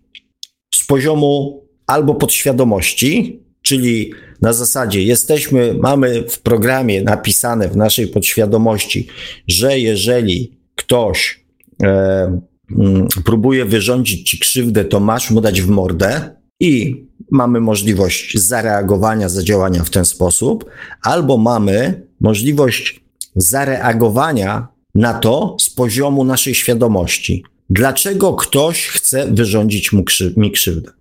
z 0.73 0.83
poziomu 0.83 1.63
albo 1.87 2.15
podświadomości, 2.15 3.39
czyli 3.61 4.13
na 4.41 4.53
zasadzie 4.53 5.03
jesteśmy, 5.03 5.73
mamy 5.73 6.29
w 6.29 6.41
programie 6.41 7.01
napisane 7.01 7.69
w 7.69 7.75
naszej 7.75 8.07
podświadomości, 8.07 9.07
że 9.47 9.79
jeżeli 9.79 10.57
ktoś 10.75 11.45
e, 11.83 11.87
m, 11.87 12.41
mm, 12.79 13.07
próbuje 13.25 13.65
wyrządzić 13.65 14.29
ci 14.29 14.39
krzywdę, 14.39 14.85
to 14.85 14.99
masz 14.99 15.31
mu 15.31 15.41
dać 15.41 15.61
w 15.61 15.69
mordę 15.69 16.35
i 16.59 17.03
mamy 17.31 17.59
możliwość 17.59 18.37
zareagowania, 18.37 19.29
zadziałania 19.29 19.83
w 19.83 19.89
ten 19.89 20.05
sposób, 20.05 20.65
albo 21.01 21.37
mamy 21.37 22.07
możliwość 22.21 23.03
zareagowania 23.35 24.67
na 24.95 25.13
to 25.13 25.55
z 25.59 25.69
poziomu 25.69 26.23
naszej 26.23 26.55
świadomości. 26.55 27.43
Dlaczego 27.75 28.33
ktoś 28.33 28.87
chce 28.87 29.31
wyrządzić 29.31 29.93
mu 29.93 30.03
krzy 30.03 30.33
mi 30.37 30.51
krzywdę? 30.51 30.91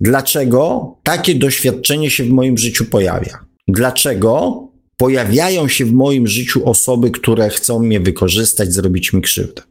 Dlaczego 0.00 0.94
takie 1.02 1.34
doświadczenie 1.34 2.10
się 2.10 2.24
w 2.24 2.30
moim 2.30 2.58
życiu 2.58 2.84
pojawia? 2.84 3.38
Dlaczego 3.68 4.62
pojawiają 4.96 5.68
się 5.68 5.84
w 5.84 5.92
moim 5.92 6.26
życiu 6.26 6.68
osoby, 6.68 7.10
które 7.10 7.48
chcą 7.48 7.78
mnie 7.78 8.00
wykorzystać, 8.00 8.72
zrobić 8.72 9.12
mi 9.12 9.22
krzywdę? 9.22 9.62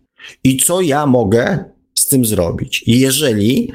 I 0.44 0.58
co 0.58 0.82
ja 0.82 1.06
mogę 1.06 1.64
z 1.94 2.08
tym 2.08 2.26
zrobić? 2.26 2.84
Jeżeli 2.88 3.72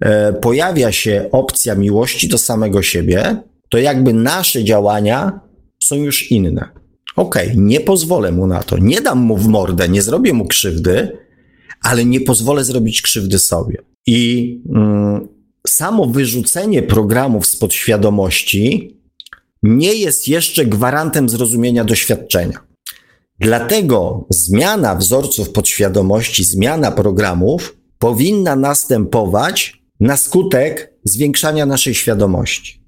e, 0.00 0.32
pojawia 0.32 0.92
się 0.92 1.28
opcja 1.32 1.74
miłości 1.74 2.28
do 2.28 2.38
samego 2.38 2.82
siebie, 2.82 3.36
to 3.68 3.78
jakby 3.78 4.12
nasze 4.12 4.64
działania 4.64 5.40
są 5.82 5.96
już 5.96 6.30
inne. 6.30 6.68
Okej, 7.16 7.48
okay, 7.48 7.62
nie 7.62 7.80
pozwolę 7.80 8.32
mu 8.32 8.46
na 8.46 8.62
to, 8.62 8.78
nie 8.78 9.00
dam 9.00 9.18
mu 9.18 9.36
w 9.36 9.46
mordę, 9.46 9.88
nie 9.88 10.02
zrobię 10.02 10.32
mu 10.32 10.46
krzywdy, 10.46 11.20
ale 11.82 12.04
nie 12.04 12.20
pozwolę 12.20 12.64
zrobić 12.64 13.02
krzywdy 13.02 13.38
sobie. 13.38 13.78
I 14.06 14.62
mm, 14.74 15.28
samo 15.66 16.06
wyrzucenie 16.06 16.82
programów 16.82 17.46
z 17.46 17.56
podświadomości 17.56 18.96
nie 19.62 19.94
jest 19.94 20.28
jeszcze 20.28 20.66
gwarantem 20.66 21.28
zrozumienia 21.28 21.84
doświadczenia. 21.84 22.60
Dlatego 23.38 24.26
zmiana 24.30 24.94
wzorców 24.94 25.50
podświadomości, 25.50 26.44
zmiana 26.44 26.92
programów 26.92 27.76
powinna 27.98 28.56
następować 28.56 29.82
na 30.00 30.16
skutek 30.16 30.94
zwiększania 31.04 31.66
naszej 31.66 31.94
świadomości. 31.94 32.80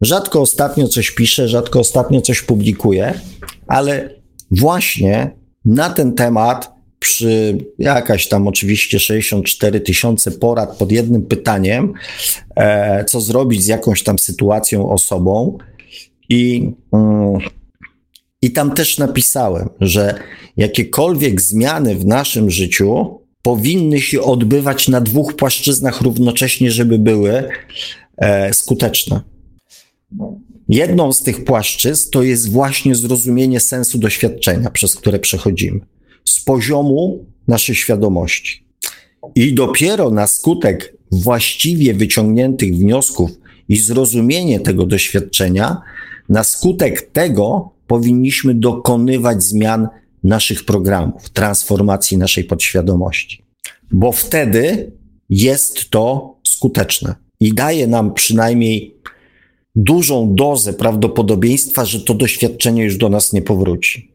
Rzadko 0.00 0.40
ostatnio 0.40 0.88
coś 0.88 1.10
piszę, 1.10 1.48
rzadko 1.48 1.80
ostatnio 1.80 2.20
coś 2.20 2.42
publikuję, 2.42 3.20
ale 3.66 4.20
właśnie 4.50 5.36
na 5.64 5.90
ten 5.90 6.14
temat 6.14 6.79
przy 7.00 7.58
jakaś 7.78 8.28
tam 8.28 8.48
oczywiście 8.48 9.00
64 9.00 9.80
tysiące 9.80 10.30
porad 10.30 10.76
pod 10.76 10.92
jednym 10.92 11.22
pytaniem, 11.22 11.92
e, 12.56 13.04
co 13.04 13.20
zrobić 13.20 13.62
z 13.62 13.66
jakąś 13.66 14.02
tam 14.02 14.18
sytuacją, 14.18 14.90
osobą. 14.90 15.58
I, 16.28 16.70
mm, 16.92 17.38
I 18.42 18.52
tam 18.52 18.74
też 18.74 18.98
napisałem, 18.98 19.68
że 19.80 20.14
jakiekolwiek 20.56 21.40
zmiany 21.40 21.94
w 21.94 22.06
naszym 22.06 22.50
życiu 22.50 23.20
powinny 23.42 24.00
się 24.00 24.22
odbywać 24.22 24.88
na 24.88 25.00
dwóch 25.00 25.36
płaszczyznach 25.36 26.00
równocześnie, 26.00 26.70
żeby 26.70 26.98
były 26.98 27.48
e, 28.16 28.54
skuteczne. 28.54 29.20
Jedną 30.68 31.12
z 31.12 31.22
tych 31.22 31.44
płaszczyzn 31.44 32.10
to 32.10 32.22
jest 32.22 32.50
właśnie 32.50 32.94
zrozumienie 32.94 33.60
sensu 33.60 33.98
doświadczenia, 33.98 34.70
przez 34.70 34.96
które 34.96 35.18
przechodzimy 35.18 35.80
z 36.30 36.40
poziomu 36.40 37.24
naszej 37.48 37.74
świadomości. 37.74 38.64
I 39.34 39.54
dopiero 39.54 40.10
na 40.10 40.26
skutek 40.26 40.96
właściwie 41.12 41.94
wyciągniętych 41.94 42.76
wniosków 42.76 43.30
i 43.68 43.76
zrozumienie 43.76 44.60
tego 44.60 44.86
doświadczenia, 44.86 45.76
na 46.28 46.44
skutek 46.44 47.02
tego 47.02 47.70
powinniśmy 47.86 48.54
dokonywać 48.54 49.42
zmian 49.42 49.88
naszych 50.24 50.64
programów, 50.64 51.30
transformacji 51.30 52.18
naszej 52.18 52.44
podświadomości, 52.44 53.42
bo 53.92 54.12
wtedy 54.12 54.92
jest 55.30 55.90
to 55.90 56.34
skuteczne 56.44 57.14
i 57.40 57.54
daje 57.54 57.86
nam 57.86 58.14
przynajmniej 58.14 58.94
dużą 59.74 60.34
dozę 60.34 60.72
prawdopodobieństwa, 60.72 61.84
że 61.84 62.00
to 62.00 62.14
doświadczenie 62.14 62.84
już 62.84 62.96
do 62.96 63.08
nas 63.08 63.32
nie 63.32 63.42
powróci. 63.42 64.09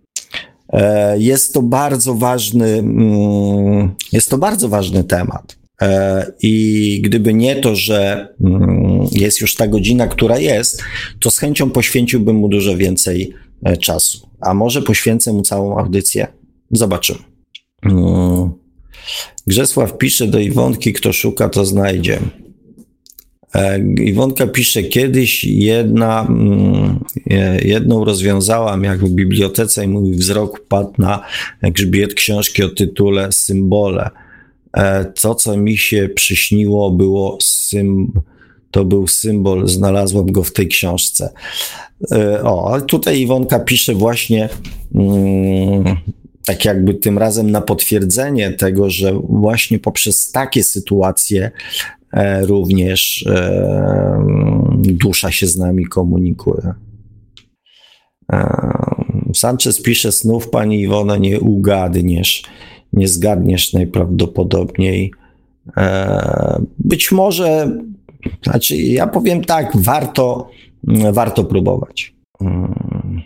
E, 0.73 1.19
jest 1.19 1.53
to 1.53 1.61
bardzo 1.61 2.15
ważny, 2.15 2.67
mm, 2.67 3.95
jest 4.11 4.29
to 4.29 4.37
bardzo 4.37 4.69
ważny 4.69 5.03
temat. 5.03 5.57
E, 5.81 6.31
I 6.41 7.01
gdyby 7.03 7.33
nie 7.33 7.55
to, 7.55 7.75
że 7.75 8.27
mm, 8.41 9.07
jest 9.11 9.41
już 9.41 9.55
ta 9.55 9.67
godzina, 9.67 10.07
która 10.07 10.39
jest, 10.39 10.83
to 11.19 11.31
z 11.31 11.37
chęcią 11.37 11.69
poświęciłbym 11.69 12.35
mu 12.35 12.49
dużo 12.49 12.77
więcej 12.77 13.33
e, 13.63 13.77
czasu. 13.77 14.29
A 14.41 14.53
może 14.53 14.81
poświęcę 14.81 15.33
mu 15.33 15.41
całą 15.41 15.77
audycję? 15.77 16.27
Zobaczymy. 16.71 17.19
Mm. 17.83 18.49
Grzesław 19.47 19.97
pisze 19.97 20.27
do 20.27 20.39
Iwonki, 20.39 20.93
kto 20.93 21.13
szuka, 21.13 21.49
to 21.49 21.65
znajdzie. 21.65 22.19
E, 23.55 23.79
Iwonka 24.03 24.47
pisze, 24.47 24.83
kiedyś 24.83 25.43
jedna, 25.43 26.27
mm, 26.29 26.99
jedną 27.63 28.05
rozwiązałam 28.05 28.83
jak 28.83 28.99
w 28.99 29.09
bibliotece 29.09 29.85
i 29.85 29.87
mój 29.87 30.11
wzrok 30.11 30.67
padł 30.67 30.93
na 30.97 31.25
grzbiet 31.61 32.13
książki 32.13 32.63
o 32.63 32.69
tytule 32.69 33.31
Symbole. 33.31 34.09
E, 34.73 35.05
to, 35.05 35.35
co 35.35 35.57
mi 35.57 35.77
się 35.77 36.09
przyśniło, 36.15 36.91
było 36.91 37.37
sym, 37.41 38.11
to 38.71 38.85
był 38.85 39.07
symbol, 39.07 39.67
znalazłem 39.67 40.31
go 40.31 40.43
w 40.43 40.53
tej 40.53 40.67
książce. 40.67 41.29
E, 42.11 42.43
o, 42.43 42.73
ale 42.73 42.81
tutaj 42.81 43.19
Iwonka 43.19 43.59
pisze 43.59 43.93
właśnie 43.93 44.49
mm, 44.95 45.95
tak 46.45 46.65
jakby 46.65 46.93
tym 46.93 47.17
razem 47.17 47.51
na 47.51 47.61
potwierdzenie 47.61 48.51
tego, 48.51 48.89
że 48.89 49.19
właśnie 49.29 49.79
poprzez 49.79 50.31
takie 50.31 50.63
sytuacje 50.63 51.43
e, 51.43 51.51
również 52.41 53.25
dusza 54.77 55.31
się 55.31 55.47
z 55.47 55.57
nami 55.57 55.85
komunikuje. 55.85 56.73
Sanchez 59.33 59.81
pisze, 59.81 60.11
snów 60.11 60.49
pani 60.49 60.81
Iwona 60.81 61.17
nie 61.17 61.39
ugadniesz 61.39 62.43
nie 62.95 63.07
zgadniesz 63.07 63.73
najprawdopodobniej. 63.73 65.11
E, 65.77 66.61
być 66.79 67.11
może, 67.11 67.79
znaczy 68.43 68.77
ja 68.77 69.07
powiem 69.07 69.43
tak, 69.43 69.71
warto, 69.75 70.49
warto 71.13 71.43
próbować. 71.43 72.13
Mm. 72.41 73.21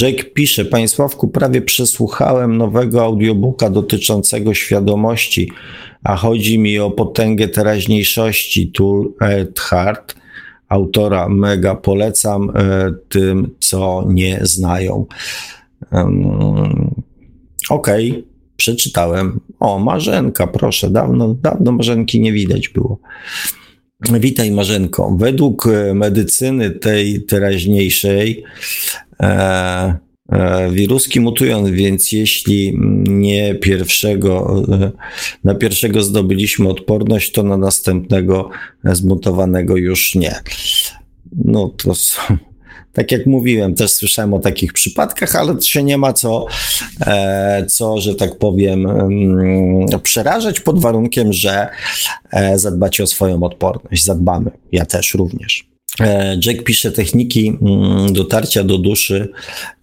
Jake 0.00 0.24
pisze, 0.24 0.64
Panie 0.64 0.88
Sławku, 0.88 1.28
prawie 1.28 1.62
przesłuchałem 1.62 2.56
nowego 2.56 3.04
audiobooka 3.04 3.70
dotyczącego 3.70 4.54
świadomości, 4.54 5.50
a 6.04 6.16
chodzi 6.16 6.58
mi 6.58 6.78
o 6.78 6.90
potęgę 6.90 7.48
teraźniejszości 7.48 8.72
Tool 8.72 9.12
Hart, 9.58 10.14
autora 10.68 11.28
mega 11.28 11.74
polecam 11.74 12.50
e, 12.50 12.94
tym, 13.08 13.50
co 13.60 14.04
nie 14.08 14.38
znają. 14.42 15.06
Okej, 17.70 18.10
okay 18.10 18.34
przeczytałem. 18.56 19.40
O, 19.60 19.78
Marzenka, 19.78 20.46
proszę, 20.46 20.90
dawno, 20.90 21.34
dawno 21.34 21.72
Marzenki 21.72 22.20
nie 22.20 22.32
widać 22.32 22.68
było. 22.68 22.98
Witaj 24.20 24.50
Marzenko. 24.50 25.16
Według 25.18 25.66
e, 25.66 25.94
medycyny 25.94 26.70
tej 26.70 27.22
teraźniejszej 27.22 28.44
e, 29.22 29.96
wiruski 30.70 31.20
mutują, 31.20 31.64
więc 31.72 32.12
jeśli 32.12 32.78
nie 33.08 33.54
pierwszego, 33.54 34.62
e, 34.72 34.90
na 35.44 35.54
pierwszego 35.54 36.02
zdobyliśmy 36.02 36.68
odporność, 36.68 37.32
to 37.32 37.42
na 37.42 37.56
następnego 37.56 38.50
zmutowanego 38.84 39.76
już 39.76 40.14
nie. 40.14 40.34
No 41.32 41.68
to 41.68 41.94
są 41.94 42.36
tak 42.94 43.12
jak 43.12 43.26
mówiłem, 43.26 43.74
też 43.74 43.90
słyszałem 43.90 44.34
o 44.34 44.38
takich 44.38 44.72
przypadkach, 44.72 45.36
ale 45.36 45.62
się 45.62 45.82
nie 45.82 45.98
ma 45.98 46.12
co, 46.12 46.46
e, 47.06 47.66
co 47.66 48.00
że 48.00 48.14
tak 48.14 48.38
powiem, 48.38 48.86
mm, 48.86 50.00
przerażać 50.02 50.60
pod 50.60 50.80
warunkiem, 50.80 51.32
że 51.32 51.68
e, 52.32 52.58
zadbacie 52.58 53.02
o 53.02 53.06
swoją 53.06 53.42
odporność. 53.42 54.04
Zadbamy. 54.04 54.50
Ja 54.72 54.86
też 54.86 55.14
również. 55.14 55.73
E, 56.00 56.38
Jack 56.46 56.62
pisze, 56.62 56.92
techniki 56.92 57.48
mm, 57.48 58.12
dotarcia 58.12 58.64
do 58.64 58.78
duszy 58.78 59.28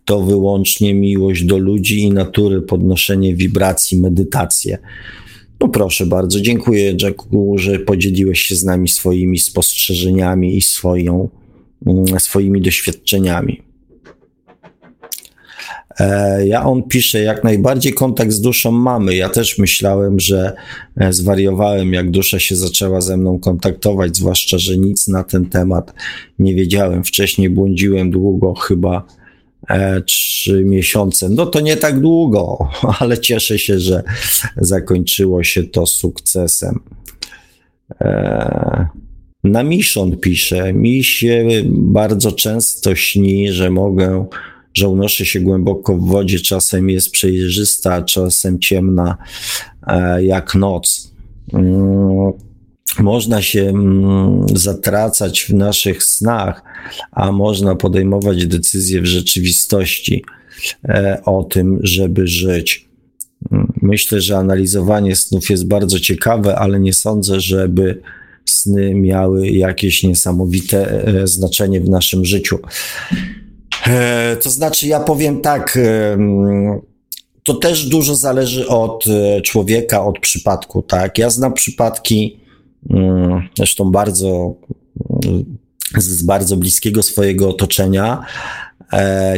to 0.05 0.21
wyłącznie 0.21 0.93
miłość 0.93 1.43
do 1.43 1.57
ludzi 1.57 1.99
i 1.99 2.11
natury, 2.11 2.61
podnoszenie 2.61 3.35
wibracji, 3.35 3.97
medytacje. 3.97 4.77
No 5.59 5.67
proszę 5.67 6.05
bardzo, 6.05 6.41
dziękuję 6.41 6.95
Jacku, 7.01 7.57
że 7.57 7.79
podzieliłeś 7.79 8.41
się 8.41 8.55
z 8.55 8.63
nami 8.63 8.89
swoimi 8.89 9.39
spostrzeżeniami 9.39 10.57
i 10.57 10.61
swoją 10.61 11.29
Mm, 11.85 12.19
swoimi 12.19 12.61
doświadczeniami. 12.61 13.61
E, 15.99 16.47
ja 16.47 16.65
on 16.65 16.83
pisze, 16.83 17.21
jak 17.21 17.43
najbardziej 17.43 17.93
kontakt 17.93 18.31
z 18.31 18.41
duszą 18.41 18.71
mamy. 18.71 19.15
Ja 19.15 19.29
też 19.29 19.57
myślałem, 19.57 20.19
że 20.19 20.53
e, 20.97 21.13
zwariowałem, 21.13 21.93
jak 21.93 22.11
dusza 22.11 22.39
się 22.39 22.55
zaczęła 22.55 23.01
ze 23.01 23.17
mną 23.17 23.39
kontaktować, 23.39 24.17
zwłaszcza, 24.17 24.57
że 24.57 24.77
nic 24.77 25.07
na 25.07 25.23
ten 25.23 25.45
temat 25.45 25.93
nie 26.39 26.55
wiedziałem. 26.55 27.03
Wcześniej 27.03 27.49
błądziłem 27.49 28.11
długo, 28.11 28.53
chyba 28.53 29.03
e, 29.69 30.01
trzy 30.01 30.63
miesiące. 30.63 31.29
No 31.29 31.45
to 31.45 31.59
nie 31.59 31.77
tak 31.77 31.99
długo, 31.99 32.69
ale 32.99 33.17
cieszę 33.17 33.59
się, 33.59 33.79
że 33.79 34.03
zakończyło 34.57 35.43
się 35.43 35.63
to 35.63 35.85
sukcesem. 35.85 36.79
Na 39.43 39.63
Miszon 39.63 40.17
pisze, 40.17 40.73
mi 40.73 41.03
się 41.03 41.47
bardzo 41.65 42.31
często 42.31 42.95
śni, 42.95 43.51
że 43.51 43.69
mogę, 43.69 44.25
że 44.73 44.87
unoszę 44.87 45.25
się 45.25 45.39
głęboko 45.39 45.97
w 45.97 46.07
wodzie, 46.07 46.39
czasem 46.39 46.89
jest 46.89 47.11
przejrzysta, 47.11 48.01
czasem 48.01 48.59
ciemna 48.59 49.17
e, 49.87 50.23
jak 50.23 50.55
noc. 50.55 51.11
Mm, 51.53 52.33
można 52.99 53.41
się 53.41 53.61
mm, 53.61 54.45
zatracać 54.53 55.41
w 55.41 55.53
naszych 55.53 56.03
snach, 56.03 56.63
a 57.11 57.31
można 57.31 57.75
podejmować 57.75 58.47
decyzje 58.47 59.01
w 59.01 59.05
rzeczywistości 59.05 60.23
e, 60.83 61.21
o 61.25 61.43
tym, 61.43 61.79
żeby 61.83 62.27
żyć. 62.27 62.89
Mm, 63.51 63.73
myślę, 63.81 64.21
że 64.21 64.37
analizowanie 64.37 65.15
snów 65.15 65.49
jest 65.49 65.67
bardzo 65.67 65.99
ciekawe, 65.99 66.55
ale 66.55 66.79
nie 66.79 66.93
sądzę, 66.93 67.39
żeby 67.39 68.01
sny 68.45 68.95
miały 68.95 69.49
jakieś 69.49 70.03
niesamowite 70.03 71.07
e, 71.07 71.27
znaczenie 71.27 71.81
w 71.81 71.89
naszym 71.89 72.25
życiu. 72.25 72.59
E, 73.87 74.37
to 74.41 74.49
znaczy, 74.49 74.87
ja 74.87 74.99
powiem 74.99 75.41
tak, 75.41 75.77
to 77.43 77.53
też 77.53 77.85
dużo 77.85 78.15
zależy 78.15 78.67
od 78.67 79.05
e, 79.07 79.41
człowieka, 79.41 80.05
od 80.05 80.19
przypadku, 80.19 80.81
tak? 80.81 81.17
Ja 81.17 81.29
znam 81.29 81.53
przypadki, 81.53 82.39
mm, 82.89 83.41
zresztą 83.57 83.91
bardzo, 83.91 84.55
mm, 85.25 85.57
z 85.97 86.23
bardzo 86.23 86.57
bliskiego 86.57 87.03
swojego 87.03 87.49
otoczenia, 87.49 88.25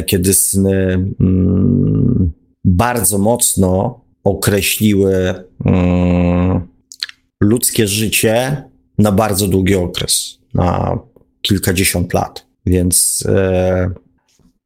kiedy 0.06 0.34
sny 0.34 1.04
mm, 1.20 2.32
bardzo 2.64 3.18
mocno 3.18 4.00
określiły 4.24 5.34
ludzkie 7.40 7.88
życie 7.88 8.64
na 8.98 9.12
bardzo 9.12 9.48
długi 9.48 9.74
okres, 9.74 10.38
na 10.54 10.98
kilkadziesiąt 11.42 12.14
lat. 12.14 12.46
Więc, 12.66 13.24
e, 13.28 13.90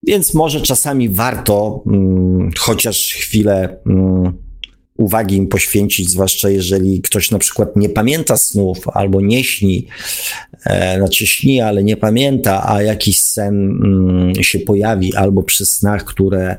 więc 0.08 0.34
może 0.34 0.60
czasami 0.60 1.08
warto 1.08 1.82
mm, 1.86 2.50
chociaż 2.58 3.12
chwilę 3.12 3.76
mm, 3.86 4.32
uwagi 4.96 5.36
im 5.36 5.48
poświęcić, 5.48 6.10
zwłaszcza 6.10 6.50
jeżeli 6.50 7.02
ktoś 7.02 7.30
na 7.30 7.38
przykład 7.38 7.76
nie 7.76 7.88
pamięta 7.88 8.36
snów 8.36 8.88
albo 8.88 9.20
nie 9.20 9.44
śni, 9.44 9.86
e, 10.66 10.98
znaczy 10.98 11.26
śni, 11.26 11.60
ale 11.60 11.84
nie 11.84 11.96
pamięta, 11.96 12.70
a 12.70 12.82
jakiś 12.82 13.24
sen 13.24 13.54
mm, 13.54 14.34
się 14.42 14.58
pojawi 14.58 15.14
albo 15.14 15.42
przy 15.42 15.66
snach, 15.66 16.04
które, 16.04 16.56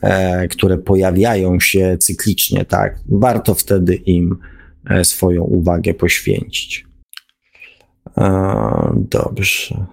e, 0.00 0.48
które 0.48 0.78
pojawiają 0.78 1.60
się 1.60 1.96
cyklicznie, 2.00 2.64
tak, 2.64 2.98
warto 3.08 3.54
wtedy 3.54 3.94
im 3.94 4.38
e, 4.90 5.04
swoją 5.04 5.42
uwagę 5.42 5.94
poświęcić. 5.94 6.86
Dobrze. 8.94 9.86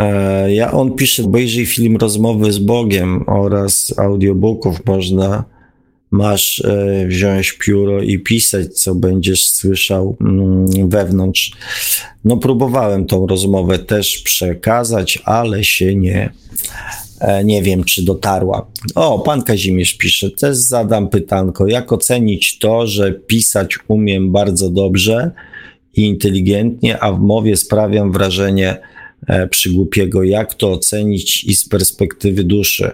E, 0.00 0.54
ja 0.54 0.72
on 0.72 0.94
pisze, 0.94 1.24
obejrzyj 1.24 1.66
film 1.66 1.96
Rozmowy 1.96 2.52
z 2.52 2.58
Bogiem 2.58 3.24
oraz 3.26 3.94
audiobooków 3.98 4.86
można 4.86 5.44
masz 6.10 6.60
e, 6.60 7.06
wziąć 7.06 7.52
pióro 7.52 8.02
i 8.02 8.18
pisać, 8.18 8.78
co 8.78 8.94
będziesz 8.94 9.48
słyszał 9.48 10.16
mm, 10.20 10.88
wewnątrz. 10.88 11.52
No, 12.24 12.36
próbowałem 12.36 13.06
tą 13.06 13.26
rozmowę 13.26 13.78
też 13.78 14.18
przekazać, 14.18 15.18
ale 15.24 15.64
się 15.64 15.94
nie, 15.94 16.32
e, 17.20 17.44
nie 17.44 17.62
wiem, 17.62 17.84
czy 17.84 18.04
dotarła. 18.04 18.66
O, 18.94 19.18
pan 19.18 19.42
Kazimierz 19.42 19.94
pisze, 19.94 20.30
też 20.30 20.56
zadam 20.56 21.08
pytanko, 21.08 21.66
jak 21.66 21.92
ocenić 21.92 22.58
to, 22.58 22.86
że 22.86 23.12
pisać 23.12 23.78
umiem 23.88 24.32
bardzo 24.32 24.70
dobrze 24.70 25.30
i 25.96 26.02
inteligentnie, 26.02 26.98
a 26.98 27.12
w 27.12 27.20
mowie 27.20 27.56
sprawiam 27.56 28.12
wrażenie 28.12 28.76
przygłupiego. 29.50 30.22
Jak 30.22 30.54
to 30.54 30.72
ocenić 30.72 31.44
i 31.44 31.54
z 31.54 31.68
perspektywy 31.68 32.44
duszy? 32.44 32.90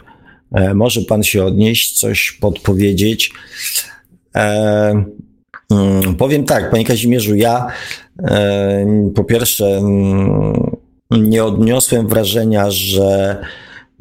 E, 0.53 0.75
może 0.75 1.03
pan 1.03 1.23
się 1.23 1.45
odnieść, 1.45 2.01
coś 2.01 2.33
podpowiedzieć? 2.33 3.33
E, 4.37 5.05
mm, 5.71 6.15
powiem 6.19 6.45
tak, 6.45 6.71
panie 6.71 6.85
Kazimierzu, 6.85 7.35
ja 7.35 7.67
e, 8.23 9.11
po 9.15 9.25
pierwsze 9.25 9.67
mm, 9.67 10.77
nie 11.11 11.45
odniosłem 11.45 12.09
wrażenia, 12.09 12.71
że, 12.71 13.37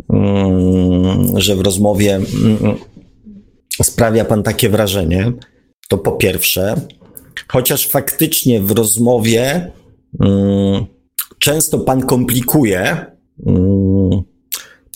mm, 0.10 1.42
że 1.42 1.56
w 1.56 1.62
rozmowie 1.62 2.20
sprawia 3.84 4.26
pan 4.26 4.44
takie 4.44 4.70
wrażenie. 4.70 5.32
To 5.90 5.98
po 5.98 6.12
pierwsze, 6.12 6.76
chociaż 7.48 7.88
faktycznie 7.88 8.62
w 8.62 8.72
rozmowie 8.72 9.72
często 11.46 11.80
pan 11.80 12.02
komplikuje 12.02 13.06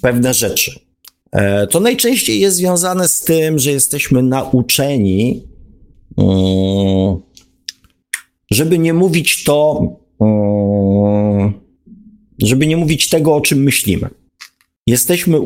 pewne 0.02 0.34
rzeczy. 0.34 0.80
E, 1.32 1.68
to 1.68 1.80
najczęściej 1.80 2.40
jest 2.40 2.58
związane 2.58 3.08
z 3.08 3.22
tym, 3.22 3.60
że 3.60 3.72
jesteśmy 3.72 4.24
nauczeni, 4.24 5.44
mm, 6.18 7.18
żeby 8.52 8.80
nie 8.80 8.94
mówić 8.94 9.44
to, 9.44 9.82
mm, 10.22 11.54
żeby 12.42 12.68
nie 12.68 12.78
mówić 12.78 13.10
tego, 13.10 13.36
o 13.36 13.42
czym 13.42 13.64
myślimy. 13.64 14.10
Jesteśmy 14.88 15.40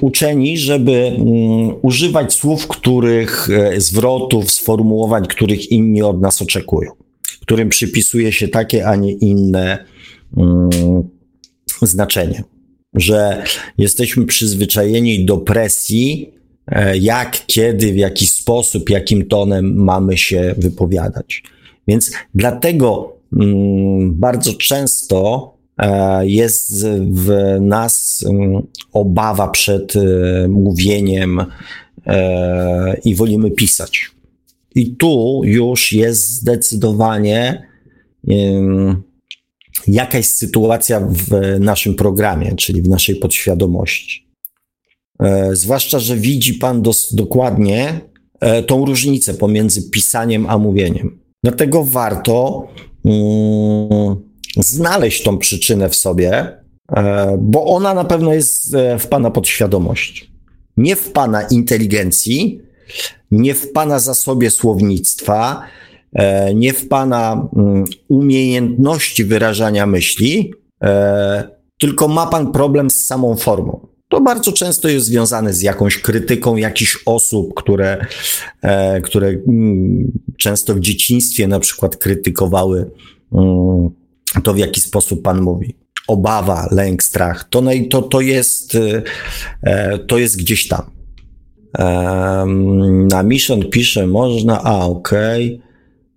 uczeni, 0.00 0.58
żeby 0.58 0.92
mm, 0.92 1.74
używać 1.82 2.34
słów, 2.34 2.66
których, 2.66 3.48
e, 3.50 3.80
zwrotów, 3.80 4.50
sformułowań, 4.50 5.26
których 5.26 5.70
inni 5.70 6.02
od 6.02 6.20
nas 6.20 6.42
oczekują, 6.42 6.90
którym 7.40 7.68
przypisuje 7.68 8.32
się 8.32 8.48
takie, 8.48 8.86
a 8.86 8.96
nie 8.96 9.12
inne 9.12 9.97
znaczenie 11.82 12.44
że 12.94 13.42
jesteśmy 13.78 14.26
przyzwyczajeni 14.26 15.24
do 15.24 15.38
presji, 15.38 16.32
e, 16.66 16.98
jak, 16.98 17.46
kiedy, 17.46 17.92
w 17.92 17.96
jaki 17.96 18.26
sposób, 18.26 18.90
jakim 18.90 19.26
tonem 19.26 19.74
mamy 19.74 20.16
się 20.16 20.54
wypowiadać. 20.58 21.42
Więc 21.88 22.12
dlatego 22.34 23.16
mm, 23.32 24.14
bardzo 24.14 24.54
często 24.54 25.52
e, 25.78 26.26
jest 26.26 26.86
w 27.10 27.56
nas 27.60 28.24
mm, 28.28 28.62
obawa 28.92 29.48
przed 29.48 29.96
e, 29.96 30.48
mówieniem 30.48 31.44
i 33.04 33.14
wolimy 33.14 33.50
pisać. 33.50 34.10
I 34.74 34.96
tu 34.96 35.40
już 35.44 35.92
jest 35.92 36.30
zdecydowanie 36.30 37.62
jakaś 39.88 40.26
sytuacja 40.26 41.00
w 41.00 41.60
naszym 41.60 41.94
programie, 41.94 42.54
czyli 42.56 42.82
w 42.82 42.88
naszej 42.88 43.16
podświadomości. 43.16 44.28
E, 45.20 45.56
zwłaszcza, 45.56 45.98
że 45.98 46.16
widzi 46.16 46.54
Pan 46.54 46.82
dos, 46.82 47.14
dokładnie 47.14 48.00
e, 48.40 48.62
tą 48.62 48.84
różnicę 48.84 49.34
pomiędzy 49.34 49.90
pisaniem 49.90 50.46
a 50.48 50.58
mówieniem. 50.58 51.20
Dlatego 51.44 51.84
warto 51.84 52.68
mm, 53.04 54.16
znaleźć 54.56 55.22
tą 55.22 55.38
przyczynę 55.38 55.88
w 55.88 55.96
sobie, 55.96 56.58
e, 56.96 57.38
bo 57.40 57.64
ona 57.64 57.94
na 57.94 58.04
pewno 58.04 58.34
jest 58.34 58.76
w 58.98 59.06
Pana 59.06 59.30
podświadomości. 59.30 60.30
Nie 60.76 60.96
w 60.96 61.12
Pana 61.12 61.42
inteligencji, 61.42 62.60
nie 63.30 63.54
w 63.54 63.72
Pana 63.72 63.98
zasobie 63.98 64.50
słownictwa, 64.50 65.62
nie 66.54 66.72
w 66.72 66.88
Pana 66.88 67.48
mm, 67.56 67.84
umiejętności 68.08 69.24
wyrażania 69.24 69.86
myśli, 69.86 70.52
e, 70.82 71.48
tylko 71.78 72.08
ma 72.08 72.26
Pan 72.26 72.52
problem 72.52 72.90
z 72.90 73.06
samą 73.06 73.36
formą. 73.36 73.86
To 74.08 74.20
bardzo 74.20 74.52
często 74.52 74.88
jest 74.88 75.06
związane 75.06 75.54
z 75.54 75.62
jakąś 75.62 75.98
krytyką 75.98 76.56
jakichś 76.56 76.98
osób, 77.06 77.54
które, 77.54 78.06
e, 78.62 79.00
które 79.00 79.28
mm, 79.28 80.12
często 80.38 80.74
w 80.74 80.80
dzieciństwie 80.80 81.48
na 81.48 81.60
przykład 81.60 81.96
krytykowały 81.96 82.90
mm, 83.32 83.90
to, 84.42 84.54
w 84.54 84.58
jaki 84.58 84.80
sposób 84.80 85.22
Pan 85.22 85.40
mówi. 85.40 85.74
Obawa, 86.08 86.68
lęk, 86.70 87.02
strach, 87.02 87.48
to, 87.48 87.62
to, 87.90 88.02
to, 88.02 88.20
jest, 88.20 88.78
to 90.06 90.18
jest 90.18 90.36
gdzieś 90.36 90.68
tam. 90.68 90.82
Na 93.10 93.22
Mission 93.22 93.70
pisze, 93.70 94.06
można, 94.06 94.62
a 94.62 94.84
okej. 94.84 95.54
Okay. 95.54 95.67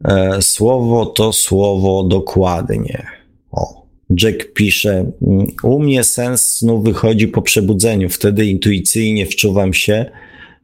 E, 0.05 0.41
słowo 0.41 1.05
to 1.05 1.33
słowo 1.33 2.03
dokładnie. 2.03 3.07
O. 3.51 3.81
Jack 4.21 4.53
pisze, 4.53 5.11
mm, 5.21 5.47
u 5.63 5.79
mnie 5.79 6.03
sens 6.03 6.51
snu 6.51 6.81
wychodzi 6.81 7.27
po 7.27 7.41
przebudzeniu, 7.41 8.09
wtedy 8.09 8.45
intuicyjnie 8.45 9.25
wczuwam 9.25 9.73
się 9.73 10.05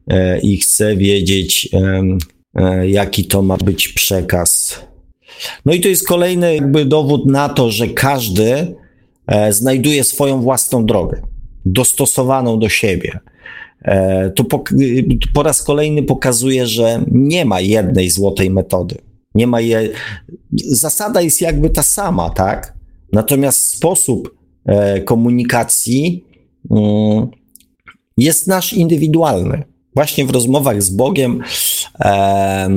e, 0.08 0.40
i 0.40 0.56
chcę 0.56 0.96
wiedzieć, 0.96 1.68
e, 2.54 2.88
jaki 2.88 3.24
to 3.24 3.42
ma 3.42 3.56
być 3.56 3.88
przekaz. 3.88 4.80
No 5.66 5.74
i 5.74 5.80
to 5.80 5.88
jest 5.88 6.08
kolejny 6.08 6.54
jakby 6.54 6.84
dowód 6.84 7.26
na 7.26 7.48
to, 7.48 7.70
że 7.70 7.88
każdy 7.88 8.74
znajduje 9.50 10.04
swoją 10.04 10.42
własną 10.42 10.86
drogę, 10.86 11.22
dostosowaną 11.64 12.58
do 12.58 12.68
siebie. 12.68 13.18
To 14.34 14.44
po, 14.44 14.64
po 15.34 15.42
raz 15.42 15.62
kolejny 15.62 16.02
pokazuje, 16.02 16.66
że 16.66 17.04
nie 17.12 17.44
ma 17.44 17.60
jednej 17.60 18.10
złotej 18.10 18.50
metody. 18.50 18.96
Nie 19.38 19.46
ma 19.46 19.60
je. 19.60 19.88
Zasada 20.52 21.20
jest 21.20 21.40
jakby 21.40 21.70
ta 21.70 21.82
sama, 21.82 22.30
tak? 22.30 22.74
Natomiast 23.12 23.66
sposób 23.66 24.34
e, 24.66 25.00
komunikacji 25.00 26.24
mm, 26.70 27.26
jest 28.16 28.46
nasz 28.46 28.72
indywidualny. 28.72 29.62
Właśnie 29.94 30.26
w 30.26 30.30
rozmowach 30.30 30.82
z 30.82 30.90
Bogiem 30.90 31.42
e, 32.00 32.70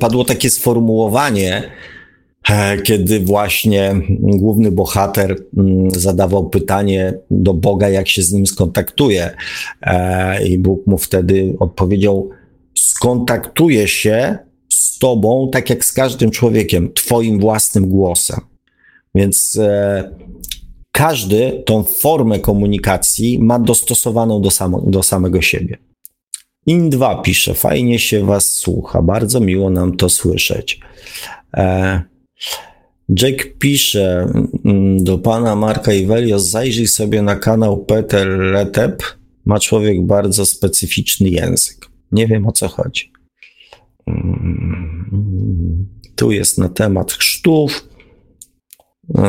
padło 0.00 0.24
takie 0.24 0.50
sformułowanie, 0.50 1.70
e, 2.50 2.82
kiedy 2.82 3.20
właśnie 3.20 4.00
główny 4.20 4.70
bohater 4.70 5.36
mm, 5.56 5.90
zadawał 5.90 6.48
pytanie 6.48 7.14
do 7.30 7.54
Boga, 7.54 7.88
jak 7.88 8.08
się 8.08 8.22
z 8.22 8.32
nim 8.32 8.46
skontaktuje. 8.46 9.30
E, 9.82 10.46
I 10.46 10.58
Bóg 10.58 10.86
mu 10.86 10.98
wtedy 10.98 11.56
odpowiedział: 11.60 12.30
Skontaktuje 12.74 13.88
się 13.88 14.38
tobą, 15.04 15.48
tak 15.52 15.70
jak 15.70 15.84
z 15.84 15.92
każdym 15.92 16.30
człowiekiem, 16.30 16.92
twoim 16.94 17.40
własnym 17.40 17.88
głosem. 17.88 18.40
Więc 19.14 19.56
e, 19.56 20.10
każdy 20.92 21.62
tą 21.66 21.82
formę 21.82 22.38
komunikacji 22.38 23.38
ma 23.38 23.58
dostosowaną 23.58 24.40
do, 24.40 24.50
samo, 24.50 24.80
do 24.86 25.02
samego 25.02 25.42
siebie. 25.42 25.78
In2 26.68 27.22
pisze, 27.22 27.54
fajnie 27.54 27.98
się 27.98 28.26
was 28.26 28.52
słucha, 28.52 29.02
bardzo 29.02 29.40
miło 29.40 29.70
nam 29.70 29.96
to 29.96 30.08
słyszeć. 30.08 30.80
E, 31.56 32.02
Jack 33.22 33.58
pisze 33.58 34.32
mm, 34.64 35.04
do 35.04 35.18
pana 35.18 35.56
Marka 35.56 35.92
Iwelios, 35.92 36.44
zajrzyj 36.44 36.86
sobie 36.86 37.22
na 37.22 37.36
kanał 37.36 37.84
Peter 37.84 38.28
Letep, 38.28 39.02
ma 39.44 39.60
człowiek 39.60 40.06
bardzo 40.06 40.46
specyficzny 40.46 41.28
język. 41.28 41.90
Nie 42.12 42.26
wiem 42.26 42.46
o 42.46 42.52
co 42.52 42.68
chodzi. 42.68 43.13
Tu 46.16 46.32
jest 46.32 46.58
na 46.58 46.68
temat 46.68 47.12
chrztów, 47.12 47.88
e, 49.14 49.22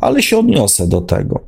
ale 0.00 0.22
się 0.22 0.38
odniosę 0.38 0.88
do 0.88 1.00
tego. 1.00 1.40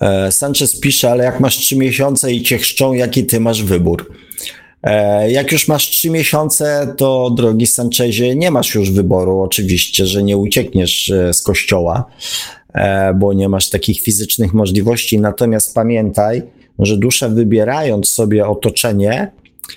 E, 0.00 0.32
Sanchez 0.32 0.80
pisze, 0.80 1.10
ale 1.10 1.24
jak 1.24 1.40
masz 1.40 1.56
trzy 1.56 1.76
miesiące 1.76 2.32
i 2.32 2.42
cię 2.42 2.58
chrzczą, 2.58 2.92
jaki 2.92 3.26
ty 3.26 3.40
masz 3.40 3.62
wybór? 3.62 4.12
E, 4.82 5.30
jak 5.32 5.52
już 5.52 5.68
masz 5.68 5.90
trzy 5.90 6.10
miesiące, 6.10 6.94
to 6.96 7.30
drogi 7.30 7.66
Sanchezie, 7.66 8.36
nie 8.36 8.50
masz 8.50 8.74
już 8.74 8.90
wyboru. 8.90 9.40
Oczywiście, 9.40 10.06
że 10.06 10.22
nie 10.22 10.36
uciekniesz 10.36 11.12
z 11.32 11.42
kościoła, 11.42 12.04
bo 13.14 13.32
nie 13.32 13.48
masz 13.48 13.70
takich 13.70 14.00
fizycznych 14.00 14.54
możliwości. 14.54 15.20
Natomiast 15.20 15.74
pamiętaj, 15.74 16.42
że 16.78 16.96
dusza 16.96 17.28
wybierając 17.28 18.08
sobie 18.08 18.46
otoczenie, 18.46 19.32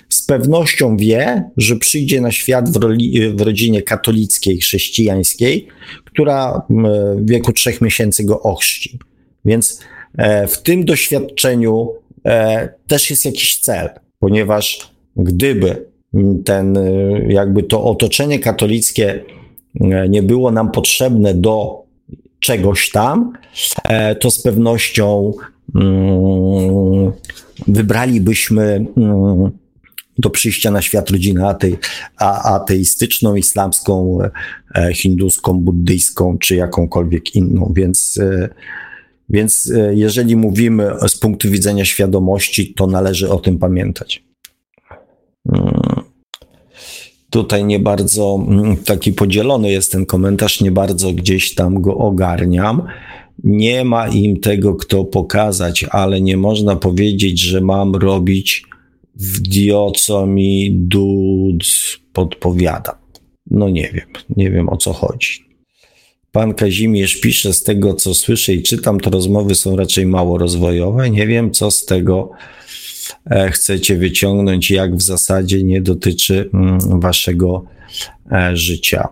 z 0.08 0.22
pewnością 0.22 0.96
wie, 0.96 1.50
że 1.56 1.76
przyjdzie 1.76 2.20
na 2.20 2.32
świat 2.32 2.70
w, 2.70 2.76
roli, 2.76 3.30
w 3.34 3.40
rodzinie 3.40 3.82
katolickiej, 3.82 4.58
chrześcijańskiej, 4.58 5.68
która 6.04 6.62
w 6.70 7.30
wieku 7.30 7.52
trzech 7.52 7.80
miesięcy 7.80 8.24
go 8.24 8.42
ochrzci. 8.42 8.98
Więc 9.44 9.80
e, 10.18 10.46
w 10.46 10.62
tym 10.62 10.84
doświadczeniu 10.84 11.92
e, 12.24 12.68
też 12.86 13.10
jest 13.10 13.24
jakiś 13.24 13.58
cel, 13.58 13.90
ponieważ 14.18 14.90
gdyby 15.16 15.90
ten, 16.44 16.78
jakby 17.28 17.62
to 17.62 17.84
otoczenie 17.84 18.38
katolickie 18.38 19.24
nie 20.08 20.22
było 20.22 20.50
nam 20.50 20.70
potrzebne 20.70 21.34
do 21.34 21.82
czegoś 22.40 22.90
tam, 22.90 23.32
to 24.20 24.30
z 24.30 24.42
pewnością 24.42 25.32
mm, 25.74 27.12
wybralibyśmy 27.66 28.86
mm, 28.96 29.50
do 30.20 30.30
przyjścia 30.30 30.70
na 30.70 30.82
świat 30.82 31.10
rodzinę 31.10 31.48
atei, 31.48 31.76
ateistyczną, 32.44 33.34
islamską, 33.34 34.18
e, 34.74 34.94
hinduską, 34.94 35.52
buddyjską 35.60 36.38
czy 36.38 36.56
jakąkolwiek 36.56 37.34
inną. 37.34 37.72
Więc, 37.76 38.18
e, 38.22 38.48
więc 39.28 39.72
e, 39.76 39.94
jeżeli 39.94 40.36
mówimy 40.36 40.90
z 41.08 41.16
punktu 41.16 41.50
widzenia 41.50 41.84
świadomości, 41.84 42.74
to 42.74 42.86
należy 42.86 43.30
o 43.30 43.38
tym 43.38 43.58
pamiętać. 43.58 44.24
Mm. 45.52 46.00
Tutaj 47.30 47.64
nie 47.64 47.78
bardzo 47.78 48.44
mm, 48.48 48.76
taki 48.76 49.12
podzielony 49.12 49.70
jest 49.72 49.92
ten 49.92 50.06
komentarz, 50.06 50.60
nie 50.60 50.70
bardzo 50.70 51.12
gdzieś 51.12 51.54
tam 51.54 51.82
go 51.82 51.96
ogarniam. 51.96 52.82
Nie 53.44 53.84
ma 53.84 54.08
im 54.08 54.40
tego, 54.40 54.74
kto 54.74 55.04
pokazać, 55.04 55.84
ale 55.90 56.20
nie 56.20 56.36
można 56.36 56.76
powiedzieć, 56.76 57.40
że 57.40 57.60
mam 57.60 57.94
robić 57.94 58.69
w 59.14 59.40
co 59.96 60.26
mi 60.26 60.70
Dud 60.72 61.64
podpowiada. 62.12 62.98
No 63.50 63.68
nie 63.68 63.90
wiem, 63.94 64.08
nie 64.36 64.50
wiem 64.50 64.68
o 64.68 64.76
co 64.76 64.92
chodzi. 64.92 65.50
Pan 66.32 66.54
Kazimierz 66.54 67.20
pisze 67.20 67.54
z 67.54 67.62
tego, 67.62 67.94
co 67.94 68.14
słyszę 68.14 68.52
i 68.52 68.62
czytam, 68.62 69.00
to 69.00 69.10
rozmowy 69.10 69.54
są 69.54 69.76
raczej 69.76 70.06
mało 70.06 70.38
rozwojowe. 70.38 71.10
Nie 71.10 71.26
wiem, 71.26 71.50
co 71.50 71.70
z 71.70 71.84
tego 71.84 72.30
e, 73.30 73.50
chcecie 73.50 73.96
wyciągnąć, 73.96 74.70
jak 74.70 74.96
w 74.96 75.02
zasadzie 75.02 75.64
nie 75.64 75.80
dotyczy 75.82 76.50
mm, 76.54 77.00
waszego 77.00 77.64
e, 78.32 78.56
życia. 78.56 79.08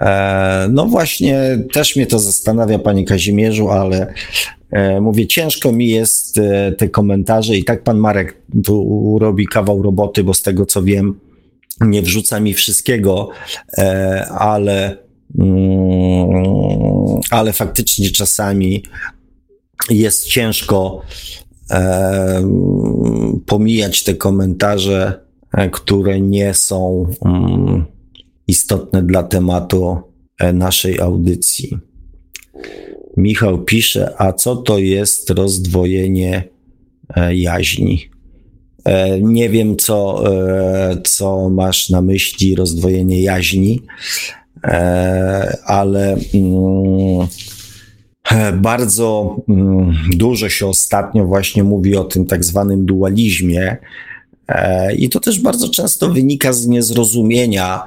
E, 0.00 0.68
no 0.72 0.86
właśnie, 0.86 1.58
też 1.72 1.96
mnie 1.96 2.06
to 2.06 2.18
zastanawia, 2.18 2.78
panie 2.78 3.04
Kazimierzu, 3.04 3.70
ale 3.70 4.14
E, 4.70 5.00
mówię, 5.00 5.26
ciężko 5.26 5.72
mi 5.72 5.88
jest 5.88 6.38
e, 6.38 6.72
te 6.72 6.88
komentarze 6.88 7.56
i 7.56 7.64
tak 7.64 7.82
pan 7.82 7.98
Marek 7.98 8.36
tu 8.64 9.18
robi 9.20 9.46
kawał 9.46 9.82
roboty, 9.82 10.24
bo 10.24 10.34
z 10.34 10.42
tego 10.42 10.66
co 10.66 10.82
wiem, 10.82 11.20
nie 11.80 12.02
wrzuca 12.02 12.40
mi 12.40 12.54
wszystkiego, 12.54 13.28
ale, 14.38 14.96
mm, 15.38 16.28
ale 17.30 17.52
faktycznie 17.52 18.10
czasami 18.10 18.82
jest 19.90 20.26
ciężko 20.26 21.02
pomijać 23.46 24.04
te 24.04 24.14
komentarze, 24.14 25.20
które 25.72 26.20
nie 26.20 26.54
są 26.54 27.06
mm, 27.24 27.84
istotne 28.48 29.02
dla 29.02 29.22
tematu 29.22 29.96
naszej 30.52 31.00
audycji. 31.00 31.78
Michał 33.16 33.64
pisze, 33.64 34.14
a 34.18 34.32
co 34.32 34.56
to 34.56 34.78
jest 34.78 35.30
rozdwojenie 35.30 36.48
e, 37.16 37.36
jaźni? 37.36 38.10
E, 38.84 39.20
nie 39.20 39.50
wiem, 39.50 39.76
co, 39.76 40.24
e, 40.32 40.96
co 41.04 41.50
masz 41.50 41.90
na 41.90 42.02
myśli 42.02 42.54
rozdwojenie 42.54 43.22
jaźni, 43.22 43.82
ale 45.64 46.16
mm, 46.34 47.28
bardzo 48.62 49.36
mm, 49.48 49.94
dużo 50.12 50.48
się 50.48 50.66
ostatnio 50.66 51.24
właśnie 51.24 51.64
mówi 51.64 51.96
o 51.96 52.04
tym 52.04 52.26
tak 52.26 52.44
zwanym 52.44 52.86
dualizmie. 52.86 53.76
I 54.98 55.08
to 55.08 55.20
też 55.20 55.40
bardzo 55.40 55.68
często 55.68 56.10
wynika 56.10 56.52
z 56.52 56.66
niezrozumienia 56.66 57.82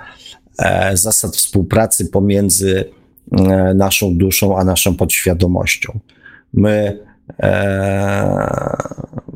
zasad 0.93 1.35
współpracy 1.35 2.05
pomiędzy 2.05 2.85
E, 3.31 3.73
naszą 3.73 4.17
duszą, 4.17 4.57
a 4.57 4.63
naszą 4.63 4.95
podświadomością. 4.95 5.99
My, 6.53 6.99
e, 7.39 7.49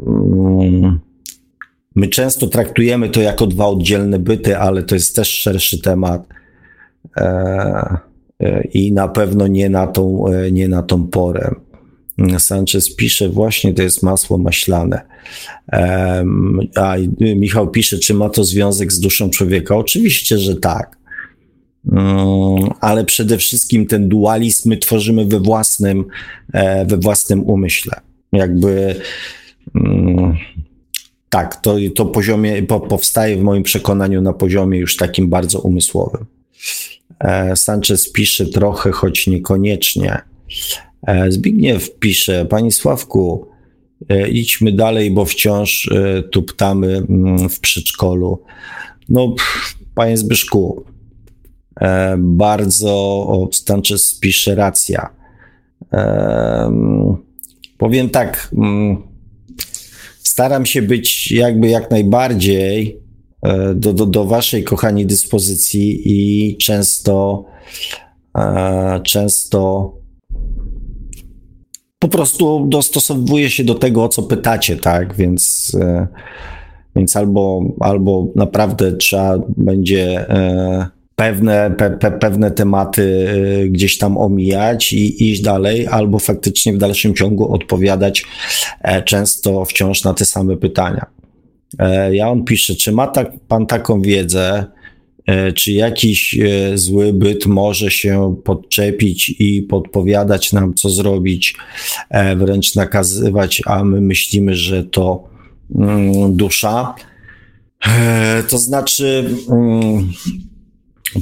mm, 0.07 0.99
my 1.95 2.07
często 2.07 2.47
traktujemy 2.47 3.09
to 3.09 3.21
jako 3.21 3.47
dwa 3.47 3.65
oddzielne 3.65 4.19
byty, 4.19 4.57
ale 4.57 4.83
to 4.83 4.95
jest 4.95 5.15
też 5.15 5.27
szerszy 5.27 5.81
temat. 5.81 6.27
E, 7.17 7.97
I 8.73 8.93
na 8.93 9.07
pewno 9.07 9.47
nie 9.47 9.69
na 9.69 9.87
tą, 9.87 10.25
nie 10.51 10.67
na 10.67 10.83
tą 10.83 11.07
porę. 11.07 11.55
Sanchez 12.39 12.95
pisze, 12.95 13.29
właśnie 13.29 13.73
to 13.73 13.81
jest 13.81 14.03
masło 14.03 14.37
maślane. 14.37 15.01
A 16.75 16.95
Michał 17.19 17.71
pisze, 17.71 17.97
czy 17.97 18.13
ma 18.13 18.29
to 18.29 18.43
związek 18.43 18.93
z 18.93 18.99
duszą 18.99 19.29
człowieka? 19.29 19.75
Oczywiście, 19.75 20.37
że 20.37 20.55
tak. 20.55 21.02
Mm, 21.91 22.69
ale 22.81 23.05
przede 23.05 23.37
wszystkim 23.37 23.85
ten 23.85 24.09
dualizm 24.09 24.69
my 24.69 24.77
tworzymy 24.77 25.25
we 25.25 25.39
własnym, 25.39 26.05
e, 26.53 26.85
we 26.85 26.97
własnym 26.97 27.43
umyśle. 27.43 28.01
Jakby 28.31 28.95
mm, 29.75 30.37
tak, 31.29 31.55
to, 31.55 31.75
to 31.95 32.05
poziomie, 32.05 32.63
po, 32.63 32.79
powstaje 32.79 33.37
w 33.37 33.41
moim 33.41 33.63
przekonaniu 33.63 34.21
na 34.21 34.33
poziomie 34.33 34.79
już 34.79 34.97
takim 34.97 35.29
bardzo 35.29 35.59
umysłowym. 35.59 36.25
E, 37.19 37.55
Sanchez 37.55 38.11
pisze 38.11 38.45
trochę, 38.45 38.91
choć 38.91 39.27
niekoniecznie. 39.27 40.17
E, 41.07 41.31
Zbigniew 41.31 41.99
pisze, 41.99 42.45
Panie 42.45 42.71
Sławku, 42.71 43.47
idźmy 44.31 44.71
dalej, 44.71 45.11
bo 45.11 45.25
wciąż 45.25 45.89
tuptamy 46.31 47.03
mm, 47.09 47.49
w 47.49 47.59
przedszkolu. 47.59 48.43
No, 49.09 49.35
Panie 49.95 50.17
Zbyszku, 50.17 50.85
bardzo 52.17 53.49
Sanchez 53.51 54.19
pisze 54.19 54.55
racja. 54.55 55.09
Powiem 57.77 58.09
tak, 58.09 58.49
staram 60.33 60.65
się 60.65 60.81
być 60.81 61.31
jakby 61.31 61.67
jak 61.67 61.91
najbardziej 61.91 62.99
e, 63.41 63.75
do, 63.75 63.93
do, 63.93 64.05
do 64.05 64.25
waszej 64.25 64.63
kochani 64.63 65.05
dyspozycji 65.05 66.01
i 66.05 66.57
często 66.57 67.45
e, 68.37 69.01
często 69.03 69.91
po 71.99 72.07
prostu 72.07 72.65
dostosowuję 72.69 73.49
się 73.49 73.63
do 73.63 73.75
tego, 73.75 74.03
o 74.03 74.09
co 74.09 74.23
pytacie, 74.23 74.77
tak? 74.77 75.15
Więc, 75.15 75.71
więc 76.95 77.15
albo, 77.15 77.63
albo 77.79 78.27
naprawdę 78.35 78.91
trzeba 78.91 79.37
będzie 79.57 80.25
pewne, 81.15 81.71
pe, 81.77 81.89
pe, 81.89 82.11
pewne 82.11 82.51
tematy 82.51 83.01
y, 83.01 83.69
gdzieś 83.69 83.97
tam 83.97 84.17
omijać 84.17 84.93
i 84.93 85.31
iść 85.31 85.41
dalej, 85.41 85.87
albo 85.87 86.19
faktycznie 86.19 86.73
w 86.73 86.77
dalszym 86.77 87.13
ciągu 87.15 87.53
odpowiadać 87.53 88.23
e, 88.81 89.03
często 89.03 89.65
wciąż 89.65 90.03
na 90.03 90.13
te 90.13 90.25
same 90.25 90.57
pytania. 90.57 91.05
E, 91.79 92.15
ja 92.15 92.29
on 92.29 92.43
pisze, 92.43 92.75
czy 92.75 92.91
ma 92.91 93.07
tak, 93.07 93.31
pan 93.47 93.65
taką 93.65 94.01
wiedzę, 94.01 94.65
e, 95.25 95.51
czy 95.51 95.71
jakiś 95.71 96.39
zły 96.75 97.13
byt 97.13 97.45
może 97.45 97.91
się 97.91 98.35
podczepić 98.43 99.35
i 99.39 99.61
podpowiadać 99.61 100.53
nam, 100.53 100.73
co 100.73 100.89
zrobić, 100.89 101.55
wręcz 102.35 102.75
nakazywać, 102.75 103.61
a 103.65 103.83
my 103.83 104.01
myślimy, 104.01 104.55
że 104.55 104.83
to 104.83 105.23
mm, 105.75 106.35
dusza. 106.35 106.95
To 108.49 108.57
znaczy, 108.57 109.29
mm, 109.49 110.09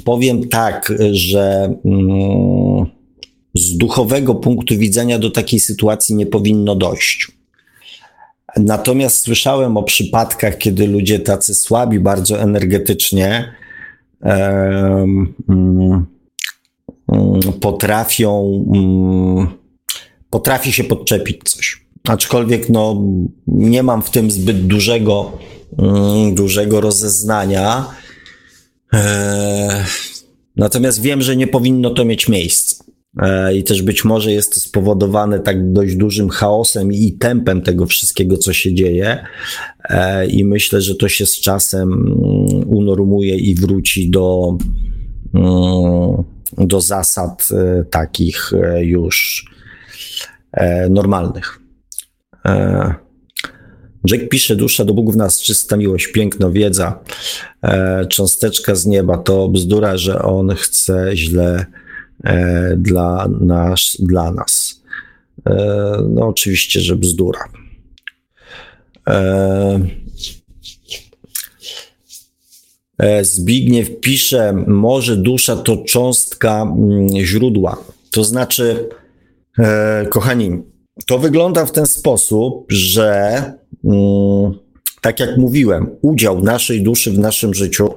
Powiem 0.06 0.50
tak, 0.50 0.94
że 1.12 1.74
mm, 1.86 2.86
z 3.56 3.78
duchowego 3.78 4.36
punktu 4.36 4.78
widzenia 4.78 5.20
do 5.20 5.32
takiej 5.32 5.60
sytuacji 5.60 6.16
nie 6.16 6.26
powinno 6.26 6.76
dojść. 6.76 7.32
Natomiast 8.58 9.20
słyszałem 9.20 9.78
o 9.78 9.84
przypadkach, 9.84 10.58
kiedy 10.58 10.88
ludzie 10.88 11.20
tacy 11.20 11.56
słabi 11.56 12.00
bardzo 12.00 12.42
energetycznie 12.42 13.54
um, 14.22 15.34
um, 15.48 16.06
potrafią, 17.62 18.64
potrafi 20.30 20.72
się 20.72 20.84
podczepić 20.84 21.38
coś. 21.44 21.86
Aczkolwiek 22.08 22.70
no, 22.70 23.02
nie 23.48 23.84
mam 23.84 24.02
w 24.02 24.10
tym 24.10 24.32
zbyt 24.32 24.68
dużego, 24.68 25.38
mm, 25.80 26.36
dużego 26.36 26.82
rozeznania. 26.82 27.86
E, 28.94 29.86
natomiast 30.56 31.02
wiem, 31.02 31.22
że 31.22 31.36
nie 31.36 31.48
powinno 31.48 31.90
to 31.90 32.06
mieć 32.06 32.30
miejsca. 32.30 32.84
E, 33.22 33.56
I 33.56 33.64
też 33.64 33.82
być 33.82 34.06
może 34.06 34.32
jest 34.32 34.54
to 34.54 34.60
spowodowane 34.60 35.40
tak 35.40 35.74
dość 35.74 35.96
dużym 35.96 36.30
chaosem 36.30 36.94
i 36.94 37.14
tempem 37.14 37.62
tego 37.62 37.86
wszystkiego, 37.86 38.38
co 38.38 38.54
się 38.54 38.74
dzieje. 38.74 39.26
E, 39.90 40.28
I 40.28 40.46
myślę, 40.46 40.82
że 40.82 40.96
to 40.96 41.10
się 41.10 41.26
z 41.26 41.40
czasem 41.40 41.94
mm, 41.94 42.70
unormuje 42.70 43.36
i 43.36 43.56
wróci 43.56 44.10
do, 44.10 44.58
mm, 45.34 46.24
do 46.58 46.82
zasad 46.82 47.50
takich 47.90 48.52
już 48.82 49.46
normalnych. 50.90 51.60
Jack 54.06 54.30
pisze, 54.30 54.56
dusza 54.56 54.86
do 54.86 54.94
Bóg 54.94 55.14
w 55.14 55.18
nas, 55.18 55.42
czysta 55.42 55.78
miłość, 55.78 56.08
piękno, 56.08 56.52
wiedza, 56.52 57.00
e, 57.64 58.06
cząsteczka 58.06 58.76
z 58.76 58.86
nieba, 58.86 59.18
to 59.18 59.48
bzdura, 59.48 59.98
że 59.98 60.22
on 60.22 60.56
chce 60.56 61.12
źle 61.14 61.66
e, 62.24 62.74
dla, 62.78 63.28
nas, 63.42 63.98
dla 64.00 64.32
nas. 64.32 64.82
E, 65.46 65.54
no 66.10 66.28
oczywiście, 66.28 66.80
że 66.80 66.96
bzdura. 66.96 67.40
E, 69.08 69.80
e, 72.98 73.26
Zbigniew 73.26 74.00
pisze, 74.00 74.54
może 74.68 75.18
dusza 75.18 75.56
to 75.56 75.78
cząstka 75.78 76.62
mm, 76.62 77.08
źródła. 77.26 77.84
To 78.12 78.24
znaczy, 78.24 78.90
e, 79.60 80.06
kochani, 80.10 80.71
to 81.06 81.20
wygląda 81.20 81.66
w 81.66 81.72
ten 81.72 81.86
sposób, 81.86 82.66
że 82.70 83.44
mm, 83.84 84.54
tak 85.02 85.20
jak 85.20 85.38
mówiłem, 85.38 85.90
udział 86.02 86.44
naszej 86.44 86.84
duszy 86.84 87.12
w 87.12 87.20
naszym 87.20 87.54
życiu 87.54 87.90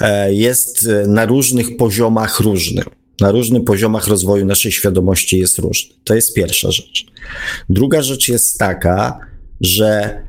e, 0.00 0.34
jest 0.34 0.88
na 1.06 1.26
różnych 1.26 1.76
poziomach 1.76 2.40
różny. 2.40 2.82
Na 3.20 3.30
różnych 3.30 3.64
poziomach 3.64 4.08
rozwoju 4.08 4.46
naszej 4.46 4.72
świadomości 4.72 5.38
jest 5.38 5.58
różny. 5.58 5.94
To 6.04 6.14
jest 6.14 6.34
pierwsza 6.34 6.70
rzecz. 6.70 7.06
Druga 7.68 8.02
rzecz 8.02 8.28
jest 8.28 8.58
taka, 8.58 9.18
że 9.60 10.22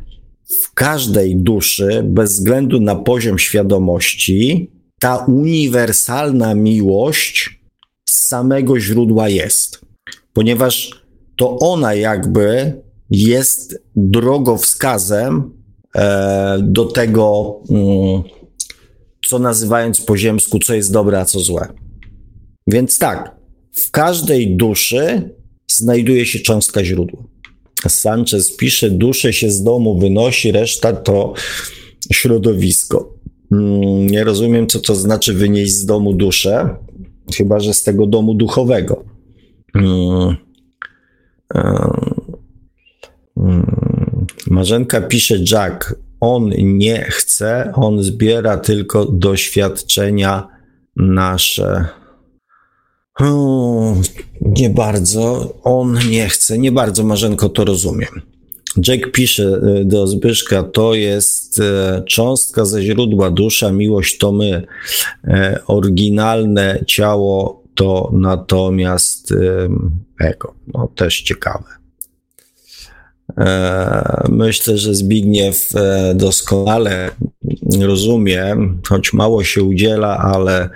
w 0.63 0.73
każdej 0.73 1.35
duszy, 1.35 2.01
bez 2.03 2.31
względu 2.31 2.79
na 2.79 2.95
poziom 2.95 3.39
świadomości, 3.39 4.71
ta 4.99 5.17
uniwersalna 5.17 6.55
miłość 6.55 7.59
z 8.05 8.27
samego 8.27 8.79
źródła 8.79 9.29
jest, 9.29 9.81
ponieważ 10.33 10.98
to 11.39 11.59
ona 11.59 11.93
jakby 11.93 12.73
jest 13.09 13.83
drogowskazem 13.95 15.51
e, 15.95 16.59
do 16.61 16.85
tego, 16.85 17.55
mm, 17.69 18.23
co 19.29 19.39
nazywając 19.39 20.01
po 20.01 20.17
ziemsku, 20.17 20.59
co 20.59 20.73
jest 20.73 20.91
dobre, 20.91 21.19
a 21.19 21.25
co 21.25 21.39
złe. 21.39 21.67
Więc 22.67 22.97
tak, 22.97 23.35
w 23.71 23.91
każdej 23.91 24.55
duszy 24.55 25.31
znajduje 25.67 26.25
się 26.25 26.39
cząstka 26.39 26.83
źródła. 26.83 27.23
Sanchez 27.87 28.55
pisze, 28.55 28.89
duszę 28.89 29.33
się 29.33 29.51
z 29.51 29.63
domu 29.63 29.99
wynosi, 29.99 30.51
reszta 30.51 30.93
to 30.93 31.33
środowisko. 32.13 33.13
Mm, 33.51 34.07
nie 34.07 34.23
rozumiem, 34.23 34.67
co 34.67 34.79
to 34.79 34.95
znaczy 34.95 35.33
wynieść 35.33 35.71
z 35.71 35.85
domu 35.85 36.13
duszę, 36.13 36.75
chyba 37.35 37.59
że 37.59 37.73
z 37.73 37.83
tego 37.83 38.07
domu 38.07 38.33
duchowego. 38.33 39.03
Marzenka 44.47 45.01
pisze, 45.01 45.35
Jack, 45.51 45.95
on 46.19 46.49
nie 46.57 47.01
chce, 47.09 47.71
on 47.75 48.03
zbiera 48.03 48.57
tylko 48.57 49.05
doświadczenia 49.05 50.47
nasze. 50.95 51.85
Hmm, 53.13 54.01
nie 54.41 54.69
bardzo. 54.69 55.53
On 55.63 55.99
nie 56.09 56.29
chce. 56.29 56.57
Nie 56.57 56.71
bardzo, 56.71 57.03
Marzenko, 57.03 57.49
to 57.49 57.65
rozumiem. 57.65 58.21
Jack 58.87 59.11
pisze 59.11 59.43
e, 59.43 59.85
do 59.85 60.07
Zbyszka, 60.07 60.63
to 60.63 60.93
jest 60.93 61.59
e, 61.59 62.03
cząstka 62.07 62.65
ze 62.65 62.83
źródła, 62.83 63.31
dusza, 63.31 63.71
miłość 63.71 64.17
to 64.17 64.31
my. 64.31 64.67
E, 65.23 65.59
oryginalne 65.67 66.83
ciało 66.87 67.58
to 67.79 68.09
natomiast 68.13 69.33
ego. 70.19 70.55
No, 70.73 70.87
też 70.95 71.21
ciekawe. 71.21 71.79
E, 73.37 74.23
myślę, 74.29 74.77
że 74.77 74.95
Zbigniew 74.95 75.75
e, 75.75 76.15
doskonale 76.15 77.11
rozumie, 77.81 78.55
choć 78.89 79.13
mało 79.13 79.43
się 79.43 79.63
udziela, 79.63 80.17
ale 80.17 80.69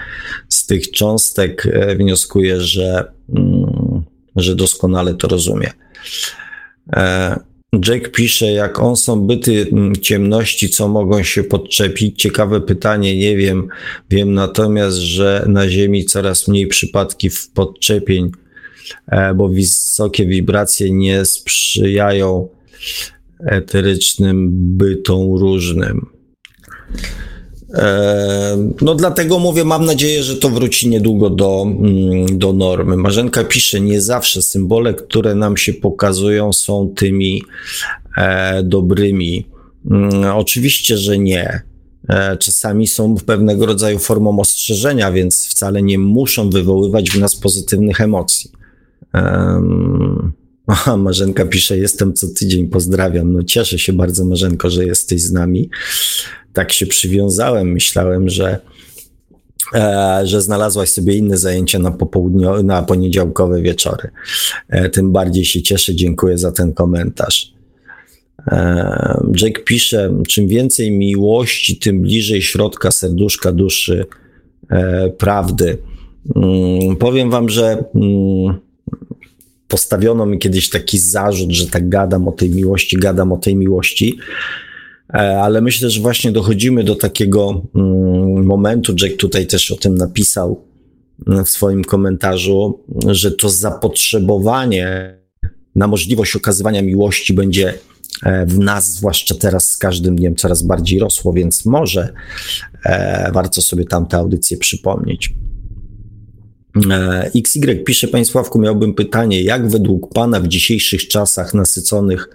z 0.50 0.66
tych 0.66 0.92
cząstek 0.92 1.66
e, 1.66 1.96
wnioskuję, 1.96 2.62
że, 2.62 3.12
mm, 3.36 4.04
że 4.36 4.56
doskonale 4.56 5.14
to 5.14 5.28
rozumie. 5.28 5.72
Jack 7.88 8.12
pisze, 8.12 8.52
jak 8.52 8.80
on 8.80 8.96
są 8.96 9.22
byty 9.22 9.68
mm, 9.72 9.96
ciemności, 9.96 10.70
co 10.70 10.88
mogą 10.88 11.24
się 11.24 11.44
podczepić? 11.44 12.22
Ciekawe 12.22 12.62
pytanie, 12.62 13.18
nie 13.18 13.38
wiem. 13.38 13.68
Wiem 14.10 14.34
natomiast, 14.34 14.98
że 14.98 15.46
na 15.48 15.70
Ziemi 15.70 16.06
coraz 16.06 16.48
mniej 16.48 16.68
przypadki 16.68 17.30
podczepień 17.54 18.32
E, 19.08 19.34
bo 19.34 19.50
wysokie 19.50 20.26
wibracje 20.26 20.92
nie 20.92 21.26
sprzyjają 21.26 22.50
eterycznym 23.46 24.50
bytom 24.78 25.38
różnym. 25.38 26.06
No 28.82 28.96
dlatego 28.96 29.40
mówię, 29.40 29.64
mam 29.66 29.86
nadzieję, 29.86 30.24
że 30.24 30.36
to 30.36 30.50
wróci 30.50 30.90
niedługo 30.90 31.30
do, 31.30 31.66
mm, 31.68 32.40
do 32.40 32.54
normy. 32.54 32.98
Marzenka 32.98 33.44
pisze, 33.44 33.82
nie 33.82 34.02
zawsze 34.02 34.42
symbole, 34.42 34.94
które 34.94 35.36
nam 35.36 35.58
się 35.58 35.74
pokazują 35.74 36.54
są 36.54 36.94
tymi 36.96 37.44
e, 38.18 38.64
dobrymi. 38.64 39.48
Mm, 39.92 40.24
oczywiście, 40.36 40.98
że 40.98 41.18
nie. 41.18 41.62
E, 42.10 42.38
czasami 42.38 42.88
są 42.88 43.16
pewnego 43.16 43.66
rodzaju 43.66 44.00
formą 44.00 44.40
ostrzeżenia, 44.40 45.12
więc 45.12 45.48
wcale 45.48 45.82
nie 45.82 46.00
muszą 46.00 46.50
wywoływać 46.50 47.10
w 47.10 47.20
nas 47.20 47.36
pozytywnych 47.36 48.02
emocji. 48.02 48.52
Um, 49.14 50.34
aha, 50.68 50.98
Marzenka 50.98 51.46
pisze, 51.46 51.78
jestem 51.78 52.14
co 52.14 52.28
tydzień, 52.28 52.68
pozdrawiam. 52.68 53.34
No 53.34 53.44
cieszę 53.44 53.80
się 53.80 53.94
bardzo, 53.94 54.26
Marzenko, 54.26 54.70
że 54.70 54.86
jesteś 54.86 55.22
z 55.22 55.32
nami. 55.32 55.70
Tak 56.54 56.74
się 56.74 56.86
przywiązałem, 56.86 57.72
myślałem, 57.72 58.30
że, 58.30 58.60
e, 59.74 60.22
że 60.24 60.42
znalazłaś 60.42 60.90
sobie 60.90 61.18
inne 61.18 61.38
zajęcia 61.38 61.80
na, 61.80 61.92
popołudnio, 61.92 62.64
na 62.64 62.84
poniedziałkowe 62.84 63.62
wieczory. 63.62 64.10
E, 64.70 64.90
tym 64.90 65.12
bardziej 65.12 65.46
się 65.46 65.62
cieszę, 65.62 65.96
dziękuję 65.96 66.38
za 66.38 66.52
ten 66.52 66.74
komentarz. 66.74 67.54
E, 68.48 69.24
Jake 69.42 69.62
pisze, 69.62 70.14
czym 70.28 70.48
więcej 70.48 70.92
miłości, 70.92 71.80
tym 71.80 72.02
bliżej 72.02 72.42
środka 72.42 72.92
serduszka 72.92 73.52
duszy 73.52 74.06
e, 74.70 75.10
prawdy. 75.10 75.78
Mm, 76.36 76.96
powiem 76.96 77.32
wam, 77.32 77.50
że 77.50 77.84
mm, 77.96 78.60
postawiono 79.68 80.26
mi 80.26 80.40
kiedyś 80.40 80.70
taki 80.70 81.00
zarzut, 81.00 81.52
że 81.52 81.68
tak 81.68 81.90
gadam 81.90 82.28
o 82.28 82.32
tej 82.32 82.50
miłości, 82.50 82.98
gadam 82.98 83.32
o 83.32 83.38
tej 83.38 83.56
miłości. 83.56 84.18
E, 85.14 85.42
ale 85.42 85.62
myślę, 85.62 85.90
że 85.90 86.02
właśnie 86.02 86.32
dochodzimy 86.32 86.84
do 86.84 86.96
takiego 86.96 87.62
mm, 87.76 88.46
momentu, 88.46 88.96
Jack 89.02 89.18
tutaj 89.18 89.48
też 89.48 89.72
o 89.72 89.76
tym 89.76 89.96
napisał 89.96 90.64
mm, 91.28 91.46
w 91.46 91.50
swoim 91.50 91.84
komentarzu, 91.84 92.80
że 93.08 93.32
to 93.32 93.50
zapotrzebowanie 93.50 95.18
na 95.76 95.88
możliwość 95.88 96.36
okazywania 96.36 96.82
miłości 96.82 97.34
będzie 97.34 97.74
e, 98.24 98.46
w 98.46 98.60
nas, 98.60 98.94
zwłaszcza 98.94 99.36
teraz 99.36 99.72
z 99.72 99.78
każdym 99.78 100.16
dniem 100.16 100.36
coraz 100.36 100.64
bardziej 100.64 101.00
rosło, 101.00 101.34
więc 101.34 101.66
może 101.66 102.14
e, 102.86 103.32
warto 103.32 103.62
sobie 103.62 103.86
tamte 103.86 104.18
audycje 104.18 104.58
przypomnieć. 104.58 105.34
E, 106.92 107.32
XY 107.36 107.76
pisze, 107.76 108.08
Panie 108.08 108.26
Sławku, 108.26 108.60
miałbym 108.60 108.94
pytanie, 108.94 109.44
jak 109.44 109.70
według 109.70 110.14
Pana 110.14 110.40
w 110.40 110.48
dzisiejszych 110.48 111.08
czasach 111.08 111.54
nasyconych 111.54 112.30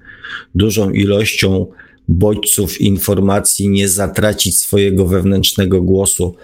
dużą 0.54 0.90
ilością 0.90 1.66
bodźców 2.08 2.80
informacji 2.80 3.68
nie 3.68 3.88
zatracić 3.88 4.60
swojego 4.60 5.06
wewnętrznego 5.06 5.82
głosu 5.82 6.34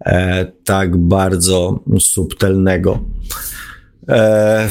e, 0.00 0.46
tak 0.64 0.96
bardzo 0.96 1.80
subtelnego? 2.00 3.04
E, 4.08 4.68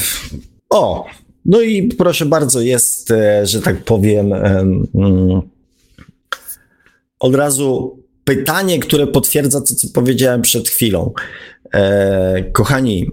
o, 0.70 1.06
no 1.46 1.62
i 1.62 1.88
proszę 1.88 2.26
bardzo, 2.26 2.62
jest, 2.62 3.12
e, 3.12 3.46
że 3.46 3.62
tak 3.62 3.84
powiem, 3.84 4.34
mm, 4.34 5.42
od 7.20 7.36
razu 7.36 8.00
pytanie, 8.24 8.80
które 8.80 9.08
potwierdza 9.08 9.62
to, 9.62 9.76
co 9.76 9.88
powiedziałem 9.94 10.42
przed 10.42 10.70
chwilą. 10.70 11.14
E, 11.74 12.44
kochani, 12.44 13.12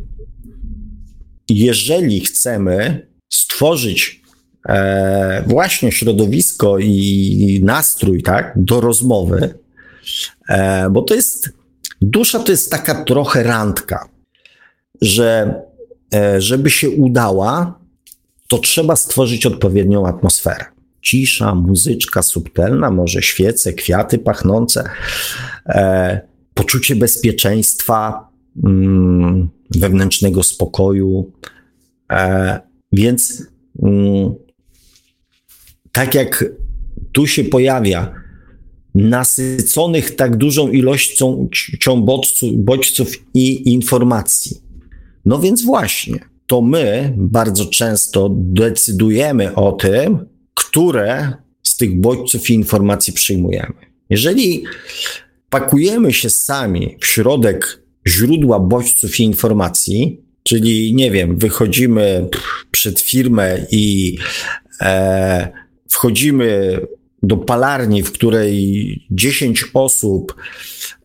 jeżeli 1.49 2.21
chcemy 2.21 3.07
stworzyć 3.33 4.23
e, 4.69 5.45
właśnie 5.47 5.93
środowisko 5.93 6.79
i 6.79 7.61
nastrój 7.65 8.23
tak, 8.23 8.53
do 8.57 8.81
rozmowy, 8.81 9.55
e, 10.49 10.91
bo 10.91 11.03
to 11.03 11.15
jest, 11.15 11.51
dusza 12.01 12.39
to 12.39 12.53
jest 12.53 12.71
taka 12.71 13.05
trochę 13.05 13.43
randka, 13.43 14.09
że 15.01 15.55
żeby 16.39 16.71
się 16.71 16.91
udała, 16.91 17.79
to 18.49 18.59
trzeba 18.59 18.97
stworzyć 18.97 19.47
odpowiednią 19.47 20.07
atmosferę. 20.07 20.65
Cisza, 21.03 21.55
muzyczka 21.55 22.23
subtelna, 22.23 22.91
może 22.91 23.23
świece, 23.23 23.73
kwiaty 23.73 24.19
pachnące, 24.19 24.91
poczucie 26.55 26.97
bezpieczeństwa, 26.97 28.32
wewnętrznego 29.71 30.43
spokoju. 30.43 31.33
E, 32.13 32.61
więc 32.93 33.47
mm, 33.83 34.35
tak 35.93 36.15
jak 36.15 36.45
tu 37.13 37.27
się 37.27 37.45
pojawia 37.45 38.15
nasyconych 38.95 40.17
tak 40.17 40.37
dużą 40.37 40.69
ilością 40.69 41.49
bodźców, 41.97 42.51
bodźców 42.57 43.35
i 43.35 43.73
informacji. 43.73 44.61
No 45.25 45.39
więc 45.39 45.65
właśnie, 45.65 46.19
to 46.47 46.61
my 46.61 47.15
bardzo 47.17 47.67
często 47.67 48.29
decydujemy 48.35 49.55
o 49.55 49.73
tym, 49.73 50.27
które 50.55 51.33
z 51.63 51.77
tych 51.77 52.01
bodźców 52.01 52.51
i 52.51 52.55
informacji 52.55 53.13
przyjmujemy. 53.13 53.75
Jeżeli 54.11 54.65
pakujemy 55.51 56.13
się 56.13 56.31
sami 56.31 56.97
w 57.01 57.07
środek 57.07 57.82
źródła 58.07 58.61
bodźców 58.61 59.21
i 59.21 59.23
informacji, 59.23 60.21
czyli 60.43 60.95
nie 60.95 61.11
wiem, 61.11 61.39
wychodzimy 61.39 62.29
przed 62.71 63.01
firmę 63.01 63.67
i 63.71 64.17
e, 64.81 65.49
wchodzimy 65.91 66.81
do 67.23 67.37
palarni, 67.37 68.03
w 68.03 68.13
której 68.13 69.07
10 69.11 69.65
osób 69.75 70.35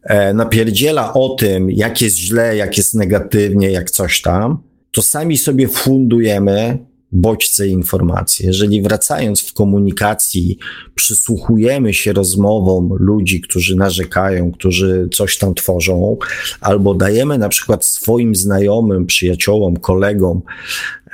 e, 0.03 0.33
napierdziela 0.33 1.13
o 1.13 1.29
tym, 1.29 1.71
jak 1.71 2.01
jest 2.01 2.17
źle, 2.17 2.57
jak 2.57 2.77
jest 2.77 2.93
negatywnie, 2.93 3.71
jak 3.71 3.91
coś 3.91 4.21
tam, 4.21 4.63
to 4.91 5.01
sami 5.01 5.37
sobie 5.37 5.67
fundujemy 5.67 6.77
bodźce 7.11 7.67
informacji. 7.67 8.45
Jeżeli 8.45 8.81
wracając 8.81 9.41
w 9.41 9.53
komunikacji, 9.53 10.57
przysłuchujemy 10.95 11.93
się 11.93 12.13
rozmowom 12.13 12.89
ludzi, 12.99 13.41
którzy 13.41 13.75
narzekają, 13.75 14.51
którzy 14.51 15.09
coś 15.13 15.37
tam 15.37 15.53
tworzą, 15.53 16.17
albo 16.61 16.93
dajemy 16.93 17.37
na 17.37 17.49
przykład 17.49 17.85
swoim 17.85 18.35
znajomym, 18.35 19.05
przyjaciołom, 19.05 19.77
kolegom 19.77 20.41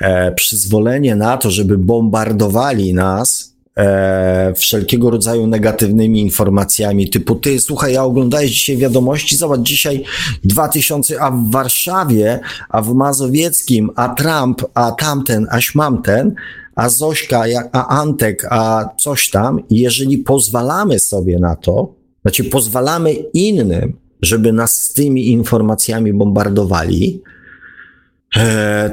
e, 0.02 0.32
przyzwolenie 0.32 1.16
na 1.16 1.38
to, 1.38 1.52
żeby 1.52 1.78
bombardowali 1.78 2.94
nas 2.94 3.53
e, 3.78 4.54
wszelkiego 4.56 5.10
rodzaju 5.10 5.48
negatywnymi 5.48 6.22
informacjami, 6.22 7.10
typu 7.10 7.36
ty, 7.36 7.60
słuchaj, 7.60 7.94
ja 7.94 8.04
oglądałeś 8.04 8.52
dzisiaj 8.52 8.78
wiadomości, 8.78 9.38
zobacz, 9.38 9.62
dzisiaj 9.62 10.04
2000, 10.44 11.22
a 11.22 11.32
w 11.32 11.52
Warszawie, 11.52 12.40
a 12.70 12.82
w 12.82 12.94
Mazowieckim, 12.94 13.92
a 13.96 14.10
Trump, 14.10 14.62
a 14.74 14.92
tamten, 14.92 15.48
a 15.50 15.62
śmamten, 15.62 16.36
a 16.76 16.90
Zośka, 16.90 17.44
a 17.72 17.88
Antek, 17.88 18.48
a 18.50 18.90
coś 19.00 19.30
tam, 19.30 19.60
jeżeli 19.70 20.18
pozwalamy 20.18 21.00
sobie 21.00 21.40
na 21.40 21.56
to, 21.56 21.94
znaczy 22.22 22.44
pozwalamy 22.44 23.14
innym, 23.34 23.94
żeby 24.22 24.54
nas 24.54 24.82
z 24.82 24.94
tymi 24.94 25.28
informacjami 25.28 26.14
bombardowali, 26.14 27.22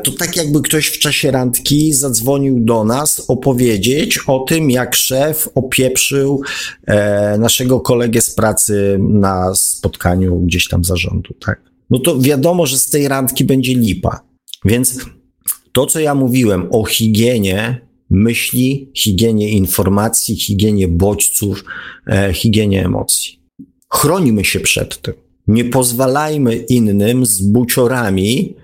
to 0.05 0.11
tak 0.13 0.37
jakby 0.37 0.63
ktoś 0.63 0.87
w 0.87 0.99
czasie 0.99 1.31
randki 1.31 1.93
zadzwonił 1.93 2.61
do 2.61 2.85
nas 2.85 3.25
opowiedzieć 3.29 4.19
o 4.27 4.39
tym, 4.39 4.71
jak 4.71 4.95
szef 4.95 5.49
opieprzył 5.55 6.43
e, 6.87 7.39
naszego 7.39 7.81
kolegę 7.81 8.21
z 8.21 8.35
pracy 8.35 8.99
na 9.01 9.55
spotkaniu 9.55 10.41
gdzieś 10.41 10.69
tam 10.69 10.85
zarządu, 10.85 11.35
tak? 11.35 11.61
No 11.91 11.99
to 11.99 12.19
wiadomo, 12.19 12.67
że 12.67 12.79
z 12.79 12.91
tej 12.91 13.09
randki 13.09 13.45
będzie 13.45 13.75
lipa. 13.75 14.21
Więc 14.65 14.99
to, 15.73 15.87
co 15.87 16.01
ja 16.01 16.15
mówiłem 16.15 16.69
o 16.71 16.85
higienie 16.85 17.81
myśli, 18.11 18.91
higienie 18.97 19.49
informacji, 19.49 20.37
higienie 20.37 20.89
bodźców, 20.89 21.65
e, 22.07 22.33
higienie 22.33 22.85
emocji. 22.85 23.41
Chronimy 23.93 24.45
się 24.45 24.61
przed 24.61 25.03
tym. 25.03 25.15
Nie 25.47 25.65
pozwalajmy 25.65 26.57
innym 26.57 27.27
z 27.27 27.41
buciorami 27.41 28.55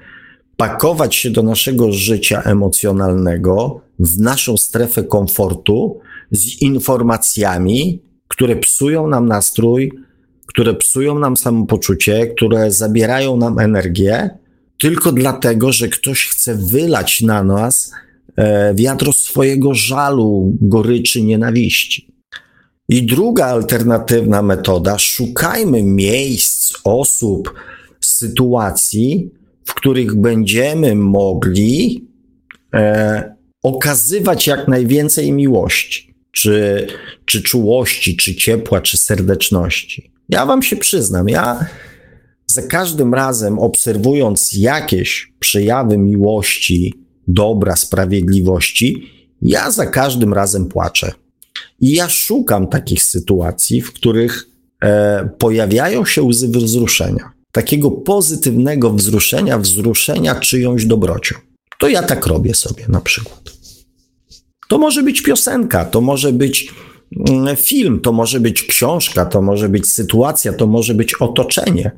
pakować 0.56 1.14
się 1.14 1.30
do 1.30 1.42
naszego 1.42 1.92
życia 1.92 2.42
emocjonalnego 2.42 3.80
w 3.98 4.20
naszą 4.20 4.56
strefę 4.56 5.04
komfortu 5.04 6.00
z 6.30 6.62
informacjami, 6.62 8.02
które 8.28 8.56
psują 8.56 9.08
nam 9.08 9.26
nastrój, 9.26 9.92
które 10.46 10.74
psują 10.74 11.18
nam 11.18 11.36
samopoczucie, 11.36 12.26
które 12.26 12.70
zabierają 12.70 13.36
nam 13.36 13.58
energię, 13.58 14.30
tylko 14.78 15.12
dlatego, 15.12 15.72
że 15.72 15.88
ktoś 15.88 16.26
chce 16.26 16.54
wylać 16.54 17.20
na 17.20 17.42
nas 17.44 17.92
e, 18.36 18.74
wiatro 18.74 19.12
swojego 19.12 19.74
żalu, 19.74 20.56
goryczy, 20.60 21.22
nienawiści. 21.22 22.16
I 22.88 23.06
druga 23.06 23.46
alternatywna 23.46 24.42
metoda, 24.42 24.98
szukajmy 24.98 25.82
miejsc, 25.82 26.72
osób, 26.84 27.54
sytuacji, 28.00 29.30
w 29.66 29.74
których 29.74 30.14
będziemy 30.14 30.94
mogli 30.94 32.05
e, 32.74 33.36
okazywać 33.62 34.47
jak 34.47 34.68
najwięcej 34.68 35.32
miłości, 35.32 36.14
czy, 36.32 36.86
czy 37.24 37.43
czułości, 37.43 38.16
czy 38.16 38.34
ciepła, 38.34 38.80
czy 38.80 38.98
serdeczności. 38.98 40.12
Ja 40.28 40.47
Wam 40.47 40.62
się 40.62 40.76
przyznam, 40.76 41.28
ja 41.28 41.66
za 42.47 42.62
każdym 42.62 43.14
razem 43.14 43.59
obserwując 43.59 44.52
jakieś 44.52 45.32
przejawy 45.38 45.98
miłości, 45.98 46.94
dobra, 47.28 47.76
sprawiedliwości, 47.76 49.02
ja 49.43 49.70
za 49.70 49.86
każdym 49.86 50.34
razem 50.34 50.66
płaczę. 50.66 51.12
I 51.80 51.90
ja 51.90 52.09
szukam 52.09 52.68
takich 52.68 53.02
sytuacji, 53.02 53.82
w 53.82 53.93
których 53.93 54.47
e, 54.82 55.28
pojawiają 55.38 56.05
się 56.05 56.22
łzy 56.22 56.48
wzruszenia 56.48 57.35
takiego 57.56 57.90
pozytywnego 57.90 58.90
wzruszenia, 58.90 59.58
wzruszenia 59.58 60.34
czyjąś 60.34 60.84
dobrocią. 60.84 61.34
To 61.78 61.88
ja 61.88 62.02
tak 62.02 62.26
robię 62.26 62.54
sobie 62.54 62.84
na 62.88 63.00
przykład. 63.00 63.40
To 64.68 64.78
może 64.78 65.02
być 65.02 65.22
piosenka, 65.22 65.84
to 65.84 66.00
może 66.00 66.32
być 66.32 66.74
mm, 67.28 67.56
film, 67.56 68.00
to 68.00 68.12
może 68.12 68.40
być 68.40 68.62
książka, 68.62 69.26
to 69.26 69.42
może 69.42 69.68
być 69.68 69.92
sytuacja, 69.92 70.52
to 70.52 70.66
może 70.66 70.94
być 70.94 71.14
otoczenie, 71.14 71.90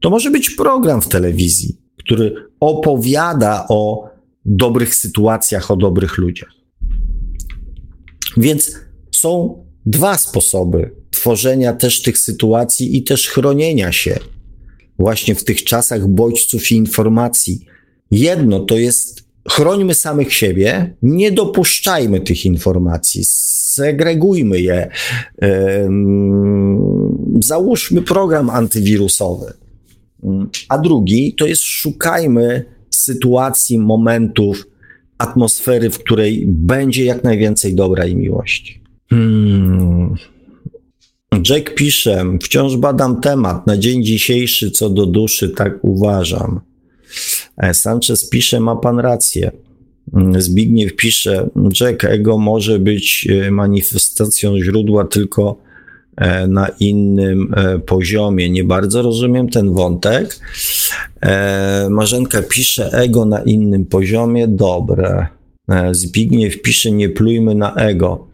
to 0.00 0.10
może 0.10 0.30
być 0.30 0.50
program 0.50 1.02
w 1.02 1.08
telewizji, 1.08 1.76
który 1.98 2.34
opowiada 2.60 3.66
o 3.68 4.10
dobrych 4.44 4.94
sytuacjach, 4.94 5.70
o 5.70 5.76
dobrych 5.76 6.18
ludziach. 6.18 6.52
Więc 8.36 8.72
są 9.12 9.64
dwa 9.86 10.18
sposoby 10.18 10.90
tworzenia 11.10 11.72
też 11.72 12.02
tych 12.02 12.18
sytuacji 12.18 12.96
i 12.96 13.02
też 13.02 13.28
chronienia 13.28 13.92
się 13.92 14.18
właśnie 14.98 15.34
w 15.34 15.44
tych 15.44 15.64
czasach 15.64 16.08
bodźców 16.08 16.72
i 16.72 16.74
informacji. 16.74 17.66
Jedno 18.10 18.60
to 18.60 18.78
jest 18.78 19.26
chrońmy 19.50 19.94
samych 19.94 20.34
siebie, 20.34 20.94
nie 21.02 21.32
dopuszczajmy 21.32 22.20
tych 22.20 22.44
informacji, 22.44 23.24
segregujmy 23.24 24.60
je, 24.60 24.90
załóżmy 27.40 28.02
program 28.02 28.50
antywirusowy. 28.50 29.52
A 30.68 30.78
drugi 30.78 31.34
to 31.34 31.46
jest 31.46 31.62
szukajmy 31.62 32.64
sytuacji, 32.90 33.78
momentów, 33.78 34.66
atmosfery, 35.18 35.90
w 35.90 35.98
której 35.98 36.44
będzie 36.46 37.04
jak 37.04 37.24
najwięcej 37.24 37.74
dobra 37.74 38.06
i 38.06 38.16
miłości. 38.16 38.80
Hmm. 39.10 40.14
Jack 41.50 41.74
pisze, 41.74 42.24
wciąż 42.42 42.76
badam 42.76 43.20
temat. 43.20 43.66
Na 43.66 43.76
dzień 43.76 44.04
dzisiejszy 44.04 44.70
co 44.70 44.90
do 44.90 45.06
duszy, 45.06 45.48
tak 45.48 45.78
uważam. 45.82 46.60
E, 47.56 47.74
Sanchez 47.74 48.28
pisze, 48.28 48.60
ma 48.60 48.76
pan 48.76 48.98
rację. 48.98 49.50
Mm, 50.14 50.42
Zbigniew 50.42 50.96
pisze, 50.96 51.48
Jack, 51.80 52.04
ego 52.04 52.38
może 52.38 52.78
być 52.78 53.28
e, 53.30 53.50
manifestacją 53.50 54.58
źródła 54.58 55.04
tylko 55.04 55.56
e, 56.16 56.46
na 56.46 56.68
innym 56.80 57.54
poziomie. 57.86 58.50
Nie 58.50 58.64
bardzo 58.64 59.02
rozumiem 59.02 59.48
ten 59.48 59.74
wątek. 59.74 60.40
Marzenka 61.90 62.42
pisze, 62.42 62.90
ego 62.92 63.24
na 63.24 63.42
innym 63.42 63.84
poziomie, 63.84 64.48
dobre. 64.48 65.26
Zbigniew 65.92 66.62
pisze, 66.62 66.92
nie 66.92 67.08
plujmy 67.08 67.54
na 67.54 67.74
ego. 67.74 68.26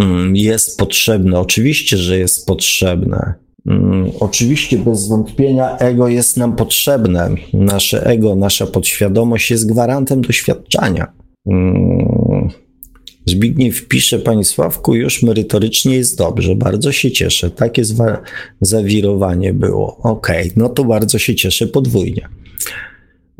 Mm, 0.00 0.36
jest 0.36 0.78
potrzebne. 0.78 1.40
Oczywiście, 1.40 1.96
że 1.96 2.18
jest 2.18 2.46
potrzebne. 2.46 3.34
Mm, 3.66 4.10
oczywiście, 4.20 4.78
bez 4.78 5.08
wątpienia, 5.08 5.76
ego 5.78 6.08
jest 6.08 6.36
nam 6.36 6.56
potrzebne. 6.56 7.30
Nasze 7.52 8.06
ego, 8.06 8.36
nasza 8.36 8.66
podświadomość 8.66 9.50
jest 9.50 9.72
gwarantem 9.72 10.20
doświadczania. 10.20 11.12
Mm, 11.46 12.48
Zbigniew 13.26 13.88
pisze, 13.88 14.18
Panie 14.18 14.44
Sławku, 14.44 14.94
już 14.94 15.22
merytorycznie 15.22 15.96
jest 15.96 16.18
dobrze, 16.18 16.56
bardzo 16.56 16.92
się 16.92 17.10
cieszę. 17.10 17.50
Takie 17.50 17.82
zawirowanie 18.60 19.54
było. 19.54 19.96
Okej, 19.96 20.40
okay, 20.42 20.52
no 20.56 20.68
to 20.68 20.84
bardzo 20.84 21.18
się 21.18 21.34
cieszę 21.34 21.66
podwójnie. 21.66 22.28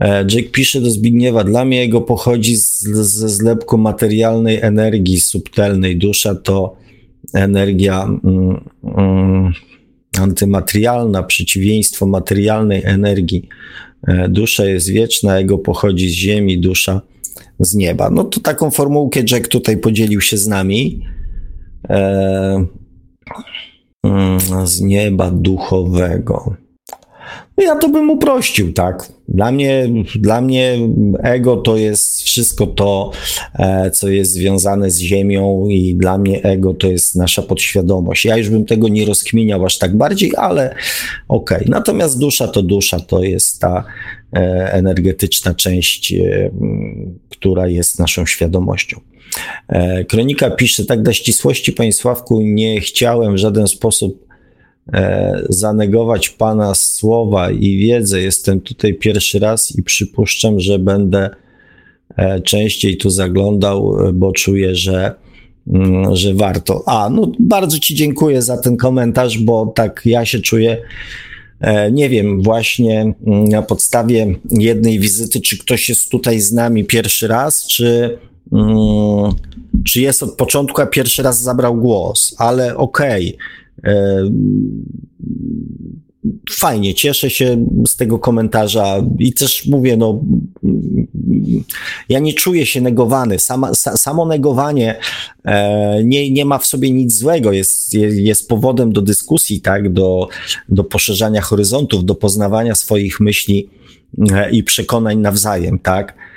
E, 0.01 0.25
Jack 0.31 0.51
pisze 0.51 0.81
do 0.81 0.91
Zbigniewa, 0.91 1.45
dla 1.45 1.65
mnie 1.65 1.79
jego 1.79 2.01
pochodzi 2.01 2.57
ze 2.57 3.29
zlepku 3.29 3.79
materialnej 3.79 4.59
energii 4.61 5.21
subtelnej. 5.21 5.97
Dusza 5.97 6.35
to 6.35 6.77
energia 7.35 8.05
mm, 8.05 8.61
mm, 8.85 9.53
antymaterialna, 10.19 11.23
przeciwieństwo 11.23 12.07
materialnej 12.07 12.83
energii. 12.85 13.49
E, 14.09 14.29
dusza 14.29 14.65
jest 14.65 14.91
wieczna, 14.91 15.39
jego 15.39 15.59
pochodzi 15.59 16.09
z 16.09 16.13
ziemi, 16.13 16.61
dusza 16.61 17.01
z 17.61 17.75
nieba. 17.75 18.11
No 18.11 18.25
to 18.25 18.41
taką 18.41 18.71
formułkę 18.71 19.21
Jack 19.31 19.49
tutaj 19.49 19.77
podzielił 19.77 20.21
się 20.21 20.37
z 20.37 20.49
nami. 20.49 21.01
e, 21.91 22.67
mm, 24.05 24.39
z 24.67 24.81
nieba 24.81 25.31
duchowego. 25.31 26.57
No 27.57 27.65
ja 27.65 27.77
to 27.77 27.89
bym 27.89 28.11
uprościł, 28.11 28.73
tak. 28.73 29.13
Dla 29.31 29.53
mnie, 29.53 29.89
dla 30.15 30.41
mnie 30.41 30.79
ego 31.23 31.57
to 31.57 31.77
jest 31.77 32.23
wszystko 32.23 32.67
to, 32.67 33.11
e, 33.55 33.91
co 33.91 34.09
jest 34.09 34.33
związane 34.33 34.91
z 34.91 34.99
Ziemią, 34.99 35.67
i 35.69 35.95
dla 35.95 36.19
mnie 36.19 36.43
ego 36.43 36.75
to 36.75 36.87
jest 36.87 37.17
nasza 37.17 37.43
podświadomość. 37.43 38.25
Ja 38.25 38.37
już 38.37 38.49
bym 38.49 38.65
tego 38.65 38.89
nie 38.89 39.05
rozkminiał 39.05 39.65
aż 39.65 39.79
tak 39.79 39.97
bardziej, 39.97 40.33
ale 40.37 40.75
okej. 41.29 41.59
Okay. 41.59 41.71
Natomiast 41.71 42.19
dusza 42.19 42.49
to 42.49 42.63
dusza, 42.63 43.01
to 43.01 43.23
jest 43.23 43.61
ta 43.61 43.85
e, 44.37 44.73
energetyczna 44.73 45.55
część, 45.55 46.13
e, 46.13 46.51
która 47.29 47.69
jest 47.69 47.99
naszą 47.99 48.27
świadomością. 48.27 49.01
Kronika 50.09 50.51
pisze, 50.51 50.85
tak 50.85 51.03
dla 51.03 51.13
ścisłości, 51.13 51.73
Panie 51.73 51.93
Sławku, 51.93 52.41
nie 52.41 52.81
chciałem 52.81 53.35
w 53.35 53.39
żaden 53.39 53.69
sposób 53.69 54.30
zanegować 55.49 56.29
Pana 56.29 56.75
słowa 56.75 57.51
i 57.51 57.77
wiedzę. 57.77 58.21
Jestem 58.21 58.61
tutaj 58.61 58.95
pierwszy 58.95 59.39
raz 59.39 59.79
i 59.79 59.83
przypuszczam, 59.83 60.61
że 60.61 60.79
będę 60.79 61.31
e, 62.17 62.41
częściej 62.41 62.97
tu 62.97 63.11
zaglądał, 63.11 63.97
bo 64.15 64.33
czuję, 64.33 64.75
że, 64.75 65.15
mm, 65.73 66.17
że 66.17 66.35
warto. 66.35 66.83
A, 66.87 67.11
no 67.11 67.33
bardzo 67.39 67.79
Ci 67.79 67.95
dziękuję 67.95 68.43
za 68.43 68.59
ten 68.59 68.77
komentarz, 68.77 69.39
bo 69.39 69.73
tak 69.75 70.03
ja 70.05 70.25
się 70.25 70.41
czuję. 70.41 70.83
E, 71.61 71.93
nie 71.93 72.09
wiem, 72.09 72.43
właśnie 72.43 73.01
mm, 73.01 73.45
na 73.45 73.63
podstawie 73.63 74.35
jednej 74.51 74.99
wizyty, 74.99 75.41
czy 75.41 75.59
ktoś 75.59 75.89
jest 75.89 76.11
tutaj 76.11 76.41
z 76.41 76.53
nami 76.53 76.85
pierwszy 76.85 77.29
raz, 77.29 77.67
czy, 77.67 78.19
mm, 78.53 79.33
czy 79.85 80.01
jest 80.01 80.23
od 80.23 80.37
początku, 80.37 80.81
a 80.81 80.87
pierwszy 80.87 81.23
raz 81.23 81.43
zabrał 81.43 81.77
głos, 81.77 82.35
ale 82.39 82.77
okej. 82.77 83.29
Okay 83.29 83.39
E, 83.39 83.60
fajnie, 86.51 86.95
cieszę 86.95 87.31
się 87.31 87.67
z 87.89 87.97
tego 87.97 88.19
komentarza 88.19 89.03
i 89.19 89.33
też 89.33 89.67
mówię, 89.67 89.97
no, 89.97 90.21
ja 92.09 92.19
nie 92.19 92.33
czuję 92.33 92.67
się 92.67 92.81
negowany. 92.81 93.39
Sama, 93.39 93.75
samo 93.75 94.27
negowanie 94.27 94.99
e, 95.45 96.05
nie, 96.05 96.31
nie 96.31 96.45
ma 96.45 96.59
w 96.59 96.67
sobie 96.67 96.91
nic 96.91 97.19
złego, 97.19 97.53
jest, 97.53 97.95
jest 97.95 98.49
powodem 98.49 98.93
do 98.93 99.03
dyskusji, 99.03 99.61
tak, 99.61 99.93
do, 99.93 100.29
do 100.69 100.85
poszerzania 100.85 101.41
horyzontów, 101.41 102.05
do 102.05 102.15
poznawania 102.15 102.75
swoich 102.75 103.21
myśli 103.21 103.71
e, 104.33 104.51
i 104.51 104.63
przekonań 104.63 105.19
nawzajem, 105.19 105.79
tak. 105.79 106.31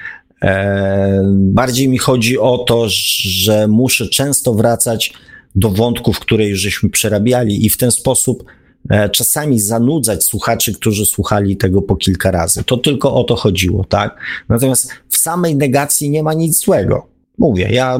Bardziej 1.34 1.90
mi 1.90 1.98
chodzi 1.98 2.40
o 2.40 2.58
to, 2.58 2.86
że 2.88 3.68
muszę 3.68 4.10
często 4.10 4.54
wracać 4.54 5.14
do 5.56 5.70
wątków, 5.70 6.20
które 6.20 6.48
już 6.48 6.60
żeśmy 6.60 6.90
przerabiali 6.90 7.66
i 7.66 7.70
w 7.70 7.78
ten 7.78 7.92
sposób 7.92 8.44
e, 8.90 9.10
czasami 9.10 9.60
zanudzać 9.60 10.24
słuchaczy, 10.24 10.74
którzy 10.74 11.06
słuchali 11.06 11.58
tego 11.58 11.82
po 11.82 11.96
kilka 11.96 12.32
razy. 12.32 12.64
To 12.64 12.78
tylko 12.78 13.14
o 13.14 13.24
to 13.24 13.36
chodziło, 13.36 13.84
tak? 13.84 14.20
Natomiast 14.50 14.92
w 15.10 15.18
samej 15.18 15.56
negacji 15.56 16.10
nie 16.10 16.24
ma 16.24 16.34
nic 16.34 16.60
złego. 16.60 17.08
Mówię, 17.38 17.70
ja 17.72 18.00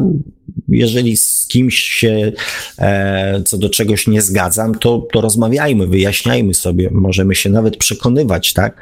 jeżeli 0.70 1.18
z 1.18 1.48
kimś 1.48 1.80
się 1.80 2.32
e, 2.80 3.42
co 3.46 3.58
do 3.58 3.70
czegoś 3.70 4.08
nie 4.08 4.22
zgadzam, 4.22 4.76
to, 4.76 5.08
to 5.14 5.22
rozmawiajmy, 5.22 5.88
wyjaśniajmy 5.88 6.54
sobie, 6.54 6.90
możemy 6.92 7.36
się 7.36 7.50
nawet 7.50 7.78
przekonywać, 7.78 8.54
tak? 8.54 8.78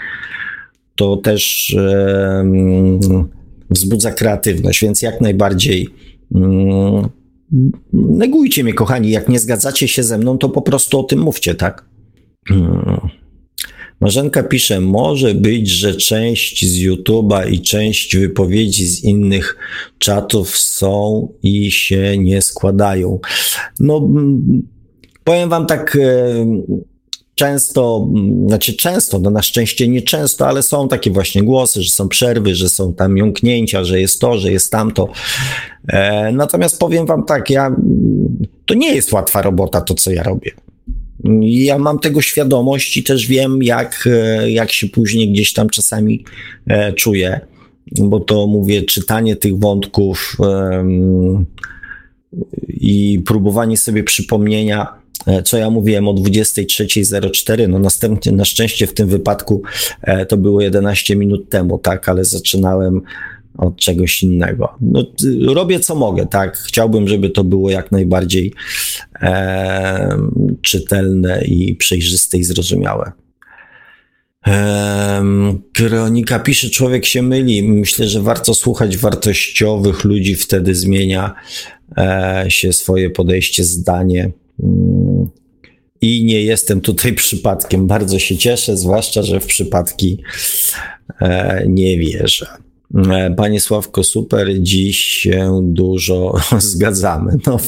To 0.95 1.17
też 1.17 1.73
e, 1.79 2.45
wzbudza 3.69 4.11
kreatywność, 4.11 4.81
więc 4.81 5.01
jak 5.01 5.21
najbardziej 5.21 5.87
mm, 6.35 7.09
negujcie 7.93 8.63
mnie, 8.63 8.73
kochani. 8.73 9.09
Jak 9.09 9.29
nie 9.29 9.39
zgadzacie 9.39 9.87
się 9.87 10.03
ze 10.03 10.17
mną, 10.17 10.37
to 10.37 10.49
po 10.49 10.61
prostu 10.61 10.99
o 10.99 11.03
tym 11.03 11.19
mówcie, 11.19 11.55
tak? 11.55 11.85
Hmm. 12.47 12.99
Marzenka 14.01 14.43
pisze, 14.43 14.79
może 14.79 15.33
być, 15.33 15.69
że 15.69 15.95
część 15.95 16.65
z 16.65 16.85
YouTube'a 16.85 17.51
i 17.51 17.61
część 17.61 18.17
wypowiedzi 18.17 18.87
z 18.87 19.03
innych 19.03 19.57
czatów 19.97 20.57
są 20.57 21.27
i 21.43 21.71
się 21.71 22.17
nie 22.17 22.41
składają. 22.41 23.19
No, 23.79 24.09
powiem 25.23 25.49
wam 25.49 25.65
tak, 25.65 25.97
e, 26.01 26.45
często, 27.35 28.09
mm, 28.15 28.47
znaczy 28.47 28.73
często, 28.73 29.19
no 29.19 29.29
na 29.29 29.41
szczęście 29.41 29.87
nie 29.87 30.01
często, 30.01 30.47
ale 30.47 30.63
są 30.63 30.87
takie 30.87 31.11
właśnie 31.11 31.43
głosy, 31.43 31.83
że 31.83 31.89
są 31.89 32.07
przerwy, 32.07 32.55
że 32.55 32.69
są 32.69 32.93
tam 32.93 33.17
jąknięcia, 33.17 33.83
że 33.83 34.01
jest 34.01 34.21
to, 34.21 34.37
że 34.37 34.51
jest 34.51 34.71
tamto. 34.71 35.09
E, 35.87 36.31
natomiast 36.31 36.79
powiem 36.79 37.05
wam 37.05 37.23
tak, 37.23 37.49
ja, 37.49 37.75
to 38.65 38.73
nie 38.73 38.95
jest 38.95 39.11
łatwa 39.11 39.41
robota 39.41 39.81
to, 39.81 39.93
co 39.93 40.11
ja 40.11 40.23
robię. 40.23 40.51
Ja 41.41 41.77
mam 41.77 41.99
tego 41.99 42.21
świadomość 42.21 42.97
i 42.97 43.03
też 43.03 43.27
wiem, 43.27 43.63
jak, 43.63 44.07
e, 44.11 44.51
jak 44.51 44.71
się 44.71 44.87
później 44.87 45.31
gdzieś 45.31 45.53
tam 45.53 45.69
czasami 45.69 46.25
e, 46.67 46.93
czuję, 46.93 47.39
bo 47.91 48.19
to 48.19 48.47
mówię, 48.47 48.81
czytanie 48.81 49.35
tych 49.35 49.59
wątków 49.59 50.37
i 52.67 53.21
próbowanie 53.25 53.77
sobie 53.77 54.03
przypomnienia, 54.03 54.87
E, 54.87 55.00
co 55.43 55.57
ja 55.57 55.69
mówiłem 55.69 56.07
o 56.07 56.13
23.04, 56.13 57.69
no 57.69 57.79
następnie, 57.79 58.31
na 58.31 58.45
szczęście 58.45 58.87
w 58.87 58.93
tym 58.93 59.07
wypadku 59.07 59.61
e, 60.01 60.25
to 60.25 60.37
było 60.37 60.61
11 60.61 61.15
minut 61.15 61.49
temu, 61.49 61.77
tak, 61.77 62.09
ale 62.09 62.25
zaczynałem 62.25 63.01
od 63.57 63.75
czegoś 63.75 64.23
innego. 64.23 64.69
No, 64.81 65.03
robię 65.47 65.79
co 65.79 65.95
mogę, 65.95 66.25
tak. 66.25 66.57
Chciałbym, 66.57 67.07
żeby 67.07 67.29
to 67.29 67.43
było 67.43 67.69
jak 67.69 67.91
najbardziej 67.91 68.53
e, 69.21 70.17
czytelne 70.61 71.43
i 71.45 71.75
przejrzyste 71.75 72.37
i 72.37 72.43
zrozumiałe. 72.43 73.11
Kronika 75.73 76.39
pisze, 76.39 76.69
człowiek 76.69 77.05
się 77.05 77.21
myli. 77.21 77.63
Myślę, 77.63 78.07
że 78.07 78.21
warto 78.21 78.53
słuchać 78.53 78.97
wartościowych 78.97 80.03
ludzi, 80.03 80.35
wtedy 80.35 80.75
zmienia 80.75 81.33
e, 81.97 82.45
się 82.49 82.73
swoje 82.73 83.09
podejście, 83.09 83.63
zdanie. 83.63 84.31
I 86.01 86.25
nie 86.25 86.41
jestem 86.41 86.81
tutaj 86.81 87.13
przypadkiem. 87.23 87.87
Bardzo 87.87 88.19
się 88.19 88.37
cieszę, 88.37 88.77
zwłaszcza, 88.77 89.23
że 89.23 89.39
w 89.39 89.45
przypadki 89.45 90.23
e, 91.21 91.63
nie 91.67 91.97
wierzę. 91.97 92.47
E, 92.95 93.33
panie 93.37 93.61
Sławko, 93.61 94.03
super, 94.03 94.47
dziś 94.59 94.97
się 94.97 95.59
dużo 95.63 96.33
zgadzamy. 96.59 97.37
No, 97.47 97.59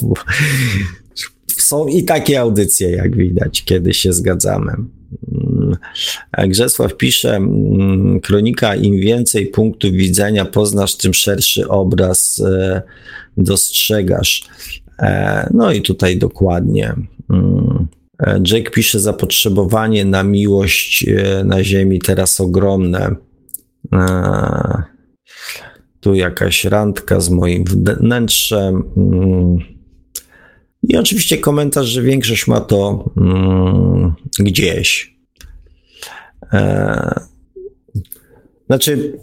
są 1.48 1.88
i 1.88 2.04
takie 2.04 2.40
audycje, 2.40 2.92
jak 2.92 3.18
widać, 3.18 3.64
kiedy 3.64 3.94
się 3.94 4.14
zgadzamy. 4.14 4.72
Mm, 5.32 5.78
Grzesław 6.50 6.98
pisze, 6.98 7.36
mm, 7.36 8.20
kronika, 8.20 8.76
im 8.76 9.00
więcej 9.00 9.48
punktów 9.48 9.92
widzenia 9.92 10.46
poznasz, 10.46 10.98
tym 10.98 11.14
szerszy 11.14 11.68
obraz 11.68 12.42
e, 12.46 12.82
dostrzegasz. 13.38 14.44
No 15.54 15.72
i 15.72 15.82
tutaj 15.82 16.18
dokładnie 16.18 16.96
Mm. 17.30 17.88
E, 18.20 18.42
Jake 18.48 18.72
pisze, 18.72 19.00
zapotrzebowanie 19.00 20.06
na 20.06 20.24
miłość 20.24 21.06
e, 21.08 21.44
na 21.44 21.64
Ziemi 21.64 22.00
teraz 22.00 22.42
ogromne. 22.42 23.16
E, 23.94 24.84
tu 26.00 26.14
jakaś 26.14 26.66
randka 26.66 27.20
z 27.20 27.30
moim 27.30 27.64
wnętrzem. 27.64 28.84
Mm. 28.98 29.58
I 30.84 30.98
oczywiście 30.98 31.38
komentarz, 31.38 31.88
że 31.88 32.02
większość 32.02 32.48
ma 32.48 32.62
to 32.62 33.12
mm, 33.18 34.14
gdzieś. 34.40 35.14
Znaczy, 38.66 39.20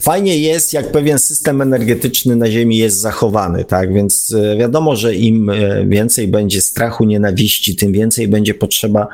Fajnie 0.00 0.38
jest, 0.38 0.72
jak 0.72 0.92
pewien 0.92 1.18
system 1.18 1.62
energetyczny 1.62 2.36
na 2.36 2.50
Ziemi 2.50 2.76
jest 2.76 2.96
zachowany, 2.96 3.64
tak? 3.64 3.94
Więc 3.94 4.34
e, 4.34 4.56
wiadomo, 4.56 4.96
że 4.96 5.14
im 5.14 5.50
e, 5.50 5.86
więcej 5.86 6.28
będzie 6.28 6.60
strachu, 6.60 7.04
nienawiści, 7.04 7.76
tym 7.76 7.92
więcej 7.92 8.28
będzie 8.28 8.54
potrzeba 8.54 9.08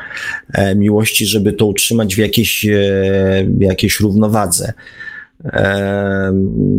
e, 0.53 0.75
miłości, 0.75 1.27
żeby 1.27 1.53
to 1.53 1.67
utrzymać 1.67 2.15
w 2.15 2.19
jakiejś, 2.19 2.67
jakiejś 3.59 4.01
równowadze. 4.01 4.73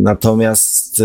Natomiast 0.02 1.02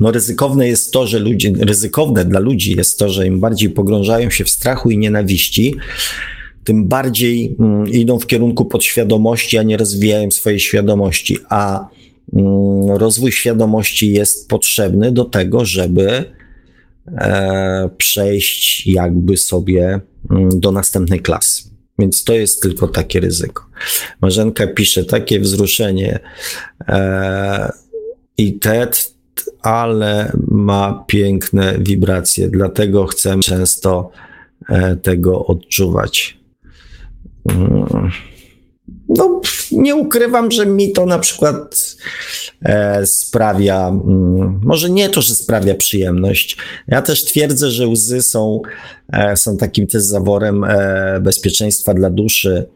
no 0.00 0.10
ryzykowne 0.10 0.68
jest 0.68 0.92
to, 0.92 1.06
że 1.06 1.18
ludzie, 1.18 1.52
ryzykowne 1.60 2.24
dla 2.24 2.40
ludzi 2.40 2.76
jest 2.76 2.98
to, 2.98 3.08
że 3.08 3.26
im 3.26 3.40
bardziej 3.40 3.70
pogrążają 3.70 4.30
się 4.30 4.44
w 4.44 4.50
strachu 4.50 4.90
i 4.90 4.98
nienawiści, 4.98 5.76
tym 6.64 6.88
bardziej 6.88 7.56
mm, 7.60 7.88
idą 7.88 8.18
w 8.18 8.26
kierunku 8.26 8.64
podświadomości, 8.64 9.58
a 9.58 9.62
nie 9.62 9.76
rozwijają 9.76 10.30
swojej 10.30 10.60
świadomości. 10.60 11.38
A 11.48 11.88
rozwój 12.88 13.32
świadomości 13.32 14.12
jest 14.12 14.48
potrzebny 14.48 15.12
do 15.12 15.24
tego, 15.24 15.64
żeby 15.64 16.24
e, 17.06 17.90
przejść 17.98 18.86
jakby 18.86 19.36
sobie 19.36 20.00
mm, 20.30 20.60
do 20.60 20.72
następnej 20.72 21.20
klasy. 21.20 21.62
Więc 21.98 22.24
to 22.24 22.32
jest 22.32 22.62
tylko 22.62 22.88
takie 22.88 23.20
ryzyko. 23.20 23.66
Marzenka 24.20 24.66
pisze, 24.66 25.04
takie 25.04 25.40
wzruszenie 25.40 26.18
e, 26.88 27.72
i 28.38 28.58
TED, 28.58 29.14
ale 29.62 30.32
ma 30.48 31.04
piękne 31.06 31.78
wibracje, 31.78 32.48
dlatego 32.48 33.06
chcę 33.06 33.40
często 33.40 34.10
e, 34.68 34.96
tego 34.96 35.46
odczuwać. 35.46 36.42
No, 39.08 39.40
nie 39.72 39.94
ukrywam, 39.94 40.50
że 40.50 40.66
mi 40.66 40.92
to 40.92 41.06
na 41.06 41.18
przykład 41.18 41.96
e, 42.62 43.06
sprawia, 43.06 43.88
mm, 43.88 44.60
może 44.64 44.90
nie 44.90 45.08
to, 45.08 45.22
że 45.22 45.34
sprawia 45.34 45.74
przyjemność. 45.74 46.56
Ja 46.88 47.02
też 47.02 47.24
twierdzę, 47.24 47.70
że 47.70 47.88
łzy 47.88 48.22
są, 48.22 48.60
e, 49.12 49.36
są 49.36 49.56
takim 49.56 49.86
też 49.86 50.02
zaworem 50.02 50.64
e, 50.64 51.20
bezpieczeństwa 51.20 51.94
dla 51.94 52.10
duszy, 52.10 52.66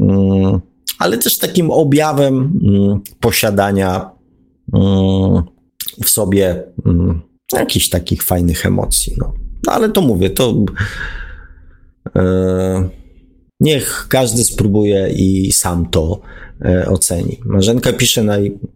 mm, 0.00 0.60
ale 0.98 1.18
też 1.18 1.38
takim 1.38 1.70
objawem 1.70 2.60
mm, 2.62 3.00
posiadania 3.20 4.10
mm, 4.74 5.42
w 6.04 6.08
sobie 6.10 6.62
mm, 6.86 7.20
jakichś 7.52 7.88
takich 7.88 8.22
fajnych 8.22 8.66
emocji. 8.66 9.14
No. 9.18 9.34
no 9.66 9.72
ale 9.72 9.88
to 9.88 10.00
mówię, 10.00 10.30
to. 10.30 10.54
E, 12.16 12.97
Niech 13.60 14.06
każdy 14.08 14.44
spróbuje 14.44 15.08
i 15.08 15.52
sam 15.52 15.86
to 15.86 16.20
e, 16.64 16.86
oceni. 16.86 17.40
Marzenka 17.44 17.92
pisze, 17.92 18.24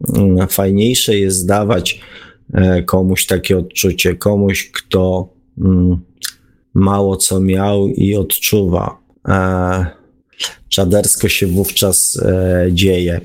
najfajniejsze 0.08 1.16
jest 1.18 1.46
dawać 1.46 2.00
e, 2.54 2.82
komuś 2.82 3.26
takie 3.26 3.58
odczucie, 3.58 4.16
komuś, 4.16 4.70
kto 4.70 5.28
mm, 5.58 6.00
mało 6.74 7.16
co 7.16 7.40
miał 7.40 7.88
i 7.88 8.14
odczuwa. 8.14 8.98
E, 9.28 9.86
czadersko 10.68 11.28
się 11.28 11.46
wówczas 11.46 12.20
dzieje. 12.70 13.20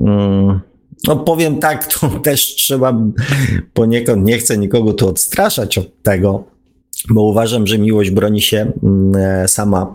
Mm, 0.00 0.60
no 1.08 1.16
powiem 1.16 1.58
tak, 1.58 1.86
to 1.94 2.08
też 2.08 2.40
trzeba 2.54 3.02
poniekąd, 3.74 4.24
nie 4.24 4.38
chcę 4.38 4.58
nikogo 4.58 4.92
tu 4.92 5.08
odstraszać 5.08 5.78
od 5.78 6.02
tego, 6.02 6.51
bo 7.10 7.22
uważam, 7.22 7.66
że 7.66 7.78
miłość 7.78 8.10
broni 8.10 8.42
się 8.42 8.72
mm, 8.82 9.16
e, 9.16 9.48
sama 9.48 9.92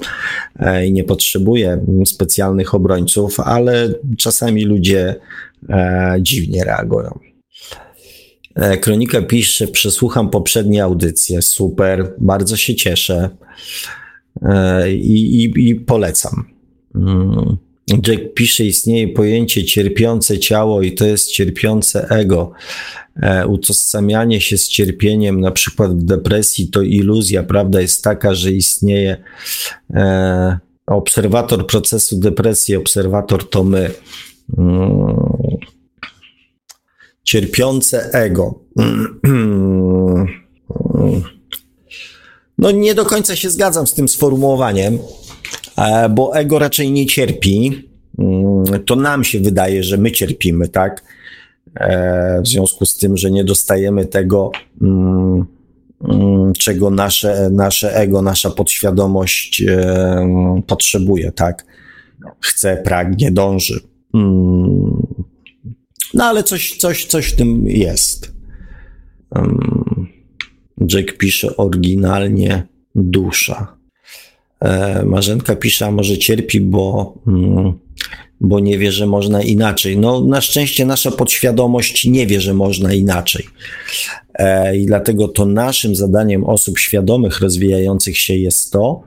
e, 0.59 0.88
i 0.88 0.93
nie 0.93 1.03
potrzebuje 1.03 1.85
specjalnych 2.05 2.75
obrońców, 2.75 3.39
ale 3.39 3.93
czasami 4.17 4.65
ludzie 4.65 5.15
e, 5.69 6.15
dziwnie 6.21 6.63
reagują. 6.63 7.19
Kronika 8.81 9.21
pisze, 9.21 9.67
przesłucham 9.67 10.29
poprzednie 10.29 10.84
audycje, 10.84 11.41
super, 11.41 12.13
bardzo 12.17 12.57
się 12.57 12.75
cieszę 12.75 13.29
i, 14.89 15.43
i, 15.43 15.69
i 15.69 15.75
polecam. 15.75 16.45
Mm. 16.95 17.57
Jack 17.88 18.34
pisze, 18.34 18.64
istnieje 18.64 19.07
pojęcie 19.07 19.65
cierpiące 19.65 20.39
ciało 20.39 20.81
i 20.81 20.91
to 20.91 21.05
jest 21.05 21.31
cierpiące 21.31 22.09
ego. 22.09 22.51
E, 23.22 23.47
utożsamianie 23.47 24.41
się 24.41 24.57
z 24.57 24.68
cierpieniem, 24.68 25.41
na 25.41 25.51
przykład 25.51 25.99
w 25.99 26.03
depresji, 26.03 26.68
to 26.68 26.81
iluzja. 26.81 27.43
Prawda 27.43 27.81
jest 27.81 28.03
taka, 28.03 28.34
że 28.34 28.51
istnieje 28.51 29.18
e, 29.93 30.59
obserwator 30.88 31.68
procesu 31.68 32.19
depresji, 32.19 32.76
obserwator 32.76 33.49
to 33.49 33.64
my. 33.64 33.91
Mm. 34.57 35.15
Cierpiące 37.23 38.09
ego. 38.14 38.59
No 42.57 42.72
nie 42.72 42.95
do 42.95 43.05
końca 43.05 43.35
się 43.35 43.49
zgadzam 43.49 43.88
z 43.88 43.93
tym 43.93 44.07
sformułowaniem, 44.07 44.99
bo 46.09 46.35
ego 46.35 46.59
raczej 46.59 46.91
nie 46.91 47.05
cierpi. 47.05 47.87
Mm, 48.19 48.83
to 48.85 48.95
nam 48.95 49.23
się 49.23 49.39
wydaje, 49.39 49.83
że 49.83 49.97
my 49.97 50.11
cierpimy, 50.11 50.67
tak? 50.67 51.03
E, 51.75 52.41
w 52.41 52.47
związku 52.47 52.85
z 52.85 52.97
tym, 52.97 53.17
że 53.17 53.31
nie 53.31 53.43
dostajemy 53.43 54.05
tego, 54.05 54.51
mm, 54.81 55.45
mm, 56.09 56.53
czego 56.53 56.89
nasze, 56.89 57.49
nasze 57.51 57.95
ego, 57.95 58.21
nasza 58.21 58.49
podświadomość 58.49 59.61
e, 59.61 60.63
potrzebuje, 60.67 61.31
tak? 61.31 61.65
Chce, 62.39 62.77
pragnie, 62.77 63.31
dąży. 63.31 63.79
No 66.13 66.23
ale 66.23 66.43
coś, 66.43 66.77
coś, 66.77 67.05
coś 67.05 67.25
w 67.25 67.35
tym 67.35 67.67
jest. 67.67 68.33
Jack 70.93 71.17
pisze 71.17 71.57
oryginalnie 71.57 72.67
dusza. 72.95 73.76
E, 74.59 75.03
Marzenka 75.05 75.55
pisze, 75.55 75.85
a 75.85 75.91
może 75.91 76.17
cierpi, 76.17 76.61
bo 76.61 77.13
bo 78.41 78.59
nie 78.59 78.77
wie, 78.77 78.91
że 78.91 79.07
można 79.07 79.41
inaczej. 79.41 79.97
No, 79.97 80.21
na 80.21 80.41
szczęście 80.41 80.85
nasza 80.85 81.11
podświadomość 81.11 82.05
nie 82.05 82.27
wie, 82.27 82.41
że 82.41 82.53
można 82.53 82.93
inaczej. 82.93 83.45
E, 84.34 84.77
I 84.77 84.85
dlatego 84.85 85.27
to 85.27 85.45
naszym 85.45 85.95
zadaniem 85.95 86.43
osób 86.43 86.79
świadomych, 86.79 87.39
rozwijających 87.39 88.17
się 88.17 88.35
jest 88.35 88.71
to, 88.71 89.03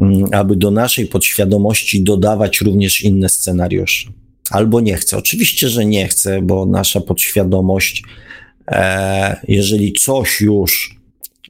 mm, 0.00 0.24
aby 0.32 0.56
do 0.56 0.70
naszej 0.70 1.06
podświadomości 1.06 2.02
dodawać 2.02 2.60
również 2.60 3.02
inne 3.02 3.28
scenariusze. 3.28 4.10
Albo 4.50 4.80
nie 4.80 4.96
chce. 4.96 5.16
Oczywiście, 5.16 5.68
że 5.68 5.84
nie 5.84 6.08
chce, 6.08 6.42
bo 6.42 6.66
nasza 6.66 7.00
podświadomość, 7.00 8.02
e, 8.68 9.36
jeżeli 9.48 9.92
coś 9.92 10.40
już 10.40 11.00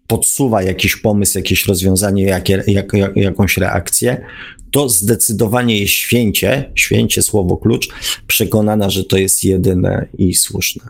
podsuwa 0.07 0.63
jakiś 0.63 0.97
pomysł, 0.97 1.39
jakieś 1.39 1.67
rozwiązanie, 1.67 2.23
jakie, 2.23 2.63
jak, 2.67 2.93
jak, 2.93 3.17
jakąś 3.17 3.57
reakcję, 3.57 4.25
to 4.71 4.89
zdecydowanie 4.89 5.79
jest 5.79 5.93
święcie, 5.93 6.73
święcie 6.75 7.23
słowo 7.23 7.57
klucz, 7.57 7.89
przekonana, 8.27 8.91
że 8.91 9.05
to 9.05 9.17
jest 9.17 9.45
jedyne 9.45 10.09
i 10.19 10.35
słuszne. 10.35 10.85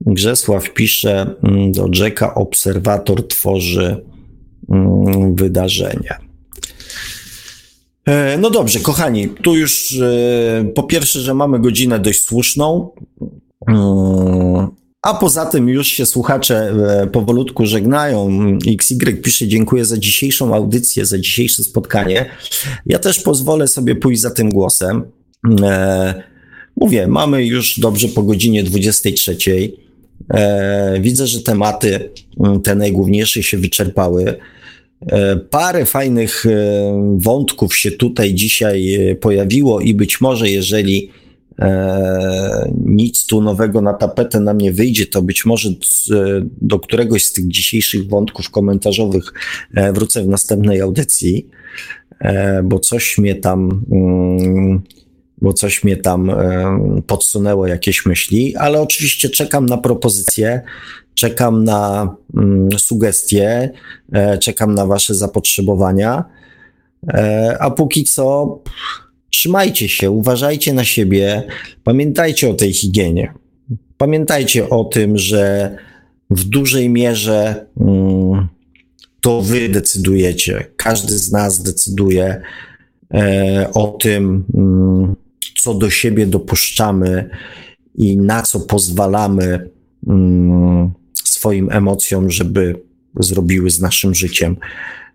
Grzesław 0.00 0.74
pisze 0.74 1.34
mm, 1.42 1.72
do 1.72 1.86
Jacka, 1.94 2.34
obserwator 2.34 3.28
tworzy 3.28 3.96
mm, 4.70 5.34
wydarzenie. 5.34 6.30
No 8.38 8.50
dobrze, 8.50 8.80
kochani, 8.80 9.28
tu 9.28 9.56
już 9.56 9.92
e, 9.92 10.64
po 10.74 10.82
pierwsze, 10.82 11.20
że 11.20 11.34
mamy 11.34 11.58
godzinę 11.58 11.98
dość 11.98 12.24
słuszną. 12.24 12.90
A 15.02 15.14
poza 15.14 15.46
tym 15.46 15.68
już 15.68 15.88
się 15.88 16.06
słuchacze 16.06 16.74
e, 17.02 17.06
powolutku 17.06 17.66
żegnają. 17.66 18.30
XY 18.66 19.14
pisze 19.14 19.48
dziękuję 19.48 19.84
za 19.84 19.98
dzisiejszą 19.98 20.54
audycję, 20.54 21.06
za 21.06 21.18
dzisiejsze 21.18 21.64
spotkanie. 21.64 22.26
Ja 22.86 22.98
też 22.98 23.20
pozwolę 23.20 23.68
sobie 23.68 23.96
pójść 23.96 24.20
za 24.20 24.30
tym 24.30 24.50
głosem. 24.50 25.02
E, 25.62 26.22
mówię, 26.76 27.06
mamy 27.06 27.44
już 27.46 27.80
dobrze 27.80 28.08
po 28.08 28.22
godzinie 28.22 28.62
23. 28.62 29.36
E, 30.34 31.00
widzę, 31.00 31.26
że 31.26 31.42
tematy 31.42 32.10
te 32.64 32.74
najgłówniejsze 32.74 33.42
się 33.42 33.58
wyczerpały. 33.58 34.34
Parę 35.50 35.86
fajnych 35.86 36.44
wątków 37.16 37.76
się 37.76 37.90
tutaj 37.90 38.34
dzisiaj 38.34 38.96
pojawiło 39.20 39.80
i 39.80 39.94
być 39.94 40.20
może 40.20 40.50
jeżeli 40.50 41.10
nic 42.84 43.26
tu 43.26 43.40
nowego 43.40 43.80
na 43.80 43.94
tapetę 43.94 44.40
nam 44.40 44.58
nie 44.58 44.72
wyjdzie, 44.72 45.06
to 45.06 45.22
być 45.22 45.46
może 45.46 45.68
do 46.60 46.78
któregoś 46.78 47.24
z 47.24 47.32
tych 47.32 47.48
dzisiejszych 47.48 48.08
wątków 48.08 48.50
komentarzowych 48.50 49.32
e, 49.74 49.92
wrócę 49.92 50.22
w 50.22 50.28
następnej 50.28 50.80
audycji, 50.80 51.48
e, 52.20 52.62
bo 52.62 52.78
coś 52.78 53.18
mnie 53.18 53.34
tam. 53.34 53.84
Mm, 53.92 54.82
bo 55.42 55.52
coś 55.52 55.84
mnie 55.84 55.96
tam 55.96 56.30
e, 56.30 57.02
podsunęło, 57.06 57.66
jakieś 57.66 58.06
myśli, 58.06 58.56
ale 58.56 58.80
oczywiście 58.80 59.28
czekam 59.28 59.66
na 59.66 59.76
propozycje, 59.76 60.62
czekam 61.14 61.64
na 61.64 62.14
mm, 62.36 62.68
sugestie, 62.78 63.70
e, 64.12 64.38
czekam 64.38 64.74
na 64.74 64.86
Wasze 64.86 65.14
zapotrzebowania. 65.14 66.24
E, 67.08 67.56
a 67.60 67.70
póki 67.70 68.04
co, 68.04 68.58
Trzymajcie 69.40 69.88
się, 69.88 70.10
uważajcie 70.10 70.72
na 70.72 70.84
siebie, 70.84 71.42
pamiętajcie 71.84 72.50
o 72.50 72.54
tej 72.54 72.72
higienie. 72.72 73.32
Pamiętajcie 73.96 74.68
o 74.68 74.84
tym, 74.84 75.18
że 75.18 75.76
w 76.30 76.44
dużej 76.44 76.90
mierze 76.90 77.66
mm, 77.80 78.48
to 79.20 79.42
wy 79.42 79.68
decydujecie. 79.68 80.66
Każdy 80.76 81.18
z 81.18 81.32
nas 81.32 81.62
decyduje 81.62 82.42
e, 83.14 83.70
o 83.74 83.86
tym, 83.86 84.44
mm, 84.54 85.16
co 85.62 85.74
do 85.74 85.90
siebie 85.90 86.26
dopuszczamy 86.26 87.30
i 87.94 88.16
na 88.16 88.42
co 88.42 88.60
pozwalamy 88.60 89.70
mm, 90.06 90.92
swoim 91.14 91.70
emocjom, 91.72 92.30
żeby 92.30 92.80
zrobiły 93.20 93.70
z 93.70 93.80
naszym 93.80 94.14
życiem. 94.14 94.56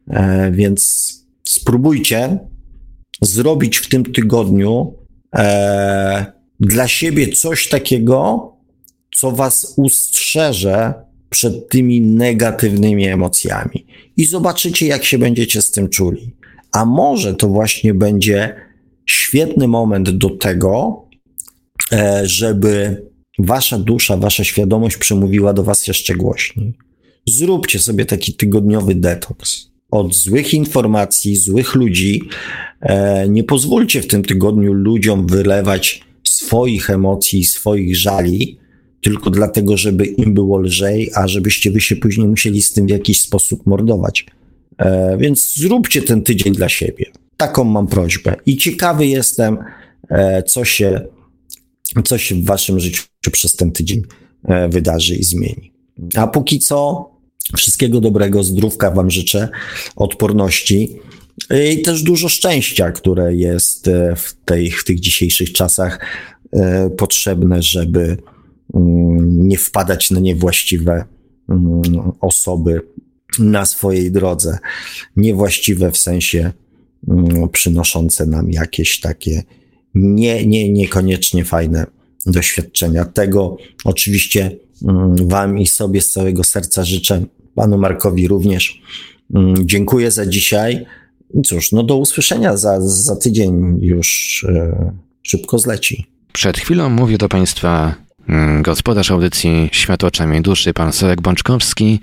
E, 0.09 0.51
więc 0.51 1.11
spróbujcie 1.43 2.39
zrobić 3.21 3.77
w 3.77 3.89
tym 3.89 4.13
tygodniu 4.13 4.93
e, 5.35 6.25
dla 6.59 6.87
siebie 6.87 7.27
coś 7.27 7.69
takiego, 7.69 8.51
co 9.15 9.31
was 9.31 9.73
ustrzeże 9.77 10.93
przed 11.29 11.69
tymi 11.69 12.01
negatywnymi 12.01 13.07
emocjami. 13.07 13.85
I 14.17 14.25
zobaczycie, 14.25 14.87
jak 14.87 15.03
się 15.05 15.17
będziecie 15.17 15.61
z 15.61 15.71
tym 15.71 15.89
czuli. 15.89 16.35
A 16.71 16.85
może 16.85 17.33
to 17.33 17.47
właśnie 17.47 17.93
będzie 17.93 18.55
świetny 19.05 19.67
moment 19.67 20.09
do 20.09 20.29
tego, 20.29 21.03
e, 21.91 22.21
żeby 22.27 23.03
wasza 23.39 23.79
dusza, 23.79 24.17
wasza 24.17 24.43
świadomość 24.43 24.97
przemówiła 24.97 25.53
do 25.53 25.63
was 25.63 25.87
jeszcze 25.87 26.15
głośniej. 26.15 26.73
Zróbcie 27.27 27.79
sobie 27.79 28.05
taki 28.05 28.33
tygodniowy 28.33 28.95
detoks 28.95 29.74
od 29.95 30.15
złych 30.15 30.53
informacji, 30.53 31.35
złych 31.35 31.75
ludzi. 31.75 32.21
E, 32.81 33.29
nie 33.29 33.43
pozwólcie 33.43 34.01
w 34.01 34.07
tym 34.07 34.23
tygodniu 34.23 34.73
ludziom 34.73 35.27
wylewać 35.27 36.01
swoich 36.23 36.89
emocji, 36.89 37.43
swoich 37.43 37.97
żali, 37.97 38.57
tylko 39.01 39.29
dlatego, 39.29 39.77
żeby 39.77 40.05
im 40.05 40.33
było 40.33 40.59
lżej, 40.59 41.11
a 41.15 41.27
żebyście 41.27 41.71
wy 41.71 41.81
się 41.81 41.95
później 41.95 42.27
musieli 42.27 42.61
z 42.61 42.71
tym 42.71 42.87
w 42.87 42.89
jakiś 42.89 43.21
sposób 43.21 43.65
mordować. 43.65 44.25
E, 44.77 45.17
więc 45.17 45.55
zróbcie 45.55 46.01
ten 46.01 46.23
tydzień 46.23 46.53
dla 46.53 46.69
siebie. 46.69 47.05
Taką 47.37 47.63
mam 47.63 47.87
prośbę. 47.87 48.35
I 48.45 48.57
ciekawy 48.57 49.07
jestem, 49.07 49.57
e, 50.09 50.43
co 50.43 50.65
się, 50.65 51.01
co 52.03 52.17
się 52.17 52.35
w 52.35 52.45
waszym 52.45 52.79
życiu 52.79 53.03
przez 53.31 53.55
ten 53.55 53.71
tydzień 53.71 54.01
wydarzy 54.69 55.15
i 55.15 55.23
zmieni. 55.23 55.71
A 56.15 56.27
póki 56.27 56.59
co, 56.59 57.09
wszystkiego 57.57 58.01
dobrego, 58.01 58.43
zdrówka 58.43 58.91
wam 58.91 59.11
życzę, 59.11 59.49
odporności 59.95 60.99
i 61.71 61.81
też 61.81 62.03
dużo 62.03 62.29
szczęścia, 62.29 62.91
które 62.91 63.35
jest 63.35 63.89
w, 64.15 64.45
tej, 64.45 64.71
w 64.71 64.83
tych 64.83 64.99
dzisiejszych 64.99 65.53
czasach 65.53 65.99
E, 66.55 66.89
potrzebne, 66.89 67.61
żeby 67.61 68.17
mm, 68.73 69.47
nie 69.47 69.57
wpadać 69.57 70.11
na 70.11 70.19
niewłaściwe 70.19 71.05
mm, 71.49 71.81
osoby 72.19 72.81
na 73.39 73.65
swojej 73.65 74.11
drodze. 74.11 74.57
Niewłaściwe 75.15 75.91
w 75.91 75.97
sensie 75.97 76.51
mm, 77.07 77.49
przynoszące 77.49 78.25
nam 78.25 78.51
jakieś 78.51 78.99
takie 78.99 79.43
nie, 79.95 80.45
nie, 80.45 80.71
niekoniecznie 80.71 81.45
fajne 81.45 81.85
doświadczenia. 82.25 83.05
Tego 83.05 83.57
oczywiście 83.83 84.51
Wam 85.21 85.59
i 85.59 85.67
sobie 85.67 86.01
z 86.01 86.11
całego 86.11 86.43
serca 86.43 86.83
życzę, 86.83 87.25
Panu 87.55 87.77
Markowi 87.77 88.27
również. 88.27 88.81
Dziękuję 89.63 90.11
za 90.11 90.25
dzisiaj. 90.25 90.85
Cóż, 91.45 91.71
no 91.71 91.83
do 91.83 91.97
usłyszenia 91.97 92.57
za, 92.57 92.81
za 92.81 93.15
tydzień 93.15 93.77
już 93.81 94.43
e, 94.49 94.91
szybko 95.23 95.59
zleci. 95.59 96.05
Przed 96.33 96.57
chwilą 96.57 96.89
mówił 96.89 97.17
do 97.17 97.29
Państwa 97.29 97.83
mm, 97.83 98.04
gospodarz 98.61 99.11
audycji 99.11 99.69
Światło 99.71 100.07
Oczami 100.07 100.41
Duszy, 100.41 100.73
pan 100.73 100.93
Sławek 100.93 101.21
Bączkowski. 101.21 101.99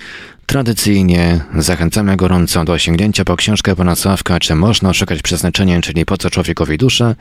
Tradycyjnie 0.47 1.41
zachęcamy 1.59 2.17
gorąco 2.17 2.65
do 2.65 2.79
sięgnięcia 2.79 3.25
po 3.25 3.37
książkę 3.37 3.77
pana 3.77 3.95
Sławka, 3.95 4.41
czy 4.41 4.55
można 4.55 4.93
szukać 4.93 5.23
przeznaczenia, 5.23 5.81
czyli 5.81 6.05
po 6.07 6.19
co 6.19 6.31
człowiekowi 6.31 6.79
dusza. 6.79 7.15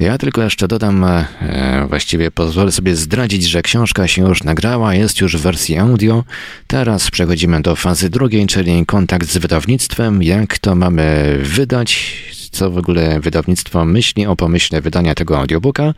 Ja 0.00 0.18
tylko 0.18 0.42
jeszcze 0.42 0.68
dodam, 0.68 1.04
e, 1.04 1.86
właściwie 1.88 2.30
pozwolę 2.30 2.72
sobie 2.72 2.96
zdradzić, 2.96 3.44
że 3.44 3.62
książka 3.62 4.08
się 4.08 4.22
już 4.22 4.42
nagrała, 4.42 4.94
jest 4.94 5.20
już 5.20 5.36
w 5.36 5.40
wersji 5.40 5.78
audio. 5.78 6.24
Teraz 6.66 7.10
przechodzimy 7.10 7.62
do 7.62 7.76
fazy 7.76 8.10
drugiej, 8.10 8.46
czyli 8.46 8.86
kontakt 8.86 9.28
z 9.28 9.38
wydawnictwem, 9.38 10.22
jak 10.22 10.58
to 10.58 10.74
mamy 10.74 11.38
wydać, 11.42 12.22
co 12.50 12.70
w 12.70 12.78
ogóle 12.78 13.20
wydawnictwo 13.20 13.84
myśli 13.84 14.26
o 14.26 14.36
pomyśle 14.36 14.80
wydania 14.80 15.14
tego 15.14 15.38
audiobooka. 15.38 15.94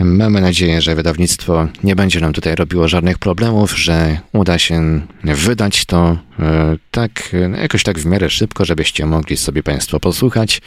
Mamy 0.00 0.40
nadzieję, 0.40 0.82
że 0.82 0.94
wydawnictwo 0.94 1.68
nie 1.84 1.96
będzie 1.96 2.20
nam 2.20 2.32
tutaj 2.32 2.54
robiło 2.54 2.88
żadnych 2.88 3.18
problemów, 3.18 3.78
że 3.78 4.18
uda 4.32 4.58
się 4.58 5.00
wydać 5.24 5.84
to 5.84 6.18
e, 6.38 6.76
tak, 6.90 7.36
jakoś 7.60 7.82
tak 7.82 7.98
w 7.98 8.06
miarę 8.06 8.30
szybko, 8.30 8.64
żebyście 8.64 9.06
mogli 9.06 9.36
sobie 9.36 9.62
Państwo 9.62 10.00
posłuchać. 10.00 10.60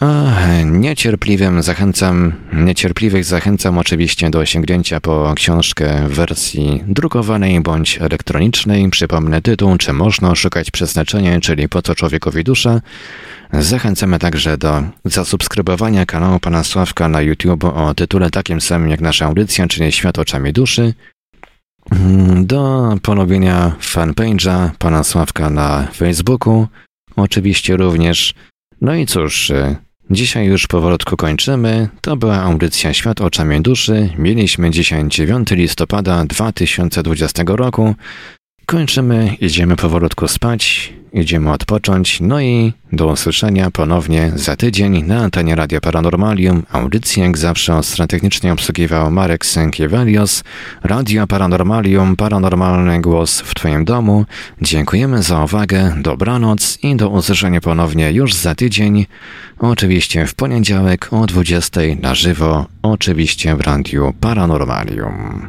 A 0.00 0.32
niecierpliwym 0.64 1.62
zachęcam, 1.62 2.32
niecierpliwych 2.52 3.24
zachęcam 3.24 3.78
oczywiście 3.78 4.30
do 4.30 4.46
sięgnięcia 4.46 5.00
po 5.00 5.32
książkę 5.36 6.08
w 6.08 6.12
wersji 6.14 6.84
drukowanej 6.86 7.60
bądź 7.60 7.98
elektronicznej. 8.00 8.90
Przypomnę 8.90 9.42
tytuł, 9.42 9.76
czy 9.76 9.92
można 9.92 10.34
szukać 10.34 10.70
przeznaczenia, 10.70 11.40
czyli 11.40 11.68
po 11.68 11.82
co 11.82 11.94
człowiekowi 11.94 12.44
dusza. 12.44 12.80
Zachęcamy 13.52 14.18
także 14.18 14.58
do 14.58 14.82
zasubskrybowania 15.04 16.06
kanału 16.06 16.40
Pana 16.40 16.64
Sławka 16.64 17.08
na 17.08 17.20
YouTube 17.22 17.64
o 17.64 17.94
tytule 17.94 18.30
takim 18.30 18.60
samym 18.60 18.90
jak 18.90 19.00
nasza 19.00 19.26
audycja, 19.26 19.66
czyli 19.66 19.92
Świat 19.92 20.18
oczami 20.18 20.52
duszy. 20.52 20.94
Do 22.36 22.94
polubienia 23.02 23.72
fanpage'a 23.80 24.70
Pana 24.78 25.04
Sławka 25.04 25.50
na 25.50 25.88
Facebooku. 25.94 26.66
Oczywiście 27.16 27.76
również. 27.76 28.34
No 28.80 28.94
i 28.94 29.06
cóż, 29.06 29.52
dzisiaj 30.10 30.46
już 30.46 30.66
powolutku 30.66 31.16
kończymy. 31.16 31.88
To 32.00 32.16
była 32.16 32.42
audycja 32.42 32.94
Świat 32.94 33.20
oczami 33.20 33.60
duszy. 33.60 34.10
Mieliśmy 34.18 34.70
dzisiaj 34.70 35.08
9 35.08 35.50
listopada 35.50 36.24
2020 36.24 37.42
roku. 37.46 37.94
Kończymy, 38.66 39.36
idziemy 39.40 39.76
powolutku 39.76 40.28
spać, 40.28 40.92
idziemy 41.16 41.52
odpocząć, 41.52 42.20
no 42.20 42.40
i 42.40 42.72
do 42.92 43.06
usłyszenia 43.06 43.70
ponownie 43.70 44.32
za 44.34 44.56
tydzień 44.56 45.02
na 45.02 45.18
antenie 45.18 45.54
Radia 45.54 45.80
Paranormalium. 45.80 46.62
Audycję 46.72 47.24
jak 47.24 47.38
zawsze 47.38 47.82
strategicznie 47.82 48.52
obsługiwał 48.52 49.10
Marek 49.10 49.46
Sękiewelios. 49.46 50.44
Radio 50.84 51.26
Paranormalium, 51.26 52.16
paranormalny 52.16 53.00
głos 53.00 53.40
w 53.40 53.54
Twoim 53.54 53.84
domu. 53.84 54.24
Dziękujemy 54.62 55.22
za 55.22 55.44
uwagę, 55.44 55.94
dobranoc 56.02 56.78
i 56.82 56.96
do 56.96 57.08
usłyszenia 57.08 57.60
ponownie 57.60 58.12
już 58.12 58.34
za 58.34 58.54
tydzień. 58.54 59.06
Oczywiście 59.58 60.26
w 60.26 60.34
poniedziałek 60.34 61.08
o 61.10 61.26
20 61.26 61.80
na 62.02 62.14
żywo, 62.14 62.66
oczywiście 62.82 63.56
w 63.56 63.60
Radiu 63.60 64.14
Paranormalium. 64.20 65.48